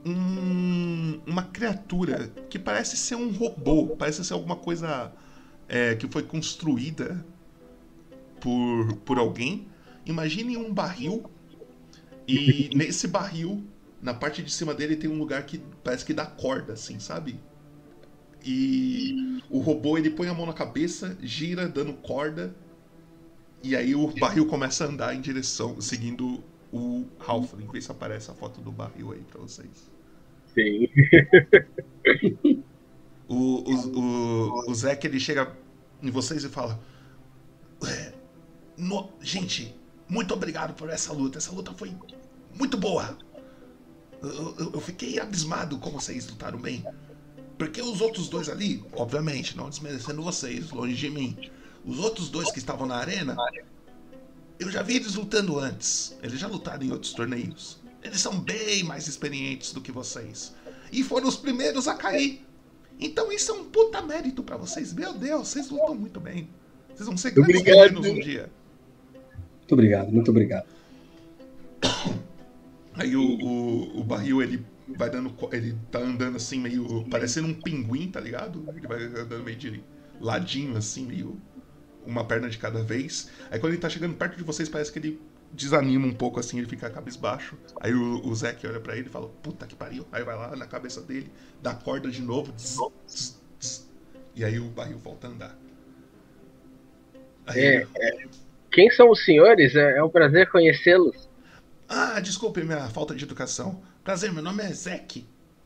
um, 0.05 1.19
uma 1.25 1.43
criatura 1.43 2.29
que 2.49 2.59
parece 2.59 2.95
ser 2.95 3.15
um 3.15 3.31
robô, 3.31 3.95
parece 3.97 4.23
ser 4.23 4.33
alguma 4.33 4.55
coisa 4.55 5.11
é, 5.67 5.95
que 5.95 6.07
foi 6.07 6.23
construída 6.23 7.25
por, 8.39 8.95
por 8.97 9.17
alguém. 9.17 9.67
Imagine 10.05 10.57
um 10.57 10.73
barril 10.73 11.29
e 12.27 12.69
nesse 12.75 13.07
barril, 13.07 13.63
na 14.01 14.13
parte 14.13 14.43
de 14.43 14.51
cima 14.51 14.73
dele 14.73 14.95
tem 14.95 15.09
um 15.09 15.17
lugar 15.17 15.43
que 15.45 15.59
parece 15.83 16.05
que 16.05 16.13
dá 16.13 16.25
corda, 16.25 16.73
assim, 16.73 16.99
sabe? 16.99 17.39
E 18.45 19.41
o 19.49 19.59
robô 19.59 19.97
ele 19.97 20.11
põe 20.11 20.27
a 20.27 20.33
mão 20.33 20.45
na 20.45 20.53
cabeça, 20.53 21.17
gira 21.21 21.67
dando 21.67 21.93
corda 21.93 22.55
e 23.63 23.75
aí 23.75 23.95
o 23.95 24.07
barril 24.19 24.45
começa 24.45 24.85
a 24.85 24.87
andar 24.87 25.15
em 25.15 25.21
direção, 25.21 25.81
seguindo 25.81 26.43
o 26.71 27.05
Halfling. 27.19 27.67
Vê 27.71 27.81
se 27.81 27.91
aparece 27.91 28.31
a 28.31 28.33
foto 28.33 28.61
do 28.61 28.71
barril 28.71 29.11
aí 29.11 29.21
pra 29.21 29.41
vocês. 29.41 29.89
Sim. 30.53 30.87
o, 33.27 33.35
o, 33.35 33.99
o, 33.99 34.71
o 34.71 34.75
Zeke 34.75 35.07
ele 35.07 35.19
chega 35.19 35.55
em 36.01 36.11
vocês 36.11 36.43
e 36.43 36.49
fala: 36.49 36.79
no, 38.77 39.09
Gente, 39.21 39.75
muito 40.07 40.33
obrigado 40.33 40.73
por 40.75 40.89
essa 40.89 41.11
luta. 41.13 41.37
Essa 41.37 41.51
luta 41.51 41.73
foi 41.73 41.95
muito 42.53 42.77
boa. 42.77 43.17
Eu, 44.21 44.55
eu, 44.57 44.71
eu, 44.73 44.81
fiquei 44.81 45.19
abismado 45.19 45.77
como 45.77 45.99
vocês 45.99 46.27
lutaram 46.27 46.59
bem. 46.59 46.83
Porque 47.57 47.81
os 47.81 48.01
outros 48.01 48.27
dois 48.27 48.49
ali, 48.49 48.83
obviamente, 48.93 49.55
não 49.55 49.69
desmerecendo 49.69 50.21
vocês, 50.21 50.71
longe 50.71 50.95
de 50.95 51.09
mim. 51.09 51.37
Os 51.85 51.99
outros 51.99 52.29
dois 52.29 52.51
que 52.51 52.59
estavam 52.59 52.87
na 52.87 52.95
arena, 52.95 53.35
eu 54.59 54.69
já 54.69 54.81
vi 54.81 54.95
eles 54.97 55.15
lutando 55.15 55.59
antes. 55.59 56.17
Eles 56.21 56.39
já 56.39 56.47
lutaram 56.47 56.83
em 56.83 56.91
outros 56.91 57.13
torneios. 57.13 57.79
Eles 58.03 58.21
são 58.21 58.39
bem 58.39 58.83
mais 58.83 59.07
experientes 59.07 59.73
do 59.73 59.81
que 59.81 59.91
vocês. 59.91 60.53
E 60.91 61.03
foram 61.03 61.27
os 61.27 61.35
primeiros 61.35 61.87
a 61.87 61.95
cair. 61.95 62.45
Então 62.99 63.31
isso 63.31 63.51
é 63.51 63.55
um 63.55 63.65
puta 63.65 64.01
mérito 64.01 64.43
para 64.43 64.57
vocês. 64.57 64.93
Meu 64.93 65.13
Deus, 65.13 65.49
vocês 65.49 65.69
lutam 65.69 65.95
muito 65.95 66.19
bem. 66.19 66.49
Vocês 66.93 67.07
vão 67.07 67.17
ser 67.17 67.31
grandes 67.31 67.61
guerreiros 67.61 68.05
um 68.05 68.19
dia. 68.19 68.49
Muito 69.59 69.73
obrigado, 69.73 70.11
muito 70.11 70.31
obrigado. 70.31 70.67
Aí 72.93 73.15
o, 73.15 73.21
o, 73.21 73.99
o 73.99 74.03
barril, 74.03 74.41
ele 74.41 74.65
vai 74.87 75.09
dando. 75.09 75.33
Ele 75.51 75.75
tá 75.91 75.99
andando 75.99 76.37
assim, 76.37 76.59
meio. 76.59 77.03
parecendo 77.09 77.47
um 77.47 77.53
pinguim, 77.53 78.09
tá 78.09 78.19
ligado? 78.19 78.63
Ele 78.75 78.87
vai 78.87 79.03
andando 79.03 79.43
meio 79.43 79.57
de 79.57 79.83
ladinho, 80.21 80.77
assim, 80.77 81.05
meio. 81.05 81.41
Uma 82.05 82.25
perna 82.25 82.49
de 82.49 82.57
cada 82.57 82.81
vez. 82.83 83.29
Aí 83.49 83.59
quando 83.59 83.73
ele 83.73 83.81
tá 83.81 83.89
chegando 83.89 84.15
perto 84.15 84.37
de 84.37 84.43
vocês, 84.43 84.69
parece 84.69 84.91
que 84.91 84.99
ele 84.99 85.21
desanima 85.51 86.05
um 86.05 86.13
pouco 86.13 86.39
assim, 86.39 86.57
ele 86.57 86.67
fica 86.67 86.89
cabisbaixo. 86.89 87.57
Aí 87.79 87.93
o, 87.93 88.25
o 88.25 88.35
Zack 88.35 88.65
olha 88.67 88.79
para 88.79 88.95
ele 88.97 89.07
e 89.07 89.09
fala: 89.09 89.27
Puta 89.41 89.65
que 89.65 89.75
pariu. 89.75 90.05
Aí 90.11 90.23
vai 90.23 90.35
lá 90.35 90.55
na 90.55 90.67
cabeça 90.67 91.01
dele, 91.01 91.31
dá 91.61 91.73
corda 91.73 92.09
de 92.09 92.21
novo. 92.21 92.51
Tss, 92.53 92.77
tss, 93.07 93.41
tss, 93.59 93.89
e 94.35 94.43
aí 94.43 94.59
o 94.59 94.65
barril 94.65 94.97
volta 94.97 95.27
a 95.27 95.29
andar. 95.29 95.57
Aí, 97.47 97.59
é, 97.59 97.87
é, 97.95 98.27
quem 98.71 98.89
são 98.91 99.09
os 99.09 99.23
senhores? 99.23 99.75
É, 99.75 99.97
é 99.97 100.03
um 100.03 100.09
prazer 100.09 100.49
conhecê-los. 100.49 101.29
Ah, 101.87 102.19
desculpe 102.19 102.63
minha 102.63 102.89
falta 102.89 103.15
de 103.15 103.23
educação. 103.23 103.81
Prazer, 104.03 104.33
meu 104.33 104.43
nome 104.43 104.63
é 104.63 104.71
Zack. 104.73 105.25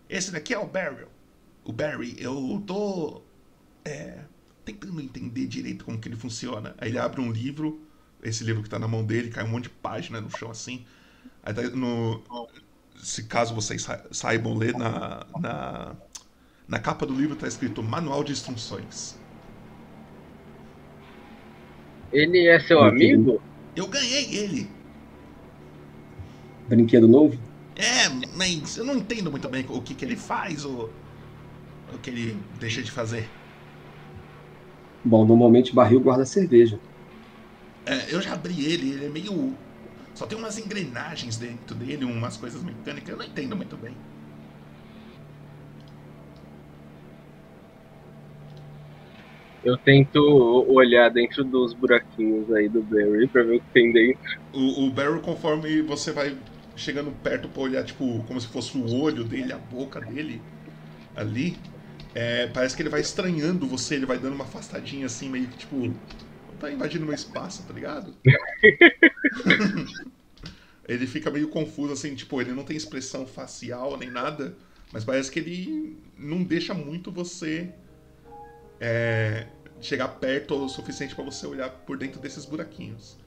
Esse 0.10 0.32
daqui 0.32 0.54
é 0.54 0.60
o 0.60 0.68
Barry. 0.68 1.06
O 1.64 1.72
Barry, 1.72 2.16
eu 2.20 2.62
tô. 2.66 3.22
É, 3.86 4.20
tentando 4.74 5.02
entender 5.02 5.48
direito 5.48 5.86
como 5.86 6.00
que 6.00 6.08
ele 6.08 6.16
funciona. 6.16 6.76
Aí 6.78 6.90
ele 6.90 7.00
abre 7.00 7.22
um 7.22 7.32
livro 7.32 7.82
esse 8.24 8.44
livro 8.44 8.62
que 8.64 8.70
tá 8.70 8.78
na 8.78 8.88
mão 8.88 9.06
dele, 9.06 9.30
cai 9.30 9.44
um 9.44 9.48
monte 9.48 9.64
de 9.64 9.70
página 9.70 10.20
no 10.22 10.30
chão 10.30 10.52
assim. 10.52 10.86
Aí 11.44 11.54
tá 11.54 11.64
no, 11.70 12.24
se 12.96 13.24
caso 13.26 13.56
vocês 13.56 13.86
saibam 14.12 14.56
ler, 14.56 14.76
na, 14.76 15.26
na, 15.34 15.96
na 16.68 16.80
capa 16.80 17.06
do 17.06 17.16
livro 17.16 17.36
tá 17.36 17.48
escrito 17.48 17.82
Manual 17.84 18.24
de 18.24 18.34
Instruções. 18.34 19.24
Ele 22.12 22.48
é 22.48 22.60
seu 22.60 22.82
amigo? 22.82 23.42
Eu 23.76 23.88
ganhei 23.88 24.36
ele. 24.36 24.78
Brinquedo 26.68 27.08
novo? 27.08 27.40
É, 27.76 28.10
mas 28.36 28.76
eu 28.78 28.84
não 28.84 28.98
entendo 28.98 29.32
muito 29.32 29.48
bem 29.48 29.66
o 29.70 29.82
que, 29.82 29.96
que 29.96 30.04
ele 30.04 30.18
faz 30.18 30.66
ou 30.66 31.00
o 31.88 31.98
que 32.00 32.10
ele 32.10 32.48
deixa 32.60 32.84
de 32.84 32.92
fazer. 32.92 33.39
Bom, 35.04 35.26
normalmente 35.28 35.74
barril 35.76 36.00
guarda 36.02 36.26
cerveja. 36.26 36.80
É, 37.86 38.14
eu 38.14 38.22
já 38.22 38.34
abri 38.34 38.66
ele, 38.66 38.92
ele 38.92 39.06
é 39.06 39.10
meio. 39.10 39.60
Só 40.14 40.26
tem 40.28 40.38
umas 40.38 40.58
engrenagens 40.58 41.38
dentro 41.38 41.76
dele, 41.76 42.06
umas 42.06 42.38
coisas 42.38 42.64
mecânicas, 42.64 43.10
eu 43.10 43.18
não 43.18 43.26
entendo 43.26 43.56
muito 43.56 43.78
bem. 43.78 44.02
Eu 49.64 49.78
tento 49.78 50.18
olhar 50.70 51.10
dentro 51.10 51.44
dos 51.46 51.74
buraquinhos 51.74 52.50
aí 52.52 52.70
do 52.70 52.84
Barry 52.84 53.28
pra 53.30 53.44
ver 53.44 53.58
o 53.58 53.62
que 53.62 53.68
tem 53.74 53.92
dentro. 53.92 54.22
O, 54.52 54.86
o 54.88 54.92
Barry, 54.94 55.22
conforme 55.22 55.82
você 55.82 56.12
vai 56.12 56.44
chegando 56.76 57.12
perto 57.12 57.50
pra 57.50 57.62
olhar, 57.62 57.84
tipo, 57.84 58.24
como 58.26 58.40
se 58.40 58.48
fosse 58.48 58.78
o 58.78 58.86
olho 59.02 59.24
dele, 59.24 59.52
a 59.54 59.58
boca 59.60 60.00
dele 60.02 60.48
ali, 61.16 61.62
é, 62.14 62.48
parece 62.48 62.76
que 62.76 62.82
ele 62.82 62.90
vai 62.90 63.02
estranhando 63.02 63.68
você, 63.68 63.96
ele 63.96 64.06
vai 64.06 64.18
dando 64.18 64.34
uma 64.34 64.46
afastadinha 64.46 65.06
assim, 65.06 65.30
meio 65.30 65.48
que 65.48 65.58
tipo 65.58 65.94
tá 66.60 66.72
invadindo 66.72 67.06
meu 67.06 67.16
espaço, 67.16 67.64
tá 67.64 67.74
ligado? 67.74 68.14
ele 70.88 71.08
fica 71.08 71.32
meio 71.32 71.48
confuso, 71.48 71.94
assim, 71.94 72.14
tipo, 72.16 72.42
ele 72.42 72.52
não 72.52 72.64
tem 72.64 72.76
expressão 72.76 73.26
facial 73.26 73.98
nem 73.98 74.12
nada, 74.12 74.56
mas 74.92 75.06
parece 75.06 75.32
que 75.32 75.40
ele 75.40 75.98
não 76.18 76.44
deixa 76.44 76.74
muito 76.74 77.12
você 77.12 77.70
é, 78.80 79.48
chegar 79.80 80.08
perto 80.08 80.56
o 80.56 80.70
suficiente 80.70 81.16
para 81.16 81.24
você 81.24 81.48
olhar 81.48 81.70
por 81.70 81.98
dentro 81.98 82.20
desses 82.20 82.46
buraquinhos. 82.46 83.18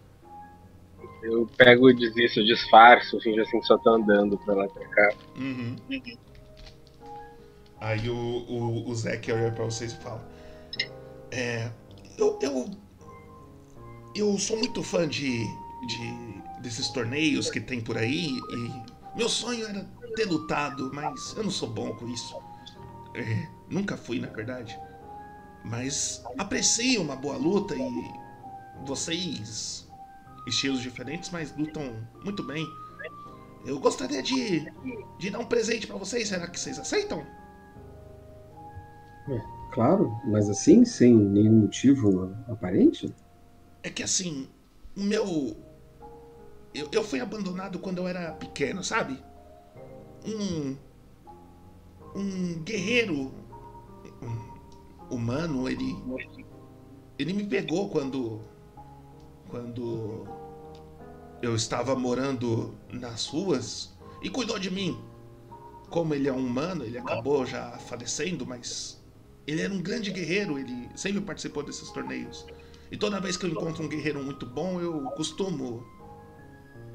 Eu 1.23 1.47
pego 1.57 1.89
e 1.89 1.95
desisto, 1.95 2.45
disfarço, 2.45 3.21
finge 3.21 3.41
assim 3.41 3.61
que 3.61 3.67
só 3.67 3.79
tô 3.79 3.91
andando 3.91 4.37
pra 4.39 4.55
lá 4.55 4.67
e 4.67 4.69
pra 4.69 4.89
cá. 4.89 5.15
Uhum. 5.37 5.77
Aí 7.83 8.09
o, 8.09 8.15
o, 8.15 8.89
o 8.89 8.95
Zack 8.95 9.31
olha 9.33 9.51
pra 9.51 9.65
vocês 9.65 9.93
e 9.93 9.97
fala: 9.97 10.25
É. 11.33 11.69
Eu, 12.17 12.39
eu 12.41 12.71
eu 14.15 14.39
sou 14.39 14.57
muito 14.59 14.83
fã 14.83 15.09
de, 15.09 15.45
de 15.87 16.43
desses 16.61 16.89
torneios 16.91 17.51
que 17.51 17.61
tem 17.61 17.81
por 17.81 17.97
aí 17.97 18.39
e 18.39 19.17
meu 19.17 19.29
sonho 19.29 19.67
era 19.67 19.85
ter 20.15 20.27
lutado, 20.27 20.93
mas 20.95 21.35
eu 21.37 21.43
não 21.43 21.51
sou 21.51 21.69
bom 21.69 21.93
com 21.97 22.07
isso. 22.09 22.37
É, 23.15 23.49
nunca 23.69 23.97
fui, 23.97 24.21
na 24.21 24.29
verdade. 24.29 24.79
Mas 25.65 26.23
aprecio 26.39 27.03
uma 27.03 27.17
boa 27.17 27.37
luta 27.37 27.75
e 27.75 27.91
vocês, 28.85 29.89
estilos 30.47 30.81
diferentes, 30.83 31.31
mas 31.31 31.57
lutam 31.57 31.97
muito 32.23 32.43
bem. 32.43 32.67
Eu 33.65 33.81
gostaria 33.81 34.23
de, 34.23 34.71
de 35.19 35.31
dar 35.31 35.39
um 35.39 35.47
presente 35.47 35.87
para 35.87 35.97
vocês. 35.97 36.29
Será 36.29 36.47
que 36.47 36.61
vocês 36.61 36.79
aceitam? 36.79 37.27
É, 39.29 39.41
claro, 39.73 40.17
mas 40.25 40.49
assim, 40.49 40.85
sem 40.85 41.15
nenhum 41.15 41.61
motivo 41.61 42.35
aparente? 42.49 43.15
É 43.83 43.91
que 43.91 44.03
assim, 44.03 44.49
o 44.97 45.01
meu. 45.01 45.57
Eu, 46.75 46.89
eu 46.91 47.05
fui 47.05 47.21
abandonado 47.21 47.79
quando 47.79 47.99
eu 47.99 48.09
era 48.09 48.33
pequeno, 48.33 48.83
sabe? 48.83 49.23
Um. 50.27 50.77
Um 52.15 52.63
guerreiro 52.63 53.33
humano, 55.11 55.69
ele. 55.69 55.97
Ele 57.19 57.33
me 57.33 57.45
pegou 57.45 57.89
quando. 57.89 58.41
Quando. 59.49 60.27
eu 61.43 61.55
estava 61.55 61.95
morando 61.95 62.75
nas 62.91 63.27
ruas 63.27 63.97
e 64.23 64.31
cuidou 64.31 64.59
de 64.59 64.71
mim. 64.71 64.99
Como 65.91 66.15
ele 66.15 66.29
é 66.29 66.33
um 66.33 66.47
humano, 66.47 66.85
ele 66.85 66.97
acabou 66.97 67.45
já 67.45 67.73
falecendo, 67.79 68.47
mas 68.47 69.02
ele 69.47 69.63
era 69.63 69.73
um 69.73 69.83
grande 69.83 70.11
guerreiro, 70.11 70.59
ele 70.59 70.89
sempre 70.95 71.21
participou 71.21 71.63
desses 71.63 71.91
torneios. 71.91 72.47
E 72.91 72.97
toda 72.97 73.21
vez 73.21 73.37
que 73.37 73.47
eu 73.47 73.51
encontro 73.51 73.83
um 73.83 73.89
guerreiro 73.89 74.23
muito 74.23 74.47
bom, 74.47 74.81
eu 74.81 75.03
costumo 75.17 75.85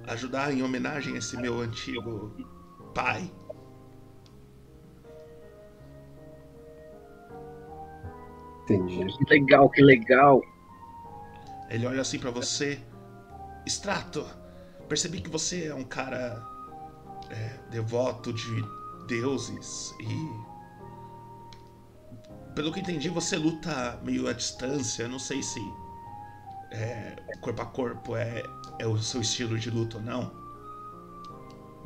ajudar 0.06 0.53
em 0.53 0.64
homenagem 0.64 1.15
a 1.15 1.18
esse 1.18 1.36
meu 1.38 1.60
antigo 1.60 2.32
pai. 2.94 3.30
Entendi. 8.64 9.06
Que 9.18 9.34
legal, 9.34 9.69
que 9.69 9.82
legal. 9.82 10.41
Ele 11.69 11.86
olha 11.86 12.02
assim 12.02 12.19
pra 12.19 12.32
você. 12.32 12.80
Strato, 13.65 14.26
percebi 14.88 15.22
que 15.22 15.30
você 15.30 15.68
é 15.68 15.76
um 15.76 15.84
cara 15.84 16.45
é, 17.30 17.57
devoto 17.69 18.32
de 18.34 18.64
deuses 19.07 19.95
e. 19.99 20.47
Pelo 22.57 22.73
que 22.73 22.79
entendi, 22.79 23.07
você 23.07 23.38
luta 23.38 23.99
meio 24.03 24.27
à 24.27 24.34
distância. 24.34 25.07
Não 25.07 25.19
sei 25.19 25.43
se 25.43 25.59
é, 26.71 27.15
corpo 27.39 27.61
a 27.61 27.65
corpo 27.67 28.15
é, 28.15 28.41
é 28.79 28.88
o 28.88 28.97
seu 28.97 29.21
estilo 29.21 29.59
de 29.59 29.69
luta 29.69 29.97
ou 29.97 30.03
não. 30.03 30.31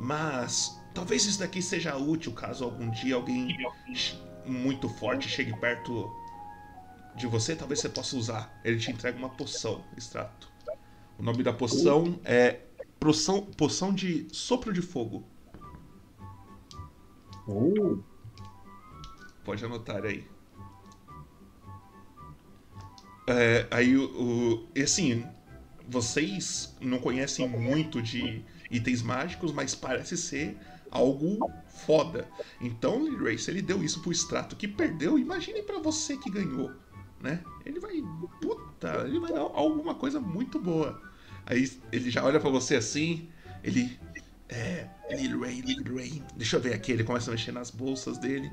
Mas 0.00 0.80
talvez 0.94 1.26
isso 1.26 1.38
daqui 1.38 1.60
seja 1.60 1.94
útil 1.98 2.32
caso 2.32 2.64
algum 2.64 2.88
dia 2.88 3.16
alguém 3.16 3.54
muito 4.46 4.88
forte 4.88 5.28
chegue 5.28 5.54
perto 5.60 6.10
de 7.16 7.26
você, 7.26 7.54
talvez 7.54 7.80
você 7.80 7.90
possa 7.90 8.16
usar. 8.16 8.58
Ele 8.64 8.78
te 8.78 8.90
entrega 8.90 9.18
uma 9.18 9.28
poção, 9.28 9.84
extrato. 9.94 10.50
O 11.18 11.22
nome 11.22 11.42
da 11.42 11.52
poção 11.52 12.18
é 12.24 12.60
poção, 12.98 13.42
poção 13.42 13.92
de 13.92 14.26
sopro 14.32 14.72
de 14.72 14.80
fogo. 14.80 15.22
Uh, 17.46 18.02
Pode 19.44 19.62
anotar 19.62 20.02
aí. 20.06 20.31
É, 23.38 23.66
aí 23.70 23.96
o. 23.96 24.66
E 24.74 24.82
assim, 24.82 25.24
vocês 25.88 26.74
não 26.80 26.98
conhecem 26.98 27.48
muito 27.48 28.00
de 28.02 28.42
itens 28.70 29.02
mágicos, 29.02 29.52
mas 29.52 29.74
parece 29.74 30.16
ser 30.16 30.56
algo 30.90 31.50
foda. 31.86 32.28
Então, 32.60 33.16
Ray, 33.18 33.38
se 33.38 33.50
ele 33.50 33.62
deu 33.62 33.82
isso 33.82 34.00
pro 34.00 34.12
extrato 34.12 34.56
que 34.56 34.68
perdeu, 34.68 35.18
imagine 35.18 35.62
pra 35.62 35.78
você 35.78 36.16
que 36.16 36.30
ganhou, 36.30 36.70
né? 37.20 37.42
Ele 37.64 37.80
vai. 37.80 38.02
Puta, 38.40 39.04
ele 39.06 39.18
vai 39.18 39.32
dar 39.32 39.40
alguma 39.40 39.94
coisa 39.94 40.20
muito 40.20 40.58
boa. 40.58 41.00
Aí 41.46 41.70
ele 41.90 42.10
já 42.10 42.24
olha 42.24 42.38
pra 42.40 42.50
você 42.50 42.76
assim, 42.76 43.28
ele. 43.62 43.98
É. 44.48 44.86
Lil 45.10 45.40
Ray, 45.40 45.60
Lil 45.62 45.96
Ray. 45.96 46.22
Deixa 46.36 46.56
eu 46.56 46.60
ver 46.60 46.74
aqui, 46.74 46.92
ele 46.92 47.04
começa 47.04 47.30
a 47.30 47.34
mexer 47.34 47.52
nas 47.52 47.70
bolsas 47.70 48.18
dele. 48.18 48.50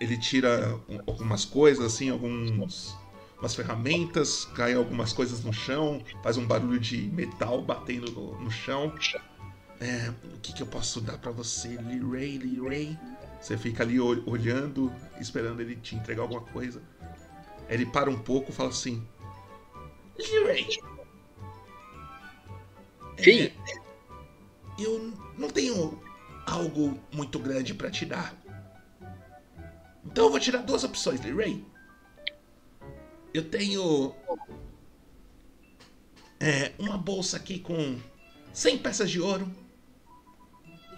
Ele 0.00 0.16
tira 0.18 0.76
um- 0.88 0.98
algumas 1.06 1.44
coisas, 1.44 1.84
assim, 1.84 2.08
alguns. 2.10 2.96
Umas 3.40 3.54
ferramentas, 3.54 4.44
cai 4.54 4.74
algumas 4.74 5.12
coisas 5.12 5.42
no 5.42 5.52
chão, 5.52 6.02
faz 6.22 6.36
um 6.36 6.46
barulho 6.46 6.78
de 6.78 6.98
metal 7.10 7.62
batendo 7.62 8.10
no, 8.12 8.38
no 8.40 8.50
chão. 8.50 8.94
É, 9.80 10.10
o 10.34 10.38
que, 10.40 10.52
que 10.52 10.62
eu 10.62 10.66
posso 10.66 11.00
dar 11.00 11.16
pra 11.18 11.30
você, 11.30 11.68
Lee 11.68 12.00
Ray, 12.00 12.38
Lee 12.38 12.60
Ray? 12.60 12.98
Você 13.40 13.56
fica 13.56 13.82
ali 13.82 13.98
ol- 13.98 14.22
olhando, 14.26 14.92
esperando 15.18 15.60
ele 15.62 15.74
te 15.76 15.94
entregar 15.96 16.20
alguma 16.22 16.42
coisa. 16.42 16.82
Ele 17.68 17.86
para 17.86 18.10
um 18.10 18.18
pouco 18.18 18.50
e 18.50 18.54
fala 18.54 18.68
assim: 18.68 19.02
Lee 20.18 20.44
Ray. 20.44 20.66
Sim. 23.18 23.42
é, 23.42 23.52
eu 24.78 25.12
não 25.36 25.48
tenho 25.50 26.00
algo 26.46 26.98
muito 27.12 27.38
grande 27.38 27.74
pra 27.74 27.90
te 27.90 28.04
dar. 28.04 28.34
Então 30.04 30.24
eu 30.24 30.30
vou 30.30 30.40
te 30.40 30.50
dar 30.50 30.62
duas 30.62 30.84
opções, 30.84 31.20
Lee 31.22 31.32
Ray. 31.34 31.64
Eu 33.32 33.44
tenho 33.44 34.14
é, 36.40 36.72
uma 36.78 36.96
bolsa 36.96 37.36
aqui 37.36 37.58
com 37.58 37.98
100 38.52 38.78
peças 38.78 39.10
de 39.10 39.20
ouro. 39.20 39.50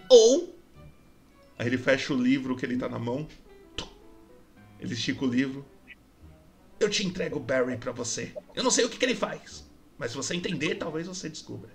Ou. 0.09 0.57
Aí 1.59 1.67
ele 1.67 1.79
fecha 1.79 2.15
o 2.15 2.17
livro 2.21 2.57
que 2.57 2.65
ele 2.65 2.77
tá 2.77 2.89
na 2.89 2.99
mão. 2.99 3.27
Ele 4.81 4.95
estica 4.95 5.25
o 5.25 5.29
livro. 5.29 5.65
Eu 6.81 6.89
te 6.89 7.07
entrego 7.07 7.37
o 7.37 7.41
Barry 7.41 7.77
pra 7.77 7.93
você. 7.93 8.33
Eu 8.55 8.65
não 8.65 8.71
sei 8.71 8.85
o 8.85 8.89
que, 8.89 8.99
que 8.99 9.05
ele 9.05 9.15
faz. 9.15 9.65
Mas 9.99 10.11
se 10.11 10.17
você 10.17 10.35
entender, 10.35 10.77
talvez 10.77 11.07
você 11.07 11.29
descubra. 11.29 11.71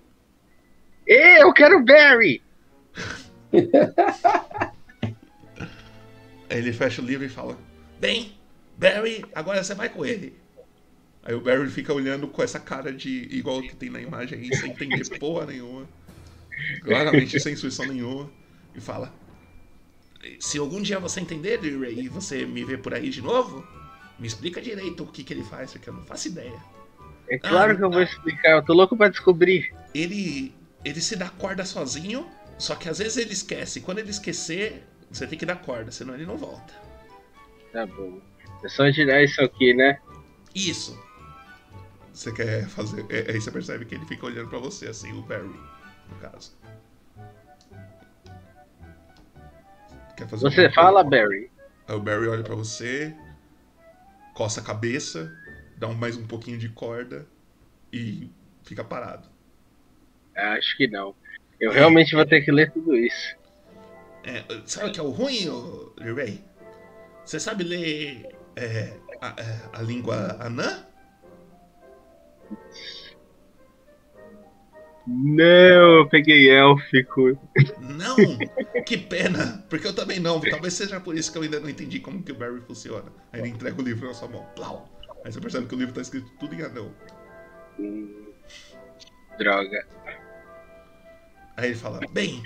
Ê, 1.06 1.42
Eu 1.42 1.52
quero 1.52 1.82
Barry! 1.84 2.42
Aí 6.50 6.58
ele 6.58 6.72
fecha 6.72 7.00
o 7.00 7.04
livro 7.04 7.24
e 7.24 7.28
fala: 7.28 7.58
Bem, 7.98 8.36
Barry, 8.76 9.24
agora 9.34 9.62
você 9.62 9.74
vai 9.74 9.88
com 9.88 10.04
ele. 10.04 10.36
Aí 11.28 11.34
o 11.34 11.42
Barry 11.42 11.68
fica 11.68 11.92
olhando 11.92 12.26
com 12.26 12.42
essa 12.42 12.58
cara 12.58 12.90
de 12.90 13.28
igual 13.30 13.60
que 13.60 13.76
tem 13.76 13.90
na 13.90 14.00
imagem 14.00 14.38
aí, 14.38 14.56
sem 14.56 14.70
entender 14.70 15.06
porra 15.20 15.44
nenhuma. 15.44 15.86
Claramente 16.82 17.38
sem 17.38 17.52
instrução 17.52 17.84
nenhuma. 17.84 18.30
E 18.74 18.80
fala: 18.80 19.12
Se 20.40 20.56
algum 20.56 20.80
dia 20.80 20.98
você 20.98 21.20
entender, 21.20 21.60
Ray, 21.78 22.00
e 22.00 22.08
você 22.08 22.46
me 22.46 22.64
ver 22.64 22.80
por 22.80 22.94
aí 22.94 23.10
de 23.10 23.20
novo, 23.20 23.62
me 24.18 24.26
explica 24.26 24.58
direito 24.58 25.02
o 25.02 25.06
que, 25.06 25.22
que 25.22 25.34
ele 25.34 25.44
faz, 25.44 25.72
porque 25.72 25.90
eu 25.90 25.92
não 25.92 26.02
faço 26.02 26.28
ideia. 26.28 26.58
É 27.28 27.36
claro 27.36 27.76
que 27.76 27.84
eu 27.84 27.90
vou 27.90 28.00
explicar, 28.00 28.52
eu 28.52 28.64
tô 28.64 28.72
louco 28.72 28.96
pra 28.96 29.08
descobrir. 29.08 29.70
Ele, 29.94 30.54
ele 30.82 31.00
se 31.02 31.14
dá 31.14 31.28
corda 31.28 31.62
sozinho, 31.62 32.26
só 32.56 32.74
que 32.74 32.88
às 32.88 33.00
vezes 33.00 33.18
ele 33.18 33.34
esquece. 33.34 33.82
Quando 33.82 33.98
ele 33.98 34.08
esquecer, 34.08 34.82
você 35.10 35.26
tem 35.26 35.38
que 35.38 35.44
dar 35.44 35.56
corda, 35.56 35.90
senão 35.90 36.14
ele 36.14 36.24
não 36.24 36.38
volta. 36.38 36.72
Tá 37.70 37.84
bom. 37.84 38.18
É 38.64 38.68
só 38.70 38.90
girar 38.90 39.22
isso 39.22 39.42
aqui, 39.42 39.74
né? 39.74 40.00
Isso. 40.54 41.06
Você 42.18 42.32
quer 42.32 42.66
fazer. 42.66 43.06
é- 43.10 43.30
Aí 43.30 43.40
você 43.40 43.48
percebe 43.48 43.84
que 43.84 43.94
ele 43.94 44.04
fica 44.04 44.26
olhando 44.26 44.48
pra 44.48 44.58
você, 44.58 44.88
assim, 44.88 45.12
o 45.12 45.22
Barry, 45.22 45.46
no 46.08 46.16
caso. 46.20 46.52
Quer 50.16 50.26
fazer 50.26 50.50
Você 50.50 50.60
alguma 50.66 50.74
fala? 50.74 51.04
Barry. 51.04 51.48
Aí 51.86 51.94
o 51.94 52.00
Barry 52.00 52.26
olha 52.26 52.42
pra 52.42 52.56
você, 52.56 53.14
coça 54.34 54.60
a 54.60 54.64
cabeça, 54.64 55.32
dá 55.76 55.86
um- 55.86 55.94
mais 55.94 56.16
um 56.16 56.26
pouquinho 56.26 56.58
de 56.58 56.68
corda 56.68 57.24
e 57.92 58.28
fica 58.64 58.82
parado. 58.82 59.28
Acho 60.34 60.76
que 60.76 60.88
não. 60.88 61.14
Eu 61.60 61.70
realmente 61.70 62.16
vou 62.16 62.26
ter 62.26 62.40
que 62.40 62.50
ler 62.50 62.72
tudo 62.72 62.96
isso. 62.96 63.36
É, 64.24 64.42
sabe 64.66 64.88
o 64.90 64.92
que 64.92 64.98
é 64.98 65.02
o 65.04 65.10
ruim, 65.10 65.46
Ray? 66.16 66.44
Você 67.24 67.38
sabe 67.38 67.62
ler 67.62 68.36
é, 68.56 68.98
a, 69.20 69.28
é, 69.40 69.60
a 69.72 69.82
língua 69.82 70.36
anã? 70.40 70.84
Não, 75.06 76.00
eu 76.00 76.08
peguei 76.08 76.50
élfico. 76.50 77.38
Não! 77.80 78.16
que 78.84 78.98
pena! 78.98 79.64
Porque 79.70 79.86
eu 79.86 79.94
também 79.94 80.20
não. 80.20 80.38
Talvez 80.38 80.74
seja 80.74 81.00
por 81.00 81.16
isso 81.16 81.32
que 81.32 81.38
eu 81.38 81.42
ainda 81.42 81.58
não 81.58 81.68
entendi 81.68 81.98
como 81.98 82.22
que 82.22 82.32
o 82.32 82.34
Barry 82.34 82.60
funciona. 82.60 83.10
Aí 83.32 83.40
ele 83.40 83.48
entrega 83.48 83.80
o 83.80 83.84
livro 83.84 84.06
na 84.06 84.12
sua 84.12 84.28
mão. 84.28 84.44
Plau! 84.54 84.86
Aí 85.24 85.32
você 85.32 85.40
percebe 85.40 85.66
que 85.66 85.74
o 85.74 85.78
livro 85.78 85.94
tá 85.94 86.02
escrito 86.02 86.30
tudo 86.38 86.54
em 86.54 86.62
anão. 86.62 86.94
Hum, 87.78 88.26
droga. 89.38 89.86
Aí 91.56 91.70
ele 91.70 91.74
fala: 91.74 92.00
Bem, 92.12 92.42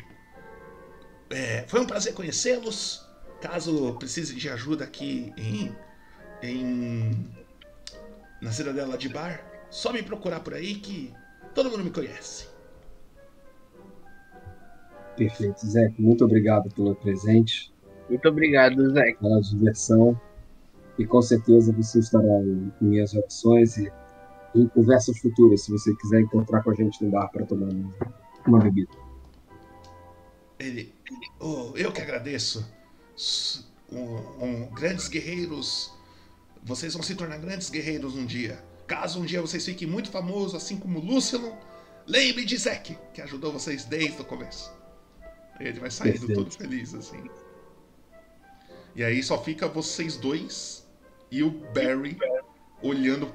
é, 1.31 1.65
foi 1.67 1.81
um 1.81 1.87
prazer 1.87 2.15
conhecê-los. 2.15 3.05
Caso 3.41 3.95
precise 3.99 4.37
de 4.37 4.49
ajuda 4.49 4.85
aqui 4.85 5.33
em. 5.37 5.77
em. 6.43 7.29
na 8.41 8.53
cidadela 8.53 8.97
de 8.97 9.09
Bar, 9.09 9.45
só 9.73 9.91
me 9.91 10.03
procurar 10.03 10.41
por 10.41 10.53
aí 10.53 10.75
que 10.75 11.13
todo 11.55 11.71
mundo 11.71 11.83
me 11.83 11.91
conhece. 11.91 12.47
perfeito, 15.17 15.67
Zé. 15.67 15.93
Muito 15.99 16.25
obrigado 16.25 16.69
pelo 16.75 16.95
presente, 16.95 17.73
Muito 18.09 18.29
obrigado, 18.29 18.91
Zé. 18.93 19.15
pela 19.15 19.41
diversão. 19.41 20.21
E 20.99 21.07
com 21.07 21.23
certeza 21.23 21.73
você 21.73 22.01
estará 22.01 22.25
em, 22.43 22.71
minhas 22.81 23.15
opções 23.15 23.79
e 23.79 23.91
em 24.55 24.69
conversas 24.69 25.19
futuras, 25.19 25.63
se 25.63 25.71
você 25.73 25.95
quiser 25.97 26.21
encontrar 26.21 26.63
com 26.63 26.71
a 26.71 26.75
gente 26.75 27.03
no 27.03 27.11
bar 27.11 27.29
para 27.29 27.47
tomar 27.47 27.69
uma, 28.47 28.59
bebida. 28.59 28.93
Ele. 30.59 30.95
Oh, 31.41 31.73
eu 31.75 31.91
que 31.91 32.03
agradeço. 32.03 32.71
Um, 33.91 34.45
um- 34.45 34.67
grandes 34.75 35.09
guerreiros. 35.09 35.93
Vocês 36.63 36.93
vão 36.93 37.03
se 37.03 37.15
tornar 37.15 37.39
grandes 37.39 37.71
guerreiros 37.71 38.15
um 38.15 38.27
dia. 38.27 38.63
Caso 38.93 39.21
um 39.21 39.25
dia 39.25 39.41
vocês 39.41 39.65
fiquem 39.65 39.89
muito 39.89 40.11
famosos, 40.11 40.55
assim 40.55 40.77
como 40.77 41.01
Lucilon, 41.01 41.57
lembre 42.07 42.45
de 42.45 42.59
Zack, 42.59 42.95
que 43.15 43.23
ajudou 43.23 43.51
vocês 43.51 43.87
desde 43.87 44.21
o 44.21 44.25
começo. 44.25 44.71
Aí 45.59 45.69
ele 45.69 45.81
vai 45.81 45.91
saindo 45.91 46.27
Perfeito. 46.27 46.45
todo 46.45 46.55
feliz, 46.55 46.95
assim. 46.95 47.25
E 48.95 49.03
aí 49.03 49.23
só 49.23 49.43
fica 49.43 49.67
vocês 49.67 50.19
dois 50.19 50.87
e 51.31 51.43
o 51.43 51.51
Barry 51.73 52.19
olhando 52.83 53.35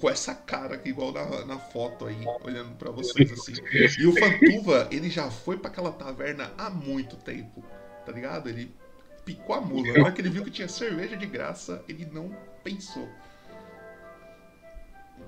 com 0.00 0.08
essa 0.08 0.34
cara 0.34 0.78
que 0.78 0.88
igual 0.88 1.12
na, 1.12 1.44
na 1.44 1.58
foto 1.58 2.06
aí, 2.06 2.24
olhando 2.42 2.74
para 2.76 2.90
vocês 2.90 3.30
assim. 3.30 3.52
E 4.00 4.06
o 4.06 4.12
Fantuva, 4.18 4.88
ele 4.90 5.10
já 5.10 5.30
foi 5.30 5.58
para 5.58 5.70
aquela 5.70 5.92
taverna 5.92 6.50
há 6.56 6.70
muito 6.70 7.16
tempo, 7.16 7.62
tá 8.06 8.12
ligado? 8.12 8.48
Ele 8.48 8.74
picou 9.22 9.54
a 9.54 9.60
mula. 9.60 9.92
Na 9.92 10.04
hora 10.04 10.12
que 10.12 10.22
ele 10.22 10.30
viu 10.30 10.42
que 10.42 10.50
tinha 10.50 10.66
cerveja 10.66 11.14
de 11.14 11.26
graça, 11.26 11.84
ele 11.86 12.06
não 12.10 12.34
pensou. 12.62 13.06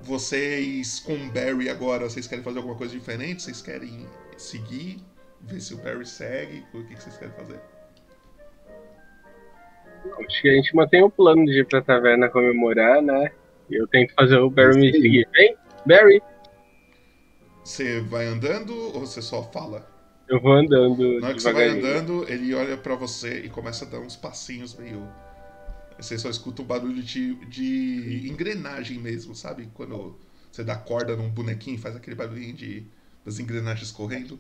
Vocês 0.03 1.01
com 1.01 1.15
o 1.15 1.31
Barry 1.31 1.69
agora, 1.69 2.09
vocês 2.09 2.27
querem 2.27 2.45
fazer 2.45 2.59
alguma 2.59 2.77
coisa 2.77 2.93
diferente? 2.93 3.43
Vocês 3.43 3.61
querem 3.61 4.07
seguir? 4.37 4.99
Ver 5.41 5.61
se 5.61 5.75
o 5.75 5.79
Barry 5.79 6.07
segue? 6.07 6.65
O 6.73 6.85
que 6.85 6.95
vocês 6.95 7.17
querem 7.17 7.35
fazer? 7.35 7.61
Acho 10.19 10.43
que 10.43 10.49
a 10.49 10.55
gente 10.55 10.75
mantém 10.75 11.03
o 11.03 11.11
plano 11.11 11.45
de 11.45 11.61
ir 11.61 11.67
pra 11.67 11.83
taverna 11.83 12.29
comemorar, 12.29 13.03
né? 13.03 13.31
E 13.69 13.75
eu 13.75 13.87
tento 13.89 14.15
fazer 14.15 14.39
o 14.39 14.49
Barry 14.49 14.79
me 14.79 14.93
seguir. 14.93 15.29
Vem, 15.33 15.57
Barry! 15.85 16.23
Você 17.65 18.01
vai 18.01 18.27
andando 18.27 18.73
ou 18.95 19.01
você 19.01 19.21
só 19.21 19.43
fala? 19.43 19.85
Eu 20.29 20.41
vou 20.41 20.53
andando. 20.53 21.21
Na 21.21 21.29
hora 21.29 21.35
que 21.35 21.43
você 21.43 21.53
vai 21.53 21.69
andando, 21.69 22.25
ele 22.29 22.55
olha 22.55 22.77
para 22.77 22.95
você 22.95 23.41
e 23.41 23.49
começa 23.49 23.85
a 23.85 23.89
dar 23.89 23.99
uns 23.99 24.17
passinhos 24.17 24.77
meio. 24.77 25.07
Você 25.99 26.19
só 26.19 26.29
escuta 26.29 26.63
o 26.63 26.65
um 26.65 26.69
barulho 26.69 27.03
de, 27.03 27.35
de 27.47 28.29
engrenagem 28.29 28.99
mesmo, 28.99 29.35
sabe? 29.35 29.69
Quando 29.75 30.19
você 30.53 30.63
dá 30.63 30.77
corda 30.77 31.17
num 31.17 31.31
bonequinho, 31.31 31.79
faz 31.79 31.97
aquele 31.97 32.17
barulhinho 32.17 32.55
de, 32.55 32.87
das 33.25 33.39
engrenagens 33.39 33.91
correndo. 33.91 34.39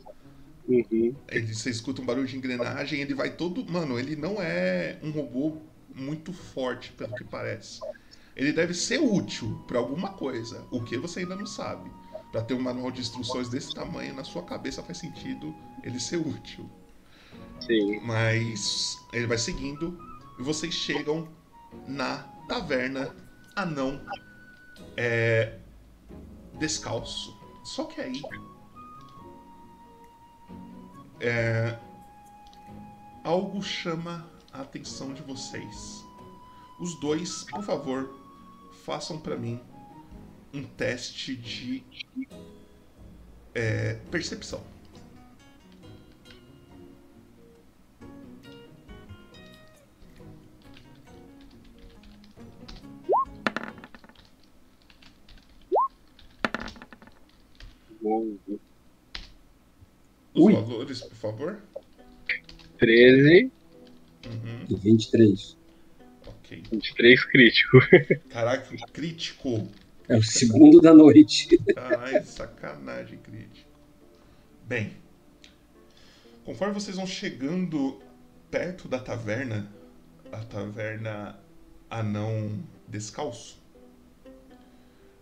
Uhum. 0.68 1.14
Ele, 1.28 1.54
você 1.54 1.70
escuta 1.70 2.02
um 2.02 2.04
barulho 2.04 2.26
de 2.26 2.36
engrenagem, 2.36 3.00
ele 3.00 3.14
vai 3.14 3.30
todo. 3.30 3.64
Mano, 3.70 3.98
ele 3.98 4.16
não 4.16 4.40
é 4.40 4.98
um 5.02 5.10
robô 5.10 5.58
muito 5.94 6.32
forte, 6.32 6.92
pelo 6.92 7.14
que 7.14 7.24
parece. 7.24 7.80
Ele 8.34 8.52
deve 8.52 8.74
ser 8.74 8.98
útil 8.98 9.64
para 9.66 9.78
alguma 9.78 10.10
coisa, 10.10 10.66
o 10.70 10.82
que 10.82 10.98
você 10.98 11.20
ainda 11.20 11.36
não 11.36 11.46
sabe. 11.46 11.90
Para 12.30 12.42
ter 12.42 12.54
um 12.54 12.60
manual 12.60 12.90
de 12.90 13.00
instruções 13.00 13.48
desse 13.48 13.72
tamanho 13.72 14.14
na 14.14 14.24
sua 14.24 14.42
cabeça 14.42 14.82
faz 14.82 14.98
sentido 14.98 15.54
ele 15.82 15.98
ser 15.98 16.18
útil. 16.18 16.68
Sim. 17.60 18.00
Mas 18.00 18.98
ele 19.12 19.26
vai 19.26 19.38
seguindo 19.38 19.98
e 20.38 20.42
vocês 20.42 20.74
chegam 20.74 21.28
na 21.86 22.18
taverna 22.48 23.14
anão 23.54 24.00
é, 24.96 25.58
descalço. 26.58 27.36
Só 27.64 27.84
que 27.84 28.00
aí 28.00 28.22
é, 31.20 31.78
algo 33.24 33.62
chama 33.62 34.28
a 34.52 34.60
atenção 34.60 35.12
de 35.12 35.22
vocês. 35.22 36.04
Os 36.78 36.98
dois, 37.00 37.44
por 37.44 37.62
favor, 37.62 38.18
façam 38.84 39.18
para 39.18 39.36
mim 39.36 39.60
um 40.52 40.62
teste 40.62 41.34
de 41.34 41.82
é, 43.54 43.94
percepção. 44.10 44.75
Os 58.02 58.58
Ui. 60.34 60.52
valores, 60.52 61.02
por 61.02 61.16
favor. 61.16 61.62
13, 62.78 63.50
Uhum, 64.26 64.66
E 64.68 64.74
23. 64.74 65.56
ok. 66.26 66.62
23 66.70 67.24
crítico. 67.26 67.78
Caraca, 68.28 68.76
crítico. 68.92 69.68
É 70.08 70.16
o 70.16 70.22
segundo 70.22 70.80
da 70.80 70.92
noite. 70.92 71.56
Caralho, 71.74 72.24
sacanagem 72.26 73.18
crítico. 73.18 73.70
Bem, 74.64 74.92
conforme 76.44 76.74
vocês 76.74 76.96
vão 76.96 77.06
chegando 77.06 78.00
perto 78.50 78.88
da 78.88 78.98
taverna, 78.98 79.70
a 80.32 80.38
taverna 80.44 81.38
anão 81.88 82.60
descalço, 82.88 83.60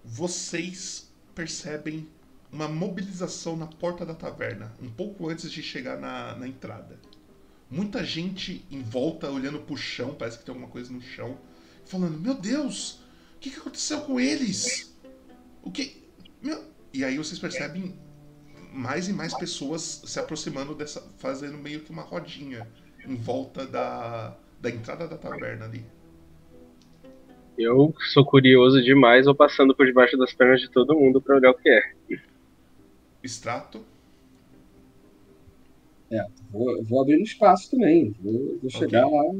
vocês 0.02 1.10
percebem 1.34 2.06
uma 2.54 2.68
mobilização 2.68 3.56
na 3.56 3.66
porta 3.66 4.06
da 4.06 4.14
taverna, 4.14 4.72
um 4.80 4.88
pouco 4.88 5.28
antes 5.28 5.50
de 5.50 5.60
chegar 5.60 5.98
na, 5.98 6.36
na 6.36 6.46
entrada. 6.46 7.00
Muita 7.68 8.04
gente 8.04 8.64
em 8.70 8.80
volta 8.80 9.28
olhando 9.28 9.58
pro 9.58 9.76
chão, 9.76 10.14
parece 10.16 10.38
que 10.38 10.44
tem 10.44 10.54
alguma 10.54 10.70
coisa 10.70 10.92
no 10.92 11.02
chão, 11.02 11.36
falando: 11.84 12.16
Meu 12.20 12.34
Deus, 12.34 13.02
o 13.34 13.38
que, 13.40 13.50
que 13.50 13.58
aconteceu 13.58 14.02
com 14.02 14.20
eles? 14.20 14.96
O 15.62 15.70
que. 15.70 16.04
Meu... 16.40 16.62
E 16.92 17.04
aí 17.04 17.18
vocês 17.18 17.40
percebem 17.40 17.98
mais 18.72 19.08
e 19.08 19.12
mais 19.12 19.34
pessoas 19.34 20.02
se 20.04 20.20
aproximando 20.20 20.76
dessa. 20.76 21.00
fazendo 21.18 21.58
meio 21.58 21.80
que 21.80 21.90
uma 21.90 22.02
rodinha 22.02 22.70
em 23.04 23.16
volta 23.16 23.66
da, 23.66 24.36
da 24.60 24.70
entrada 24.70 25.08
da 25.08 25.18
taverna 25.18 25.64
ali. 25.64 25.84
Eu 27.58 27.92
sou 28.12 28.24
curioso 28.24 28.80
demais, 28.80 29.26
vou 29.26 29.34
passando 29.34 29.74
por 29.74 29.86
debaixo 29.86 30.16
das 30.16 30.32
pernas 30.32 30.60
de 30.60 30.70
todo 30.70 30.94
mundo 30.94 31.20
pra 31.20 31.36
olhar 31.36 31.50
o 31.50 31.58
que 31.58 31.68
é. 31.68 31.93
Extrato. 33.24 33.82
Vou, 36.50 36.84
vou 36.84 37.00
abrir 37.00 37.16
no 37.16 37.22
espaço 37.22 37.70
também. 37.70 38.14
Vou, 38.22 38.58
vou 38.60 38.70
chegar 38.70 39.08
lá. 39.08 39.34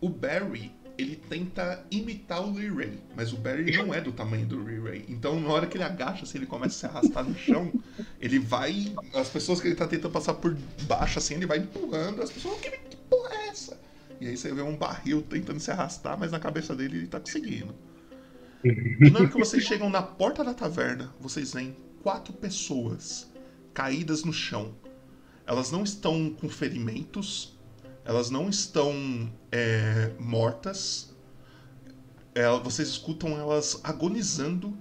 O 0.00 0.08
Barry, 0.08 0.72
ele 0.98 1.14
tenta 1.14 1.86
imitar 1.88 2.44
o 2.44 2.52
Lee 2.52 2.68
Ray, 2.68 2.98
mas 3.14 3.32
o 3.32 3.36
Barry 3.36 3.76
não 3.76 3.94
é 3.94 4.00
do 4.00 4.10
tamanho 4.10 4.44
do 4.44 4.62
Lee 4.62 4.80
Ray. 4.80 5.04
Então, 5.08 5.38
na 5.40 5.48
hora 5.48 5.66
que 5.68 5.76
ele 5.76 5.84
agacha, 5.84 6.24
assim, 6.24 6.38
ele 6.38 6.46
começa 6.46 6.74
a 6.74 6.78
se 6.78 6.86
arrastar 6.86 7.24
no 7.24 7.36
chão, 7.36 7.72
ele 8.20 8.40
vai. 8.40 8.92
As 9.14 9.28
pessoas 9.28 9.60
que 9.60 9.68
ele 9.68 9.76
tá 9.76 9.86
tentando 9.86 10.12
passar 10.12 10.34
por 10.34 10.56
baixo, 10.82 11.20
assim, 11.20 11.34
ele 11.34 11.46
vai 11.46 11.58
empurrando. 11.58 12.22
As 12.22 12.30
pessoas, 12.32 12.58
que, 12.60 12.70
que 12.70 12.96
porra 13.08 13.34
é 13.34 13.48
essa? 13.48 13.80
E 14.20 14.26
aí 14.26 14.36
você 14.36 14.52
vê 14.52 14.62
um 14.62 14.76
barril 14.76 15.22
tentando 15.22 15.60
se 15.60 15.70
arrastar, 15.70 16.18
mas 16.18 16.32
na 16.32 16.40
cabeça 16.40 16.74
dele 16.74 16.98
ele 16.98 17.06
tá 17.06 17.20
conseguindo. 17.20 17.72
E 18.64 19.10
na 19.10 19.20
hora 19.20 19.28
que 19.28 19.38
vocês 19.38 19.62
chegam 19.62 19.88
na 19.88 20.02
porta 20.02 20.42
da 20.42 20.52
taverna, 20.52 21.14
vocês 21.20 21.52
veem 21.52 21.76
quatro 22.06 22.32
pessoas 22.32 23.26
caídas 23.74 24.22
no 24.22 24.32
chão. 24.32 24.76
Elas 25.44 25.72
não 25.72 25.82
estão 25.82 26.30
com 26.30 26.48
ferimentos, 26.48 27.58
elas 28.04 28.30
não 28.30 28.48
estão 28.48 28.94
é, 29.50 30.12
mortas. 30.16 31.12
Ela- 32.32 32.60
vocês 32.60 32.86
escutam 32.86 33.36
elas 33.36 33.80
agonizando, 33.82 34.78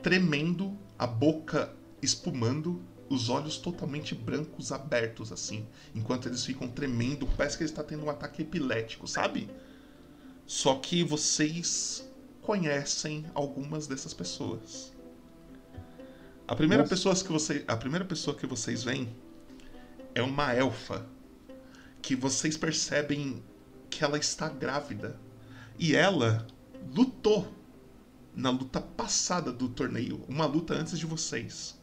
tremendo, 0.00 0.78
a 0.96 1.08
boca 1.08 1.74
espumando, 2.00 2.80
os 3.08 3.28
olhos 3.28 3.56
totalmente 3.58 4.14
brancos 4.14 4.70
abertos 4.70 5.32
assim, 5.32 5.66
enquanto 5.92 6.28
eles 6.28 6.44
ficam 6.44 6.68
tremendo, 6.68 7.26
parece 7.36 7.56
que 7.56 7.64
ele 7.64 7.70
está 7.70 7.82
tendo 7.82 8.04
um 8.04 8.10
ataque 8.10 8.42
epilético, 8.42 9.08
sabe? 9.08 9.50
Só 10.46 10.76
que 10.76 11.02
vocês 11.02 12.08
conhecem 12.40 13.26
algumas 13.34 13.88
dessas 13.88 14.14
pessoas. 14.14 14.89
A 16.50 16.56
primeira, 16.56 16.82
Nossa. 16.82 16.96
pessoa 16.96 17.14
que 17.14 17.30
você, 17.30 17.64
a 17.68 17.76
primeira 17.76 18.04
pessoa 18.04 18.36
que 18.36 18.44
vocês 18.44 18.82
veem 18.82 19.08
é 20.16 20.20
uma 20.20 20.52
elfa 20.52 21.06
que 22.02 22.16
vocês 22.16 22.56
percebem 22.56 23.40
que 23.88 24.02
ela 24.02 24.18
está 24.18 24.48
grávida. 24.48 25.16
E 25.78 25.94
ela 25.94 26.44
lutou 26.92 27.46
na 28.34 28.50
luta 28.50 28.80
passada 28.80 29.52
do 29.52 29.68
torneio, 29.68 30.24
uma 30.28 30.44
luta 30.44 30.74
antes 30.74 30.98
de 30.98 31.06
vocês. 31.06 31.80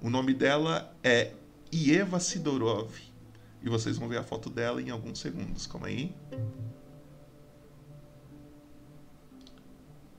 O 0.00 0.08
nome 0.08 0.32
dela 0.32 0.90
é 1.04 1.34
Ieva 1.70 2.18
Sidorov. 2.18 2.90
E 3.62 3.68
vocês 3.68 3.98
vão 3.98 4.08
ver 4.08 4.16
a 4.16 4.22
foto 4.22 4.48
dela 4.48 4.80
em 4.80 4.88
alguns 4.88 5.18
segundos. 5.18 5.66
Calma 5.66 5.88
aí. 5.88 6.16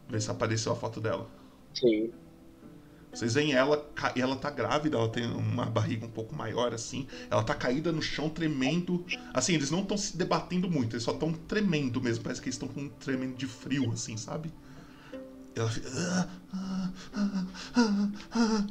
Vê 0.08 0.22
se 0.22 0.30
apareceu 0.30 0.74
a 0.74 0.76
foto 0.76 1.02
dela. 1.02 1.28
Sim. 1.74 2.14
Vocês 3.14 3.34
veem 3.34 3.54
ela, 3.54 3.92
ela 4.16 4.36
tá 4.36 4.52
grávida, 4.52 4.96
ela 4.96 5.10
tem 5.10 5.26
uma 5.26 5.66
barriga 5.66 6.06
um 6.06 6.10
pouco 6.10 6.36
maior 6.36 6.74
assim. 6.74 7.08
Ela 7.30 7.44
tá 7.44 7.56
caída 7.56 7.92
no 7.92 8.02
chão, 8.02 8.30
tremendo. 8.30 9.04
Assim, 9.34 9.56
eles 9.56 9.72
não 9.72 9.82
estão 9.82 9.98
se 9.98 10.16
debatendo 10.16 10.70
muito, 10.70 10.96
eles 10.96 11.04
só 11.04 11.12
estão 11.12 11.34
tremendo 11.34 12.02
mesmo. 12.02 12.24
Parece 12.24 12.42
que 12.42 12.48
eles 12.48 12.56
estão 12.56 12.68
com 12.68 12.82
um 12.82 12.90
tremendo 12.90 13.36
de 13.36 13.48
frio, 13.48 13.92
assim, 13.92 14.16
sabe? 14.16 14.54
Ela 15.56 15.70
fica. 15.70 15.90
"Ah, 15.90 16.30
ah, 16.54 16.92
ah, 17.16 17.46
ah, 17.76 18.10
ah." 18.32 18.68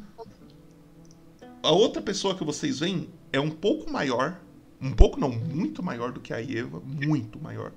A 1.63 1.73
outra 1.73 2.01
pessoa 2.01 2.37
que 2.37 2.45
vocês 2.45 2.79
veem 2.79 3.11
é 3.33 3.41
um 3.41 3.51
pouco 3.51 3.91
maior. 3.91 4.41
Um 4.81 4.93
pouco 4.93 5.19
não, 5.19 5.31
muito 5.31 5.83
maior 5.83 6.13
do 6.13 6.21
que 6.21 6.33
a 6.33 6.41
Eva. 6.41 6.81
Muito 6.81 7.41
maior. 7.41 7.73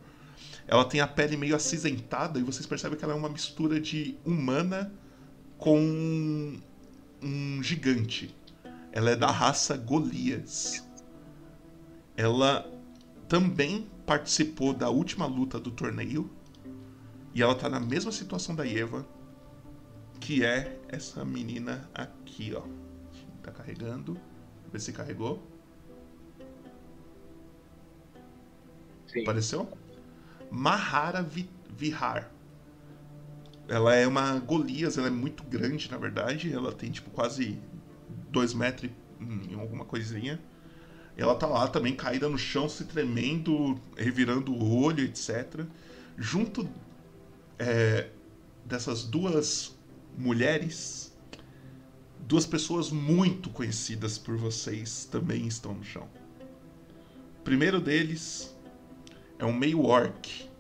Ela 0.67 0.85
tem 0.85 1.01
a 1.01 1.07
pele 1.07 1.35
meio 1.35 1.55
acinzentada 1.55 2.39
e 2.39 2.43
vocês 2.43 2.67
percebem 2.67 2.97
que 2.97 3.03
ela 3.03 3.13
é 3.13 3.17
uma 3.17 3.29
mistura 3.29 3.79
de 3.79 4.15
humana 4.23 4.93
com 5.61 6.59
um 7.23 7.63
gigante. 7.63 8.35
Ela 8.91 9.11
é 9.11 9.17
da 9.17 9.31
raça 9.31 9.77
Golias. 9.77 10.83
Ela 12.15 12.65
também 13.27 13.89
participou 14.05 14.73
da 14.73 14.89
última 14.89 15.25
luta 15.25 15.59
do 15.59 15.71
torneio. 15.71 16.31
E 17.33 17.41
ela 17.41 17.55
tá 17.55 17.69
na 17.69 17.79
mesma 17.79 18.11
situação 18.11 18.55
da 18.55 18.67
Eva. 18.67 19.07
que 20.19 20.45
é 20.45 20.79
essa 20.89 21.25
menina 21.25 21.89
aqui, 21.93 22.53
ó. 22.55 22.63
Tá 23.43 23.51
carregando. 23.51 24.19
Vê 24.71 24.79
se 24.79 24.93
carregou. 24.93 25.41
Sim. 29.07 29.21
Apareceu? 29.23 29.69
Mahara 30.51 31.21
Vi- 31.23 31.49
Vihar. 31.69 32.30
Ela 33.71 33.95
é 33.95 34.05
uma 34.05 34.37
Golias, 34.37 34.97
ela 34.97 35.07
é 35.07 35.09
muito 35.09 35.43
grande, 35.43 35.89
na 35.89 35.95
verdade. 35.95 36.51
Ela 36.51 36.73
tem, 36.73 36.91
tipo, 36.91 37.09
quase 37.09 37.57
2 38.29 38.53
metros 38.53 38.91
em 39.49 39.53
alguma 39.53 39.85
coisinha. 39.85 40.41
Ela 41.15 41.35
tá 41.35 41.47
lá 41.47 41.65
também, 41.69 41.95
caída 41.95 42.27
no 42.27 42.37
chão, 42.37 42.67
se 42.67 42.83
tremendo, 42.83 43.79
revirando 43.95 44.51
o 44.51 44.83
olho, 44.83 45.05
etc. 45.05 45.65
Junto 46.17 46.69
é, 47.57 48.09
dessas 48.65 49.03
duas 49.05 49.73
mulheres, 50.17 51.17
duas 52.27 52.45
pessoas 52.45 52.91
muito 52.91 53.49
conhecidas 53.49 54.17
por 54.17 54.35
vocês 54.35 55.05
também 55.05 55.47
estão 55.47 55.73
no 55.73 55.83
chão. 55.85 56.09
O 57.39 57.43
primeiro 57.43 57.79
deles 57.79 58.53
é 59.39 59.45
um 59.45 59.53
meio 59.53 59.81
orc 59.85 60.50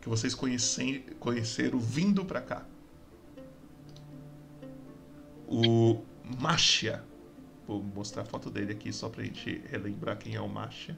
que 0.00 0.08
vocês 0.08 0.34
conhecem, 0.34 1.02
conheceram 1.18 1.78
vindo 1.78 2.24
pra 2.24 2.40
cá. 2.40 2.66
O 5.46 6.02
Machia. 6.40 7.02
Vou 7.66 7.82
mostrar 7.82 8.22
a 8.22 8.24
foto 8.24 8.50
dele 8.50 8.72
aqui 8.72 8.92
só 8.92 9.08
pra 9.08 9.22
gente 9.22 9.62
relembrar 9.70 10.18
quem 10.18 10.34
é 10.34 10.40
o 10.40 10.48
Machia. 10.48 10.96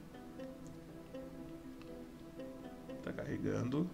Tá 3.03 3.13
carregando. 3.13 3.89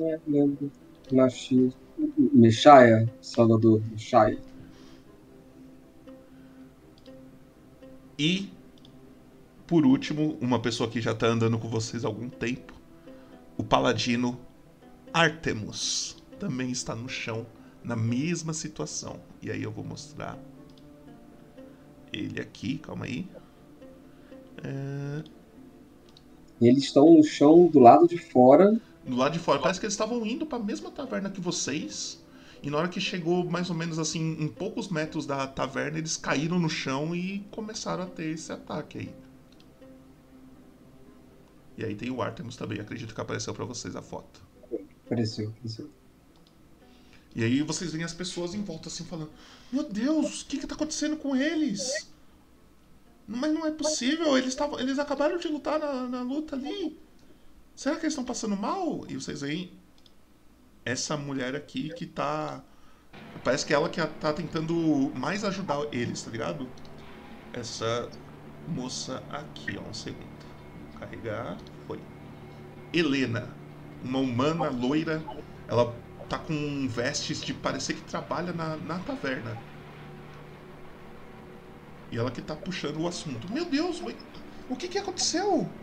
É, 0.00 0.20
lembro. 0.26 0.70
Nashi. 1.10 1.72
Meshaya, 2.16 3.12
Salvador, 3.20 3.82
Meshaya. 3.90 4.38
E, 8.18 8.50
por 9.66 9.84
último, 9.84 10.36
uma 10.40 10.60
pessoa 10.60 10.88
que 10.88 11.00
já 11.00 11.14
tá 11.14 11.26
andando 11.26 11.58
com 11.58 11.68
vocês 11.68 12.04
há 12.04 12.08
algum 12.08 12.28
tempo, 12.28 12.72
o 13.58 13.64
paladino 13.64 14.40
Artemus. 15.12 16.16
Também 16.38 16.70
está 16.70 16.94
no 16.94 17.08
chão, 17.08 17.46
na 17.84 17.96
mesma 17.96 18.54
situação. 18.54 19.20
E 19.42 19.50
aí 19.50 19.62
eu 19.62 19.72
vou 19.72 19.84
mostrar 19.84 20.38
ele 22.12 22.40
aqui, 22.40 22.78
calma 22.78 23.06
aí. 23.06 23.28
É, 24.62 25.24
Eles 26.60 26.84
estão 26.84 27.14
no 27.14 27.22
chão 27.24 27.66
do 27.68 27.78
lado 27.80 28.06
de 28.08 28.18
fora. 28.18 28.80
do 29.04 29.16
lado 29.16 29.32
de 29.32 29.38
fora, 29.40 29.60
parece 29.60 29.80
que 29.80 29.86
eles 29.86 29.94
estavam 29.94 30.24
indo 30.26 30.46
para 30.46 30.58
a 30.58 30.62
mesma 30.62 30.90
taverna 30.90 31.30
que 31.30 31.40
vocês. 31.40 32.24
E 32.62 32.70
na 32.70 32.78
hora 32.78 32.88
que 32.88 33.00
chegou 33.00 33.44
mais 33.48 33.70
ou 33.70 33.76
menos 33.76 33.98
assim, 33.98 34.36
em 34.40 34.48
poucos 34.48 34.88
metros 34.88 35.26
da 35.26 35.46
taverna, 35.46 35.98
eles 35.98 36.16
caíram 36.16 36.58
no 36.58 36.68
chão 36.68 37.14
e 37.14 37.40
começaram 37.50 38.04
a 38.04 38.06
ter 38.06 38.30
esse 38.34 38.52
ataque 38.52 38.98
aí. 38.98 39.16
E 41.78 41.84
aí 41.84 41.94
tem 41.94 42.10
o 42.10 42.20
Artemis 42.20 42.56
também, 42.56 42.80
acredito 42.80 43.14
que 43.14 43.20
apareceu 43.20 43.54
para 43.54 43.64
vocês 43.64 43.94
a 43.94 44.02
foto. 44.02 44.42
Apareceu, 45.06 45.50
apareceu. 45.50 45.88
E 47.36 47.44
aí 47.44 47.62
vocês 47.62 47.92
veem 47.92 48.04
as 48.04 48.12
pessoas 48.12 48.52
em 48.52 48.62
volta 48.64 48.88
assim 48.88 49.04
falando: 49.04 49.30
Meu 49.72 49.84
Deus, 49.84 50.42
o 50.42 50.46
que 50.46 50.58
que 50.58 50.66
tá 50.66 50.74
acontecendo 50.74 51.16
com 51.16 51.36
eles? 51.36 52.10
Mas 53.28 53.54
não 53.54 53.64
é 53.64 53.70
possível, 53.70 54.36
eles, 54.36 54.56
tavam, 54.56 54.80
eles 54.80 54.98
acabaram 54.98 55.38
de 55.38 55.46
lutar 55.46 55.78
na, 55.78 56.08
na 56.08 56.22
luta 56.22 56.56
ali. 56.56 56.98
Será 57.76 57.94
que 57.94 58.06
eles 58.06 58.14
estão 58.14 58.24
passando 58.24 58.56
mal? 58.56 59.06
E 59.08 59.14
vocês 59.14 59.42
veem 59.42 59.72
essa 60.84 61.16
mulher 61.16 61.54
aqui 61.54 61.90
que 61.90 62.06
tá. 62.06 62.64
Parece 63.44 63.64
que 63.64 63.72
é 63.72 63.76
ela 63.76 63.88
que 63.88 64.04
tá 64.04 64.32
tentando 64.32 65.12
mais 65.14 65.44
ajudar 65.44 65.86
eles, 65.92 66.20
tá 66.22 66.30
ligado? 66.30 66.68
Essa 67.52 68.10
moça 68.66 69.22
aqui, 69.30 69.78
ó, 69.78 69.88
um 69.88 69.94
segundo. 69.94 70.27
Carregar. 70.98 71.56
Foi. 71.86 72.00
Helena, 72.92 73.56
uma 74.02 74.18
humana 74.20 74.68
loira. 74.68 75.22
Ela 75.68 75.94
tá 76.28 76.38
com 76.38 76.88
vestes 76.88 77.40
de 77.42 77.54
parecer 77.54 77.94
que 77.94 78.02
trabalha 78.02 78.52
na, 78.52 78.76
na 78.76 78.98
taverna. 79.00 79.58
E 82.10 82.18
ela 82.18 82.30
que 82.30 82.42
tá 82.42 82.56
puxando 82.56 82.98
o 83.00 83.06
assunto. 83.08 83.50
Meu 83.52 83.64
Deus, 83.64 84.00
mas 84.00 84.16
o 84.68 84.76
que 84.76 84.88
que 84.88 84.98
aconteceu? 84.98 85.74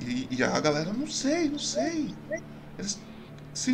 E, 0.00 0.28
e 0.30 0.42
a 0.42 0.60
galera, 0.60 0.92
não 0.92 1.06
sei, 1.06 1.48
não 1.48 1.58
sei. 1.58 2.18
Eles 2.78 3.04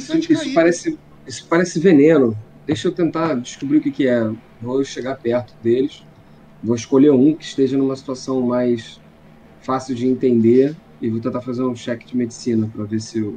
Isso, 0.09 0.29
simplesmente 0.29 0.33
isso 0.33 0.43
caíram. 0.43 0.55
parece, 0.55 1.01
isso 1.27 1.47
parece 1.49 1.81
veneno. 1.81 2.37
Deixa 2.67 2.89
eu 2.89 2.95
tentar 2.95 3.35
descobrir 3.35 3.79
o 3.79 3.83
que, 3.83 3.93
que 3.93 4.09
é. 4.09 4.21
Vou 4.61 4.85
chegar 4.85 5.17
perto 5.17 5.55
deles. 5.63 6.05
Vou 6.63 6.75
escolher 6.77 7.11
um 7.13 7.37
que 7.37 7.45
esteja 7.45 7.77
numa 7.79 7.97
situação 7.97 8.43
mais 8.43 9.01
fácil 9.67 9.97
de 9.97 10.07
entender 10.07 10.77
e 11.03 11.11
vou 11.11 11.21
tentar 11.21 11.41
fazer 11.41 11.63
um 11.63 11.75
check 11.75 12.07
de 12.07 12.17
medicina 12.17 12.71
para 12.73 12.85
ver 12.85 13.01
se 13.01 13.19
eu, 13.19 13.35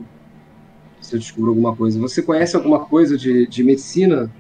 se 1.02 1.16
eu 1.16 1.20
descubro 1.20 1.50
alguma 1.50 1.76
coisa. 1.76 2.00
Você 2.00 2.22
conhece 2.22 2.56
alguma 2.56 2.86
coisa 2.86 3.18
de, 3.18 3.48
de 3.48 3.64
medicina, 3.64 4.32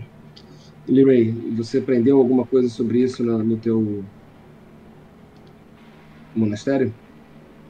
Liray? 0.87 1.31
Você 1.57 1.79
aprendeu 1.79 2.17
alguma 2.19 2.45
coisa 2.45 2.69
sobre 2.69 2.99
isso 2.99 3.23
no, 3.23 3.39
no 3.39 3.57
teu 3.57 4.03
monastério? 6.35 6.93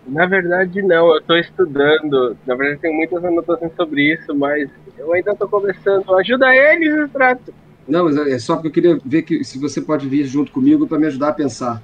Na 0.05 0.25
verdade, 0.25 0.81
não, 0.81 1.15
eu 1.15 1.21
tô 1.21 1.35
estudando. 1.37 2.35
Na 2.45 2.55
verdade, 2.55 2.81
tem 2.81 2.95
muitas 2.95 3.23
anotações 3.23 3.71
sobre 3.75 4.13
isso, 4.13 4.35
mas 4.35 4.69
eu 4.97 5.13
ainda 5.13 5.33
tô 5.35 5.47
começando. 5.47 6.13
Ajuda 6.15 6.53
eles, 6.53 7.05
Extrato. 7.05 7.53
Não, 7.87 8.05
mas 8.05 8.17
é 8.17 8.37
só 8.37 8.55
porque 8.55 8.67
eu 8.67 8.71
queria 8.71 8.99
ver 9.03 9.23
que 9.23 9.43
se 9.43 9.57
você 9.57 9.81
pode 9.81 10.07
vir 10.07 10.25
junto 10.25 10.51
comigo 10.51 10.87
para 10.87 10.99
me 10.99 11.07
ajudar 11.07 11.29
a 11.29 11.33
pensar. 11.33 11.81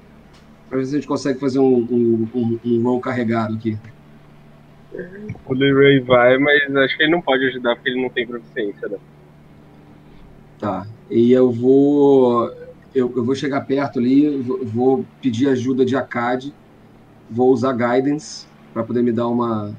Para 0.68 0.78
ver 0.78 0.86
se 0.86 0.92
a 0.92 0.98
gente 0.98 1.08
consegue 1.08 1.38
fazer 1.40 1.58
um, 1.58 1.78
um, 1.90 2.30
um, 2.34 2.60
um 2.64 2.82
roll 2.82 3.00
carregado 3.00 3.54
aqui. 3.54 3.78
O 5.44 5.54
Leroy 5.54 6.00
vai, 6.04 6.38
mas 6.38 6.74
acho 6.76 6.96
que 6.96 7.02
ele 7.04 7.12
não 7.12 7.22
pode 7.22 7.44
ajudar 7.46 7.74
porque 7.76 7.90
ele 7.90 8.02
não 8.02 8.10
tem 8.10 8.26
proficiência, 8.26 8.88
né? 8.88 8.98
Tá. 10.58 10.84
E 11.10 11.32
eu 11.32 11.52
vou. 11.52 12.48
Eu, 12.94 13.12
eu 13.16 13.24
vou 13.24 13.34
chegar 13.34 13.60
perto 13.66 13.98
ali, 13.98 14.26
vou, 14.72 15.06
pedir 15.20 15.48
ajuda 15.48 15.84
de 15.84 15.94
Acad, 15.96 16.44
vou 17.28 17.52
usar 17.52 17.72
Guidance 17.74 18.48
para 18.72 18.84
poder 18.84 19.02
me 19.02 19.12
dar 19.12 19.28
uma. 19.28 19.76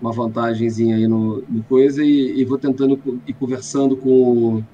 Uma 0.00 0.12
vantagenzinha 0.12 0.94
aí 0.96 1.08
no, 1.08 1.44
no 1.48 1.64
coisa 1.64 2.04
e, 2.04 2.40
e 2.40 2.44
vou 2.44 2.58
tentando 2.58 3.00
ir 3.26 3.34
conversando 3.34 3.96
com, 3.96 4.58
o- 4.58 4.64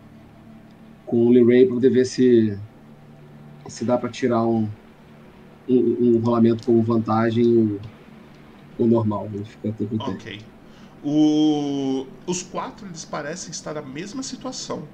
com 1.04 1.26
o 1.26 1.30
Leray 1.30 1.66
para 1.66 1.74
poder 1.74 1.90
ver 1.90 2.04
se, 2.06 2.58
se 3.68 3.84
dá 3.84 3.98
para 3.98 4.10
tirar 4.10 4.46
um, 4.46 4.72
um, 5.68 6.16
um 6.18 6.20
rolamento 6.20 6.64
com 6.64 6.82
vantagem 6.84 7.44
ou, 7.56 7.80
ou 8.78 8.88
normal. 8.88 9.30
Até 9.64 9.86
com 9.86 9.96
o 9.96 10.00
tempo. 10.02 10.22
Ok. 10.22 10.46
O- 11.02 12.18
Os 12.26 12.42
quatro 12.42 12.86
eles 12.86 13.04
parecem 13.04 13.50
estar 13.50 13.74
na 13.74 13.82
mesma 13.82 14.22
situação. 14.22 14.88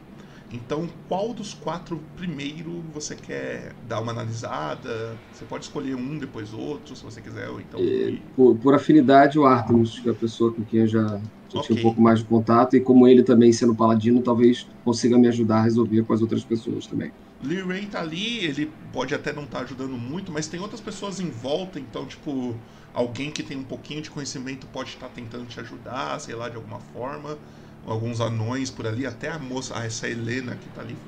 Então, 0.51 0.87
qual 1.09 1.35
dos 1.35 1.53
quatro 1.55 1.99
primeiro 2.15 2.83
você 2.93 3.17
quer 3.17 3.77
dar 3.83 4.01
uma 4.01 4.13
analisada? 4.13 5.21
Você 5.33 5.45
pode 5.45 5.65
escolher 5.65 5.97
um, 5.97 6.19
depois 6.19 6.53
outro, 6.53 6.95
se 6.95 7.03
você 7.03 7.21
quiser, 7.21 7.49
ou 7.51 7.61
então. 7.61 7.89
por, 8.35 8.59
por 8.59 8.75
afinidade, 8.75 9.39
o 9.39 9.45
Artemis, 9.47 10.01
que 10.01 10.09
é 10.09 10.13
a 10.13 10.15
pessoa 10.15 10.55
com 10.55 10.65
quem 10.65 10.81
eu 10.81 10.89
já, 10.89 11.21
já 11.49 11.61
tinha 11.61 11.61
Ok. 11.63 11.77
um 11.77 11.81
pouco 11.81 12.01
mais 12.01 12.21
de 12.21 12.27
contato, 12.27 12.75
e 12.77 12.81
como 12.83 13.07
ele 13.07 13.23
também 13.23 13.53
sendo 13.53 13.77
paladino, 13.77 14.23
talvez 14.23 14.59
consiga 14.85 15.19
me 15.19 15.29
ajudar 15.29 15.59
a 15.59 15.63
resolver 15.65 16.05
com 16.05 16.13
as 16.13 16.23
outras 16.23 16.45
pessoas 16.45 16.87
também. 16.87 17.13
Lee 17.41 17.63
Ray 17.63 17.87
tá 17.87 18.01
ali, 18.01 18.39
ele 18.45 18.67
pode 18.67 19.15
até 19.15 19.33
não 19.33 19.45
estar 19.45 19.61
ajudando 19.61 19.97
muito, 19.99 20.33
mas 20.33 20.49
tem 20.49 20.59
outras 20.61 20.81
pessoas 20.81 21.21
em 21.21 21.31
volta, 21.31 21.79
então, 21.79 22.07
tipo, 22.07 22.63
alguém 22.93 23.31
que 23.31 23.43
tem 23.43 23.57
um 23.57 23.65
pouquinho 23.65 24.01
de 24.03 24.11
conhecimento 24.11 24.67
pode 24.67 24.91
estar 24.91 25.09
tentando 25.11 25.47
te 25.47 25.61
ajudar, 25.61 26.19
sei 26.21 26.35
lá, 26.35 26.49
de 26.49 26.57
alguma 26.57 26.81
forma. 26.81 27.39
Alguns 27.85 28.21
anões 28.21 28.71
por 28.71 28.87
ali, 28.87 29.07
até 29.07 29.29
a 29.31 29.39
moça, 29.39 29.79
ah, 29.79 29.85
essa 29.85 30.09
Helena 30.09 30.57
que 30.57 30.69
tá 30.71 30.81
ali 30.81 31.01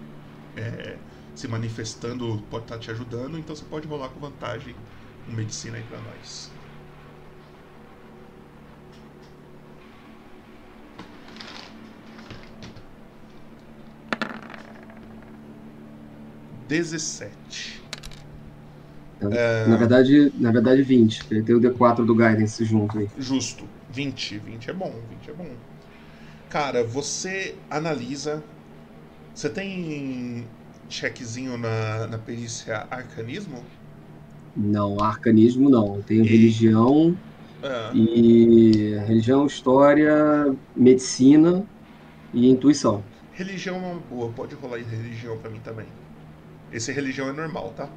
é, 0.57 1.01
se 1.35 1.49
manifestando 1.49 2.47
pode 2.51 2.65
estar 2.65 2.79
te 2.79 2.91
ajudando, 2.91 3.39
então 3.39 3.57
você 3.57 3.65
pode 3.65 3.87
rolar 3.89 4.11
com 4.11 4.21
vantagem 4.21 4.77
um 5.27 5.33
medicina 5.33 5.79
aí 5.79 5.85
pra 5.85 6.01
nós. 6.01 6.58
Dezessete. 16.69 17.81
Na 19.67 19.77
verdade, 19.77 20.33
na 20.35 20.51
verdade 20.53 20.83
20. 20.83 21.25
Ele 21.31 21.43
tem 21.43 21.55
o 21.55 21.61
D4 21.61 22.05
do 22.07 22.15
Guidance 22.15 22.65
junto 22.65 22.99
aí. 22.99 23.09
Justo. 23.19 23.65
20. 23.91 24.39
20 24.39 24.71
é 24.71 24.73
bom, 24.73 24.93
20 25.09 25.31
é 25.31 25.33
bom. 25.33 25.49
Cara, 26.51 26.85
você 26.85 27.55
analisa. 27.71 28.43
Você 29.35 29.49
tem 29.51 30.45
checkzinho 30.89 31.59
na, 31.59 32.07
na 32.07 32.19
perícia 32.19 32.87
arcanismo? 32.91 33.63
Não, 34.55 35.01
arcanismo 35.01 35.71
não. 35.71 35.97
Eu 35.97 36.03
tenho 36.03 36.25
E- 36.25 36.29
religião 36.29 37.17
É. 37.63 37.93
E 37.95 38.95
religião, 39.07 39.47
história, 39.47 40.15
medicina 40.77 41.65
e 42.33 42.49
intuição. 42.49 43.03
Religião 43.33 43.77
é 43.77 43.79
uma 43.79 44.01
boa, 44.01 44.31
pode 44.33 44.55
rolar 44.55 44.79
religião 44.79 45.37
para 45.39 45.51
mim 45.51 45.61
também. 45.61 45.87
Esse 46.71 46.93
religião 46.93 47.29
é 47.29 47.33
normal, 47.33 47.73
tá? 47.75 47.89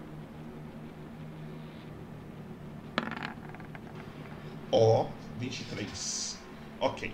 Ó, 4.72 5.07
23. 5.38 6.38
Ok. 6.80 7.14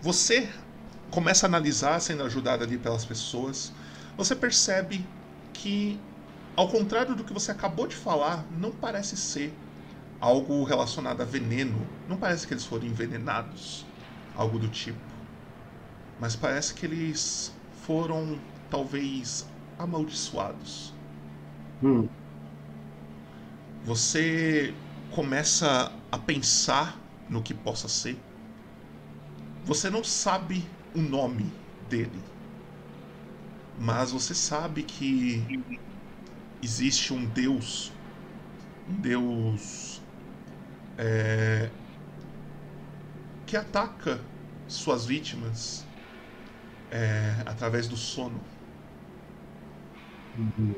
Você 0.00 0.48
começa 1.10 1.46
a 1.46 1.48
analisar, 1.48 2.00
sendo 2.00 2.22
ajudado 2.22 2.64
ali 2.64 2.78
pelas 2.78 3.04
pessoas. 3.04 3.72
Você 4.16 4.34
percebe 4.34 5.06
que, 5.52 6.00
ao 6.56 6.68
contrário 6.68 7.14
do 7.14 7.24
que 7.24 7.32
você 7.32 7.50
acabou 7.50 7.86
de 7.86 7.96
falar, 7.96 8.46
não 8.50 8.72
parece 8.72 9.16
ser 9.16 9.54
algo 10.20 10.64
relacionado 10.64 11.20
a 11.20 11.24
veneno. 11.24 11.86
Não 12.08 12.16
parece 12.16 12.46
que 12.46 12.54
eles 12.54 12.64
foram 12.64 12.86
envenenados, 12.86 13.86
algo 14.34 14.58
do 14.58 14.68
tipo. 14.68 14.98
Mas 16.18 16.36
parece 16.36 16.74
que 16.74 16.86
eles 16.86 17.52
foram, 17.82 18.38
talvez, 18.70 19.46
amaldiçoados. 19.82 20.94
Hum. 21.82 22.08
Você 23.82 24.74
começa 25.08 25.92
a 26.12 26.18
pensar 26.18 26.98
no 27.28 27.42
que 27.42 27.54
possa 27.54 27.88
ser. 27.88 28.18
Você 29.64 29.88
não 29.90 30.04
sabe 30.04 30.64
o 30.94 31.00
nome 31.00 31.50
dele, 31.88 32.20
mas 33.78 34.10
você 34.12 34.34
sabe 34.34 34.82
que 34.82 35.50
existe 36.62 37.12
um 37.12 37.24
Deus, 37.24 37.92
um 38.88 38.94
Deus 39.00 40.00
é, 40.98 41.70
que 43.46 43.56
ataca 43.56 44.20
suas 44.68 45.04
vítimas 45.04 45.84
é, 46.90 47.42
através 47.46 47.88
do 47.88 47.96
sono. 47.96 48.40
Uhum. 50.40 50.74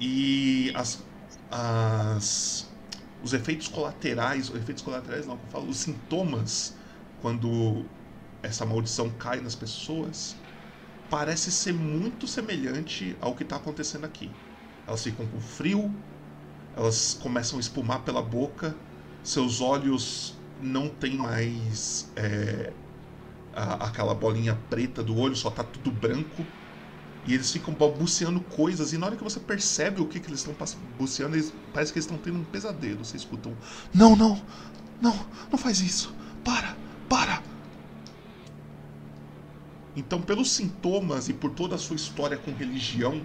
E 0.00 0.72
as, 0.76 1.08
as, 1.50 2.78
os 3.20 3.32
efeitos 3.34 3.68
colaterais, 3.68 4.50
os 4.50 4.56
efeitos 4.56 4.82
colaterais 4.82 5.26
não, 5.26 5.36
eu 5.42 5.48
falo, 5.50 5.68
os 5.68 5.78
sintomas 5.80 6.78
quando 7.16 7.90
essa 8.42 8.66
maldição 8.66 9.16
cai 9.16 9.40
nas 9.40 9.56
pessoas, 9.56 10.44
parece 11.08 11.52
ser 11.52 11.72
muito 11.74 12.26
semelhante 12.28 13.16
ao 13.20 13.36
que 13.36 13.44
está 13.44 13.56
acontecendo 13.56 14.06
aqui. 14.06 14.40
Elas 14.86 15.04
ficam 15.04 15.28
com 15.28 15.40
frio, 15.40 16.04
elas 16.72 17.14
começam 17.14 17.58
a 17.58 17.60
espumar 17.60 18.04
pela 18.04 18.22
boca, 18.22 18.82
seus 19.22 19.60
olhos 19.60 20.46
não 20.56 20.88
tem 20.90 21.16
mais 21.16 22.12
é, 22.16 22.76
a, 23.52 23.86
aquela 23.88 24.14
bolinha 24.14 24.54
preta 24.56 25.02
do 25.02 25.16
olho, 25.16 25.36
só 25.36 25.50
tá 25.50 25.64
tudo 25.64 25.90
branco. 25.92 26.57
E 27.28 27.34
eles 27.34 27.52
ficam 27.52 27.74
balbuciando 27.74 28.40
coisas, 28.40 28.94
e 28.94 28.98
na 28.98 29.04
hora 29.04 29.16
que 29.16 29.22
você 29.22 29.38
percebe 29.38 30.00
o 30.00 30.06
que, 30.06 30.18
que 30.18 30.28
eles 30.28 30.40
estão 30.40 30.54
balbuciando, 30.54 31.36
eles, 31.36 31.52
parece 31.74 31.92
que 31.92 31.98
eles 31.98 32.06
estão 32.06 32.16
tendo 32.16 32.38
um 32.38 32.44
pesadelo. 32.44 33.04
Você 33.04 33.18
escuta 33.18 33.50
um: 33.50 33.56
Não, 33.94 34.16
não, 34.16 34.42
não, 34.98 35.14
não 35.52 35.58
faz 35.58 35.80
isso. 35.82 36.14
Para, 36.42 36.74
para. 37.06 37.42
Então, 39.94 40.22
pelos 40.22 40.50
sintomas 40.52 41.28
e 41.28 41.34
por 41.34 41.50
toda 41.50 41.74
a 41.74 41.78
sua 41.78 41.96
história 41.96 42.38
com 42.38 42.50
religião, 42.52 43.20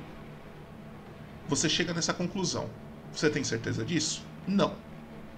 você 1.47 1.69
chega 1.69 1.93
nessa 1.93 2.13
conclusão. 2.13 2.69
Você 3.13 3.29
tem 3.29 3.43
certeza 3.43 3.85
disso? 3.85 4.21
Não. 4.45 4.75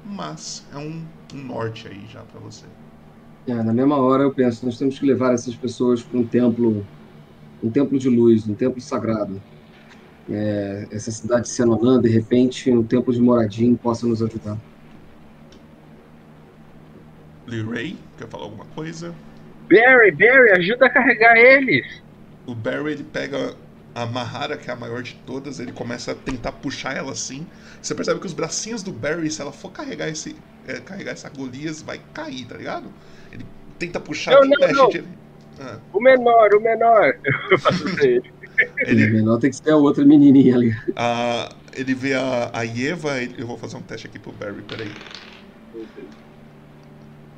Mas 0.03 0.65
é 0.73 0.77
um, 0.77 1.05
um 1.35 1.43
norte 1.43 1.87
aí 1.87 2.07
já 2.07 2.23
para 2.23 2.39
você. 2.39 2.65
É, 3.47 3.53
na 3.61 3.73
mesma 3.73 3.97
hora 3.97 4.23
eu 4.23 4.33
penso, 4.33 4.65
nós 4.65 4.77
temos 4.77 4.97
que 4.97 5.05
levar 5.05 5.33
essas 5.33 5.55
pessoas 5.55 6.01
para 6.03 6.17
um 6.17 6.27
templo, 6.27 6.87
um 7.65 7.71
templo 7.71 7.97
de 7.97 8.09
luz, 8.09 8.47
um 8.47 8.53
templo 8.53 8.79
sagrado. 8.79 9.41
É, 10.29 10.87
essa 10.91 11.11
cidade 11.11 11.43
de 11.43 11.49
Senonan, 11.49 12.01
de 12.01 12.09
repente, 12.09 12.71
um 12.71 12.83
templo 12.83 13.13
de 13.13 13.21
Moradim 13.21 13.75
possa 13.75 14.07
nos 14.07 14.21
ajudar. 14.21 14.57
Lee 17.47 17.63
Ray, 17.63 17.97
quer 18.17 18.27
falar 18.27 18.45
alguma 18.45 18.65
coisa? 18.65 19.13
Barry, 19.69 20.11
Barry, 20.11 20.51
ajuda 20.51 20.85
a 20.85 20.89
carregar 20.89 21.37
eles. 21.37 21.85
O 22.45 22.53
Barry 22.53 22.93
ele 22.93 23.03
pega 23.03 23.55
a 23.93 24.05
Mahara, 24.05 24.57
que 24.57 24.69
é 24.69 24.73
a 24.73 24.75
maior 24.75 25.01
de 25.01 25.15
todas, 25.25 25.59
ele 25.59 25.71
começa 25.71 26.11
a 26.11 26.15
tentar 26.15 26.51
puxar 26.51 26.95
ela 26.95 27.11
assim. 27.11 27.47
Você 27.81 27.95
percebe 27.95 28.19
que 28.19 28.25
os 28.25 28.33
bracinhos 28.33 28.83
do 28.83 28.91
Barry, 28.91 29.29
se 29.31 29.41
ela 29.41 29.51
for 29.51 29.71
carregar 29.71 30.09
esse 30.09 30.35
é, 30.67 30.79
carregar 30.79 31.11
essa 31.11 31.29
Golias, 31.29 31.81
vai 31.81 32.01
cair, 32.13 32.45
tá 32.45 32.57
ligado? 32.57 32.91
Ele 33.31 33.45
tenta 33.79 33.99
puxar 33.99 34.31
não, 34.31 34.41
não, 34.41 34.71
não. 34.71 34.89
De... 34.89 35.03
Ah. 35.59 35.79
O 35.93 36.01
menor, 36.01 36.49
o 36.53 36.61
menor. 36.61 37.13
Eu 37.51 37.59
faço 37.59 37.87
ele. 38.01 38.21
ele... 38.85 39.05
O 39.05 39.13
menor 39.13 39.39
tem 39.39 39.49
que 39.49 39.57
ser 39.57 39.71
a 39.71 39.77
outra 39.77 40.05
menininha 40.05 40.55
ali. 40.55 40.71
Ah, 40.95 41.55
ele 41.75 41.93
vê 41.93 42.13
a, 42.13 42.51
a 42.53 42.65
Eva, 42.65 43.21
eu 43.37 43.45
vou 43.45 43.57
fazer 43.57 43.77
um 43.77 43.81
teste 43.81 44.07
aqui 44.07 44.17
pro 44.17 44.31
Barry, 44.31 44.61
peraí. 44.63 44.91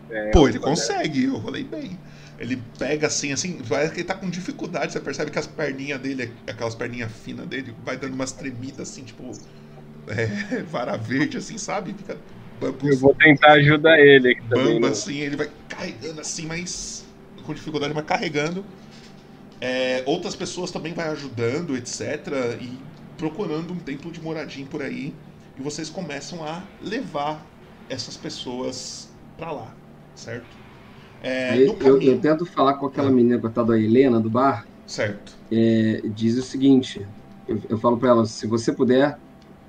É, 0.10 0.32
Pô, 0.32 0.48
ele 0.48 0.60
consegue, 0.60 1.26
eu 1.26 1.38
rolei 1.38 1.64
bem. 1.64 1.98
Ele 2.40 2.62
pega 2.78 3.08
assim, 3.08 3.32
assim, 3.32 3.60
parece 3.68 3.94
que 3.94 4.02
ele 4.02 4.08
tá 4.08 4.14
com 4.14 4.30
dificuldade, 4.30 4.94
você 4.94 5.00
percebe 5.00 5.32
que 5.32 5.40
as 5.40 5.48
perninhas 5.48 6.00
dele, 6.00 6.32
aquelas 6.48 6.76
perninhas 6.76 7.12
finas 7.12 7.48
dele, 7.48 7.74
vai 7.84 7.98
dando 7.98 8.14
umas 8.14 8.32
tremidas 8.32 8.92
assim, 8.92 9.04
tipo, 9.04 9.32
é, 10.08 10.62
vara 10.70 10.96
verde, 10.96 11.38
assim, 11.38 11.58
sabe? 11.58 11.94
Fica 11.94 12.16
bambu, 12.62 12.88
Eu 12.88 12.98
vou 12.98 13.16
tentar 13.16 13.54
ajudar 13.54 14.00
ele 14.00 14.32
aqui 14.32 14.48
também. 14.48 14.76
Bamba, 14.76 14.88
né? 14.88 14.94
assim, 14.94 15.18
ele 15.18 15.36
vai 15.36 15.50
carregando 15.68 16.22
assim, 16.22 16.46
mas 16.46 17.07
com 17.48 17.54
dificuldade, 17.54 17.94
mas 17.94 18.06
carregando. 18.06 18.64
É, 19.60 20.04
outras 20.06 20.36
pessoas 20.36 20.70
também 20.70 20.94
vai 20.94 21.08
ajudando, 21.10 21.76
etc. 21.76 22.60
E 22.62 22.78
procurando 23.18 23.74
um 23.74 23.78
templo 23.78 24.12
de 24.12 24.22
moradia 24.22 24.66
por 24.66 24.84
aí. 24.84 25.16
E 25.58 25.62
vocês 25.62 25.90
começam 25.90 26.44
a 26.44 26.62
levar 26.82 27.44
essas 27.90 28.16
pessoas 28.16 29.10
para 29.38 29.52
lá, 29.52 29.74
certo? 30.14 30.46
É, 31.24 31.58
eu, 31.58 31.76
eu, 31.80 32.02
eu, 32.02 32.20
tento 32.20 32.46
falar 32.46 32.76
com 32.76 32.86
aquela 32.86 33.10
menina 33.10 33.40
coitada 33.40 33.70
da 33.70 33.80
Helena 33.80 34.20
do 34.20 34.30
bar. 34.30 34.68
Certo. 34.86 35.36
É, 35.52 36.02
diz 36.06 36.38
o 36.38 36.44
seguinte: 36.44 37.04
eu, 37.48 37.60
eu 37.70 37.78
falo 37.80 37.98
para 37.98 38.10
ela, 38.10 38.26
se 38.26 38.46
você 38.46 38.72
puder, 38.72 39.18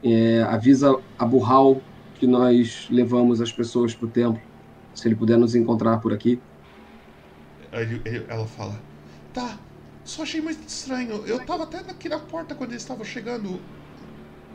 é, 0.05 0.43
avisa 0.43 0.95
a 1.19 1.25
Burral 1.25 1.81
que 2.17 2.27
nós 2.27 2.87
levamos 2.91 3.41
as 3.41 3.51
pessoas 3.51 3.95
para 3.95 4.07
o 4.07 4.11
templo. 4.11 4.43
Se 4.95 5.09
ele 5.09 5.15
puder 5.15 5.39
nos 5.39 5.55
encontrar 5.55 5.99
por 5.99 6.13
aqui. 6.13 6.39
Aí 7.73 8.01
ela 8.29 8.47
fala: 8.47 8.81
Tá, 9.33 9.59
só 10.05 10.23
achei 10.23 10.41
muito 10.41 10.67
estranho. 10.67 11.27
Eu 11.27 11.45
tava 11.45 11.65
até 11.65 11.79
aqui 11.79 12.09
na 12.09 12.19
porta 12.19 12.55
quando 12.55 12.71
eles 12.71 12.83
estavam 12.83 13.05
chegando. 13.05 13.61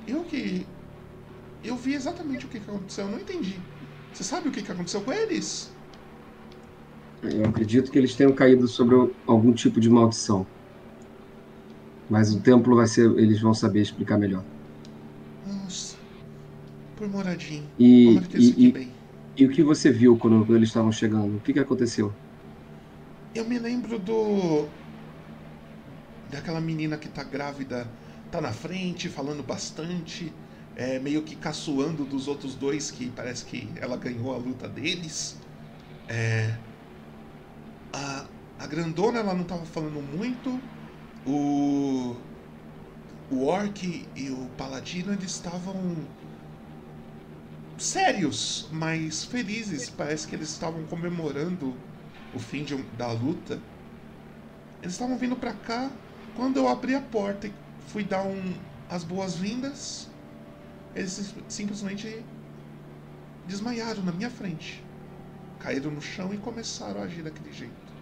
Eu 0.07 0.23
que. 0.23 0.65
Eu 1.63 1.77
vi 1.77 1.93
exatamente 1.93 2.45
o 2.45 2.49
que, 2.49 2.59
que 2.59 2.69
aconteceu, 2.69 3.05
eu 3.05 3.11
não 3.11 3.19
entendi. 3.19 3.55
Você 4.13 4.23
sabe 4.23 4.49
o 4.49 4.51
que, 4.51 4.61
que 4.61 4.71
aconteceu 4.71 5.01
com 5.01 5.13
eles? 5.13 5.71
Eu 7.23 7.45
acredito 7.45 7.89
que 7.89 7.97
eles 7.97 8.15
tenham 8.15 8.33
caído 8.33 8.67
sobre 8.67 8.95
algum 9.25 9.53
tipo 9.53 9.79
de 9.79 9.89
maldição. 9.89 10.45
Mas 12.09 12.33
o 12.33 12.41
templo 12.41 12.75
vai 12.75 12.87
ser. 12.87 13.09
Eles 13.17 13.41
vão 13.41 13.53
saber 13.53 13.81
explicar 13.81 14.17
melhor. 14.17 14.43
Nossa. 15.47 15.95
Por 16.97 17.07
moradinho. 17.07 17.63
E, 17.79 18.17
e, 18.35 18.67
e, 18.67 18.91
e, 19.37 19.45
o 19.45 19.49
que 19.49 19.63
você 19.63 19.91
viu 19.91 20.17
quando, 20.17 20.45
quando 20.45 20.57
eles 20.57 20.69
estavam 20.69 20.91
chegando? 20.91 21.37
O 21.37 21.41
que, 21.41 21.53
que 21.53 21.59
aconteceu? 21.59 22.13
Eu 23.33 23.45
me 23.45 23.59
lembro 23.59 23.99
do. 23.99 24.75
Daquela 26.29 26.61
menina 26.61 26.97
que 26.97 27.09
tá 27.09 27.23
grávida, 27.23 27.93
tá 28.31 28.41
na 28.41 28.53
frente, 28.53 29.09
falando 29.09 29.43
bastante, 29.43 30.33
é, 30.75 30.99
meio 30.99 31.23
que 31.23 31.35
caçoando 31.35 32.05
dos 32.05 32.27
outros 32.27 32.55
dois, 32.55 32.89
que 32.91 33.09
parece 33.11 33.45
que 33.45 33.73
ela 33.75 33.97
ganhou 33.97 34.33
a 34.33 34.37
luta 34.37 34.67
deles. 34.67 35.39
É, 36.07 36.59
a, 37.91 38.29
a 38.59 38.67
grandona 38.67 39.19
ela 39.19 39.33
não 39.33 39.45
tava 39.45 39.65
falando 39.65 40.01
muito. 40.01 40.61
O. 41.25 42.23
O 43.29 43.45
Orc 43.47 44.09
e 44.15 44.29
o 44.31 44.49
Paladino 44.51 45.11
eles 45.11 45.31
estavam 45.31 46.07
sérios, 47.77 48.67
mas 48.71 49.23
felizes. 49.25 49.89
Parece 49.89 50.27
que 50.27 50.35
eles 50.35 50.49
estavam 50.49 50.85
comemorando 50.85 51.83
o 52.33 52.39
fim 52.39 52.63
de, 52.65 52.75
da 52.93 53.11
luta. 53.11 53.63
Eles 54.81 54.93
estavam 54.95 55.17
vindo 55.17 55.35
para 55.37 55.53
cá 55.53 55.97
quando 56.33 56.57
eu 56.57 56.67
abri 56.67 56.93
a 56.95 57.01
porta 57.01 57.47
e 57.47 57.53
fui 57.79 58.03
dar 58.03 58.23
um, 58.25 58.63
as 58.87 59.03
boas-vindas. 59.03 60.13
Eles 60.95 61.35
simplesmente 61.49 62.27
desmaiaram 63.45 64.03
na 64.03 64.11
minha 64.11 64.29
frente. 64.29 64.91
Caíram 65.59 65.91
no 65.91 66.01
chão 66.01 66.33
e 66.33 66.39
começaram 66.39 67.01
a 67.01 67.05
agir 67.05 67.23
daquele 67.23 67.51
jeito. 67.53 67.93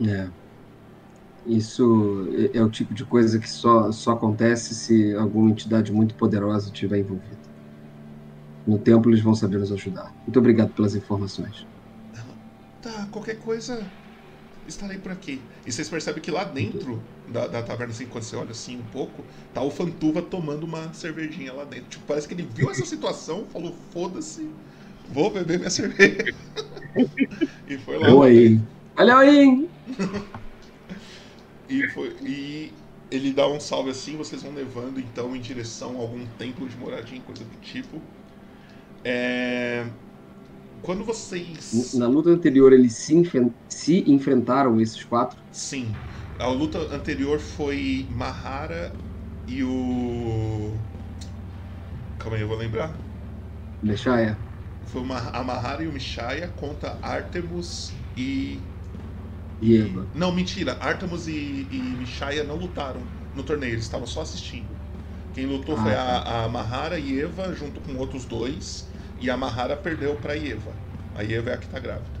É. 0.00 0.30
Isso 1.44 2.28
é, 2.54 2.58
é 2.58 2.62
o 2.64 2.70
tipo 2.70 2.94
de 2.94 3.04
coisa 3.06 3.38
que 3.40 3.48
só, 3.48 3.90
só 3.92 4.12
acontece 4.12 4.74
se 4.74 5.14
alguma 5.14 5.50
entidade 5.50 5.92
muito 5.92 6.14
poderosa 6.16 6.66
estiver 6.68 6.98
envolvida. 6.98 7.40
no 8.64 8.78
templo 8.80 9.10
eles 9.10 9.20
vão 9.22 9.34
saber 9.34 9.58
nos 9.58 9.72
ajudar. 9.72 10.14
Muito 10.26 10.38
obrigado 10.38 10.72
pelas 10.72 10.94
informações. 10.94 11.66
Tá, 12.88 13.06
qualquer 13.10 13.38
coisa 13.40 13.86
estarei 14.66 14.96
por 14.96 15.12
aqui. 15.12 15.42
E 15.66 15.70
vocês 15.70 15.90
percebem 15.90 16.22
que 16.22 16.30
lá 16.30 16.44
dentro 16.44 17.02
da, 17.28 17.46
da 17.46 17.62
taverna, 17.62 17.92
assim, 17.92 18.06
quando 18.06 18.24
você 18.24 18.34
olha 18.34 18.52
assim 18.52 18.78
um 18.78 18.82
pouco, 18.84 19.22
tá 19.52 19.60
o 19.60 19.70
Fantuva 19.70 20.22
tomando 20.22 20.64
uma 20.64 20.94
cervejinha 20.94 21.52
lá 21.52 21.64
dentro. 21.64 21.90
Tipo, 21.90 22.04
parece 22.06 22.26
que 22.26 22.32
ele 22.32 22.48
viu 22.54 22.70
essa 22.70 22.86
situação, 22.86 23.44
falou, 23.52 23.76
foda-se, 23.92 24.48
vou 25.10 25.30
beber 25.30 25.58
minha 25.58 25.68
cerveja. 25.68 26.34
e 27.68 27.76
foi 27.76 27.98
lá. 27.98 28.10
Oi. 28.10 28.58
Olha 28.96 29.18
aí! 29.18 29.68
e, 31.68 31.88
foi, 31.88 32.16
e 32.22 32.72
ele 33.10 33.34
dá 33.34 33.46
um 33.46 33.60
salve 33.60 33.90
assim, 33.90 34.16
vocês 34.16 34.42
vão 34.42 34.54
levando 34.54 34.98
então 34.98 35.36
em 35.36 35.40
direção 35.40 35.96
a 35.96 36.00
algum 36.00 36.24
templo 36.38 36.66
de 36.66 36.76
moradia, 36.78 37.20
coisa 37.20 37.44
do 37.44 37.60
tipo. 37.60 38.00
É... 39.04 39.86
Quando 40.82 41.04
vocês. 41.04 41.94
Na 41.94 42.06
luta 42.06 42.30
anterior, 42.30 42.72
eles 42.72 42.94
se, 42.94 43.14
se 43.68 44.10
enfrentaram, 44.10 44.80
esses 44.80 45.04
quatro? 45.04 45.38
Sim. 45.52 45.94
A 46.38 46.46
luta 46.48 46.78
anterior 46.94 47.40
foi 47.40 48.06
Mahara 48.10 48.92
e 49.46 49.62
o. 49.64 50.72
Calma 52.18 52.36
aí, 52.36 52.42
eu 52.42 52.48
vou 52.48 52.56
lembrar. 52.56 52.96
Mishaya. 53.82 54.36
Foi 54.86 55.02
uma, 55.02 55.18
a 55.18 55.42
Mahara 55.44 55.82
e 55.82 55.88
o 55.88 55.92
Mishaya 55.92 56.48
contra 56.48 56.98
Artemus 57.02 57.92
e. 58.16 58.60
E 59.60 59.76
Eva. 59.76 60.06
Não, 60.14 60.32
mentira. 60.32 60.76
Artemus 60.80 61.26
e, 61.26 61.66
e 61.70 61.96
Mishaya 61.98 62.44
não 62.44 62.56
lutaram 62.56 63.02
no 63.34 63.42
torneio, 63.42 63.72
eles 63.72 63.84
estavam 63.84 64.06
só 64.06 64.22
assistindo. 64.22 64.68
Quem 65.34 65.46
lutou 65.46 65.76
ah, 65.76 65.82
foi 65.82 65.92
tá. 65.92 66.02
a, 66.02 66.44
a 66.44 66.48
Mahara 66.48 66.98
e 66.98 67.20
Eva 67.20 67.52
junto 67.54 67.80
com 67.80 67.96
outros 67.96 68.24
dois. 68.24 68.87
E 69.20 69.30
a 69.30 69.36
Mahara 69.36 69.76
perdeu 69.76 70.14
para 70.16 70.36
Eva. 70.36 70.72
A 71.14 71.24
Eva 71.24 71.50
é 71.50 71.54
a 71.54 71.58
que 71.58 71.68
tá 71.68 71.78
grávida. 71.78 72.18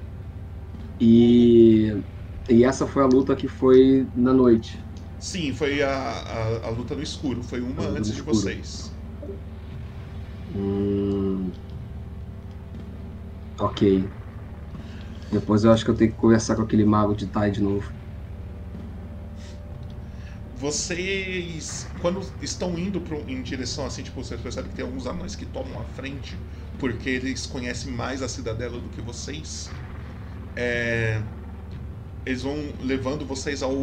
E, 1.00 2.02
e 2.48 2.64
essa 2.64 2.86
foi 2.86 3.02
a 3.02 3.06
luta 3.06 3.36
que 3.36 3.46
foi 3.46 4.06
na 4.14 4.32
noite. 4.32 4.84
Sim, 5.18 5.52
foi 5.52 5.82
a, 5.82 5.90
a, 5.90 6.66
a 6.66 6.70
luta 6.70 6.94
no 6.94 7.02
escuro. 7.02 7.42
Foi 7.42 7.60
uma 7.60 7.84
antes 7.86 8.12
de 8.14 8.22
vocês. 8.22 8.90
Hum... 10.54 11.50
Ok. 13.58 14.08
Depois 15.30 15.64
eu 15.64 15.72
acho 15.72 15.84
que 15.84 15.90
eu 15.90 15.96
tenho 15.96 16.10
que 16.12 16.16
conversar 16.16 16.56
com 16.56 16.62
aquele 16.62 16.84
mago 16.84 17.14
de 17.14 17.26
Tai 17.26 17.50
de 17.50 17.60
novo. 17.60 17.92
Vocês, 20.56 21.86
quando 22.00 22.20
estão 22.42 22.76
indo 22.76 23.00
pro, 23.00 23.18
em 23.28 23.42
direção 23.42 23.86
assim, 23.86 24.02
tipo, 24.02 24.22
vocês 24.22 24.40
percebem 24.40 24.70
que 24.70 24.76
tem 24.76 24.84
alguns 24.84 25.06
anões 25.06 25.36
que 25.36 25.46
tomam 25.46 25.80
a 25.80 25.84
frente 25.84 26.36
porque 26.78 27.08
eles 27.08 27.46
conhecem 27.46 27.92
mais 27.92 28.22
a 28.22 28.28
cidadela 28.28 28.78
do 28.78 28.88
que 28.90 29.00
vocês. 29.00 29.70
É, 30.54 31.20
eles 32.24 32.42
vão 32.42 32.56
levando 32.80 33.24
vocês 33.24 33.62
ao 33.62 33.74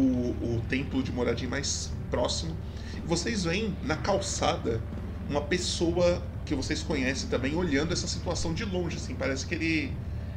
templo 0.68 1.02
de 1.02 1.12
moradia 1.12 1.48
mais 1.48 1.92
próximo. 2.10 2.56
E 2.96 3.06
vocês 3.06 3.44
veem 3.44 3.76
na 3.82 3.96
calçada 3.96 4.80
uma 5.28 5.40
pessoa 5.40 6.22
que 6.44 6.54
vocês 6.54 6.82
conhecem 6.82 7.28
também 7.28 7.54
olhando 7.54 7.92
essa 7.92 8.06
situação 8.06 8.54
de 8.54 8.64
longe, 8.64 8.96
assim, 8.96 9.14
parece 9.14 9.46
que 9.46 9.54
ele 9.54 9.92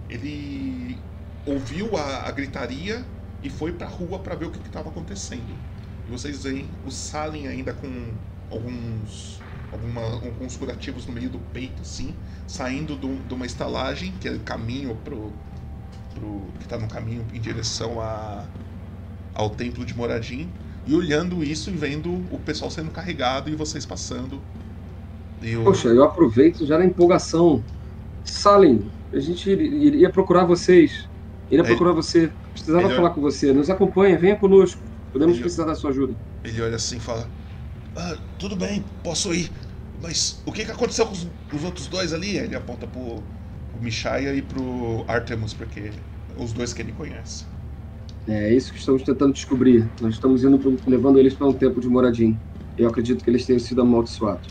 ele 0.09 0.97
ouviu 1.45 1.95
a, 1.95 2.27
a 2.27 2.31
gritaria 2.31 3.05
e 3.43 3.49
foi 3.49 3.71
para 3.71 3.85
a 3.85 3.89
rua 3.89 4.19
para 4.19 4.35
ver 4.35 4.45
o 4.45 4.51
que 4.51 4.57
estava 4.67 4.89
acontecendo. 4.89 5.55
E 6.07 6.11
vocês 6.11 6.43
veem 6.43 6.67
o 6.83 6.91
Salem 6.91 7.47
ainda 7.47 7.73
com 7.73 8.13
alguns 8.49 9.38
alguma, 9.71 10.01
alguns 10.01 10.57
curativos 10.57 11.05
no 11.05 11.13
meio 11.13 11.29
do 11.29 11.39
peito, 11.53 11.81
assim, 11.81 12.13
saindo 12.47 12.95
do, 12.95 13.15
de 13.27 13.33
uma 13.33 13.45
estalagem, 13.45 14.13
que 14.19 14.27
é 14.27 14.31
o 14.31 14.39
caminho 14.39 14.95
pro, 15.03 15.31
pro 16.13 16.41
que 16.57 16.65
está 16.65 16.77
no 16.77 16.87
caminho 16.87 17.25
em 17.33 17.39
direção 17.39 18.01
a, 18.01 18.45
ao 19.33 19.49
templo 19.49 19.85
de 19.85 19.95
Moradim, 19.95 20.49
e 20.85 20.95
olhando 20.95 21.43
isso 21.43 21.69
e 21.69 21.73
vendo 21.73 22.11
o 22.31 22.39
pessoal 22.39 22.71
sendo 22.71 22.91
carregado 22.91 23.49
e 23.49 23.55
vocês 23.55 23.85
passando. 23.85 24.41
Eu... 25.41 25.63
Poxa, 25.63 25.87
eu 25.89 26.03
aproveito 26.03 26.65
já 26.65 26.77
na 26.77 26.85
empolgação. 26.85 27.63
Salem, 28.23 28.89
a 29.13 29.19
gente 29.19 29.49
iria 29.49 30.09
procurar 30.09 30.45
vocês. 30.45 31.07
Iria 31.49 31.63
procurar 31.63 31.93
você. 31.93 32.31
Precisava 32.53 32.85
ele... 32.85 32.95
falar 32.95 33.11
com 33.11 33.21
você. 33.21 33.53
Nos 33.53 33.69
acompanha, 33.69 34.17
venha 34.17 34.35
conosco. 34.35 34.81
Podemos 35.11 35.35
ele... 35.35 35.43
precisar 35.43 35.65
da 35.65 35.75
sua 35.75 35.91
ajuda. 35.91 36.13
Ele 36.43 36.61
olha 36.61 36.75
assim 36.75 36.97
e 36.97 36.99
fala: 36.99 37.27
ah, 37.99 38.17
tudo 38.37 38.55
bem, 38.55 38.83
posso 39.03 39.33
ir. 39.33 39.51
Mas 40.01 40.41
o 40.45 40.51
que, 40.51 40.63
que 40.63 40.71
aconteceu 40.71 41.05
com 41.05 41.11
os, 41.11 41.27
os 41.53 41.63
outros 41.63 41.87
dois 41.87 42.13
ali? 42.13 42.37
Ele 42.37 42.55
aponta 42.55 42.87
pro, 42.87 43.21
pro 43.69 43.81
Michaya 43.81 44.33
e 44.33 44.41
pro 44.41 45.03
Artemus, 45.07 45.53
porque 45.53 45.91
os 46.37 46.53
dois 46.53 46.73
que 46.73 46.81
ele 46.81 46.93
conhece. 46.93 47.45
É 48.27 48.53
isso 48.53 48.71
que 48.71 48.79
estamos 48.79 49.03
tentando 49.03 49.33
descobrir. 49.33 49.89
Nós 50.01 50.13
estamos 50.13 50.43
indo 50.43 50.57
pro, 50.57 50.77
levando 50.87 51.19
eles 51.19 51.33
para 51.33 51.47
um 51.47 51.53
tempo 51.53 51.81
de 51.81 51.89
moradim. 51.89 52.39
Eu 52.77 52.89
acredito 52.89 53.23
que 53.23 53.29
eles 53.29 53.45
tenham 53.45 53.59
sido 53.59 53.81
amaldiçoados. 53.81 54.47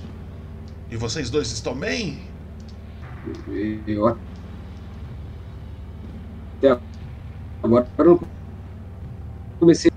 E 0.91 0.97
vocês 0.97 1.31
dois 1.31 1.51
estão 1.51 1.79
bem? 1.79 2.19
Eu 3.87 4.07
até 4.07 4.19
agora 7.63 7.87
eu 7.99 8.05
não 8.05 8.21
comecei 9.59 9.88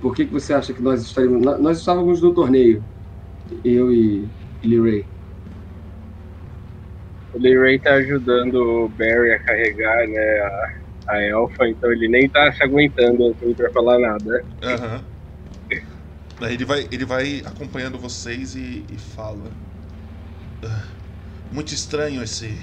por 0.00 0.14
que, 0.14 0.26
que 0.26 0.32
você 0.32 0.52
acha 0.54 0.72
que 0.72 0.82
nós 0.82 1.02
estaríamos. 1.02 1.42
Nós 1.60 1.78
estávamos 1.78 2.20
no 2.22 2.34
torneio. 2.34 2.82
Eu 3.64 3.92
e, 3.92 4.28
Lee 4.62 4.80
Ray. 4.80 5.06
O 7.34 7.38
Lee 7.38 7.58
Ray 7.58 7.78
tá 7.78 7.94
ajudando 7.94 8.54
o 8.54 8.88
Barry 8.88 9.32
a 9.32 9.38
carregar, 9.40 10.06
né, 10.08 10.40
a, 10.40 10.72
a 11.08 11.22
elfa, 11.22 11.68
então 11.68 11.92
ele 11.92 12.08
nem 12.08 12.28
tá 12.28 12.52
se 12.52 12.62
aguentando 12.62 13.26
assim 13.28 13.54
pra 13.54 13.70
falar 13.72 13.98
nada. 13.98 14.44
Aham. 14.62 14.96
Uhum. 14.96 15.20
Ele 16.48 16.64
vai, 16.64 16.88
ele 16.90 17.04
vai 17.04 17.42
acompanhando 17.44 17.98
vocês 17.98 18.54
e, 18.54 18.84
e 18.90 18.96
fala. 18.96 19.50
Ah, 20.64 20.84
muito 21.52 21.74
estranho 21.74 22.22
esse. 22.22 22.56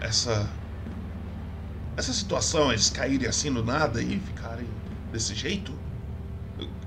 Essa. 0.00 0.46
Essa 1.96 2.12
situação, 2.12 2.70
eles 2.70 2.90
caírem 2.90 3.26
assim 3.26 3.52
do 3.52 3.64
nada 3.64 4.02
e 4.02 4.18
ficarem 4.20 4.66
desse 5.10 5.34
jeito? 5.34 5.72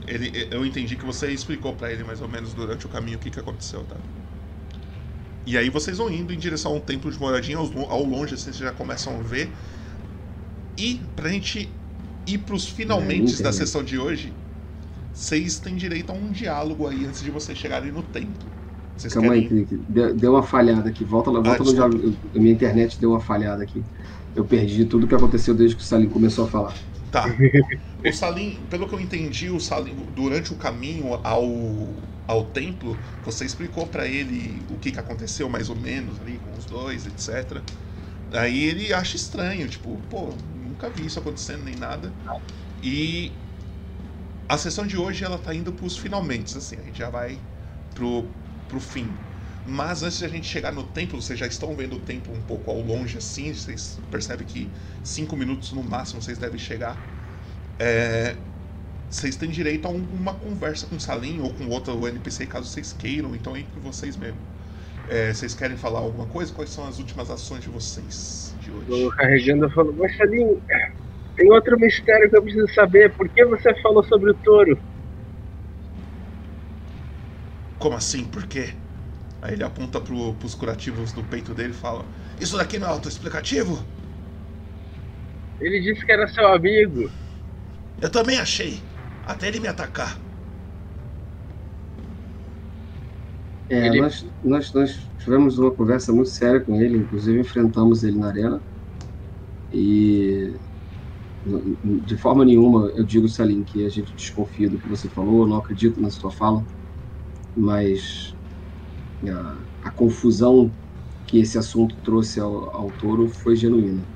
Ele, 0.08 0.48
eu 0.52 0.66
entendi 0.66 0.96
que 0.96 1.06
você 1.06 1.32
explicou 1.32 1.74
para 1.74 1.92
ele 1.92 2.04
mais 2.04 2.22
ou 2.22 2.28
menos 2.28 2.54
durante 2.54 2.86
o 2.86 2.90
caminho 2.90 3.18
o 3.18 3.20
que, 3.20 3.30
que 3.30 3.40
aconteceu, 3.40 3.84
tá? 3.84 3.96
E 5.46 5.58
aí 5.58 5.70
vocês 5.70 5.98
vão 5.98 6.10
indo 6.10 6.34
em 6.34 6.38
direção 6.38 6.74
a 6.74 6.76
um 6.76 6.80
templo 6.80 7.12
de 7.12 7.20
moradia, 7.20 7.58
ao 7.58 8.04
longe 8.04 8.34
assim, 8.34 8.46
vocês 8.46 8.58
já 8.58 8.72
começam 8.72 9.20
a 9.20 9.22
ver. 9.22 9.52
E 10.78 11.02
pra 11.16 11.30
gente 11.30 11.70
ir 12.26 12.38
pros 12.40 12.66
finalmente 12.66 13.40
é, 13.40 13.44
da 13.44 13.52
sessão 13.52 13.84
de 13.84 13.98
hoje, 13.98 14.34
vocês 15.14 15.60
têm 15.60 15.76
direito 15.76 16.12
a 16.12 16.14
um 16.14 16.32
diálogo 16.32 16.88
aí 16.88 17.06
antes 17.06 17.22
de 17.22 17.30
vocês 17.30 17.58
chegarem 17.58 17.92
no 17.92 18.02
templo. 18.02 18.48
Vocês 18.96 19.14
Calma 19.14 19.34
querem... 19.34 19.68
aí, 19.70 19.80
deu, 19.90 20.16
deu 20.16 20.32
uma 20.34 20.44
falhada 20.44 20.90
aqui. 20.90 21.04
Volta, 21.04 21.32
volta 21.32 21.52
ah, 21.52 21.60
no 21.60 21.74
diálogo. 21.74 22.16
Minha 22.34 22.54
internet 22.54 23.00
deu 23.00 23.12
uma 23.12 23.20
falhada 23.20 23.64
aqui. 23.64 23.84
Eu 24.36 24.46
perdi 24.46 24.86
tudo 24.86 25.06
o 25.06 25.08
que 25.08 25.16
aconteceu 25.16 25.54
desde 25.54 25.76
que 25.76 25.82
o 25.82 25.86
Salim 25.86 26.10
começou 26.10 26.46
a 26.46 26.48
falar. 26.48 26.74
Tá. 27.14 27.28
O 28.06 28.12
Salim, 28.12 28.66
pelo 28.68 28.88
que 28.90 28.96
eu 28.96 29.00
entendi, 29.00 29.50
o 29.50 29.60
Salim, 29.62 29.96
durante 30.12 30.54
o 30.54 30.58
caminho 30.58 31.14
ao, 31.24 32.04
ao 32.28 32.52
templo, 32.52 33.02
você 33.24 33.46
explicou 33.46 33.88
para 33.88 34.08
ele 34.08 34.66
o 34.70 34.78
que, 34.78 34.92
que 34.92 35.00
aconteceu 35.00 35.50
mais 35.50 35.70
ou 35.70 35.76
menos 35.78 36.20
ali 36.20 36.40
com 36.40 36.58
os 36.58 36.66
dois, 36.66 37.06
etc. 37.08 37.64
Aí 38.32 38.64
ele 38.66 38.94
acha 38.94 39.16
estranho, 39.18 39.70
tipo, 39.70 40.02
pô, 40.10 40.36
nunca 40.36 40.90
vi 40.90 41.06
isso 41.06 41.20
acontecendo 41.20 41.64
nem 41.64 41.76
nada. 41.76 42.14
E 42.84 43.40
a 44.48 44.58
sessão 44.58 44.86
de 44.86 44.98
hoje 44.98 45.24
ela 45.24 45.38
tá 45.40 45.54
indo 45.54 45.74
pros 45.74 45.98
finalmente, 45.98 46.58
assim, 46.58 46.78
a 46.78 46.84
gente 46.84 46.98
já 46.98 47.10
vai 47.10 47.42
pro, 47.94 48.34
pro 48.68 48.80
fim. 48.80 49.20
Mas 49.66 50.04
antes 50.04 50.18
de 50.18 50.26
a 50.26 50.28
gente 50.28 50.46
chegar 50.46 50.74
no 50.74 50.84
templo, 50.84 51.22
vocês 51.22 51.40
já 51.40 51.48
estão 51.48 51.76
vendo 51.76 51.96
o 51.96 52.00
templo 52.00 52.34
um 52.34 52.42
pouco 52.42 52.70
ao 52.70 52.82
longe 52.82 53.18
assim, 53.18 53.54
vocês 53.54 53.98
percebem 54.12 54.46
que 54.46 54.70
cinco 55.04 55.38
minutos 55.38 55.72
no 55.72 55.82
máximo 55.82 56.22
vocês 56.22 56.38
devem 56.38 56.60
chegar. 56.60 56.98
É, 57.80 58.36
vocês 59.10 59.36
têm 59.38 59.50
direito 59.50 59.88
a 59.88 59.92
uma 59.92 60.34
conversa 60.34 60.86
com 60.88 60.96
o 60.96 61.00
Salim 61.00 61.40
ou 61.40 61.54
com 61.54 61.68
outro 61.70 62.08
NPC 62.08 62.46
caso 62.48 62.68
vocês 62.70 62.92
queiram, 62.92 63.34
então 63.36 63.56
entre 63.56 63.80
vocês 63.80 64.18
mesmo. 64.18 64.40
É, 65.10 65.34
vocês 65.34 65.54
querem 65.54 65.78
falar 65.78 66.00
alguma 66.00 66.26
coisa? 66.28 66.54
Quais 66.54 66.70
são 66.70 66.86
as 66.86 67.00
últimas 67.00 67.30
ações 67.30 67.62
de 67.62 67.70
vocês 67.70 68.56
de 68.60 68.72
hoje? 68.72 68.88
Tô 68.88 69.10
carregando 69.12 69.68
e 69.68 69.74
falo, 69.74 69.94
mas 69.94 70.16
Salim, 70.18 70.62
tem 71.36 71.52
outro 71.52 71.80
mistério 71.80 72.30
que 72.30 72.38
eu 72.38 72.44
preciso 72.44 72.68
saber. 72.74 73.16
Por 73.16 73.30
que 73.30 73.46
você 73.46 73.74
falou 73.82 74.04
sobre 74.04 74.32
o 74.32 74.36
touro? 74.36 74.78
Como 77.80 77.96
assim? 77.96 78.26
Por 78.26 78.48
quê? 78.48 78.83
Aí 79.44 79.56
ele 79.56 79.64
aponta 79.64 80.00
pro, 80.00 80.34
pros 80.36 80.56
curativos 80.56 81.12
do 81.12 81.22
peito 81.22 81.54
dele 81.54 81.72
e 81.72 81.76
fala: 81.76 82.06
Isso 82.40 82.56
daqui 82.58 82.80
não 82.80 82.88
é 82.88 82.92
autoexplicativo? 82.92 83.78
Ele 85.60 85.82
disse 85.82 86.06
que 86.06 86.12
era 86.14 86.28
seu 86.30 86.48
amigo. 86.48 87.12
Eu 88.02 88.10
também 88.10 88.38
achei. 88.40 88.80
Até 89.26 89.50
ele 89.50 89.60
me 89.60 89.68
atacar. 89.68 90.18
É, 93.70 93.88
ele... 93.88 94.00
nós, 94.02 94.26
nós, 94.42 94.74
nós 94.74 95.12
tivemos 95.18 95.58
uma 95.58 95.72
conversa 95.72 96.14
muito 96.14 96.30
séria 96.30 96.62
com 96.62 96.76
ele, 96.82 96.98
inclusive 96.98 97.38
enfrentamos 97.40 98.04
ele 98.04 98.18
na 98.18 98.28
arena. 98.28 98.64
E 99.74 100.58
de 102.06 102.18
forma 102.18 102.46
nenhuma 102.46 102.90
eu 102.96 103.04
digo, 103.04 103.28
Salim, 103.28 103.64
que 103.66 103.86
a 103.86 103.90
gente 103.90 104.16
desconfia 104.16 104.70
do 104.70 104.78
que 104.78 104.88
você 104.88 105.10
falou, 105.10 105.46
não 105.48 105.58
acredito 105.58 106.00
na 106.00 106.10
sua 106.10 106.32
fala, 106.32 106.66
mas 107.56 108.38
a, 109.30 109.68
a 109.82 109.92
confusão 109.92 110.76
que 111.26 111.40
esse 111.40 111.58
assunto 111.58 111.98
trouxe 112.04 112.40
ao, 112.40 112.76
ao 112.76 112.92
touro 112.94 113.30
foi 113.30 113.56
genuína. 113.56 114.08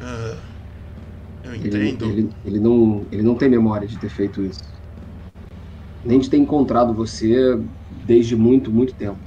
Uh, 0.00 0.42
eu 1.42 1.54
entendo. 1.54 1.98
Ele, 1.98 1.98
ele, 2.00 2.28
ele, 2.44 2.60
não, 2.60 3.08
ele 3.10 3.22
não 3.22 3.36
tem 3.38 3.48
memória 3.48 3.86
de 3.88 3.98
ter 3.98 4.10
feito 4.10 4.44
isso. 4.44 4.60
Nem 6.04 6.20
de 6.20 6.30
ter 6.30 6.36
encontrado 6.36 6.94
você 6.94 7.56
desde 7.90 8.36
muito, 8.36 8.72
muito 8.72 8.94
tempo 8.96 9.20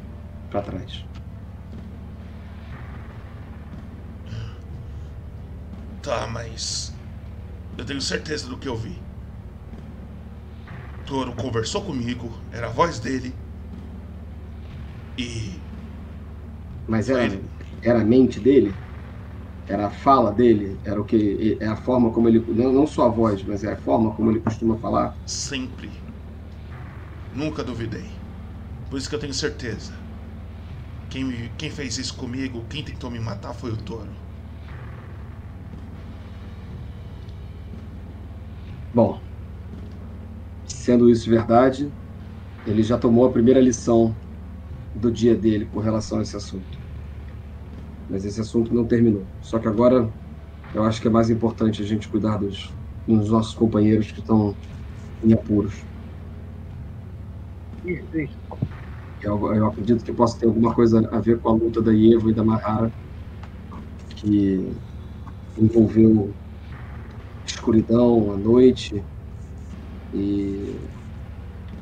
para 0.49 0.61
trás. 0.61 1.05
Tá, 6.01 6.25
mas. 6.27 7.01
Eu 7.77 7.85
tenho 7.85 8.01
certeza 8.01 8.47
do 8.49 8.59
que 8.59 8.67
eu 8.69 8.77
vi. 8.77 9.04
Toro 11.05 11.33
conversou 11.35 11.85
comigo, 11.85 12.45
era 12.51 12.67
a 12.67 12.69
voz 12.69 12.99
dele. 12.99 13.41
E. 15.17 15.65
Mas 16.87 17.09
era, 17.09 17.23
ele... 17.23 17.49
era 17.83 18.01
a 18.01 18.05
mente 18.05 18.39
dele? 18.39 18.79
Era 19.67 19.87
a 19.87 19.91
fala 19.91 20.31
dele? 20.33 20.79
Era 20.85 21.01
o 21.01 21.05
que. 21.05 21.57
É 21.61 21.67
a 21.67 21.75
forma 21.77 22.13
como 22.13 22.29
ele. 22.29 22.43
Não, 22.47 22.73
não 22.73 22.87
só 22.87 23.03
a 23.07 23.09
voz, 23.09 23.43
mas 23.45 23.63
é 23.63 23.73
a 23.73 23.77
forma 23.77 24.15
como 24.15 24.31
ele 24.31 24.41
costuma 24.41 24.79
falar? 24.79 25.13
Sempre. 25.25 26.03
Nunca 27.31 27.63
duvidei. 27.63 28.19
Por 28.89 28.97
isso 28.99 29.09
que 29.09 29.15
eu 29.15 29.19
tenho 29.19 29.33
certeza. 29.33 29.99
Quem, 31.09 31.23
me, 31.25 31.49
quem 31.49 31.71
fez 31.71 31.97
isso 31.97 32.15
comigo, 32.15 32.67
quem 32.67 32.85
tentou 32.85 33.09
me 33.09 33.19
matar 33.19 33.53
foi 33.55 33.71
o 33.71 33.77
touro. 33.77 34.15
Bom, 38.91 39.24
sendo 40.85 41.09
isso 41.09 41.27
verdade, 41.27 41.91
ele 42.63 42.83
já 42.83 42.95
tomou 42.95 43.25
a 43.25 43.31
primeira 43.31 43.59
lição 43.59 44.15
do 44.93 45.11
dia 45.11 45.35
dele 45.35 45.65
com 45.65 45.79
relação 45.79 46.19
a 46.19 46.21
esse 46.21 46.35
assunto. 46.35 46.77
Mas 48.07 48.23
esse 48.23 48.39
assunto 48.39 48.71
não 48.71 48.85
terminou. 48.85 49.25
Só 49.41 49.57
que 49.57 49.67
agora 49.67 50.07
eu 50.75 50.83
acho 50.83 51.01
que 51.01 51.07
é 51.07 51.11
mais 51.11 51.31
importante 51.31 51.81
a 51.81 51.85
gente 51.85 52.07
cuidar 52.07 52.37
dos, 52.37 52.71
dos 53.07 53.31
nossos 53.31 53.55
companheiros 53.55 54.11
que 54.11 54.19
estão 54.19 54.55
em 55.23 55.33
apuros. 55.33 55.83
Eu, 59.23 59.55
eu, 59.55 59.67
acredito 59.67 60.05
que 60.05 60.13
possa 60.13 60.37
ter 60.37 60.45
alguma 60.45 60.73
coisa 60.75 61.09
a 61.11 61.19
ver 61.19 61.39
com 61.39 61.49
a 61.49 61.53
luta 61.53 61.81
da 61.81 61.91
Evo 61.91 62.29
e 62.29 62.33
da 62.33 62.43
Mahara, 62.43 62.93
que 64.17 64.71
envolveu 65.57 66.31
escuridão, 67.43 68.31
a 68.31 68.37
noite 68.37 69.03
e 70.15 70.89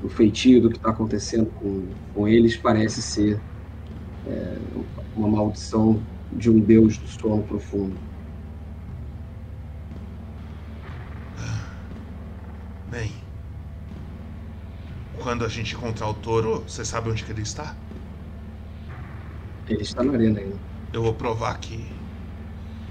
o 0.02 0.10
feitio 0.10 0.62
do 0.62 0.70
que 0.70 0.78
está 0.78 0.92
acontecendo 0.92 1.52
com, 1.54 1.96
com 2.14 2.28
eles 2.28 2.58
parece 2.58 3.02
ser 3.04 3.44
é, 4.26 4.60
uma 5.14 5.30
maldição 5.30 6.08
de 6.32 6.50
um 6.50 6.60
deus 6.62 6.98
do 7.00 7.08
sono 7.08 7.46
profundo. 7.46 8.04
Bem, 12.86 13.12
quando 15.12 15.44
a 15.46 15.50
gente 15.50 15.74
encontrar 15.76 16.08
o 16.10 16.14
touro, 16.22 16.64
você 16.68 16.86
sabe 16.86 17.10
onde 17.10 17.24
que 17.26 17.32
ele 17.32 17.42
está? 17.42 17.82
Ele 19.68 19.82
está 19.82 20.04
na 20.04 20.14
arena 20.14 20.40
ainda. 20.40 20.62
Eu 20.94 21.02
vou 21.04 21.18
provar 21.18 21.60
que 21.60 21.74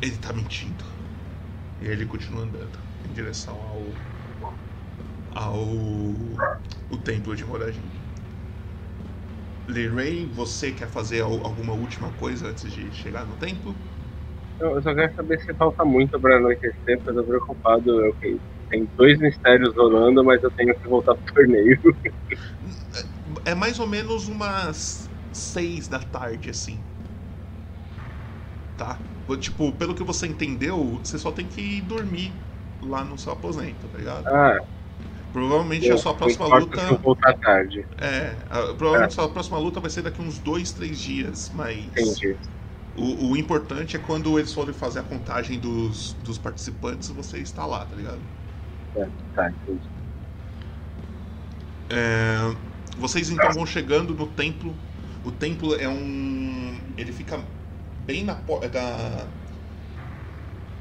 ele 0.00 0.16
está 0.16 0.32
mentindo. 0.32 0.84
E 1.80 1.86
ele 1.86 2.06
continua 2.06 2.42
andando 2.44 2.78
em 3.04 3.12
direção 3.12 3.60
ao 3.62 4.02
ao 5.34 5.58
o 6.88 6.98
templo 7.04 7.34
de 7.34 7.44
Morajin. 7.44 7.90
Ray, 9.68 10.26
você 10.26 10.72
quer 10.72 10.88
fazer 10.88 11.20
alguma 11.22 11.72
última 11.72 12.12
coisa 12.12 12.48
antes 12.48 12.70
de 12.72 12.92
chegar 12.92 13.26
no 13.26 13.36
templo? 13.36 13.74
Eu 14.60 14.80
só 14.82 14.94
quero 14.94 15.12
saber 15.14 15.38
se 15.40 15.54
falta 15.54 15.84
muito 15.84 16.20
para 16.20 16.36
anoitecer, 16.36 16.96
porque 17.02 17.10
eu 17.10 17.14
tô 17.14 17.24
preocupado. 17.26 17.90
Eu, 18.04 18.12
tem 18.70 18.88
dois 18.96 19.18
mistérios 19.18 19.74
rolando, 19.76 20.24
mas 20.24 20.42
eu 20.42 20.50
tenho 20.52 20.74
que 20.78 20.88
voltar 20.88 21.14
pro 21.14 21.34
torneio. 21.34 21.78
É 23.44 23.54
mais 23.54 23.78
ou 23.78 23.86
menos 23.86 24.28
umas 24.28 25.10
seis 25.32 25.88
da 25.88 25.98
tarde, 25.98 26.50
assim. 26.50 26.84
Tá? 28.76 29.02
Tipo, 29.40 29.76
pelo 29.78 29.94
que 29.94 30.02
você 30.04 30.26
entendeu, 30.26 30.98
você 30.98 31.18
só 31.18 31.32
tem 31.32 31.48
que 31.48 31.80
dormir 31.82 32.46
lá 32.82 33.04
no 33.04 33.16
seu 33.18 33.32
aposento, 33.32 33.88
tá 33.88 33.96
ligado? 33.98 34.30
Ah. 34.30 34.58
Provavelmente 35.32 35.90
a 35.90 35.96
sua 35.96 36.14
próxima 36.14 36.46
luta. 36.58 36.94
voltar 36.96 37.32
tarde. 37.38 37.86
É, 37.98 38.34
a, 38.50 38.74
provavelmente 38.74 39.12
a 39.12 39.22
sua 39.22 39.28
próxima 39.28 39.58
luta 39.58 39.80
vai 39.80 39.90
ser 39.90 40.02
daqui 40.02 40.20
uns 40.20 40.38
dois, 40.38 40.72
três 40.72 40.98
dias, 40.98 41.50
mas. 41.54 41.78
Entendi. 41.78 42.36
O, 42.94 43.30
o, 43.30 43.36
importante 43.38 43.96
é 43.96 43.98
quando 43.98 44.38
eles 44.38 44.52
forem 44.52 44.74
fazer 44.74 44.98
a 44.98 45.02
contagem 45.02 45.58
dos, 45.58 46.12
dos 46.22 46.36
participantes, 46.36 47.08
você 47.08 47.38
está 47.38 47.64
lá, 47.64 47.86
tá 47.86 47.96
ligado? 47.96 48.20
É, 48.94 49.08
tá, 49.34 49.50
entendi. 49.50 49.80
É, 51.88 52.54
vocês 52.98 53.30
então 53.30 53.50
vão 53.52 53.64
chegando 53.64 54.14
no 54.14 54.26
templo. 54.26 54.74
O 55.24 55.30
templo 55.30 55.74
é 55.74 55.88
um. 55.88 56.76
Ele 56.98 57.12
fica 57.12 57.40
bem 58.04 58.24
na 58.24 58.34
porta. 58.34 58.68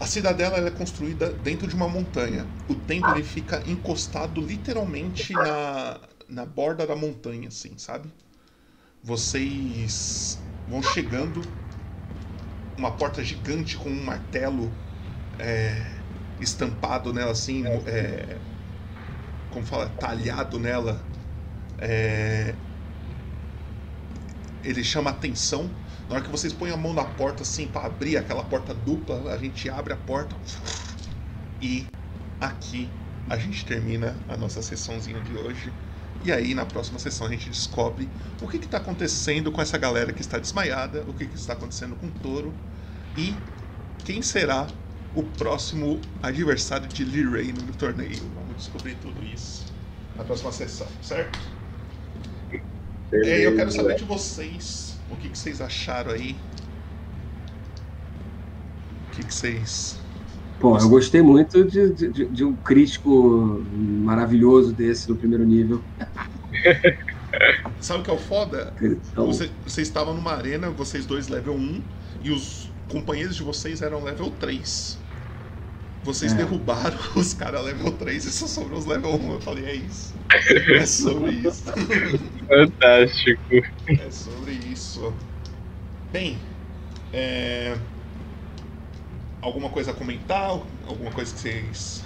A 0.02 0.06
cidadela 0.07 0.57
é 0.57 0.72
construída 0.72 1.32
dentro 1.32 1.68
de 1.68 1.76
uma 1.76 1.88
montanha. 1.88 2.49
O 2.68 2.76
templo 2.76 3.14
ele 3.14 3.23
fica 3.23 3.64
encostado 3.69 4.41
literalmente 4.41 5.38
na, 5.38 6.02
na 6.28 6.45
borda 6.45 6.88
da 6.88 6.95
montanha, 6.95 7.48
assim, 7.49 7.78
sabe? 7.78 8.10
Vocês 9.03 10.44
vão 10.68 10.84
chegando, 10.84 11.53
uma 12.78 12.91
porta 12.98 13.23
gigante 13.23 13.78
com 13.78 13.90
um 13.90 14.03
martelo 14.03 14.78
é, 15.40 16.03
estampado 16.40 17.14
nela, 17.14 17.32
assim, 17.32 17.65
é, 17.86 18.41
como 19.49 19.65
fala, 19.65 19.90
talhado 19.90 20.60
nela. 20.60 21.06
É, 21.78 22.56
ele 24.64 24.84
chama 24.84 25.10
atenção 25.10 25.76
na 26.11 26.17
hora 26.17 26.25
que 26.25 26.29
vocês 26.29 26.51
põem 26.51 26.71
a 26.71 26.77
mão 26.77 26.91
na 26.91 27.05
porta, 27.05 27.43
assim, 27.43 27.65
para 27.67 27.88
abrir 27.88 28.17
aquela 28.17 28.43
porta 28.43 28.73
dupla, 28.73 29.33
a 29.33 29.38
gente 29.38 29.69
abre 29.69 29.93
a 29.93 29.95
porta. 29.95 30.35
E 31.61 31.88
aqui 32.41 32.89
a 33.29 33.38
gente 33.38 33.65
termina 33.65 34.13
a 34.27 34.35
nossa 34.35 34.61
sessãozinha 34.61 35.21
de 35.21 35.33
hoje. 35.38 35.71
E 36.25 36.31
aí, 36.33 36.53
na 36.53 36.65
próxima 36.65 36.99
sessão, 36.99 37.27
a 37.27 37.29
gente 37.29 37.49
descobre 37.49 38.09
o 38.41 38.47
que 38.49 38.57
está 38.57 38.77
acontecendo 38.77 39.53
com 39.53 39.61
essa 39.61 39.77
galera 39.77 40.11
que 40.11 40.19
está 40.19 40.38
desmaiada, 40.38 41.05
o 41.07 41.13
que, 41.13 41.25
que 41.25 41.35
está 41.35 41.53
acontecendo 41.53 41.95
com 41.95 42.07
o 42.07 42.11
touro 42.11 42.53
e 43.17 43.33
quem 44.03 44.21
será 44.21 44.67
o 45.15 45.23
próximo 45.23 46.01
adversário 46.21 46.89
de 46.89 47.05
Lee 47.05 47.23
Ray 47.23 47.53
no 47.53 47.71
torneio. 47.71 48.29
Vamos 48.35 48.57
descobrir 48.57 48.95
tudo 48.95 49.23
isso 49.23 49.63
na 50.17 50.25
próxima 50.25 50.51
sessão, 50.51 50.88
certo? 51.01 51.39
Beleza. 53.09 53.31
É, 53.31 53.47
eu 53.47 53.55
quero 53.55 53.71
saber 53.71 53.95
de 53.95 54.03
vocês 54.03 54.90
o 55.11 55.15
que, 55.17 55.29
que 55.29 55.38
vocês 55.38 55.61
acharam 55.61 56.11
aí? 56.11 56.35
O 59.07 59.15
que, 59.15 59.23
que 59.25 59.33
vocês. 59.33 59.99
Pô, 60.59 60.77
eu 60.77 60.89
gostei 60.89 61.21
muito 61.21 61.65
de, 61.65 61.91
de, 61.91 62.25
de, 62.25 62.43
um 62.43 62.55
crítico 62.55 63.65
maravilhoso 63.73 64.73
desse 64.73 65.09
no 65.09 65.15
primeiro 65.15 65.43
nível. 65.43 65.81
Sabe 67.79 68.01
o 68.01 68.03
que 68.03 68.11
é 68.11 68.13
o 68.13 68.17
foda? 68.17 68.73
Então... 68.79 69.25
Você, 69.25 69.49
você 69.65 69.81
estava 69.81 70.13
numa 70.13 70.33
arena, 70.33 70.69
vocês 70.69 71.05
dois 71.05 71.27
level 71.27 71.55
1, 71.55 71.81
e 72.23 72.31
os 72.31 72.69
companheiros 72.89 73.35
de 73.35 73.43
vocês 73.43 73.81
eram 73.81 74.03
level 74.03 74.31
3. 74.39 74.99
Vocês 76.03 76.33
é. 76.33 76.35
derrubaram 76.35 76.97
os 77.15 77.33
caras 77.33 77.63
level 77.63 77.91
3 77.91 78.25
e 78.25 78.31
só 78.31 78.47
sobrou 78.47 78.77
os 78.77 78.85
level 78.85 79.15
1. 79.15 79.33
Eu 79.33 79.41
falei, 79.41 79.65
é 79.65 79.75
isso. 79.75 80.13
É 80.71 80.85
sobre 80.85 81.31
isso. 81.31 81.63
Fantástico. 82.47 83.41
É 83.88 84.09
sobre 84.09 84.53
isso. 85.02 85.14
Bem, 86.11 86.38
é... 87.11 87.78
alguma 89.41 89.69
coisa 89.69 89.91
a 89.91 89.94
comentar? 89.94 90.60
Alguma 90.88 91.11
coisa 91.11 91.34
que 91.34 91.40
vocês 91.40 92.03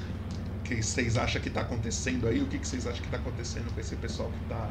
que 0.64 0.82
vocês 0.82 1.16
acham 1.16 1.40
que 1.42 1.48
está 1.48 1.62
acontecendo 1.62 2.28
aí? 2.28 2.42
O 2.42 2.48
que, 2.48 2.58
que 2.58 2.68
vocês 2.68 2.88
acham 2.88 3.00
que 3.00 3.06
está 3.08 3.18
acontecendo 3.18 3.72
com 3.72 3.80
esse 3.80 3.96
pessoal 3.98 4.30
que 4.30 4.44
está 4.44 4.70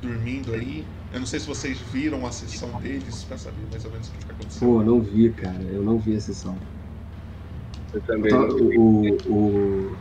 dormindo 0.00 0.54
aí? 0.54 0.86
Eu 1.12 1.20
não 1.20 1.26
sei 1.26 1.38
se 1.38 1.46
vocês 1.46 1.78
viram 1.92 2.26
a 2.26 2.32
sessão 2.32 2.80
deles 2.80 3.24
para 3.24 3.36
saber 3.36 3.60
mais 3.70 3.84
ou 3.84 3.90
menos 3.90 4.08
o 4.08 4.12
que 4.12 4.18
está 4.18 4.32
acontecendo. 4.32 4.68
Pô, 4.68 4.82
não 4.82 5.00
vi, 5.02 5.30
cara. 5.32 5.62
Eu 5.64 5.82
não 5.82 5.98
vi 5.98 6.16
a 6.16 6.20
sessão. 6.20 6.56
Eu 7.92 8.00
também. 8.02 8.32
Então, 8.32 8.48
o, 8.48 9.18
o, 9.28 9.92
o 9.92 9.96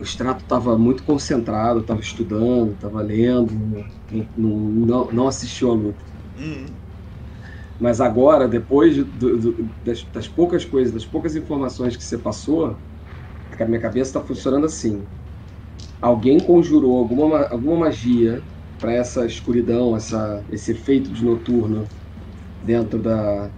extrato 0.00 0.42
estava 0.42 0.76
muito 0.78 1.02
concentrado, 1.02 1.80
estava 1.80 2.00
estudando, 2.00 2.72
estava 2.72 3.02
lendo, 3.02 3.52
não, 4.36 4.48
não, 4.48 5.12
não 5.12 5.28
assistiu 5.28 5.70
a 5.70 5.74
luta. 5.74 6.04
Uhum. 6.38 6.66
Mas 7.80 8.00
agora, 8.00 8.46
depois 8.46 8.96
do, 8.96 9.38
do, 9.38 9.68
das, 9.84 10.02
das, 10.12 10.28
poucas 10.28 10.64
coisas, 10.64 10.92
das 10.92 11.04
poucas 11.04 11.34
informações 11.34 11.96
que 11.96 12.04
você 12.04 12.18
passou, 12.18 12.76
a 13.58 13.64
minha 13.64 13.80
cabeça 13.80 14.10
está 14.10 14.20
funcionando 14.20 14.66
assim. 14.66 15.02
Alguém 16.00 16.40
conjurou 16.40 16.98
alguma, 16.98 17.46
alguma 17.48 17.76
magia 17.76 18.42
para 18.78 18.92
essa 18.92 19.26
escuridão, 19.26 19.94
essa, 19.96 20.42
esse 20.50 20.72
efeito 20.72 21.10
de 21.10 21.24
noturno 21.24 21.86
dentro 22.64 22.98
da, 22.98 23.50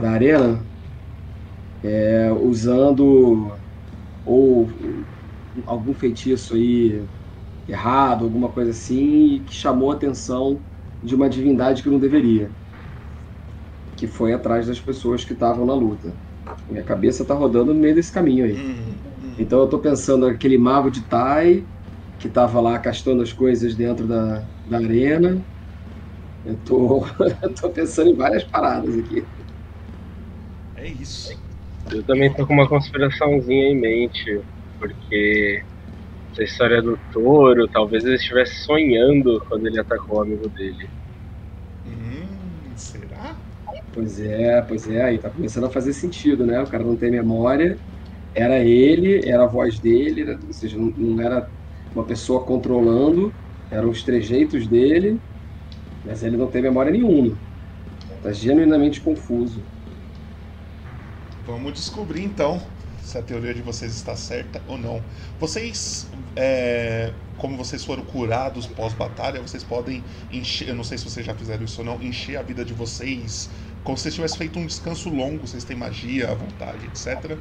da 0.00 0.10
arena, 0.10 0.60
é, 1.82 2.30
usando 2.42 3.50
ou 4.24 4.68
algum 5.66 5.94
feitiço 5.94 6.54
aí 6.54 7.08
errado, 7.68 8.24
alguma 8.24 8.52
coisa 8.52 8.70
assim, 8.72 9.44
que 9.46 9.52
chamou 9.54 9.90
a 9.92 9.94
atenção 9.96 10.64
de 11.02 11.14
uma 11.14 11.28
divindade 11.30 11.82
que 11.82 11.90
não 11.90 12.00
deveria. 12.00 12.54
Que 13.96 14.06
foi 14.06 14.32
atrás 14.32 14.66
das 14.66 14.80
pessoas 14.80 15.24
que 15.24 15.32
estavam 15.34 15.66
na 15.66 15.74
luta. 15.74 16.18
Minha 16.68 16.84
cabeça 16.84 17.26
tá 17.26 17.34
rodando 17.34 17.74
no 17.74 17.80
meio 17.80 17.94
desse 17.94 18.12
caminho 18.12 18.44
aí. 18.46 18.62
Uhum, 18.62 19.00
uhum. 19.22 19.36
Então 19.36 19.60
eu 19.60 19.68
tô 19.68 19.80
pensando 19.80 20.28
naquele 20.28 20.58
mago 20.58 20.90
de 20.90 21.06
Tai 21.08 21.68
que 22.18 22.28
tava 22.30 22.60
lá 22.60 22.78
castando 22.80 23.22
as 23.22 23.32
coisas 23.32 23.76
dentro 23.76 24.06
da, 24.08 24.48
da 24.64 24.78
arena. 24.78 25.44
Eu 26.44 26.58
tô, 26.62 27.04
eu 27.42 27.54
tô 27.54 27.72
pensando 27.72 28.10
em 28.10 28.16
várias 28.16 28.44
paradas 28.50 28.96
aqui. 28.96 29.28
É 30.74 30.86
isso. 30.86 31.42
Eu 31.92 32.04
também 32.04 32.34
tô 32.34 32.44
com 32.44 32.54
uma 32.54 32.68
conspiraçãozinha 32.68 33.68
em 33.68 33.80
mente 33.80 34.42
porque 34.82 35.62
essa 36.32 36.44
história 36.44 36.82
do 36.82 36.98
touro, 37.12 37.68
talvez 37.70 38.04
ele 38.04 38.16
estivesse 38.16 38.54
sonhando 38.64 39.40
quando 39.48 39.66
ele 39.68 39.80
atacou 39.80 40.18
o 40.18 40.22
amigo 40.22 40.50
dele. 40.50 40.90
Hum, 41.84 42.74
será? 42.76 43.40
Pois 43.92 44.18
é, 44.20 44.62
pois 44.62 44.88
é, 44.88 45.02
aí 45.02 45.18
tá 45.18 45.30
começando 45.30 45.66
a 45.66 45.70
fazer 45.70 45.92
sentido, 45.92 46.46
né? 46.46 46.60
O 46.62 46.68
cara 46.68 46.84
não 46.84 46.96
tem 46.96 47.10
memória, 47.10 47.80
era 48.34 48.60
ele, 48.64 49.20
era 49.28 49.44
a 49.44 49.48
voz 49.48 49.80
dele, 49.80 50.22
era, 50.22 50.38
ou 50.46 50.52
seja, 50.52 50.78
não, 50.78 50.92
não 50.96 51.20
era 51.22 51.48
uma 51.94 52.06
pessoa 52.06 52.46
controlando, 52.46 53.34
eram 53.70 53.90
os 53.90 54.04
trejeitos 54.04 54.68
dele, 54.68 55.20
mas 56.04 56.22
ele 56.24 56.36
não 56.36 56.50
tem 56.50 56.62
memória 56.62 56.92
nenhuma. 56.92 57.38
Tá 58.22 58.32
genuinamente 58.32 59.02
confuso. 59.02 59.66
Vamos 61.44 61.72
descobrir 61.74 62.22
então 62.24 62.72
se 63.02 63.18
a 63.18 63.22
teoria 63.22 63.52
de 63.52 63.62
vocês 63.62 63.94
está 63.94 64.14
certa 64.16 64.62
ou 64.68 64.78
não. 64.78 65.02
Vocês, 65.38 66.08
é, 66.36 67.12
como 67.36 67.56
vocês 67.56 67.84
foram 67.84 68.04
curados 68.04 68.66
pós-batalha, 68.66 69.40
vocês 69.40 69.62
podem 69.62 70.02
encher, 70.32 70.68
eu 70.68 70.74
não 70.74 70.84
sei 70.84 70.98
se 70.98 71.04
vocês 71.04 71.26
já 71.26 71.34
fizeram 71.34 71.64
isso 71.64 71.80
ou 71.80 71.86
não, 71.86 72.02
encher 72.02 72.36
a 72.36 72.42
vida 72.42 72.64
de 72.64 72.72
vocês 72.72 73.50
como 73.84 73.96
se 73.96 74.04
vocês 74.04 74.14
tivessem 74.14 74.38
feito 74.38 74.58
um 74.58 74.66
descanso 74.66 75.08
longo, 75.08 75.46
vocês 75.46 75.64
têm 75.64 75.76
magia 75.76 76.30
à 76.30 76.34
vontade, 76.34 76.86
etc. 76.86 77.36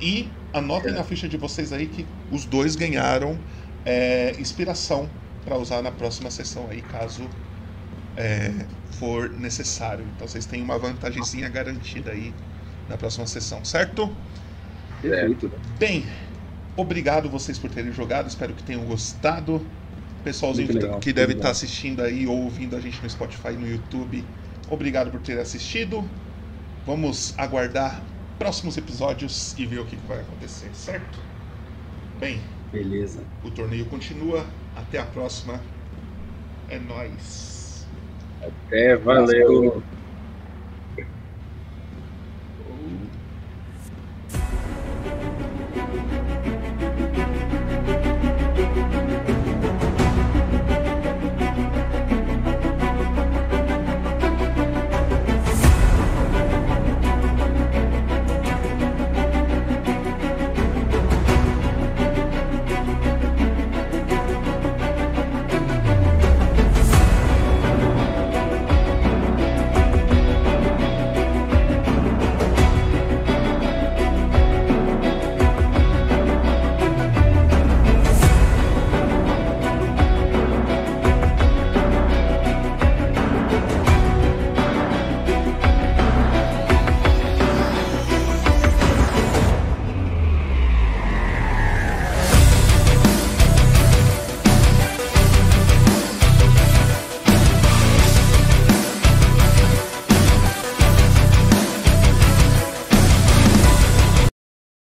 E 0.00 0.28
anotem 0.52 0.92
na 0.92 1.02
ficha 1.02 1.28
de 1.28 1.36
vocês 1.36 1.72
aí 1.72 1.86
que 1.86 2.06
os 2.30 2.44
dois 2.44 2.76
ganharam 2.76 3.38
é, 3.86 4.34
inspiração 4.38 5.08
para 5.44 5.56
usar 5.56 5.82
na 5.82 5.90
próxima 5.90 6.30
sessão 6.30 6.68
aí, 6.70 6.82
caso 6.82 7.28
é, 8.16 8.52
for 8.92 9.30
necessário. 9.30 10.04
Então 10.14 10.28
vocês 10.28 10.44
têm 10.44 10.62
uma 10.62 10.78
vantagemzinha 10.78 11.48
garantida 11.48 12.10
aí 12.10 12.34
na 12.88 12.98
próxima 12.98 13.26
sessão, 13.26 13.64
certo? 13.64 14.14
Perfeito. 15.00 15.50
Bem, 15.78 16.08
obrigado 16.76 17.30
vocês 17.30 17.58
por 17.58 17.70
terem 17.70 17.92
jogado, 17.92 18.28
espero 18.28 18.54
que 18.54 18.62
tenham 18.62 18.84
gostado. 18.86 19.72
Pessoalzinho 20.22 20.68
que, 20.68 20.76
tá- 20.76 20.88
que 21.00 21.12
deve 21.12 21.34
estar 21.34 21.48
tá 21.48 21.52
assistindo 21.52 22.02
aí 22.02 22.26
ou 22.26 22.38
ouvindo 22.44 22.76
a 22.76 22.80
gente 22.80 23.02
no 23.02 23.08
Spotify 23.10 23.52
no 23.52 23.68
YouTube, 23.68 24.34
obrigado 24.68 25.10
por 25.10 25.20
ter 25.22 25.38
assistido. 25.38 26.10
Vamos 26.84 27.34
aguardar 27.38 28.06
próximos 28.38 28.76
episódios 28.76 29.56
e 29.58 29.66
ver 29.66 29.80
o 29.80 29.86
que 29.86 29.96
vai 29.96 30.20
acontecer, 30.20 30.74
certo? 30.74 31.20
Bem, 32.18 32.42
beleza. 32.70 33.26
O 33.42 33.50
torneio 33.50 33.86
continua. 33.86 34.46
Até 34.74 34.98
a 34.98 35.06
próxima. 35.06 35.60
É 36.68 36.78
nós. 36.78 37.88
Até, 38.40 38.96
valeu. 38.96 39.84